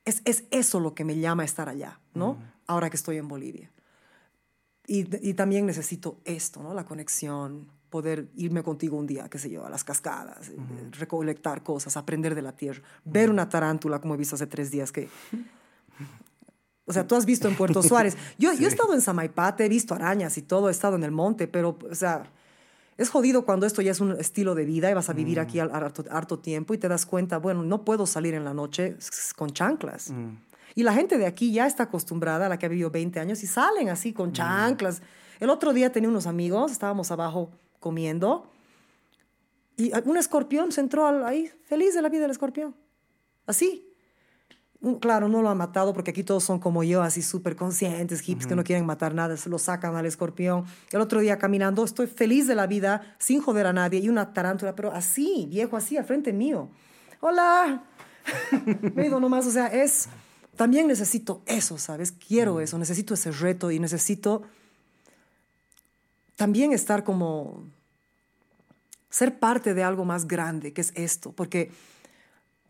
[0.06, 2.38] Es, es eso lo que me llama a estar allá, ¿no?
[2.66, 3.70] Ahora que estoy en Bolivia.
[4.86, 6.72] Y, y también necesito esto, ¿no?
[6.72, 10.56] La conexión, poder irme contigo un día, qué sé yo, a las cascadas, eh,
[10.92, 14.90] recolectar cosas, aprender de la tierra, ver una tarántula como he visto hace tres días
[14.90, 15.10] que...
[16.88, 18.16] O sea, tú has visto en Puerto Suárez.
[18.38, 21.10] Yo, yo he estado en Samaipate, he visto arañas y todo, he estado en el
[21.12, 22.24] monte, pero, o sea,
[22.96, 25.60] es jodido cuando esto ya es un estilo de vida y vas a vivir aquí
[25.60, 28.96] al- harto, harto tiempo y te das cuenta, bueno, no puedo salir en la noche
[29.36, 30.12] con chanclas.
[30.74, 33.46] Y la gente de aquí ya está acostumbrada, la que ha vivido 20 años, y
[33.46, 35.02] salen así con chanclas.
[35.40, 37.50] El otro día tenía unos amigos, estábamos abajo
[37.80, 38.50] comiendo,
[39.76, 42.74] y un escorpión se entró al- ahí, feliz de la vida el escorpión.
[43.46, 43.87] Así.
[44.80, 48.20] Un- Claro, no lo han matado porque aquí todos son como yo, así súper conscientes,
[48.20, 50.64] hippies que no quieren matar nada, se lo sacan al escorpión.
[50.92, 54.32] El otro día caminando, estoy feliz de la vida, sin joder a nadie, y una
[54.32, 56.68] tarántula, pero así, viejo, así, al frente mío.
[57.20, 57.82] Hola.
[58.94, 60.08] Me he ido nomás, o sea, es...
[60.56, 62.10] También necesito eso, ¿sabes?
[62.10, 64.42] Quiero eso, necesito ese reto y necesito
[66.36, 67.64] también estar como...
[69.10, 71.70] ser parte de algo más grande, que es esto, porque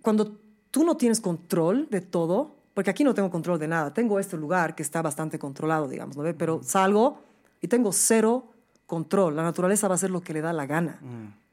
[0.02, 0.38] cuando
[0.78, 4.36] tú no tienes control de todo, porque aquí no tengo control de nada, tengo este
[4.36, 6.22] lugar que está bastante controlado, digamos, ¿no?
[6.22, 6.34] ve?
[6.34, 7.18] Pero salgo
[7.60, 8.52] y tengo cero
[8.86, 11.00] control, la naturaleza va a hacer lo que le da la gana,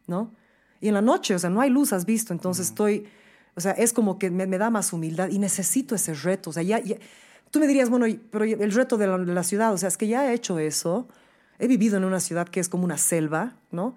[0.06, 0.30] ¿no?
[0.80, 3.08] Y en la noche, o sea, no hay luz, has visto, entonces estoy,
[3.56, 6.54] o sea, es como que me, me da más humildad y necesito ese reto, o
[6.54, 6.98] sea, ya, ya-
[7.50, 9.98] tú me dirías, bueno, pero el reto de la, de la ciudad, o sea, es
[9.98, 11.08] que ya he hecho eso,
[11.58, 13.96] he vivido en una ciudad que es como una selva, ¿no?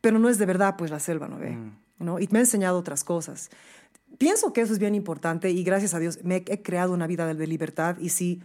[0.00, 1.58] pero no es de verdad pues la selva, ¿no ve?
[1.98, 2.18] ¿No?
[2.18, 3.50] Y me ha enseñado otras cosas.
[4.18, 7.32] Pienso que eso es bien importante y gracias a Dios me he, creado una vida
[7.32, 8.42] de, libertad y si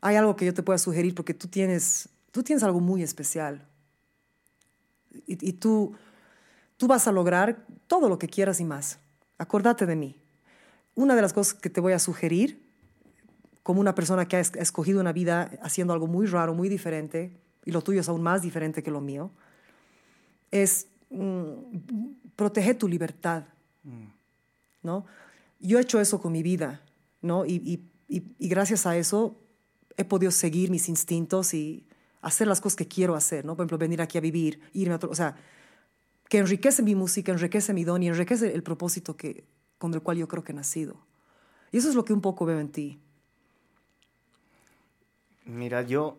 [0.00, 3.66] hay algo que yo te pueda sugerir porque tú tienes, tú tienes algo muy especial
[5.26, 5.94] y, y tú,
[6.76, 8.98] tú vas a lograr todo lo que quieras y más.
[9.38, 10.16] Acordate de mí.
[10.94, 12.66] Una de las cosas que te voy a sugerir
[13.66, 17.32] como una persona que ha escogido una vida haciendo algo muy raro, muy diferente,
[17.64, 19.32] y lo tuyo es aún más diferente que lo mío,
[20.52, 21.54] es mm,
[22.36, 23.44] proteger tu libertad,
[24.82, 25.06] ¿no?
[25.58, 26.82] Yo he hecho eso con mi vida,
[27.22, 27.44] ¿no?
[27.46, 27.82] Y
[28.38, 29.36] gracias a eso
[29.96, 31.86] he podido seguir mis instintos y
[32.20, 33.56] hacer las cosas que quiero hacer, ¿no?
[33.56, 35.36] Por ejemplo, venir aquí a vivir, irme a otro, o sea,
[36.28, 39.44] que enriquece mi música, enriquece mi don y enriquece el propósito que,
[39.78, 40.96] con el cual yo creo que he nacido.
[41.72, 42.98] Y eso es lo que un poco veo en ti.
[45.44, 46.18] Mira, yo,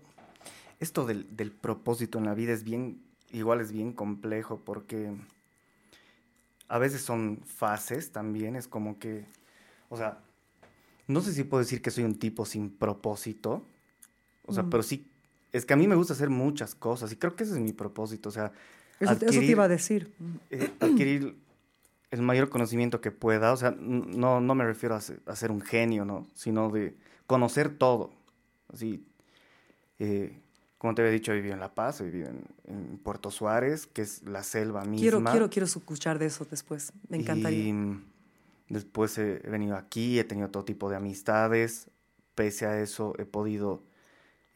[0.80, 5.14] esto del, del propósito en la vida es bien, igual es bien complejo porque
[6.68, 9.26] a veces son fases también, es como que,
[9.90, 10.20] o sea,
[11.08, 13.64] no sé si puedo decir que soy un tipo sin propósito,
[14.46, 15.08] o sea, pero sí,
[15.54, 17.74] es que a mí me gusta hacer muchas cosas y creo que ese es mi
[17.74, 18.52] propósito, o sea,
[19.00, 20.14] Eso, eso te adquirir- iba a decir.
[20.50, 21.38] eh, adquirir
[22.12, 25.52] el mayor conocimiento que pueda, o sea, no, no me refiero a ser, a ser
[25.52, 26.26] un genio, ¿no?
[26.34, 26.96] Sino de
[27.28, 28.12] conocer todo,
[28.74, 29.06] así,
[30.00, 30.40] eh,
[30.78, 33.88] como te había dicho, he vivido en La Paz, he vivido en, en Puerto Suárez,
[33.88, 35.02] que es la selva misma.
[35.02, 36.94] Quiero, quiero, quiero escuchar de eso después.
[37.10, 37.60] Me encantaría.
[37.60, 37.74] Y
[38.70, 41.90] después he, he venido aquí, he tenido todo tipo de amistades.
[42.36, 43.84] Pese a eso, he podido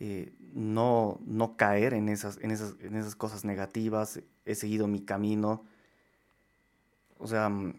[0.04, 4.20] eh, no, no caer en esas, en, esas, en esas cosas negativas.
[4.46, 5.64] He seguido mi camino.
[7.20, 7.76] O sea, mm,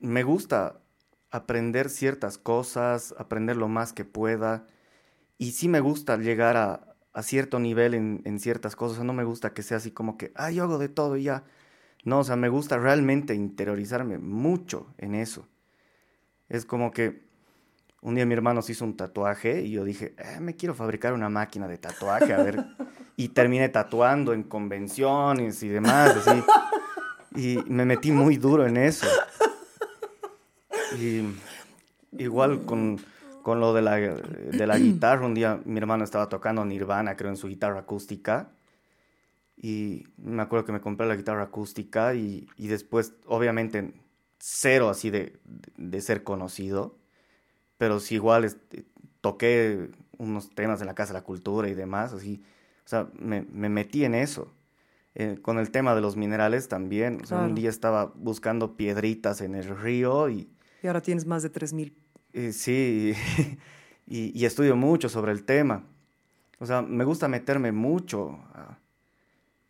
[0.00, 0.82] me gusta
[1.30, 4.66] aprender ciertas cosas, aprender lo más que pueda.
[5.38, 6.85] Y sí me gusta llegar a,
[7.16, 8.92] a cierto nivel en, en ciertas cosas.
[8.92, 11.16] O sea, no me gusta que sea así como que, ah, yo hago de todo
[11.16, 11.44] y ya.
[12.04, 15.48] No, o sea, me gusta realmente interiorizarme mucho en eso.
[16.50, 17.22] Es como que
[18.02, 21.14] un día mi hermano se hizo un tatuaje y yo dije, "Eh, me quiero fabricar
[21.14, 22.56] una máquina de tatuaje, a ver.
[23.18, 26.42] Y terminé tatuando en convenciones y demás, así.
[27.34, 29.06] Y me metí muy duro en eso.
[31.00, 31.22] Y
[32.18, 33.00] igual con,
[33.46, 37.30] con lo de la, de la guitarra, un día mi hermano estaba tocando Nirvana, creo,
[37.30, 38.50] en su guitarra acústica.
[39.56, 43.94] Y me acuerdo que me compré la guitarra acústica y, y después, obviamente,
[44.40, 45.38] cero así de,
[45.76, 46.98] de ser conocido,
[47.78, 48.84] pero sí igual este,
[49.20, 52.42] toqué unos temas en la Casa de la Cultura y demás, así,
[52.84, 54.52] o sea, me, me metí en eso.
[55.14, 59.40] Eh, con el tema de los minerales también, o sea, un día estaba buscando piedritas
[59.40, 60.50] en el río y,
[60.82, 61.92] Y ahora tienes más de 3.000.
[62.36, 63.14] eh, sí,
[64.06, 65.84] y, y estudio mucho sobre el tema.
[66.60, 68.78] O sea, me gusta meterme mucho a,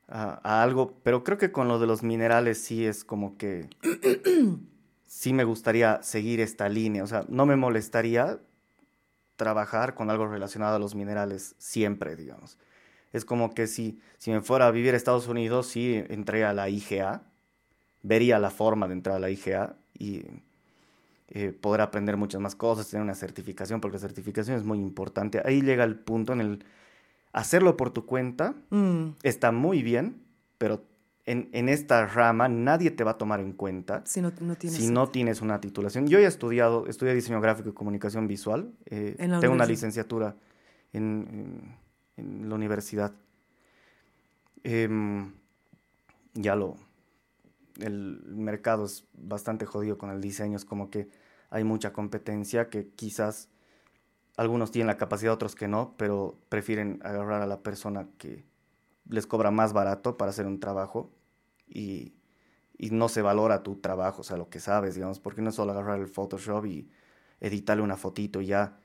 [0.09, 3.69] a- a algo, pero creo que con lo de los minerales sí es como que
[5.07, 7.03] sí me gustaría seguir esta línea.
[7.05, 8.41] O sea, no me molestaría
[9.36, 12.59] trabajar con algo relacionado a los minerales siempre, digamos.
[13.12, 16.55] Es como que si, si me fuera a vivir a Estados Unidos, sí entré a
[16.55, 17.23] la IGA,
[18.03, 20.25] vería la forma de entrar a la IGA y
[21.29, 25.43] eh, poder aprender muchas más cosas, tener una certificación, porque la certificación es muy importante.
[25.45, 26.65] Ahí llega el punto en el
[27.33, 30.23] hacerlo por tu cuenta Mm, está muy bien,
[30.59, 30.85] pero
[31.25, 34.79] en, en esta rama nadie te va a tomar en cuenta si no, no tienes...
[34.79, 36.07] si no tienes una titulación.
[36.07, 38.73] Yo ya he estudiado, estudié diseño gráfico y comunicación visual.
[38.87, 40.37] eh, tengo una licenciatura
[40.93, 41.03] en,
[42.17, 43.13] en- en la universidad.
[44.63, 45.33] Em,
[46.35, 46.77] ya lo...
[47.81, 51.09] El mercado es bastante jodido con el diseño, es como que
[51.51, 53.49] hay mucha competencia que quizás
[54.37, 58.45] algunos tienen la capacidad, otros que no, pero prefieren agarrar a la persona que
[59.09, 61.11] les cobra más barato para hacer un trabajo
[61.67, 62.15] y,
[62.77, 65.55] y no se valora tu trabajo, o sea, lo que sabes, digamos, porque no es
[65.55, 66.91] solo agarrar el Photoshop y
[67.41, 68.79] editarle una fotito y ya.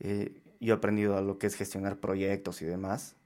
[0.00, 3.16] Eh, yo he aprendido a lo que es gestionar proyectos y demás,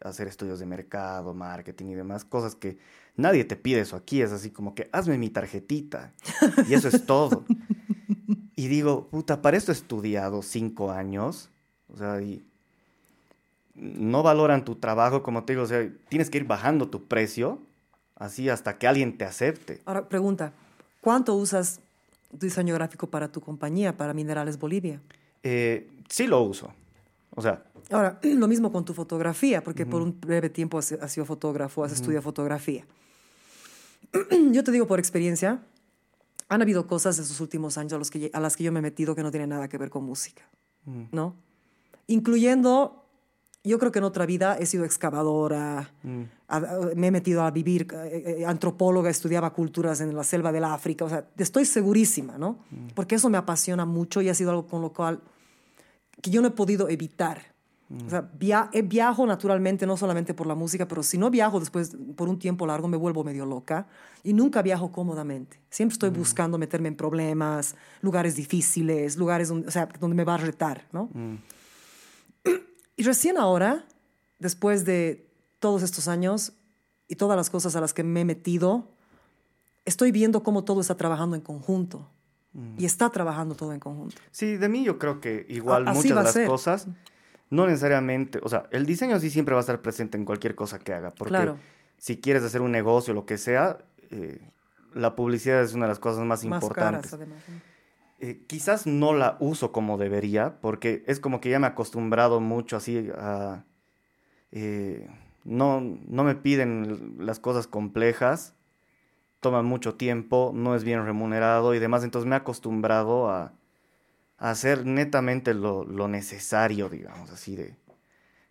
[0.00, 2.78] hacer estudios de mercado, marketing y demás, cosas que
[3.16, 6.12] nadie te pide eso aquí, es así como que hazme mi tarjetita
[6.68, 7.44] y eso es todo.
[8.54, 11.50] Y digo, puta, para esto he estudiado cinco años,
[11.92, 12.42] o sea, y
[13.74, 17.60] no valoran tu trabajo, como te digo, o sea, tienes que ir bajando tu precio,
[18.14, 19.82] así hasta que alguien te acepte.
[19.84, 20.52] Ahora, pregunta,
[21.02, 21.80] ¿cuánto usas
[22.30, 25.02] tu diseño gráfico para tu compañía, para Minerales Bolivia?
[25.42, 26.72] Eh, sí lo uso,
[27.34, 31.12] o sea, Ahora, lo mismo con tu fotografía, porque por un breve tiempo has, has
[31.12, 32.84] sido fotógrafo, has estudiado fotografía.
[34.52, 35.62] yo te digo por experiencia,
[36.48, 38.78] han habido cosas de esos últimos años a, los que, a las que yo me
[38.78, 40.42] he metido que no tienen nada que ver con música,
[41.12, 41.34] ¿no?
[42.06, 43.04] Incluyendo,
[43.64, 45.90] yo creo que en otra vida he sido excavadora,
[46.48, 50.52] a- a- me he metido a vivir, eh, eh, antropóloga, estudiaba culturas en la selva
[50.52, 52.58] del África, o sea, estoy segurísima, ¿no?
[52.94, 55.20] Porque eso me apasiona mucho y ha sido algo con lo cual
[56.22, 57.55] que yo no he podido evitar.
[58.04, 61.60] O sea, via- eh, viajo naturalmente, no solamente por la música, pero si no viajo
[61.60, 63.86] después por un tiempo largo me vuelvo medio loca
[64.24, 65.60] y nunca viajo cómodamente.
[65.70, 70.34] Siempre estoy buscando meterme en problemas, lugares difíciles, lugares donde, o sea, donde me va
[70.34, 71.08] a retar, ¿no?
[72.98, 73.84] Y recién ahora,
[74.38, 75.26] después de
[75.58, 76.54] todos estos años
[77.08, 78.88] y todas las cosas a las que me he metido,
[79.84, 82.08] estoy viendo cómo todo está trabajando en conjunto.
[82.78, 84.16] Y está trabajando todo en conjunto.
[84.30, 86.48] sí, de mí yo creo que igual A- muchas de las ser.
[86.48, 86.88] cosas
[87.50, 90.78] no necesariamente, o sea, el diseño sí siempre va a estar presente en cualquier cosa
[90.78, 91.56] que haga, porque Claro.
[91.98, 93.78] si quieres hacer un negocio, lo que sea,
[94.10, 94.40] eh,
[94.94, 97.10] la publicidad es una de las cosas más, Más importantes.
[97.10, 97.38] caras, además.
[97.48, 97.54] ¿no?
[98.18, 102.40] Eh, quizás no la uso como debería, porque es como que ya me he acostumbrado
[102.40, 103.64] mucho así a...
[104.52, 105.08] eh,
[105.44, 108.54] no, no me piden las cosas complejas,
[109.40, 113.52] toman mucho tiempo, no es bien remunerado y demás, entonces me he acostumbrado a
[114.38, 117.76] hacer netamente lo, lo necesario, digamos así, de,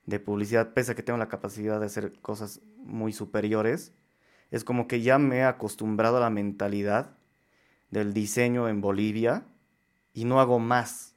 [0.06, 3.94] de publicidad, pese a que tengo la capacidad de hacer cosas muy superiores,
[4.52, 7.18] es como que ya me he acostumbrado a la mentalidad
[7.92, 9.44] del diseño en Bolivia
[10.14, 11.16] y no hago más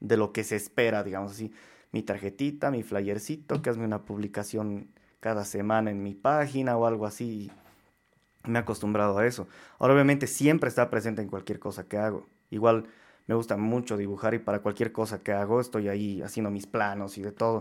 [0.00, 1.52] de lo que se espera, digamos así.
[1.92, 7.06] Mi tarjetita, mi flyercito, que hazme una publicación cada semana en mi página o algo
[7.06, 7.50] así.
[8.44, 9.48] Me he acostumbrado a eso.
[9.78, 12.28] Ahora, obviamente, siempre está presente en cualquier cosa que hago.
[12.50, 12.86] Igual
[13.30, 17.16] me gusta mucho dibujar y para cualquier cosa que hago estoy ahí haciendo mis planos
[17.16, 17.60] y de todo.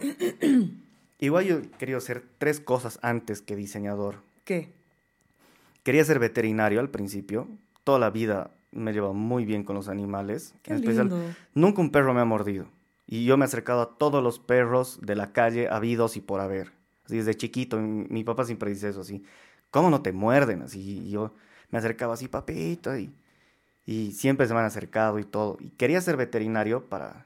[1.20, 4.16] Igual yo he querido hacer tres cosas antes que diseñador.
[4.46, 4.72] ¿Qué?
[5.84, 7.48] Quería ser veterinario al principio.
[7.84, 10.56] Toda la vida me he llevado muy bien con los animales.
[10.64, 11.36] Qué en especial, lindo.
[11.54, 12.66] nunca un perro me ha mordido.
[13.06, 16.42] Y yo me he acercado a todos los perros de la calle, habidos y por
[16.42, 16.72] haber.
[17.06, 19.24] Así desde chiquito, mi, mi papá siempre dice eso así.
[19.70, 20.64] ¿Cómo no te muerden?
[20.64, 21.32] Así y yo
[21.70, 23.12] me acercaba así, papito, y,
[23.90, 25.58] y siempre se me han acercado y todo.
[25.60, 27.26] Y quería ser veterinario para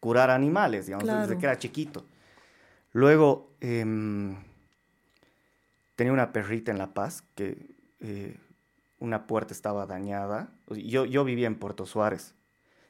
[0.00, 1.38] curar animales, digamos, desde Claro.
[1.38, 2.04] que era chiquito.
[2.92, 4.34] Luego, em,
[5.94, 8.36] tenía una perrita en La Paz que eh,
[8.98, 10.48] una puerta estaba dañada.
[10.70, 12.34] Yo, yo vivía en Puerto Suárez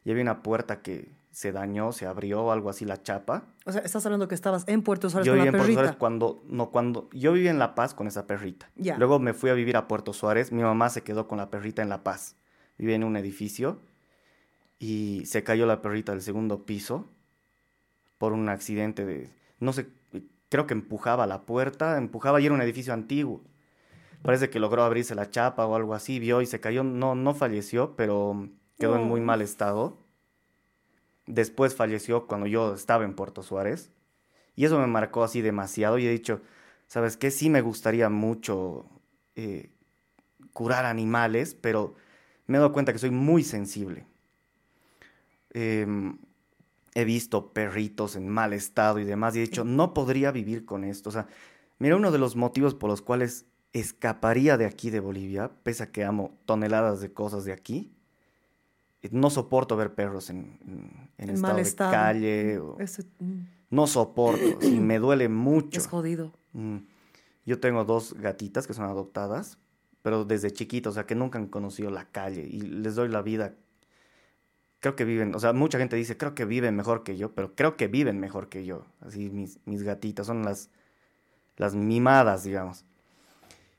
[0.07, 3.43] y había una puerta que se dañó, se abrió, algo así, la chapa.
[3.67, 5.73] O sea, estás hablando que estabas en Puerto Suárez Yo con vivía la en Puerto
[5.75, 5.99] Suárez perrita.
[5.99, 8.71] cuando, no, cuando, yo vivía en La Paz con esa perrita.
[8.77, 8.97] Ya.
[8.97, 11.83] Luego me fui a vivir a Puerto Suárez, mi mamá se quedó con la perrita
[11.83, 12.37] en La Paz.
[12.83, 13.79] Vivía en un edificio
[14.81, 17.09] y se cayó la perrita del segundo piso
[18.19, 19.31] por un accidente de,
[19.61, 19.87] no sé,
[20.49, 23.41] creo que empujaba la puerta, empujaba y era un edificio antiguo.
[24.23, 27.35] Parece que logró abrirse la chapa o algo así, vio y se cayó, no, no
[27.35, 28.49] falleció, pero
[28.81, 29.97] quedó en muy mal estado.
[31.27, 33.93] Después falleció cuando yo estaba en Puerto Suárez.
[34.57, 36.41] Y eso me marcó así demasiado y he dicho,
[36.89, 37.31] ¿sabes qué?
[37.31, 38.87] Sí me gustaría mucho
[39.37, 39.71] eh,
[40.53, 41.95] curar animales, pero
[42.53, 44.05] me he dado cuenta que soy muy sensible.
[45.55, 46.19] Em,
[46.95, 50.85] he visto perritos en mal estado y demás y he dicho, no podría vivir con
[50.85, 51.09] esto.
[51.09, 51.27] O sea,
[51.79, 55.91] mira, uno de los motivos por los cuales escaparía de aquí de Bolivia, pese a
[55.91, 57.91] que amo toneladas de cosas de aquí,
[59.11, 61.91] no soporto ver perros en, en- estado mal de estado.
[61.91, 62.59] calle.
[62.59, 63.41] o- Ese, mm,
[63.71, 65.81] no soporto, sí, me duele mucho.
[65.81, 66.33] es jodido.
[66.53, 66.77] Mm.
[67.47, 69.59] Yo tengo dos gatitas que son adoptadas,
[70.03, 73.23] pero desde chiquitos, o sea, que nunca han conocido la calle y les doy la
[73.23, 73.55] vida.
[74.81, 77.55] Creo que viven, o sea, mucha gente dice, creo que viven mejor que yo, pero
[77.55, 78.85] creo que viven mejor que yo.
[79.01, 80.71] Así mis, mis gatitas son las,
[81.57, 82.85] las mimadas, digamos.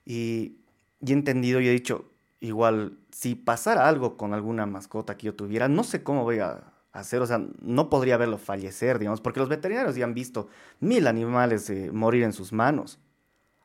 [0.05, 0.57] Y,
[1.01, 5.35] y he entendido y he dicho, igual, si pasara algo con alguna mascota que yo
[5.35, 9.39] tuviera, no sé cómo voy a hacer, o sea, no podría verlo fallecer, digamos, porque
[9.39, 10.47] los veterinarios ya han visto
[10.79, 12.99] mil animales eh, morir en sus manos.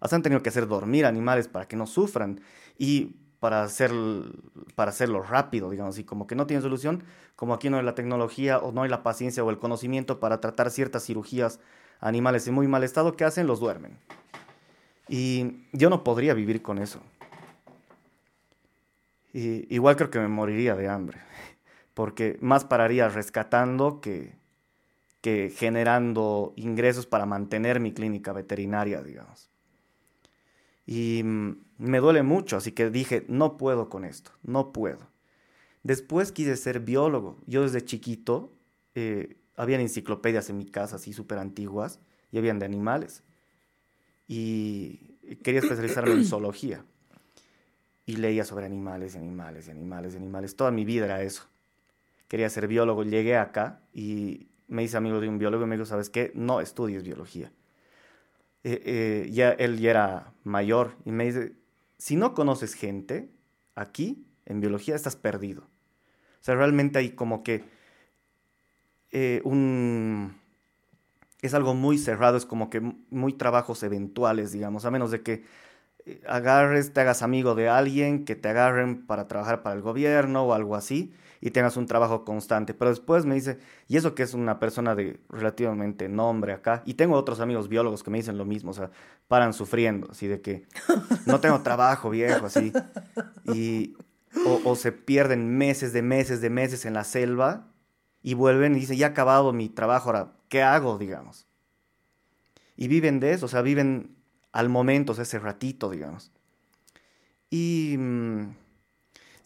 [0.01, 2.41] Hasta han tenido que hacer dormir animales para que no sufran
[2.77, 3.93] y para, hacer,
[4.75, 7.05] para hacerlo rápido, digamos, y como que no tienen solución,
[7.36, 10.41] como aquí no hay la tecnología o no hay la paciencia o el conocimiento para
[10.41, 11.60] tratar ciertas cirugías
[12.01, 13.47] animales en muy mal estado, ¿qué hacen?
[13.47, 13.99] Los duermen.
[15.09, 17.01] Y yo no podría vivir con eso.
[19.33, 21.20] Y igual creo que me moriría de hambre,
[21.94, 24.35] porque más pararía rescatando que,
[25.20, 29.51] que generando ingresos para mantener mi clínica veterinaria, digamos.
[30.91, 35.10] Y mm, me duele mucho, así que dije, no puedo con esto, no puedo.
[35.83, 37.36] Después quise ser biólogo.
[37.47, 38.55] Yo desde chiquito,
[38.94, 42.00] eh, habían enciclopedias en mi casa, así súper antiguas,
[42.33, 43.23] y habían de animales.
[44.26, 46.86] Y quería especializarme en zoología.
[48.07, 50.57] Y leía sobre animales animales animales animales.
[50.57, 51.42] Toda mi vida era eso.
[52.28, 53.05] Quería ser biólogo.
[53.05, 56.33] Llegué acá y me hice amigo de un biólogo y me dijo, ¿sabes qué?
[56.34, 57.52] No estudies biología.
[58.70, 61.55] Eh, eh, ya, él ya era mayor y me dice,
[61.97, 63.30] si no conoces gente
[63.74, 65.62] aquí, en biología, estás perdido.
[65.62, 67.64] O sea, realmente hay como que
[69.10, 70.36] eh, un...
[71.40, 75.44] Es algo muy cerrado, es como que muy trabajos eventuales, digamos, a menos de que
[76.05, 80.44] eh, agarres, te hagas amigo de alguien, que te agarren para trabajar para el gobierno
[80.44, 82.75] o algo así, y tengas un trabajo constante.
[82.75, 86.94] Pero después me dice, y eso que es una persona de relativamente nombre acá, y
[86.94, 88.91] tengo otros amigos biólogos que me dicen lo mismo, o sea,
[89.28, 90.67] paran sufriendo, así de que
[91.26, 92.73] no tengo trabajo, viejo, así.
[93.55, 93.97] Y,
[94.65, 97.68] o, se pierden meses de meses de meses en la selva
[98.23, 101.47] y vuelven y dicen, ya he acabado mi trabajo, ahora ¿qué hago, digamos?
[102.76, 104.17] Y viven de eso, o sea, viven
[104.52, 106.31] al momento, o sea, ese ratito, digamos.
[107.50, 108.55] Y mm,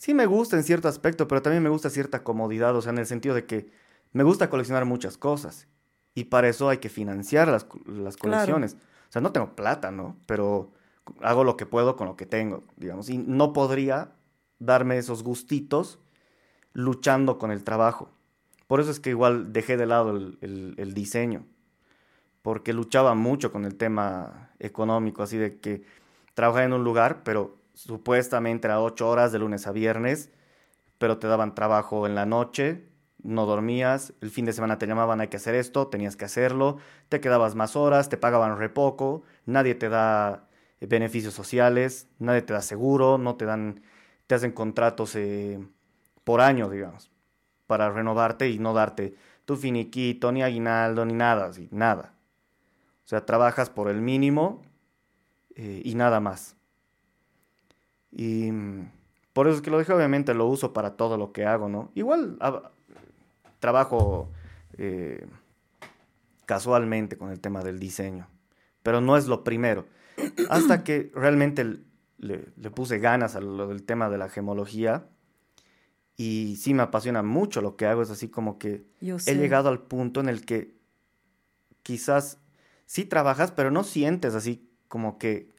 [0.02, 2.98] sí me gusta en cierto aspecto, pero también me gusta cierta comodidad, o sea, en
[2.98, 3.70] el sentido de que
[4.12, 5.68] me gusta coleccionar muchas cosas.
[6.12, 8.18] Y para eso hay que financiar las, las Claro.
[8.18, 8.74] colecciones.
[8.74, 10.16] O sea, no tengo plata, ¿no?
[10.26, 10.72] Pero
[11.20, 13.10] hago lo que puedo con lo que tengo, digamos.
[13.10, 14.10] Y no podría
[14.58, 16.00] darme esos gustitos
[16.72, 18.10] luchando con el trabajo.
[18.66, 21.46] Por eso es que igual dejé de lado el, el- el diseño.
[22.42, 25.84] Porque luchaba mucho con el tema económico, así de que
[26.34, 30.30] trabajaba en un lugar, pero supuestamente era ocho horas de lunes a viernes,
[30.98, 32.88] pero te daban trabajo en la noche,
[33.22, 36.78] no dormías, el fin de semana te llamaban hay que hacer esto, tenías que hacerlo,
[37.08, 40.48] te quedabas más horas, te pagaban re poco, nadie te da
[40.80, 43.82] beneficios sociales, nadie te da seguro, no te dan,
[44.26, 45.64] te hacen contratos eh,
[46.24, 47.10] por año, digamos,
[47.66, 52.14] para renovarte y no darte tu finiquito, ni aguinaldo, ni nada, así, nada.
[53.04, 54.62] O sea, trabajas por el mínimo
[55.54, 56.56] eh, y nada más.
[58.12, 58.90] Y mm,
[59.32, 61.90] por eso es que lo dejé, obviamente lo uso para todo lo que hago, ¿no?
[61.94, 62.38] Igual
[63.58, 64.30] trabajo
[64.76, 65.26] eh,
[66.46, 68.28] casualmente con el tema del diseño,
[68.82, 69.86] pero no es lo primero.
[70.50, 71.64] Hasta que realmente
[72.18, 75.06] le, le puse ganas a lo del tema de la gemología
[76.16, 79.68] y sí me apasiona mucho lo que hago, es así como que Yo he llegado
[79.68, 80.76] al punto en el que
[81.82, 82.38] quizás
[82.86, 85.51] sí trabajas, pero no sientes así como que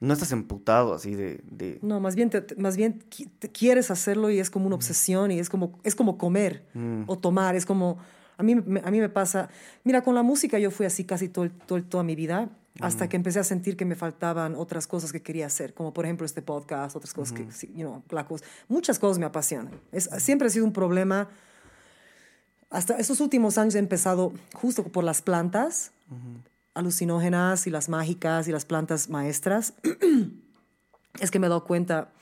[0.00, 1.40] no estás emputado así de...
[1.50, 3.00] de- No, más bien, te- más bien
[3.38, 7.02] te quieres hacerlo y es como una obsesión y es como, es como comer Mm.
[7.06, 7.54] o tomar.
[7.54, 7.98] Es como,
[8.38, 9.50] a mí, me- a mí me pasa,
[9.84, 12.48] mira, con la música yo fui así casi todo, todo toda mi vida
[12.80, 16.06] hasta que empecé a sentir que me faltaban otras cosas que quería hacer, como por
[16.06, 19.74] ejemplo este podcast, otras cosas que, you know, la cosa- muchas cosas me apasionan.
[19.92, 21.28] Es, siempre ha sido un problema.
[22.70, 25.90] Hasta estos últimos años he empezado justo por las plantas
[26.74, 29.74] alucinógenas y las mágicas y las plantas maestras.
[31.20, 32.12] es que me he dado cuenta,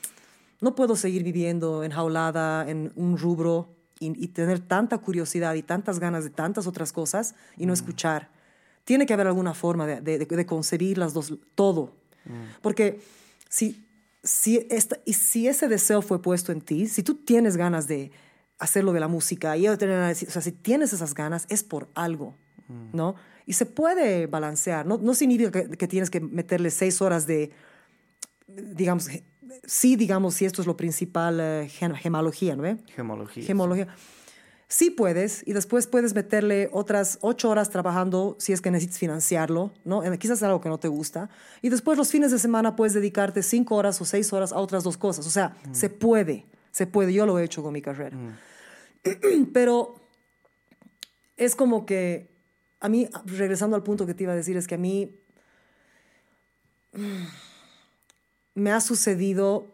[0.60, 5.99] no puedo seguir viviendo enjaulada en un rubro y, y tener tanta curiosidad y tantas
[5.99, 8.31] ganas de tantas otras cosas y no escuchar.
[8.85, 11.94] Tiene que haber alguna forma de, de- de concebir las dos, todo.
[12.62, 13.01] Porque
[13.49, 13.86] si,
[14.23, 18.10] si, esta, y si ese deseo fue puesto en ti, si tú tienes ganas de
[18.59, 22.35] hacerlo de la música, y o sea, si tienes esas ganas, es por algo,
[22.93, 23.15] ¿no?
[23.49, 27.51] Y se puede balancear, no, no significa que, que tienes que meterle seis horas de,
[28.47, 29.09] digamos,
[29.65, 32.78] sí, digamos, si esto es lo principal, eh, gem- gemología, ¿no?
[32.94, 33.44] Gemología.
[33.44, 33.89] Gemología.
[34.70, 39.73] Sí puedes, y después puedes meterle otras ocho horas trabajando si es que necesitas financiarlo,
[39.83, 40.02] ¿no?
[40.18, 41.31] Quizás es algo que no te gusta.
[41.62, 44.85] Y después los fines de semana puedes dedicarte cinco horas o seis horas a otras
[44.85, 45.27] dos cosas.
[45.27, 47.15] O sea, se puede, se puede.
[47.15, 48.15] Yo lo he hecho con mi carrera.
[49.55, 49.94] Pero
[51.39, 52.28] es como que
[52.81, 55.17] a mí, regresando al punto que te iba a decir, es que a mí
[56.93, 57.25] mm,
[58.55, 59.67] me ha sucedido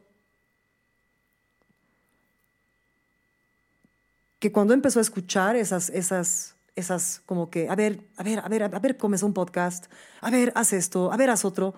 [4.38, 8.48] que cuando empezó a escuchar esas, esas, esas como que, a ver, a ver, a
[8.48, 9.86] ver, a ver, comenzó un podcast,
[10.20, 11.74] a ver, haz esto, a ver, haz otro.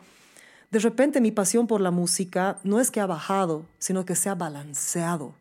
[0.71, 4.29] De repente mi pasión por la música no es que ha bajado, sino que se
[4.29, 5.35] ha balanceado.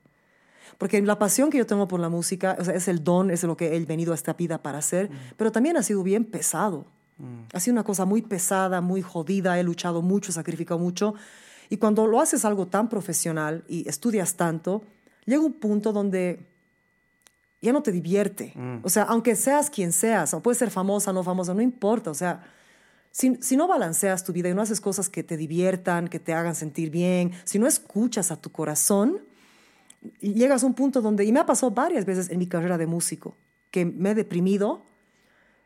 [0.78, 3.44] Porque la pasión que yo tengo por la música o sea, es el don, es
[3.44, 6.86] lo que he venido a esta vida para hacer, pero también ha sido bien pesado.
[7.54, 11.16] Ha sido una cosa muy pesada, muy jodida, he luchado mucho, sacrificado mucho.
[11.70, 14.84] Y cuando lo haces algo tan profesional y estudias tanto,
[15.26, 16.46] llega un punto donde
[17.62, 18.54] ya no te divierte.
[18.84, 22.12] O sea, aunque seas quien seas, o puedes ser famosa, no famosa, no importa.
[22.12, 22.44] O sea,
[23.12, 26.34] si, si no balanceas tu vida y no haces cosas que te diviertan, que te
[26.34, 29.22] hagan sentir bien, si no escuchas a tu corazón,
[30.20, 32.88] llegas a un punto donde, y me ha pasado varias veces en mi carrera de
[32.88, 33.36] músico,
[33.72, 34.84] que me he deprimido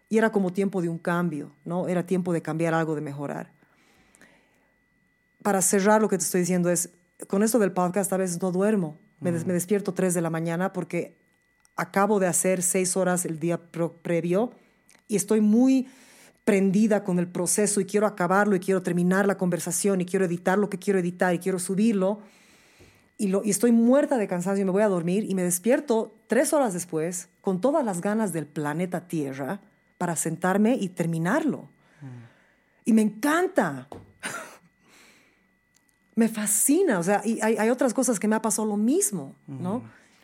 [0.09, 1.87] y era como tiempo de un cambio, ¿no?
[1.87, 3.51] Era tiempo de cambiar algo, de mejorar.
[5.43, 6.89] Para cerrar lo que te estoy diciendo es,
[7.27, 10.29] con esto del podcast a veces no duermo, me, des- me despierto 3 de la
[10.29, 11.17] mañana porque
[11.75, 13.59] acabo de hacer seis horas el día
[14.01, 14.51] previo
[15.07, 15.87] y estoy muy
[16.43, 20.57] prendida con el proceso y quiero acabarlo y quiero terminar la conversación y quiero editar
[20.57, 22.19] lo que quiero editar y quiero subirlo
[23.19, 26.15] y, lo, y estoy muerta de cansancio y me voy a dormir y me despierto
[26.27, 29.59] tres horas después con todas las ganas del planeta Tierra
[29.97, 31.69] para sentarme y terminarlo.
[32.85, 33.89] Y me encanta.
[36.15, 36.97] me fascina.
[36.97, 39.83] O sea, y hay, hay otras cosas que me ha pasado lo mismo, ¿no?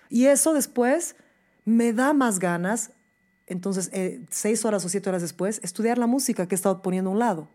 [0.10, 1.18] Y eso después
[1.66, 2.92] me da más ganas,
[3.46, 7.10] entonces, eh, seis horas o siete horas después, estudiar la música que he estado poniendo
[7.10, 7.50] a un lado.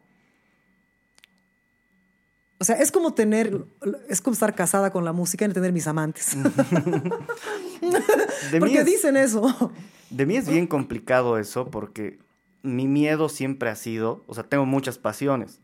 [2.61, 3.65] O sea, es como tener,
[4.09, 6.37] es como estar casada con la música y no tener mis amantes.
[8.51, 9.73] De mí Porque es- dicen eso.
[10.11, 12.19] De mí es bien complicado eso porque
[12.63, 15.61] mi miedo siempre ha sido, o sea, tengo muchas pasiones.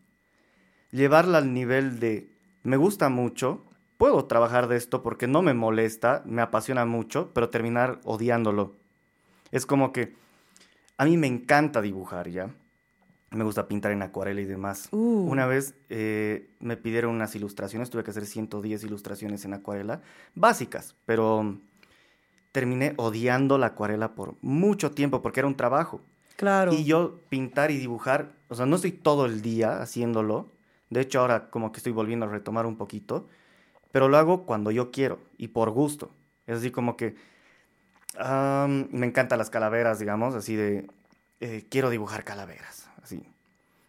[0.90, 2.30] Llevarla al nivel de,
[2.62, 3.64] me gusta mucho,
[3.98, 8.76] puedo trabajar de esto porque no me molesta, me apasiona mucho, pero terminar odiándolo.
[9.50, 10.14] Es como que
[10.96, 12.54] a mí me encanta dibujar, ¿ya?
[13.30, 14.88] Me gusta pintar en acuarela y demás.
[14.92, 15.28] Uh.
[15.28, 20.00] Una vez eh, me pidieron unas ilustraciones, tuve que hacer 110 ilustraciones en acuarela,
[20.34, 21.58] básicas, pero
[22.52, 26.00] terminé odiando la acuarela por mucho tiempo porque era un trabajo.
[26.36, 26.72] Claro.
[26.72, 30.48] Y yo pintar y dibujar, o sea, no estoy todo el día haciéndolo.
[30.90, 33.26] De hecho, ahora como que estoy volviendo a retomar un poquito.
[33.90, 36.10] Pero lo hago cuando yo quiero y por gusto.
[36.46, 37.16] Es así como que
[38.18, 40.86] me encantan las calaveras, digamos, así de
[41.40, 42.85] eh, quiero dibujar calaveras.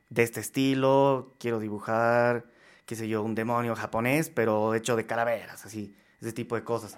[0.10, 2.46] De este estilo, quiero dibujar,
[2.86, 6.98] qué sé yo, un demonio japonés, pero hecho de calaveras, así, ese tipo de cosas.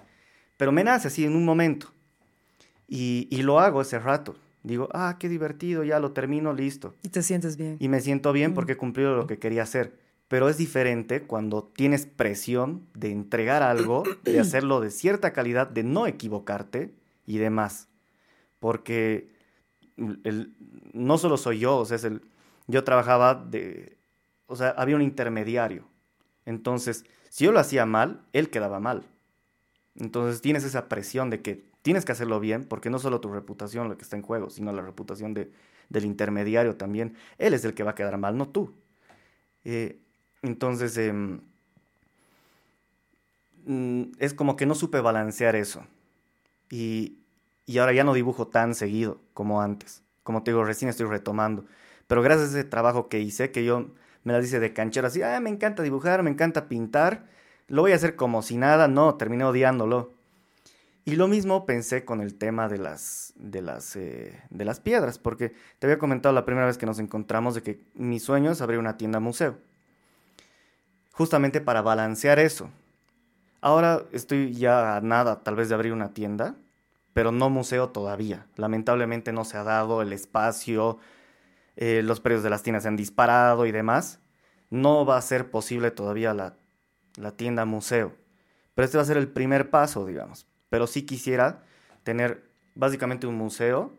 [0.56, 1.92] Pero me nace así en un momento.
[2.86, 4.36] Y, y lo hago ese rato.
[4.62, 6.94] Digo, ah, qué divertido, ya lo termino, listo.
[7.02, 7.76] Y te sientes bien.
[7.80, 9.98] Y me siento bien porque he cumplido lo que quería hacer.
[10.28, 15.82] Pero es diferente cuando tienes presión de entregar algo, de hacerlo de cierta calidad, de
[15.82, 16.94] no equivocarte
[17.26, 17.88] y demás.
[18.58, 19.30] Porque
[19.96, 20.54] el-
[20.92, 22.20] no solo soy yo, o sea, es el,
[22.70, 23.98] yo trabajaba de,
[24.46, 25.84] o sea, había un intermediario.
[26.46, 29.06] Entonces, si yo lo hacía mal, él quedaba mal.
[29.94, 33.88] Entonces tienes esa presión de que tienes que hacerlo bien, porque no solo tu reputación
[33.88, 35.50] lo que está en juego, sino la reputación de,
[35.88, 37.16] del intermediario también.
[37.38, 38.74] Él es el que va a quedar mal, no tú.
[39.64, 40.00] Eh,
[40.42, 41.40] entonces, em,
[43.66, 45.84] mm, es como que no supe balancear eso.
[46.70, 47.18] Y,
[47.66, 50.02] y ahora ya no dibujo tan seguido como antes.
[50.22, 51.64] Como te digo, recién estoy retomando.
[52.10, 53.86] Pero gracias a ese trabajo que hice, que yo
[54.24, 57.28] me las hice de canchero, así, ah, me encanta dibujar, me encanta pintar,
[57.68, 60.12] lo voy a hacer como si nada, no, terminé odiándolo.
[61.04, 65.20] Y lo mismo pensé con el tema de las, de las, eh, de las piedras,
[65.20, 68.60] porque te había comentado la primera vez que nos encontramos de que mi sueño es
[68.60, 69.58] abrir una tienda museo.
[71.12, 72.70] Justamente para balancear eso.
[73.60, 76.56] Ahora estoy ya a nada tal vez de abrir una tienda,
[77.12, 78.48] pero no museo todavía.
[78.56, 80.98] Lamentablemente no se ha dado el espacio,
[81.76, 84.20] eh, los precios de las tiendas se han disparado y demás.
[84.70, 86.54] No va a ser posible todavía la,
[87.16, 88.14] la tienda museo.
[88.74, 90.46] Pero este va a ser el primer paso, digamos.
[90.68, 91.62] Pero sí quisiera
[92.04, 93.92] tener básicamente un museo.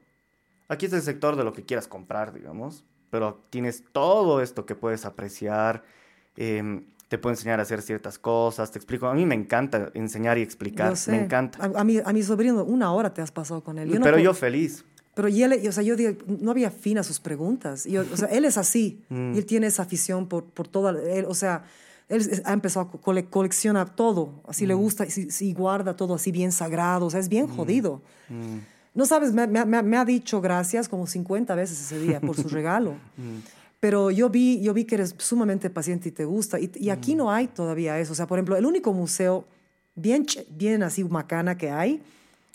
[0.70, 2.86] Aquí es el sector de lo que quieras comprar, digamos.
[3.10, 5.84] Pero tienes todo esto que puedes apreciar.
[6.38, 8.72] em, te puedo enseñar a hacer ciertas cosas.
[8.72, 9.06] Te explico.
[9.08, 10.96] A mí me encanta enseñar y explicar.
[10.96, 11.12] Sé.
[11.12, 11.60] Me encanta.
[11.62, 13.90] A, a mi, a mi sobrino, una hora te has pasado con él.
[13.90, 14.86] Yo no Pero puedo- yo feliz.
[15.14, 17.86] Pero y él, o sea, yo digo, no había fin a sus preguntas.
[17.86, 19.04] Y yo- o sea, él es así.
[19.10, 19.36] Mm.
[19.36, 20.92] Y él tiene esa afición por, por toda...
[20.92, 21.66] Él, o sea,
[22.10, 24.42] él ha empezado a cole, coleccionar todo.
[24.48, 24.68] Así Mm.
[24.70, 27.06] le gusta, y, y guarda todo así bien sagrado.
[27.08, 27.56] O sea, es bien Mm.
[27.56, 28.02] jodido.
[28.94, 32.48] No sabes, me, me- me- ha dicho gracias como 50 veces ese día por su
[32.50, 32.96] regalo.
[33.80, 36.60] Pero yo vi, yo vi que eres sumamente paciente y te gusta.
[36.60, 38.12] Y, y aquí no hay todavía eso.
[38.14, 39.46] O sea, por ejemplo, el único museo
[39.96, 42.02] bien, bien así macana que hay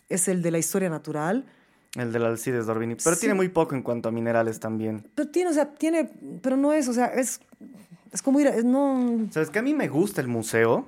[0.09, 1.45] es el de la historia natural.
[1.95, 2.97] El del Alcides Dorbini.
[2.97, 3.21] Pero Sí.
[3.21, 5.09] tiene muy poco en cuanto a minerales también.
[5.15, 6.11] Pero tiene, o sea, tiene,
[6.43, 7.41] pero no es, o sea, es,
[8.13, 10.87] es como ir, a- es no, Sabes que a mí me gusta el museo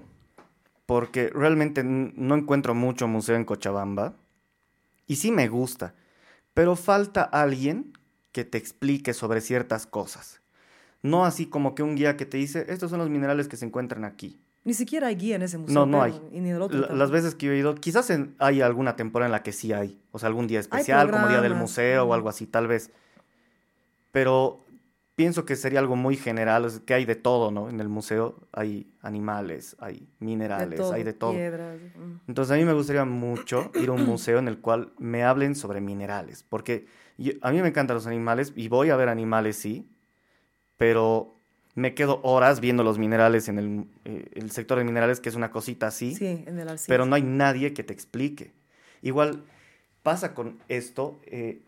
[0.86, 4.14] porque realmente no encuentro mucho museo en Cochabamba.
[5.06, 5.94] Y sí me gusta.
[6.54, 7.92] Pero falta alguien
[8.32, 10.40] que te explique sobre ciertas cosas.
[11.02, 13.64] No así como que un guía que te dice, estos son los minerales que se
[13.64, 14.40] encuentran aquí.
[14.68, 15.74] Ni siquiera hay guía en ese museo.
[15.74, 16.22] No, no pero- hay.
[16.36, 16.76] Y ni en el otro.
[16.76, 16.98] La- tampoco.
[16.98, 19.72] las veces que yo he ido, quizás en- hay alguna temporada en la que sí
[19.72, 19.98] hay.
[20.12, 22.90] O sea, algún día especial, como Día del Museo o algo así, tal vez.
[24.12, 24.64] Pero
[25.14, 27.68] pienso que sería algo muy general, o sea, que hay de todo, ¿no?
[27.68, 31.32] En el museo hay animales, hay De minerales, todo, hay de todo.
[31.32, 31.80] piedras.
[32.28, 35.56] Entonces a mí me gustaría mucho ir a un museo en el cual me hablen
[35.56, 39.56] sobre minerales, porque yo- a mí me encantan los animales y voy a ver animales,
[39.56, 39.88] sí,
[40.76, 41.34] pero
[41.78, 45.34] me quedo horas viendo los minerales en el, eh, el sector de minerales, que es
[45.36, 48.52] una cosita así, Sí, en el pero no hay nadie que te explique.
[49.00, 49.44] Igual
[50.02, 51.60] pasa con esto, eh,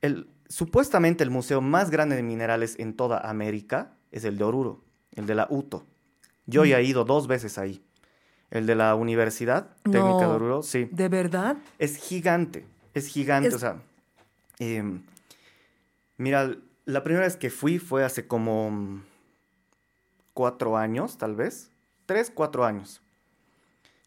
[0.00, 4.80] el, supuestamente el museo más grande de minerales en toda América es el de Oruro,
[5.16, 5.84] el de la UTO.
[6.46, 7.82] Yo ya he ido dos veces ahí.
[8.52, 10.28] El de la Universidad Técnica No.
[10.30, 10.88] de Oruro, sí.
[10.92, 11.56] ¿De verdad?
[11.80, 12.64] Es gigante,
[12.94, 13.82] es gigante, Es- o sea,
[14.60, 15.02] em,
[16.16, 19.02] mira, la primera vez que fui fue hace como mm,
[20.36, 21.72] cuatro años, tal vez,
[22.04, 23.00] tres, cuatro años.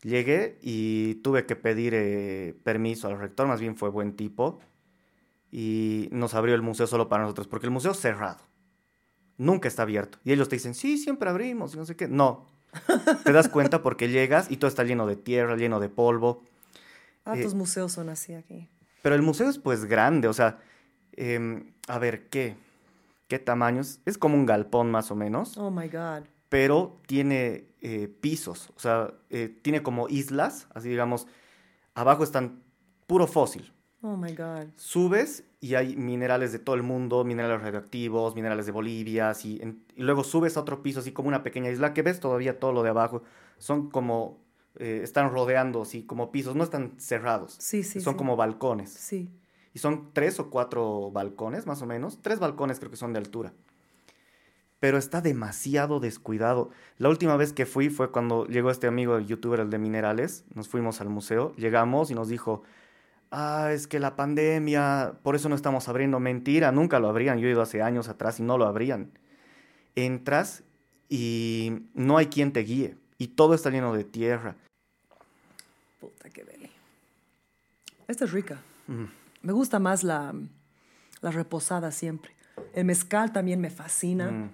[0.04, 4.60] Llegué y tuve que pedir eh, permiso al rector, más bien fue buen tipo,
[5.52, 8.38] y nos abrió el museo solo para nosotros, porque el museo es cerrado,
[9.38, 10.20] nunca está abierto.
[10.24, 12.08] Y ellos te dicen, sí, siempre abrimos, y no sé qué.
[12.08, 12.46] No,
[13.26, 16.44] te das cuenta porque llegas y todo está lleno de tierra, lleno de polvo.
[17.26, 18.70] Hartos Eh, museos son así aquí.
[19.02, 20.60] Pero el museo es pues grande, o sea,
[21.14, 22.56] em, a ver, ¿qué?
[23.30, 24.00] ¿Qué tamaños?
[24.06, 26.24] Es como un galpón más o menos, Oh my God.
[26.50, 31.28] pero tiene eh, pisos, o sea, eh, tiene como islas, así digamos,
[31.94, 32.64] abajo están
[33.06, 33.72] puro fósil.
[34.02, 34.70] Oh my God.
[34.78, 39.84] Subes y hay minerales de todo el mundo, minerales radioactivos, minerales de Bolivia, así, en-
[39.96, 42.74] y luego subes a otro piso, así como una pequeña isla, que ves todavía todo
[42.74, 43.22] lo de abajo.
[43.60, 44.42] Son como,
[44.76, 47.58] eh, están rodeando, así, como pisos, no están cerrados.
[47.60, 48.00] Sí, sí.
[48.02, 48.18] son sí.
[48.18, 48.90] como balcones.
[48.90, 49.30] Sí.
[49.74, 52.22] Y son tres o cuatro balcones, más o menos.
[52.22, 53.54] Tres balcones creo que son de altura.
[54.80, 56.70] Pero está demasiado descuidado.
[56.98, 60.46] La última vez que fui fue cuando llegó este amigo youtuber, el de minerales.
[60.56, 61.54] Nos fuimos al museo.
[61.58, 62.64] Llegamos y nos dijo,
[63.30, 66.20] ah, es que la pandemia, por eso no estamos abriendo.
[66.20, 67.40] Mentira, nunca lo abrían.
[67.40, 69.12] Yo he ido hace años atrás y no lo abrían.
[69.96, 70.64] Entras
[71.10, 72.96] y no hay quien te guíe.
[73.18, 74.56] Y todo está lleno de tierra.
[76.00, 76.70] Puta que deli.
[78.08, 78.62] Esta es rica.
[78.88, 79.19] Mm.
[79.42, 80.34] Me gusta más la,
[81.22, 82.32] la reposada siempre.
[82.74, 84.32] El mezcal también me fascina.
[84.32, 84.52] Mm.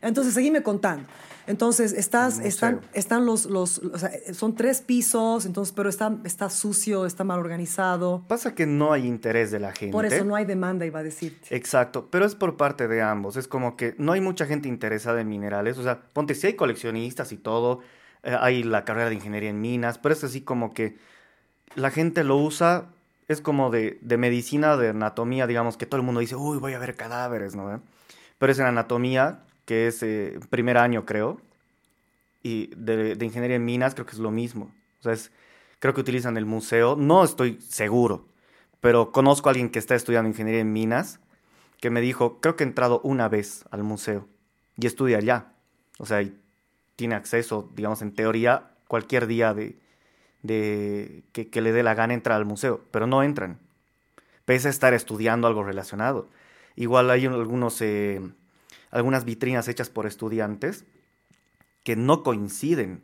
[0.00, 1.06] Entonces, seguime contando.
[1.48, 6.14] Entonces, estás, El están, están los, los, o sea, son tres pisos, entonces, pero está,
[6.24, 8.22] está sucio, está mal organizado.
[8.28, 9.92] Pasa que no hay interés de la gente.
[9.92, 11.56] Por eso no hay demanda, iba a decirte.
[11.56, 13.36] Exacto, pero es por parte de ambos.
[13.36, 15.78] Es como que no hay mucha gente interesada en minerales.
[15.78, 17.80] O sea, ponte, si hay coleccionistas y todo,
[18.22, 20.98] eh, hay la carrera de ingeniería en minas, pero es así como que
[21.76, 22.90] la gente lo usa,
[23.28, 26.72] es como de, de medicina, de anatomía, digamos, que todo el mundo dice, uy, voy
[26.72, 27.74] a ver cadáveres, ¿no?
[27.74, 27.78] ¿Eh?
[28.38, 31.40] Pero es en anatomía, que es eh, primer año, creo,
[32.42, 34.72] y de, ingeniería en minas creo que es lo mismo.
[35.00, 35.30] O sea, es,
[35.78, 38.26] creo que utilizan el museo, no estoy seguro,
[38.80, 41.20] pero conozco a alguien que está estudiando ingeniería en minas
[41.80, 44.26] que me dijo, creo que he entrado una vez al museo
[44.76, 45.52] y estudia allá.
[45.98, 46.36] O sea, y
[46.96, 49.78] tiene acceso, digamos, en teoría, cualquier día de,
[50.42, 53.58] de que, le dé la gana entrar al museo, pero no entran,
[54.44, 56.28] pese a estar estudiando algo relacionado.
[56.76, 58.20] Igual hay algunos, eh,
[58.90, 60.84] algunas vitrinas hechas por estudiantes
[61.84, 63.02] que no coinciden.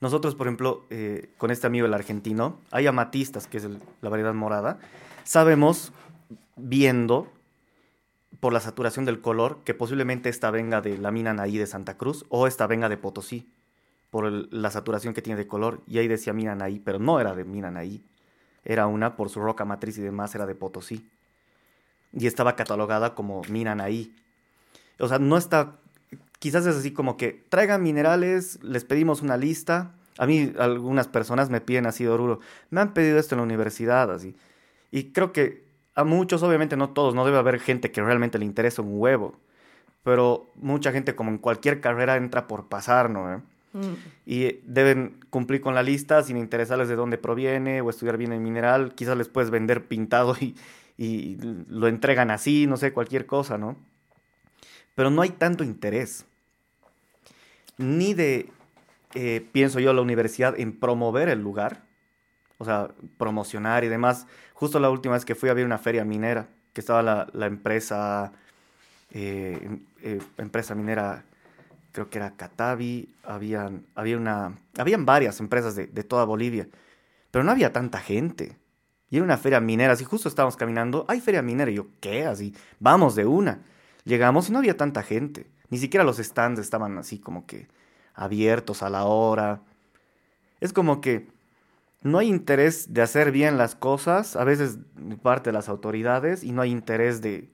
[0.00, 3.68] Nosotros, por ejemplo, eh, con este amigo el argentino, hay amatistas, que es
[4.00, 4.78] la variedad morada,
[5.24, 5.92] sabemos,
[6.56, 7.32] viendo
[8.40, 11.96] por la saturación del color, que posiblemente esta venga de la mina Naí de Santa
[11.96, 13.48] Cruz o esta venga de Potosí,
[14.14, 15.80] por la saturación que tiene de color.
[15.88, 18.00] Y ahí decía mina Naí, pero no era de mina Naí.
[18.64, 21.10] Era una, por su roca matriz y demás, era de Potosí.
[22.12, 24.14] Y estaba catalogada como mina Naí.
[25.00, 25.80] O sea, no está
[26.38, 29.96] quizás es así como que traigan minerales, les pedimos una lista.
[30.16, 32.38] A mí algunas personas me piden así de oruro,
[32.70, 34.36] me han pedido esto en la universidad, así.
[34.92, 35.64] Y creo que
[35.96, 39.34] a muchos, obviamente no todos, no debe haber gente que realmente le interese un huevo.
[40.04, 43.34] Pero mucha gente, como en cualquier carrera, entra por pasar, ¿no?
[43.34, 43.40] eh?
[43.74, 43.94] Mm.
[44.24, 48.40] Y deben cumplir con la lista sin interesarles de dónde proviene o estudiar bien el
[48.40, 48.94] mineral.
[48.94, 50.54] Quizás les puedes vender pintado y,
[50.96, 51.36] y
[51.68, 53.76] lo entregan así, no sé, cualquier cosa, ¿no?
[54.94, 56.24] Pero no hay tanto interés.
[57.76, 58.48] Ni de,
[59.14, 61.82] eh, pienso yo, la universidad en promover el lugar.
[62.58, 64.28] O sea, promocionar y demás.
[64.52, 68.32] Justo la última vez que fui había una feria minera, que estaba la, la empresa,
[69.10, 71.24] eh, eh, empresa minera
[71.94, 76.68] creo que era Catavi, habían, había una, habían varias empresas de, de toda Bolivia,
[77.30, 78.58] pero no había tanta gente.
[79.10, 82.26] Y era una feria minera, así justo estábamos caminando, hay feria minera, y yo, ¿qué?
[82.26, 83.62] Así, vamos de una.
[84.04, 87.68] Llegamos y no había tanta gente, ni siquiera los stands estaban así como que
[88.12, 89.60] abiertos a la hora.
[90.60, 91.28] Es como que
[92.02, 94.78] no hay interés de hacer bien las cosas, a veces
[95.22, 97.48] parte de las autoridades, y no hay interés de...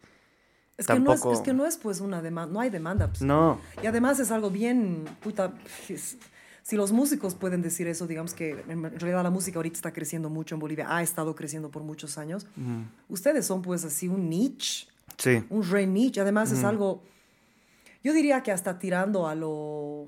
[0.80, 3.06] Es, que no es, Tampoco- es que no es pues una demanda, no hay demanda.
[3.08, 3.20] pues.
[3.22, 5.52] No, Y además es algo bien, puta,
[5.88, 6.16] es-
[6.62, 10.30] si los músicos pueden decir eso, digamos que en realidad la música ahorita está creciendo
[10.30, 12.46] mucho en Bolivia, ha estado creciendo por muchos años.
[13.08, 14.86] Ustedes son pues así un niche,
[15.18, 15.42] sí.
[15.50, 16.20] un re niche.
[16.20, 17.02] Además es algo,
[18.04, 20.06] yo diría que hasta tirando a lo,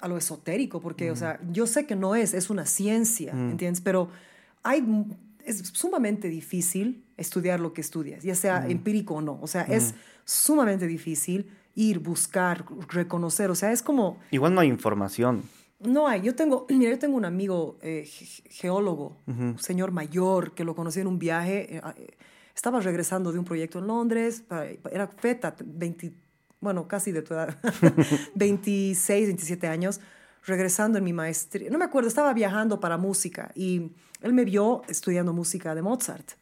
[0.00, 3.80] a lo esotérico, porque, o sea, yo sé que no es, es una ciencia, ¿entiendes?
[3.80, 4.08] Pero
[4.62, 4.82] hay,
[5.46, 9.38] es sumamente difícil estudiar lo que estudias, ya sea empírico o no.
[9.42, 9.94] O sea, es
[10.24, 13.50] sumamente difícil ir, buscar, reconocer.
[13.50, 15.42] O sea, es como, Igual no hay información.
[15.80, 16.22] no hay.
[16.22, 20.74] Yo tengo, mira, yo tengo un amigo eh, ge- geólogo, un señor mayor, que lo
[20.74, 21.76] conocí en un viaje.
[21.76, 22.16] eh, eh,
[22.54, 24.42] estaba regresando de un proyecto en Londres,
[24.90, 26.12] era feta, 20,
[26.60, 27.56] bueno, casi de tu edad,
[28.34, 30.00] 26, 27 años,
[30.44, 31.70] regresando en mi maestría.
[31.70, 36.32] No me acuerdo, estaba viajando para música y él me vio estudiando música de Mozart.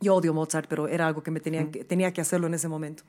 [0.00, 2.68] Yo odio Mozart, pero era algo que me tenía, que, tenía que hacerlo en ese
[2.68, 3.02] momento.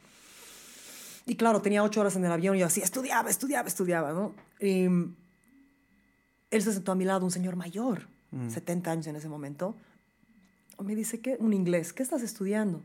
[1.25, 4.33] Y claro, tenía ocho horas en el avión y yo así, estudiaba, estudiaba, estudiaba, ¿no?
[4.59, 4.85] Y
[6.49, 8.07] él se sentó a mi lado, un señor mayor,
[8.49, 9.75] 70 años en ese momento.
[10.83, 11.35] Me dice, ¿qué?
[11.39, 11.93] Un inglés.
[11.93, 12.81] ¿Qué estás estudiando?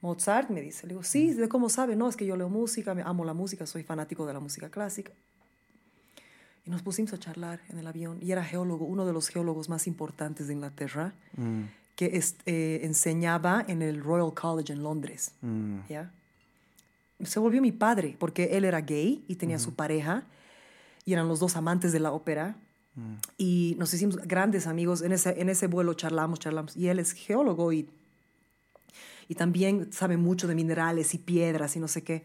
[0.00, 0.86] Mozart, me dice.
[0.86, 1.94] Le digo, sí, ¿de cómo sabe?
[1.94, 5.12] No, es que yo leo música, amo la música, soy fanático de la música clásica.
[6.64, 8.18] Y nos pusimos a charlar en el avión.
[8.22, 11.12] Y era geólogo, uno de los geólogos más importantes de Inglaterra,
[11.96, 15.32] que es- eh, enseñaba en el Royal College en Londres.
[15.88, 16.12] ¿ya?
[17.24, 20.24] Se volvió mi padre, porque él era gay y tenía su pareja,
[21.04, 22.56] y eran los dos amantes de la ópera.
[23.38, 25.02] Y nos hicimos grandes amigos.
[25.02, 26.76] En ese, en ese vuelo charlamos, charlamos.
[26.76, 27.88] Y él es geólogo y,
[29.28, 32.24] y también sabe mucho de minerales y piedras y no sé qué.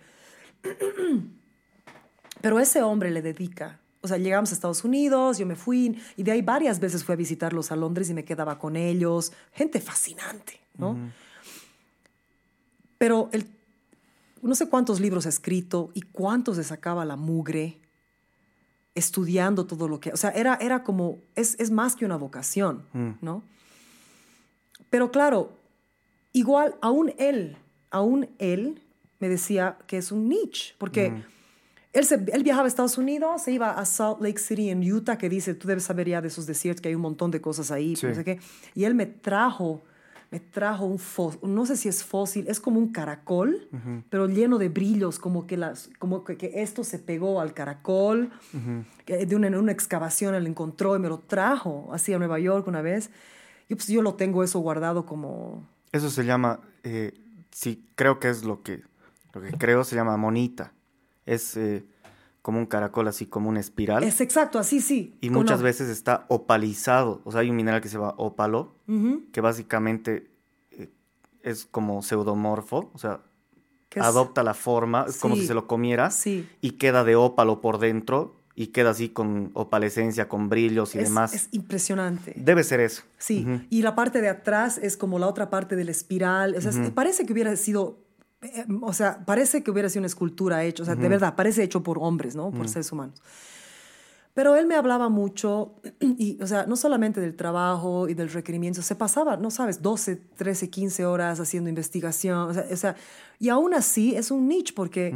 [2.41, 3.79] Pero ese hombre le dedica.
[4.01, 7.13] O sea, llegamos a Estados Unidos, yo me fui y de ahí varias veces fui
[7.13, 9.33] a visitarlos a Londres y me quedaba con ellos.
[9.53, 10.97] Gente fascinante, ¿no?
[12.97, 13.47] Pero el,
[14.41, 17.79] no sé cuántos libros ha escrito y cuántos le sacaba la mugre
[18.95, 20.11] estudiando todo lo que...
[20.11, 21.19] O sea, era, era como...
[21.35, 22.83] Es, es más que una vocación,
[23.21, 23.43] ¿no?
[24.89, 25.51] Pero claro,
[26.33, 27.57] igual, aún él,
[27.91, 28.81] aún él
[29.19, 31.23] me decía que es un niche, porque
[31.93, 35.17] él, se, él viajaba a Estados Unidos, se iba a Salt Lake City en Utah,
[35.17, 37.71] que dice, tú debes saber ya de esos desiertos, que hay un montón de cosas
[37.71, 38.07] ahí, Sí.
[38.07, 38.39] no sé qué.
[38.75, 39.81] Y él me trajo,
[40.29, 43.67] me trajo un fósil, no sé si es fósil, es como un caracol,
[44.09, 48.29] pero lleno de brillos, como que, las, como que, que esto se pegó al caracol,
[49.05, 52.81] que de una excavación él encontró y me lo trajo así a Nueva York una
[52.81, 53.09] vez.
[53.69, 55.67] Y pues yo lo tengo eso guardado como...
[55.91, 57.13] Eso se llama, eh,
[57.51, 58.81] sí, creo que es lo que,
[59.33, 60.71] lo que creo se llama monita.
[61.27, 61.85] Es eh,
[62.41, 64.03] como un caracol, así como una espiral.
[64.03, 65.15] Es exacto, así sí.
[65.21, 67.21] y muchas veces está opalizado.
[67.25, 68.75] O sea, hay un mineral que se llama ópalo,
[69.31, 70.31] que básicamente
[70.71, 70.89] eh,
[71.43, 72.89] es como pseudomorfo.
[72.93, 73.21] O sea,
[73.99, 76.09] adopta la forma, es como si se lo comiera.
[76.09, 76.47] Sí.
[76.61, 81.09] Y queda de ópalo por dentro y queda así con opalescencia, con brillos y es,
[81.09, 81.33] demás.
[81.35, 82.33] es impresionante.
[82.35, 83.03] Debe ser eso.
[83.19, 86.55] Sí, y la parte de atrás es como la otra parte de la espiral.
[86.55, 87.99] O sea, parece que hubiera sido,
[88.41, 90.83] eh, o sea, parece que hubiera sido una escultura hecha.
[90.83, 92.51] O sea, de verdad, parece hecho por hombres, ¿no?
[92.51, 93.21] Por seres humanos.
[94.33, 98.83] Pero él me hablaba mucho, y, o sea, no solamente del trabajo y del requerimiento,
[98.83, 102.49] se pasaba, no sabes, 12, 13, 15 horas haciendo investigación.
[102.49, 102.95] O sea, o sea,
[103.39, 105.11] y aún así es un niche porque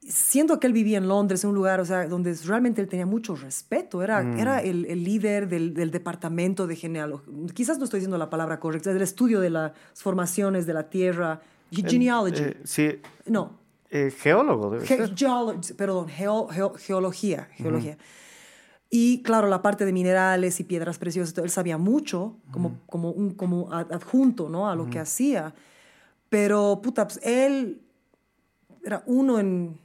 [0.00, 3.04] siendo que él vivía en Londres, en un lugar, o sea, donde realmente él tenía
[3.04, 8.00] mucho respeto, era, era el, el líder del, del departamento de genealogía, quizás no estoy
[8.00, 13.00] diciendo la palabra correcta, del estudio de las formaciones de la tierra, genealogy, Eh, sí,
[13.26, 13.58] no,
[13.90, 15.76] eh, geólogo debe Ge- ser.
[15.76, 17.96] perdón, geo- geo- geología, geología.
[18.90, 23.34] Y claro, la parte de minerales y piedras preciosas, él sabía mucho, como, como, un,
[23.34, 24.70] como ad- adjunto ¿no?
[24.70, 25.54] a lo que hacía.
[26.30, 27.82] Pero, puta, pues, él
[28.84, 29.78] era uno en...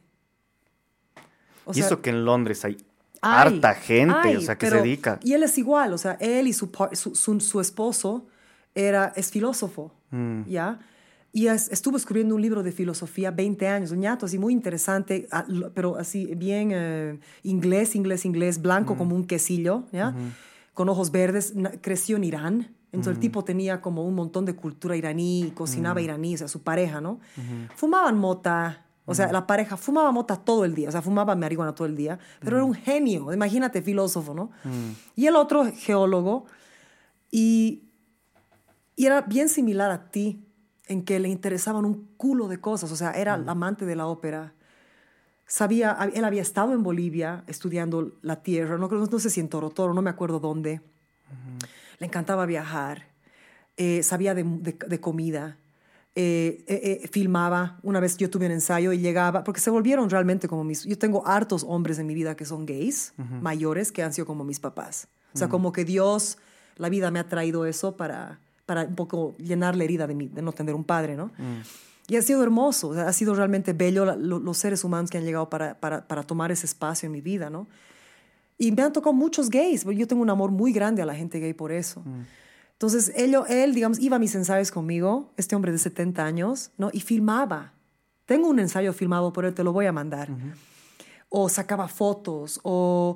[1.65, 2.77] o y sea, eso que en Londres hay
[3.21, 5.19] hay, harta gente, hay, o sea, que pero- se dedica.
[5.23, 8.25] Y él es igual, o sea, él y su, su, su- su esposo
[8.75, 10.43] era, es filósofo, Mm.
[10.47, 10.79] ¿ya?
[11.35, 15.27] Y es- estuvo escribiendo un libro de filosofía 20 años, un ñato así muy interesante,
[15.31, 18.61] a- lo- pero así bien eh, inglés, inglés, inglés, Mm.
[18.61, 20.13] blanco como un quesillo, ¿ya?
[20.75, 22.75] Con ojos verdes, creció en Irán.
[22.91, 23.21] Entonces el Mm.
[23.21, 27.19] tipo tenía como un montón de cultura iraní, cocinaba iraní, o sea, su pareja, ¿no?
[27.75, 31.73] Fumaban mota, o sea, la pareja fumaba mota todo el día, o sea, fumaba marihuana
[31.73, 34.51] todo el día, pero era un genio, imagínate, filósofo, ¿no?
[35.15, 36.45] Y el otro, geólogo,
[37.31, 37.89] y,
[38.95, 40.42] y era bien similar a ti,
[40.87, 44.07] en que le interesaban un culo de cosas, o sea, era el amante de la
[44.07, 44.53] ópera.
[45.45, 49.49] Sabía, él había estado en Bolivia estudiando la tierra, no, creo- no sé si en
[49.49, 50.81] Torotoro, no me acuerdo dónde.
[51.99, 53.07] Le encantaba viajar,
[53.77, 55.57] eh, sabía de, de- de comida,
[56.15, 57.79] eh, eh, eh, filmaba.
[57.83, 60.83] Una vez yo tuve un ensayo y llegaba, porque se volvieron realmente como mis...
[60.85, 64.43] Yo tengo hartos hombres en mi vida que son gays, mayores, que han sido como
[64.43, 65.07] mis papás.
[65.33, 66.37] O sea, como que Dios,
[66.77, 70.27] la vida me ha traído eso para, para un poco llenar la herida de, mi-
[70.29, 71.31] de no tener un padre, ¿no?
[72.07, 75.09] Y ha sido hermoso, o sea, ha sido realmente bello la- lo- los seres humanos
[75.09, 77.67] que han llegado para, para, para tomar ese espacio en mi vida, ¿no?
[78.57, 81.39] Y me han tocado muchos gays, yo tengo un amor muy grande a la gente
[81.39, 82.03] gay por eso.
[82.73, 86.89] Entonces, él, él, digamos, iba a mis ensayos conmigo, este hombre de 70 años, ¿no?
[86.91, 87.73] Y filmaba.
[88.25, 90.29] Tengo un ensayo filmado por él, te lo voy a mandar.
[91.29, 93.15] O sacaba fotos, o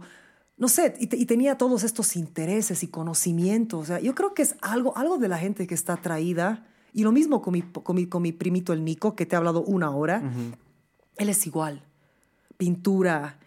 [0.58, 3.82] no sé, y, te- y tenía todos estos intereses y conocimientos.
[3.82, 6.66] O sea, yo creo que es algo, algo de la gente que está atraída.
[6.94, 9.40] Y lo mismo con mi, con mi, con mi primito el Nico, que te ha
[9.40, 10.24] hablado una hora.
[11.18, 11.84] Él es igual.
[12.58, 13.38] Pintura,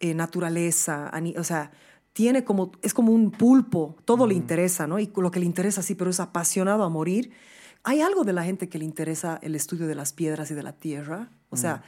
[0.00, 1.70] eh, naturaleza, o sea,
[2.14, 4.98] tiene como, es como un pulpo, todo le interesa, ¿no?
[4.98, 7.32] Y lo que le interesa sí, pero es apasionado a morir.
[7.82, 10.62] Hay algo de la gente que le interesa el estudio de las piedras y de
[10.62, 11.82] la tierra, o sea,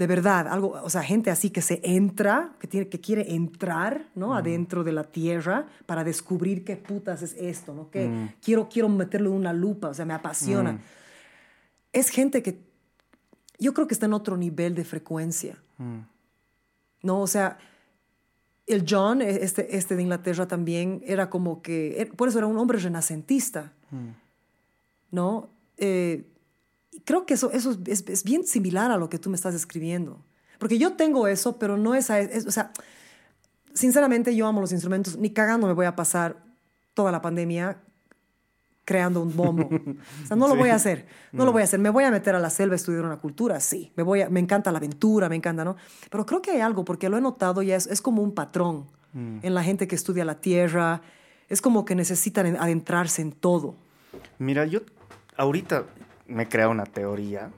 [0.00, 4.06] De verdad, algo, o sea, gente así que se entra, que, tiene, que quiere entrar,
[4.14, 4.34] ¿no?
[4.34, 7.90] Adentro de la tierra para descubrir qué putas es esto, ¿no?
[7.90, 8.06] Que
[8.42, 10.80] quiero, quiero meterlo en una lupa, o sea, me apasiona.
[11.92, 12.58] Es gente que
[13.58, 15.58] yo creo que está en otro nivel de frecuencia.
[17.02, 17.20] ¿No?
[17.20, 17.58] O sea,
[18.66, 22.46] el John, e- este, este de Inglaterra también, era como que, er- por eso era
[22.46, 23.72] un hombre renacentista,
[25.10, 25.50] ¿no?
[25.76, 26.24] Eh,
[26.92, 29.52] y creo que eso, eso es, es bien similar a lo que tú me estás
[29.54, 30.24] describiendo.
[30.58, 32.72] Porque yo tengo eso, pero no es, es- o sea,
[33.74, 36.42] sinceramente yo amo los instrumentos, ni cagando me voy a pasar
[36.94, 37.78] toda la pandemia
[38.84, 39.68] creando un bombo.
[40.24, 41.78] O sea, no lo voy a hacer, no lo voy a hacer.
[41.78, 43.92] Me voy a meter a la selva a estudiar una cultura, sí.
[43.96, 45.76] Me, voy a- me encanta la aventura, me encanta, ¿no?
[46.10, 48.86] Pero creo que hay algo, porque lo he notado ya, es, es como un patrón
[49.12, 51.02] en la gente que estudia la tierra.
[51.48, 53.74] Es como que necesitan en- adentrarse en todo.
[54.38, 54.80] Mira, yo
[55.36, 55.84] ahorita
[56.30, 57.50] me he creado una teoría.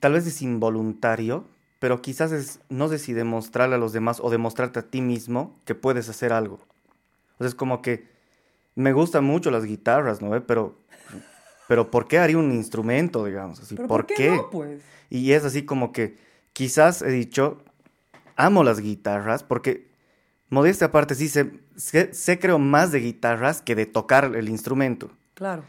[0.00, 1.44] Tal vez es involuntario,
[1.78, 5.58] pero quizás es, no sé si demostrarle a los demás o demostrarte a ti mismo
[5.64, 6.60] que puedes hacer algo.
[7.34, 8.08] O sea, es como que
[8.74, 10.30] me gustan mucho las guitarras, ¿no?
[10.46, 10.76] Pero,
[11.68, 13.60] pero ¿por qué haría un instrumento, digamos?
[13.60, 14.30] Así, ¿Pero ¿por, qué?
[14.30, 14.82] no, pues?
[15.10, 16.16] Y es así como que
[16.52, 17.62] quizás he dicho,
[18.36, 19.88] amo las guitarras porque,
[20.48, 25.10] modestia aparte, sí sé, sé, sé creo más de guitarras que de tocar el instrumento.
[25.34, 25.64] Claro.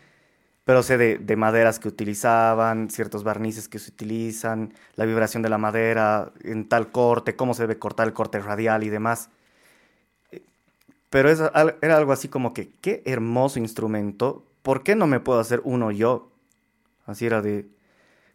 [0.66, 5.50] Pero sé de, de maderas que utilizaban, ciertos barnices que se utilizan, la vibración de
[5.50, 9.30] la madera en tal corte, cómo se debe cortar el corte radial y demás.
[10.32, 10.44] Eh,
[11.10, 15.62] Pero era algo así como que, qué hermoso instrumento, ¿por qué no me puedo hacer
[15.66, 16.32] uno yo?
[17.06, 17.70] Así era de,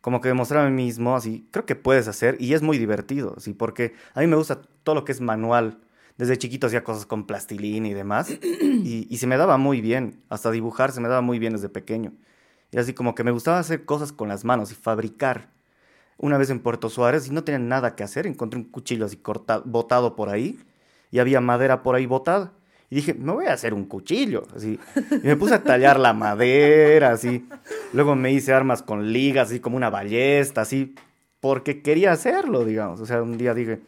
[0.02, 3.34] como que demostrar a mí mismo, así, creo que puedes hacer y es muy divertido,
[3.39, 5.78] así, porque a mí me gusta todo lo que es manual.
[6.18, 8.28] Desde chiquito hacía cosas con plastilina y demás,
[8.60, 12.12] y, se me daba muy bien, hasta dibujar se me daba muy bien desde pequeño.
[12.72, 15.48] Y así como que me gustaba hacer cosas con las manos y fabricar.
[16.18, 19.16] Una vez en Puerto Suárez y no tenía nada que hacer, encontré un cuchillo así
[19.16, 20.58] cortado, botado por ahí,
[21.12, 22.52] y había madera por ahí botada.
[22.90, 24.80] Y dije, me voy a hacer un cuchillo, así.
[25.22, 27.47] Y me puse a tallar la madera, así.
[27.92, 30.94] Luego me hice armas con ligas, así como una ballesta, así.
[31.38, 33.00] Porque quería hacerlo, digamos.
[33.00, 33.80] O sea, un día dije,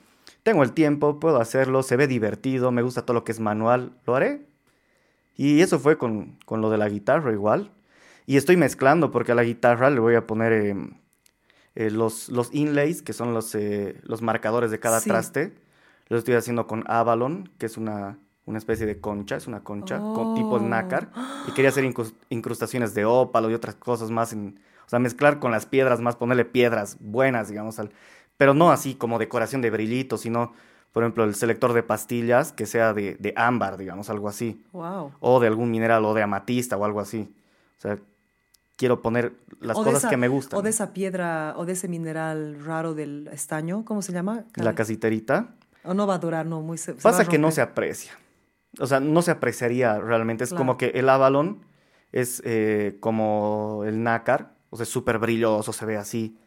[0.43, 3.93] tengo el tiempo, puedo hacerlo, se ve divertido, me gusta todo lo que es manual,
[4.07, 4.47] lo haré.
[5.37, 7.71] Y eso fue con, con lo de la guitarra igual.
[8.27, 10.77] Y estoy mezclando porque a la guitarra le voy a poner eh,
[11.75, 15.09] eh, los, los inlays, que son los, eh, los marcadores de cada Sí.
[15.09, 15.53] traste.
[16.09, 19.99] Lo estoy haciendo con Avalon, que es una, una especie de concha, es una concha
[19.99, 20.61] con tipo Oh.
[20.61, 21.11] nácar.
[21.49, 24.33] Y quería hacer incrus- incrustaciones de ópalo y otras cosas más.
[24.33, 27.79] En, o sea, mezclar con las piedras más, ponerle piedras buenas, digamos.
[27.79, 27.91] Al,
[28.41, 30.55] pero no así como decoración de brillitos, sino,
[30.93, 35.13] por ejemplo, el selector de pastillas que sea de, de ámbar, digamos, algo así Wow.
[35.21, 37.35] o de algún mineral o de amatista o algo así.
[37.77, 37.99] O sea,
[38.77, 40.59] quiero poner las O cosas esa- que me gustan.
[40.59, 44.45] O de esa piedra, o de ese mineral raro del estaño, ¿cómo se llama?
[44.55, 45.51] La casiterita.
[45.85, 48.13] O no va a durar, no, muy se, Pasa que no se aprecia.
[48.79, 50.45] O sea, no se apreciaría realmente.
[50.45, 50.61] Es Claro.
[50.61, 51.61] como que el Avalon
[52.13, 54.55] es eh, como el nácar.
[54.71, 56.39] O sea, súper brilloso, se ve así.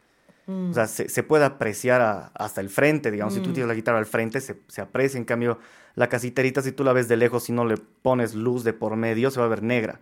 [0.46, 0.70] Mm.
[0.70, 3.34] O sea, se, se puede apreciar a- hasta el frente, digamos.
[3.34, 5.18] Si tú tienes la guitarra al frente, se, se aprecia.
[5.18, 5.58] En cambio,
[5.94, 8.96] la casiterita, si tú la ves de lejos, si no le pones luz de por
[8.96, 10.00] medio, se va a ver negra.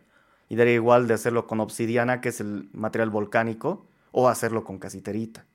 [0.49, 4.79] Y daría igual de hacerlo con obsidiana, que es el material volcánico, o hacerlo con
[4.79, 5.47] casiterita.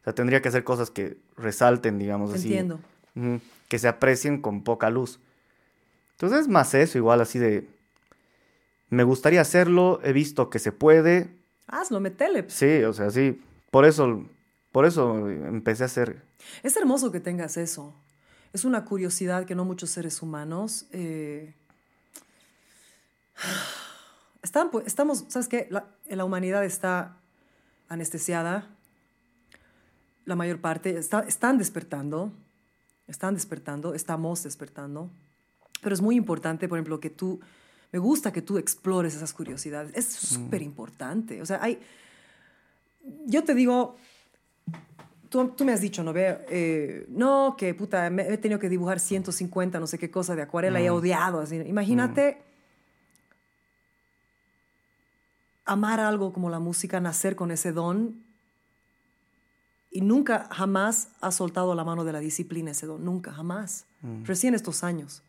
[0.00, 2.48] O sea, tendría que hacer cosas que resalten, digamos así.
[2.48, 2.80] Entiendo.
[3.68, 5.20] Que se aprecien con poca luz.
[6.12, 7.68] Entonces es más eso, igual así de...
[8.90, 11.28] Me gustaría hacerlo, he visto que se puede.
[11.66, 12.44] Hazlo, metele.
[12.48, 13.40] Sí, o sea, sí.
[13.74, 14.24] Por eso,
[14.70, 16.22] por eso empecé a hacer...
[16.62, 17.92] Es hermoso que tengas eso.
[18.52, 20.86] Es una curiosidad que no muchos seres humanos...
[20.92, 21.56] eh,
[24.44, 25.66] están, pues, estamos, ¿sabes qué?
[25.72, 27.16] La, la humanidad está
[27.88, 28.70] anestesiada.
[30.24, 32.30] La mayor parte está, están despertando.
[33.08, 35.10] Están despertando, estamos despertando.
[35.82, 37.40] Pero es muy importante, por ejemplo, que tú...
[37.90, 39.90] Me gusta que tú explores esas curiosidades.
[39.96, 41.42] Es súper importante.
[41.42, 41.80] O sea, hay...
[43.26, 43.96] Yo te digo,
[45.28, 46.12] tú, tú me has dicho, ¿no?
[46.12, 50.36] Ve, eh, no, que puta, me, he tenido que dibujar 150, no sé qué cosa
[50.36, 51.40] de acuarela y he odiado.
[51.40, 51.56] Así.
[51.56, 52.42] Imagínate
[55.64, 58.22] amar algo como la música, nacer con ese don
[59.90, 63.86] y nunca, jamás has soltado la mano de la disciplina ese don, nunca, jamás.
[64.24, 65.22] Recién estos años.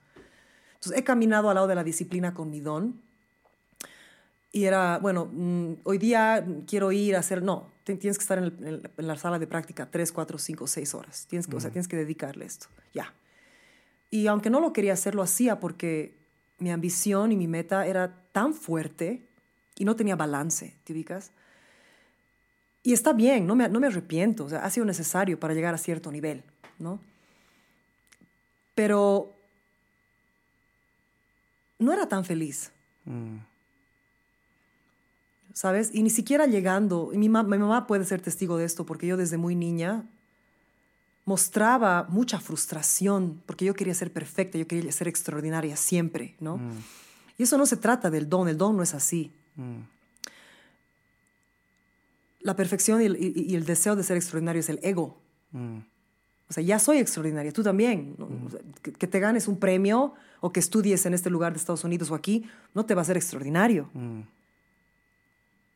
[0.74, 3.00] Entonces he caminado al lado de la disciplina con mi don
[4.56, 8.46] y era, bueno, mm, hoy día quiero ir a hacer, no, tienes que estar en,
[8.66, 11.26] el- la sala de práctica 3, 4, 5, 6 horas.
[11.30, 13.14] Tienes que, O sea, tienes que dedicarle esto, ya.
[14.12, 16.14] Y aunque no lo quería hacer, lo hacía porque
[16.60, 19.22] mi ambición y mi meta era tan fuerte
[19.78, 21.32] y no tenía balance, ¿te ubicas?
[22.82, 25.74] Y está bien, no me, no me arrepiento, o sea, ha sido necesario para llegar
[25.74, 26.44] a cierto nivel,
[26.80, 27.02] ¿no?
[28.74, 29.34] Pero
[31.78, 32.72] no era tan feliz.
[35.56, 35.90] ¿Sabes?
[35.94, 39.08] Y ni siquiera llegando, y mi, ma- mi mamá puede ser testigo de esto, porque
[39.08, 40.04] yo desde muy niña
[41.24, 46.60] mostraba mucha frustración, porque yo quería ser perfecta, yo quería ser extraordinaria siempre, ¿no?
[47.38, 49.32] Y eso no se trata del don, el don no es así.
[52.42, 55.18] La perfección y el, y- y el deseo de ser extraordinario es el ego.
[56.48, 58.14] O sea, ya soy extraordinaria, tú también.
[58.20, 58.26] ¿no?
[58.46, 61.60] O sea, que, que te ganes un premio o que estudies en este lugar de
[61.60, 63.90] Estados Unidos o aquí, no te va a ser extraordinario.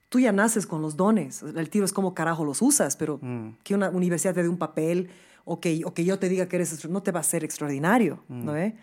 [0.10, 1.44] Tú ya naces con los dones.
[1.44, 3.20] El tiro es cómo carajo los usas, pero
[3.64, 5.10] que una universidad te dé un papel
[5.46, 8.20] o que, o que yo te diga que eres no te va a ser extraordinario,
[8.28, 8.76] ¿no ve?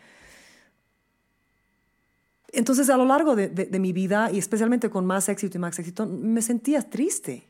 [2.53, 5.61] Entonces, a lo largo de, de- de mi vida, y especialmente con más éxito y
[5.61, 7.45] más éxito, me sentía triste,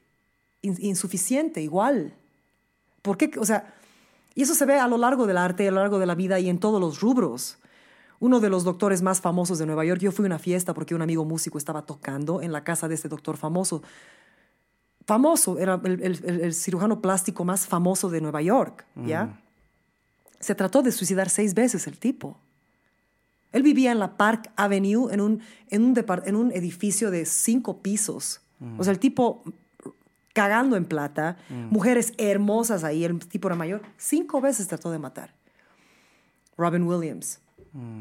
[0.62, 2.14] in- insuficiente, igual.
[3.02, 3.30] ¿Por qué?
[3.38, 3.74] O sea,
[4.34, 6.40] y eso se ve a lo largo del arte, a lo largo de la vida
[6.40, 7.58] y en todos los rubros.
[8.18, 10.94] Uno de los doctores más famosos de Nueva York, yo fui a una fiesta porque
[10.94, 13.82] un amigo músico estaba tocando en la casa de este doctor famoso.
[15.06, 19.38] Famoso, era el, el- el- el cirujano plástico más famoso de Nueva York, ¿ya?
[20.40, 22.36] Se trató de suicidar seis veces el tipo.
[23.52, 27.24] Él vivía en la Park Avenue, en un, en un, depar- en un edificio de
[27.24, 28.40] cinco pisos.
[28.78, 29.44] O sea, el tipo
[30.32, 31.36] cagando en plata,
[31.70, 33.82] mujeres hermosas ahí, el tipo era mayor.
[33.98, 35.32] Cinco veces trató de matar.
[36.58, 37.38] Robin Williams.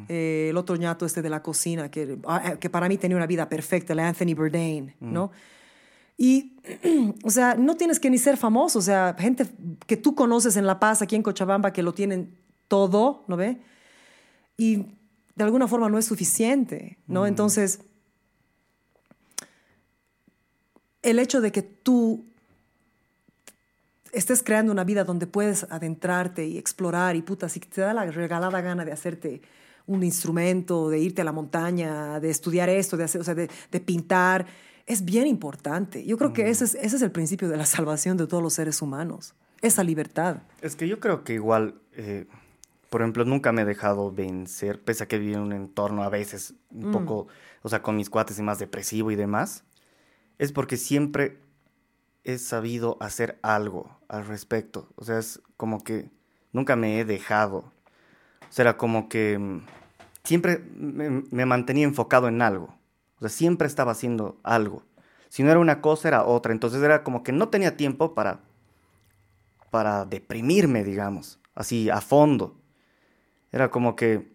[0.07, 3.27] Eh, el otro ñato este de la cocina, que, ah, que para mí tenía una
[3.27, 5.31] vida perfecta, el Anthony Bourdain, ¿no?
[6.17, 6.53] Y,
[7.23, 9.47] o sea, no tienes que ni ser famoso, o sea, gente
[9.85, 12.37] que tú conoces en La Paz, aquí en Cochabamba, que lo tienen
[12.67, 13.57] todo, ¿no ve?
[14.57, 14.85] Y
[15.35, 17.27] de alguna forma no es suficiente, ¿no?
[17.27, 17.81] Entonces,
[21.01, 22.25] el hecho de que tú
[24.11, 28.05] estés creando una vida donde puedes adentrarte y explorar y puta, si te da la
[28.05, 29.41] regalada gana de hacerte
[29.87, 33.49] un instrumento, de irte a la montaña, de estudiar esto, de, hacer, o sea, de,
[33.71, 34.45] de pintar,
[34.85, 36.05] es bien importante.
[36.05, 38.53] Yo creo que ese es, ese es el principio de la salvación de todos los
[38.53, 40.37] seres humanos, esa libertad.
[40.61, 42.27] Es que yo creo que igual, eh,
[42.89, 46.09] por ejemplo, nunca me he dejado vencer, pese a que viví en un entorno a
[46.09, 47.27] veces un poco,
[47.61, 49.63] o sea, con mis cuates y más depresivo y demás,
[50.37, 51.39] es porque siempre
[52.23, 54.89] he sabido hacer algo al respecto.
[54.95, 56.09] O sea, es como que
[56.51, 57.71] nunca me he dejado.
[58.55, 59.65] O sea, era como que mm,
[60.23, 62.73] siempre me, me mantenía enfocado en algo.
[63.17, 64.81] O sea, siempre estaba haciendo algo.
[65.27, 66.53] Si no era una cosa, era otra.
[66.53, 68.39] Entonces era como que no tenía tiempo para
[69.71, 72.55] para deprimirme, digamos, así a fondo.
[73.51, 74.31] Era como que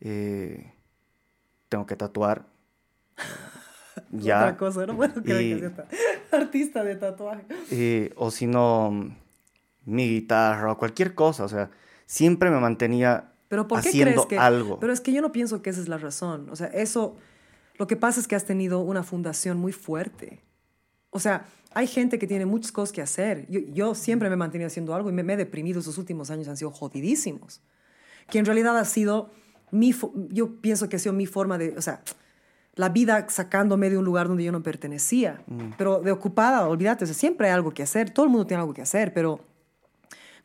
[0.00, 0.74] eh,
[1.70, 2.44] tengo que tatuar.
[4.10, 4.36] ya.
[4.40, 5.88] Otra cosa, no puedo creer Y- que sea ta-
[6.36, 8.12] artista de tatuaje.
[8.16, 9.16] o si no, mm,
[9.86, 11.44] mi guitarra o cualquier cosa.
[11.44, 11.70] O sea,
[12.04, 14.80] siempre me mantenía Pero ¿por qué haciendo crees que algo.
[14.80, 16.48] Pero es que yo no pienso que esa es la razón.
[16.48, 17.16] O sea, eso
[17.76, 20.40] lo que pasa es que has tenido una fundación muy fuerte.
[21.10, 23.46] O sea, hay gente que tiene muchas cosas que hacer.
[23.50, 25.80] Yo, yo siempre me he mantenido haciendo algo y me, me he deprimido.
[25.80, 27.60] Esos últimos años han sido jodidísimos.
[28.30, 29.30] Que en realidad ha sido
[29.70, 29.94] mi,
[30.30, 32.02] yo pienso que ha sido mi forma de, o sea,
[32.74, 35.44] la vida sacándome de un lugar donde yo no pertenecía.
[35.76, 38.08] Pero de ocupada, olvídate, o sea, siempre hay algo que hacer.
[38.08, 39.40] Todo el mundo tiene algo que hacer, pero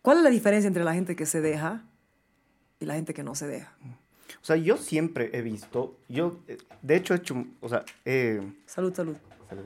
[0.02, 1.86] ¿cuál es la diferencia entre la gente que se deja
[2.80, 3.76] y la gente que no se deja?
[4.42, 8.42] O sea, yo siempre he visto, yo, eh, de hecho, he hecho, o sea, eh,
[8.66, 9.16] Salud, salud.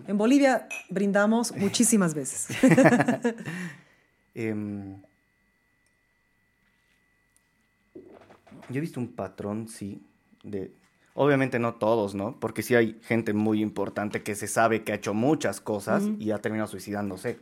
[0.07, 2.48] En Bolivia brindamos muchísimas veces.
[4.33, 4.95] Em,
[8.69, 10.01] yo he visto un patrón, sí,
[10.43, 10.72] de...
[11.14, 12.40] Obviamente no todos, ¿no?
[12.40, 16.31] Porque sí hay gente muy importante que se sabe que ha hecho muchas cosas y
[16.31, 17.40] ha terminado suicidándose.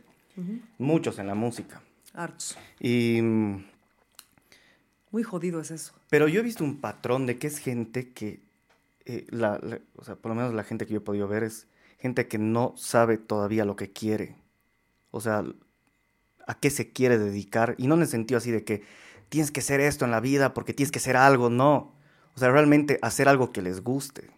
[0.78, 1.80] Muchos en la música.
[2.12, 2.58] Hartos.
[2.80, 3.64] Y, mm,
[5.10, 5.92] Muy jodido es eso.
[6.08, 8.40] pero yo he visto un patrón de que es gente que,
[9.06, 9.60] eh, la-
[9.96, 11.66] o sea, por lo menos la gente que yo he podido ver es
[11.98, 14.36] gente que no sabe todavía lo que quiere.
[15.12, 15.44] O sea,
[16.46, 17.74] a qué se quiere dedicar.
[17.78, 18.82] Y no en el sentido así de que
[19.28, 21.94] tienes que hacer esto en la vida porque tienes que hacer algo, no.
[22.34, 24.30] O sea, realmente hacer algo que les guste.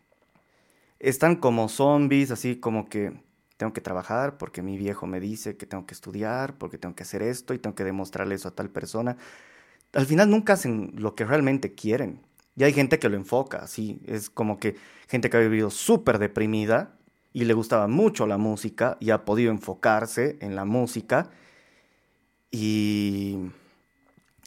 [0.98, 3.12] Están como zombies, así como que
[3.56, 7.02] tengo que trabajar porque mi viejo me dice que tengo que estudiar, porque tengo que
[7.02, 9.16] hacer esto y tengo que demostrarle eso a tal persona.
[9.92, 12.20] Al final nunca hacen lo que realmente quieren.
[12.56, 14.00] Y hay gente que lo enfoca, así.
[14.06, 14.76] Es como que
[15.08, 16.94] gente que ha vivido súper deprimida
[17.32, 21.30] y le gustaba mucho la música y ha podido enfocarse en la música
[22.50, 23.38] y,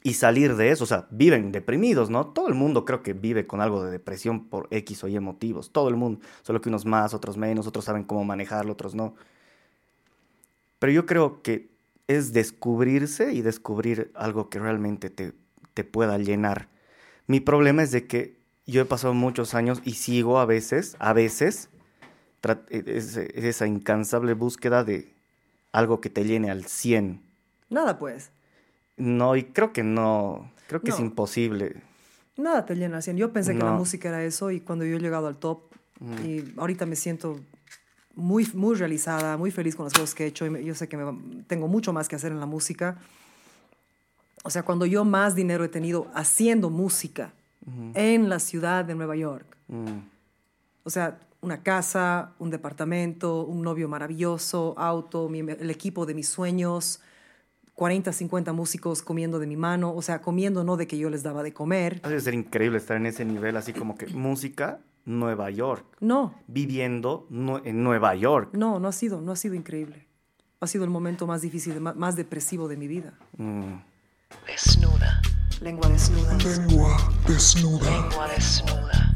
[0.04, 0.84] y salir de eso.
[0.84, 2.28] O sea, viven deprimidos, ¿no?
[2.28, 5.72] Todo el mundo creo que vive con algo de depresión por X o Y motivos.
[5.72, 6.20] Todo el mundo.
[6.42, 9.14] Solo que unos más, otros menos, otros saben cómo manejarlo, otros no.
[10.78, 11.75] Pero yo creo que
[12.08, 15.32] es descubrirse y descubrir algo que realmente te,
[15.74, 16.68] te pueda llenar.
[17.26, 18.36] Mi problema es de que
[18.66, 21.68] yo he pasado muchos años y sigo a veces, a veces,
[22.70, 25.12] es- es esa incansable búsqueda de
[25.72, 27.20] algo que te llene al 100.
[27.68, 28.30] Nada pues.
[28.96, 31.82] No, y creo que no, creo que es imposible.
[32.36, 33.16] Nada te llena al 100.
[33.16, 35.72] Yo pensé que la música era eso y cuando yo he llegado al top
[36.24, 37.40] y ahorita me siento
[38.16, 41.44] muy, muy realizada, muy feliz con las cosas que he hecho yo sé que me
[41.46, 42.98] tengo mucho más que hacer en la música.
[44.42, 47.32] O sea, cuando yo más dinero he tenido haciendo música
[47.94, 49.46] en la ciudad de Nueva York.
[49.68, 49.98] Mm,
[50.84, 56.28] O sea, una casa, un departamento, un novio maravilloso, auto, mi- el equipo de mis
[56.28, 57.00] sueños,
[57.74, 61.22] 40, 50 músicos comiendo de mi mano, o sea, comiendo no de que yo les
[61.24, 62.00] daba de comer.
[62.04, 66.34] Ha de ser increíble estar en ese nivel, así como que música, Nueva York, No,
[66.48, 67.26] viviendo
[67.64, 68.50] en Nueva York.
[68.52, 70.06] no, no ha sido, no ha sido increíble.
[70.60, 73.14] Ha sido el momento más difícil, más depresivo de mi vida.
[73.36, 73.74] Mm.
[74.46, 75.22] Desnuda.
[75.60, 76.36] Lengua desnuda.
[76.36, 77.90] Lengua desnuda.
[77.90, 79.15] Lengua desnuda.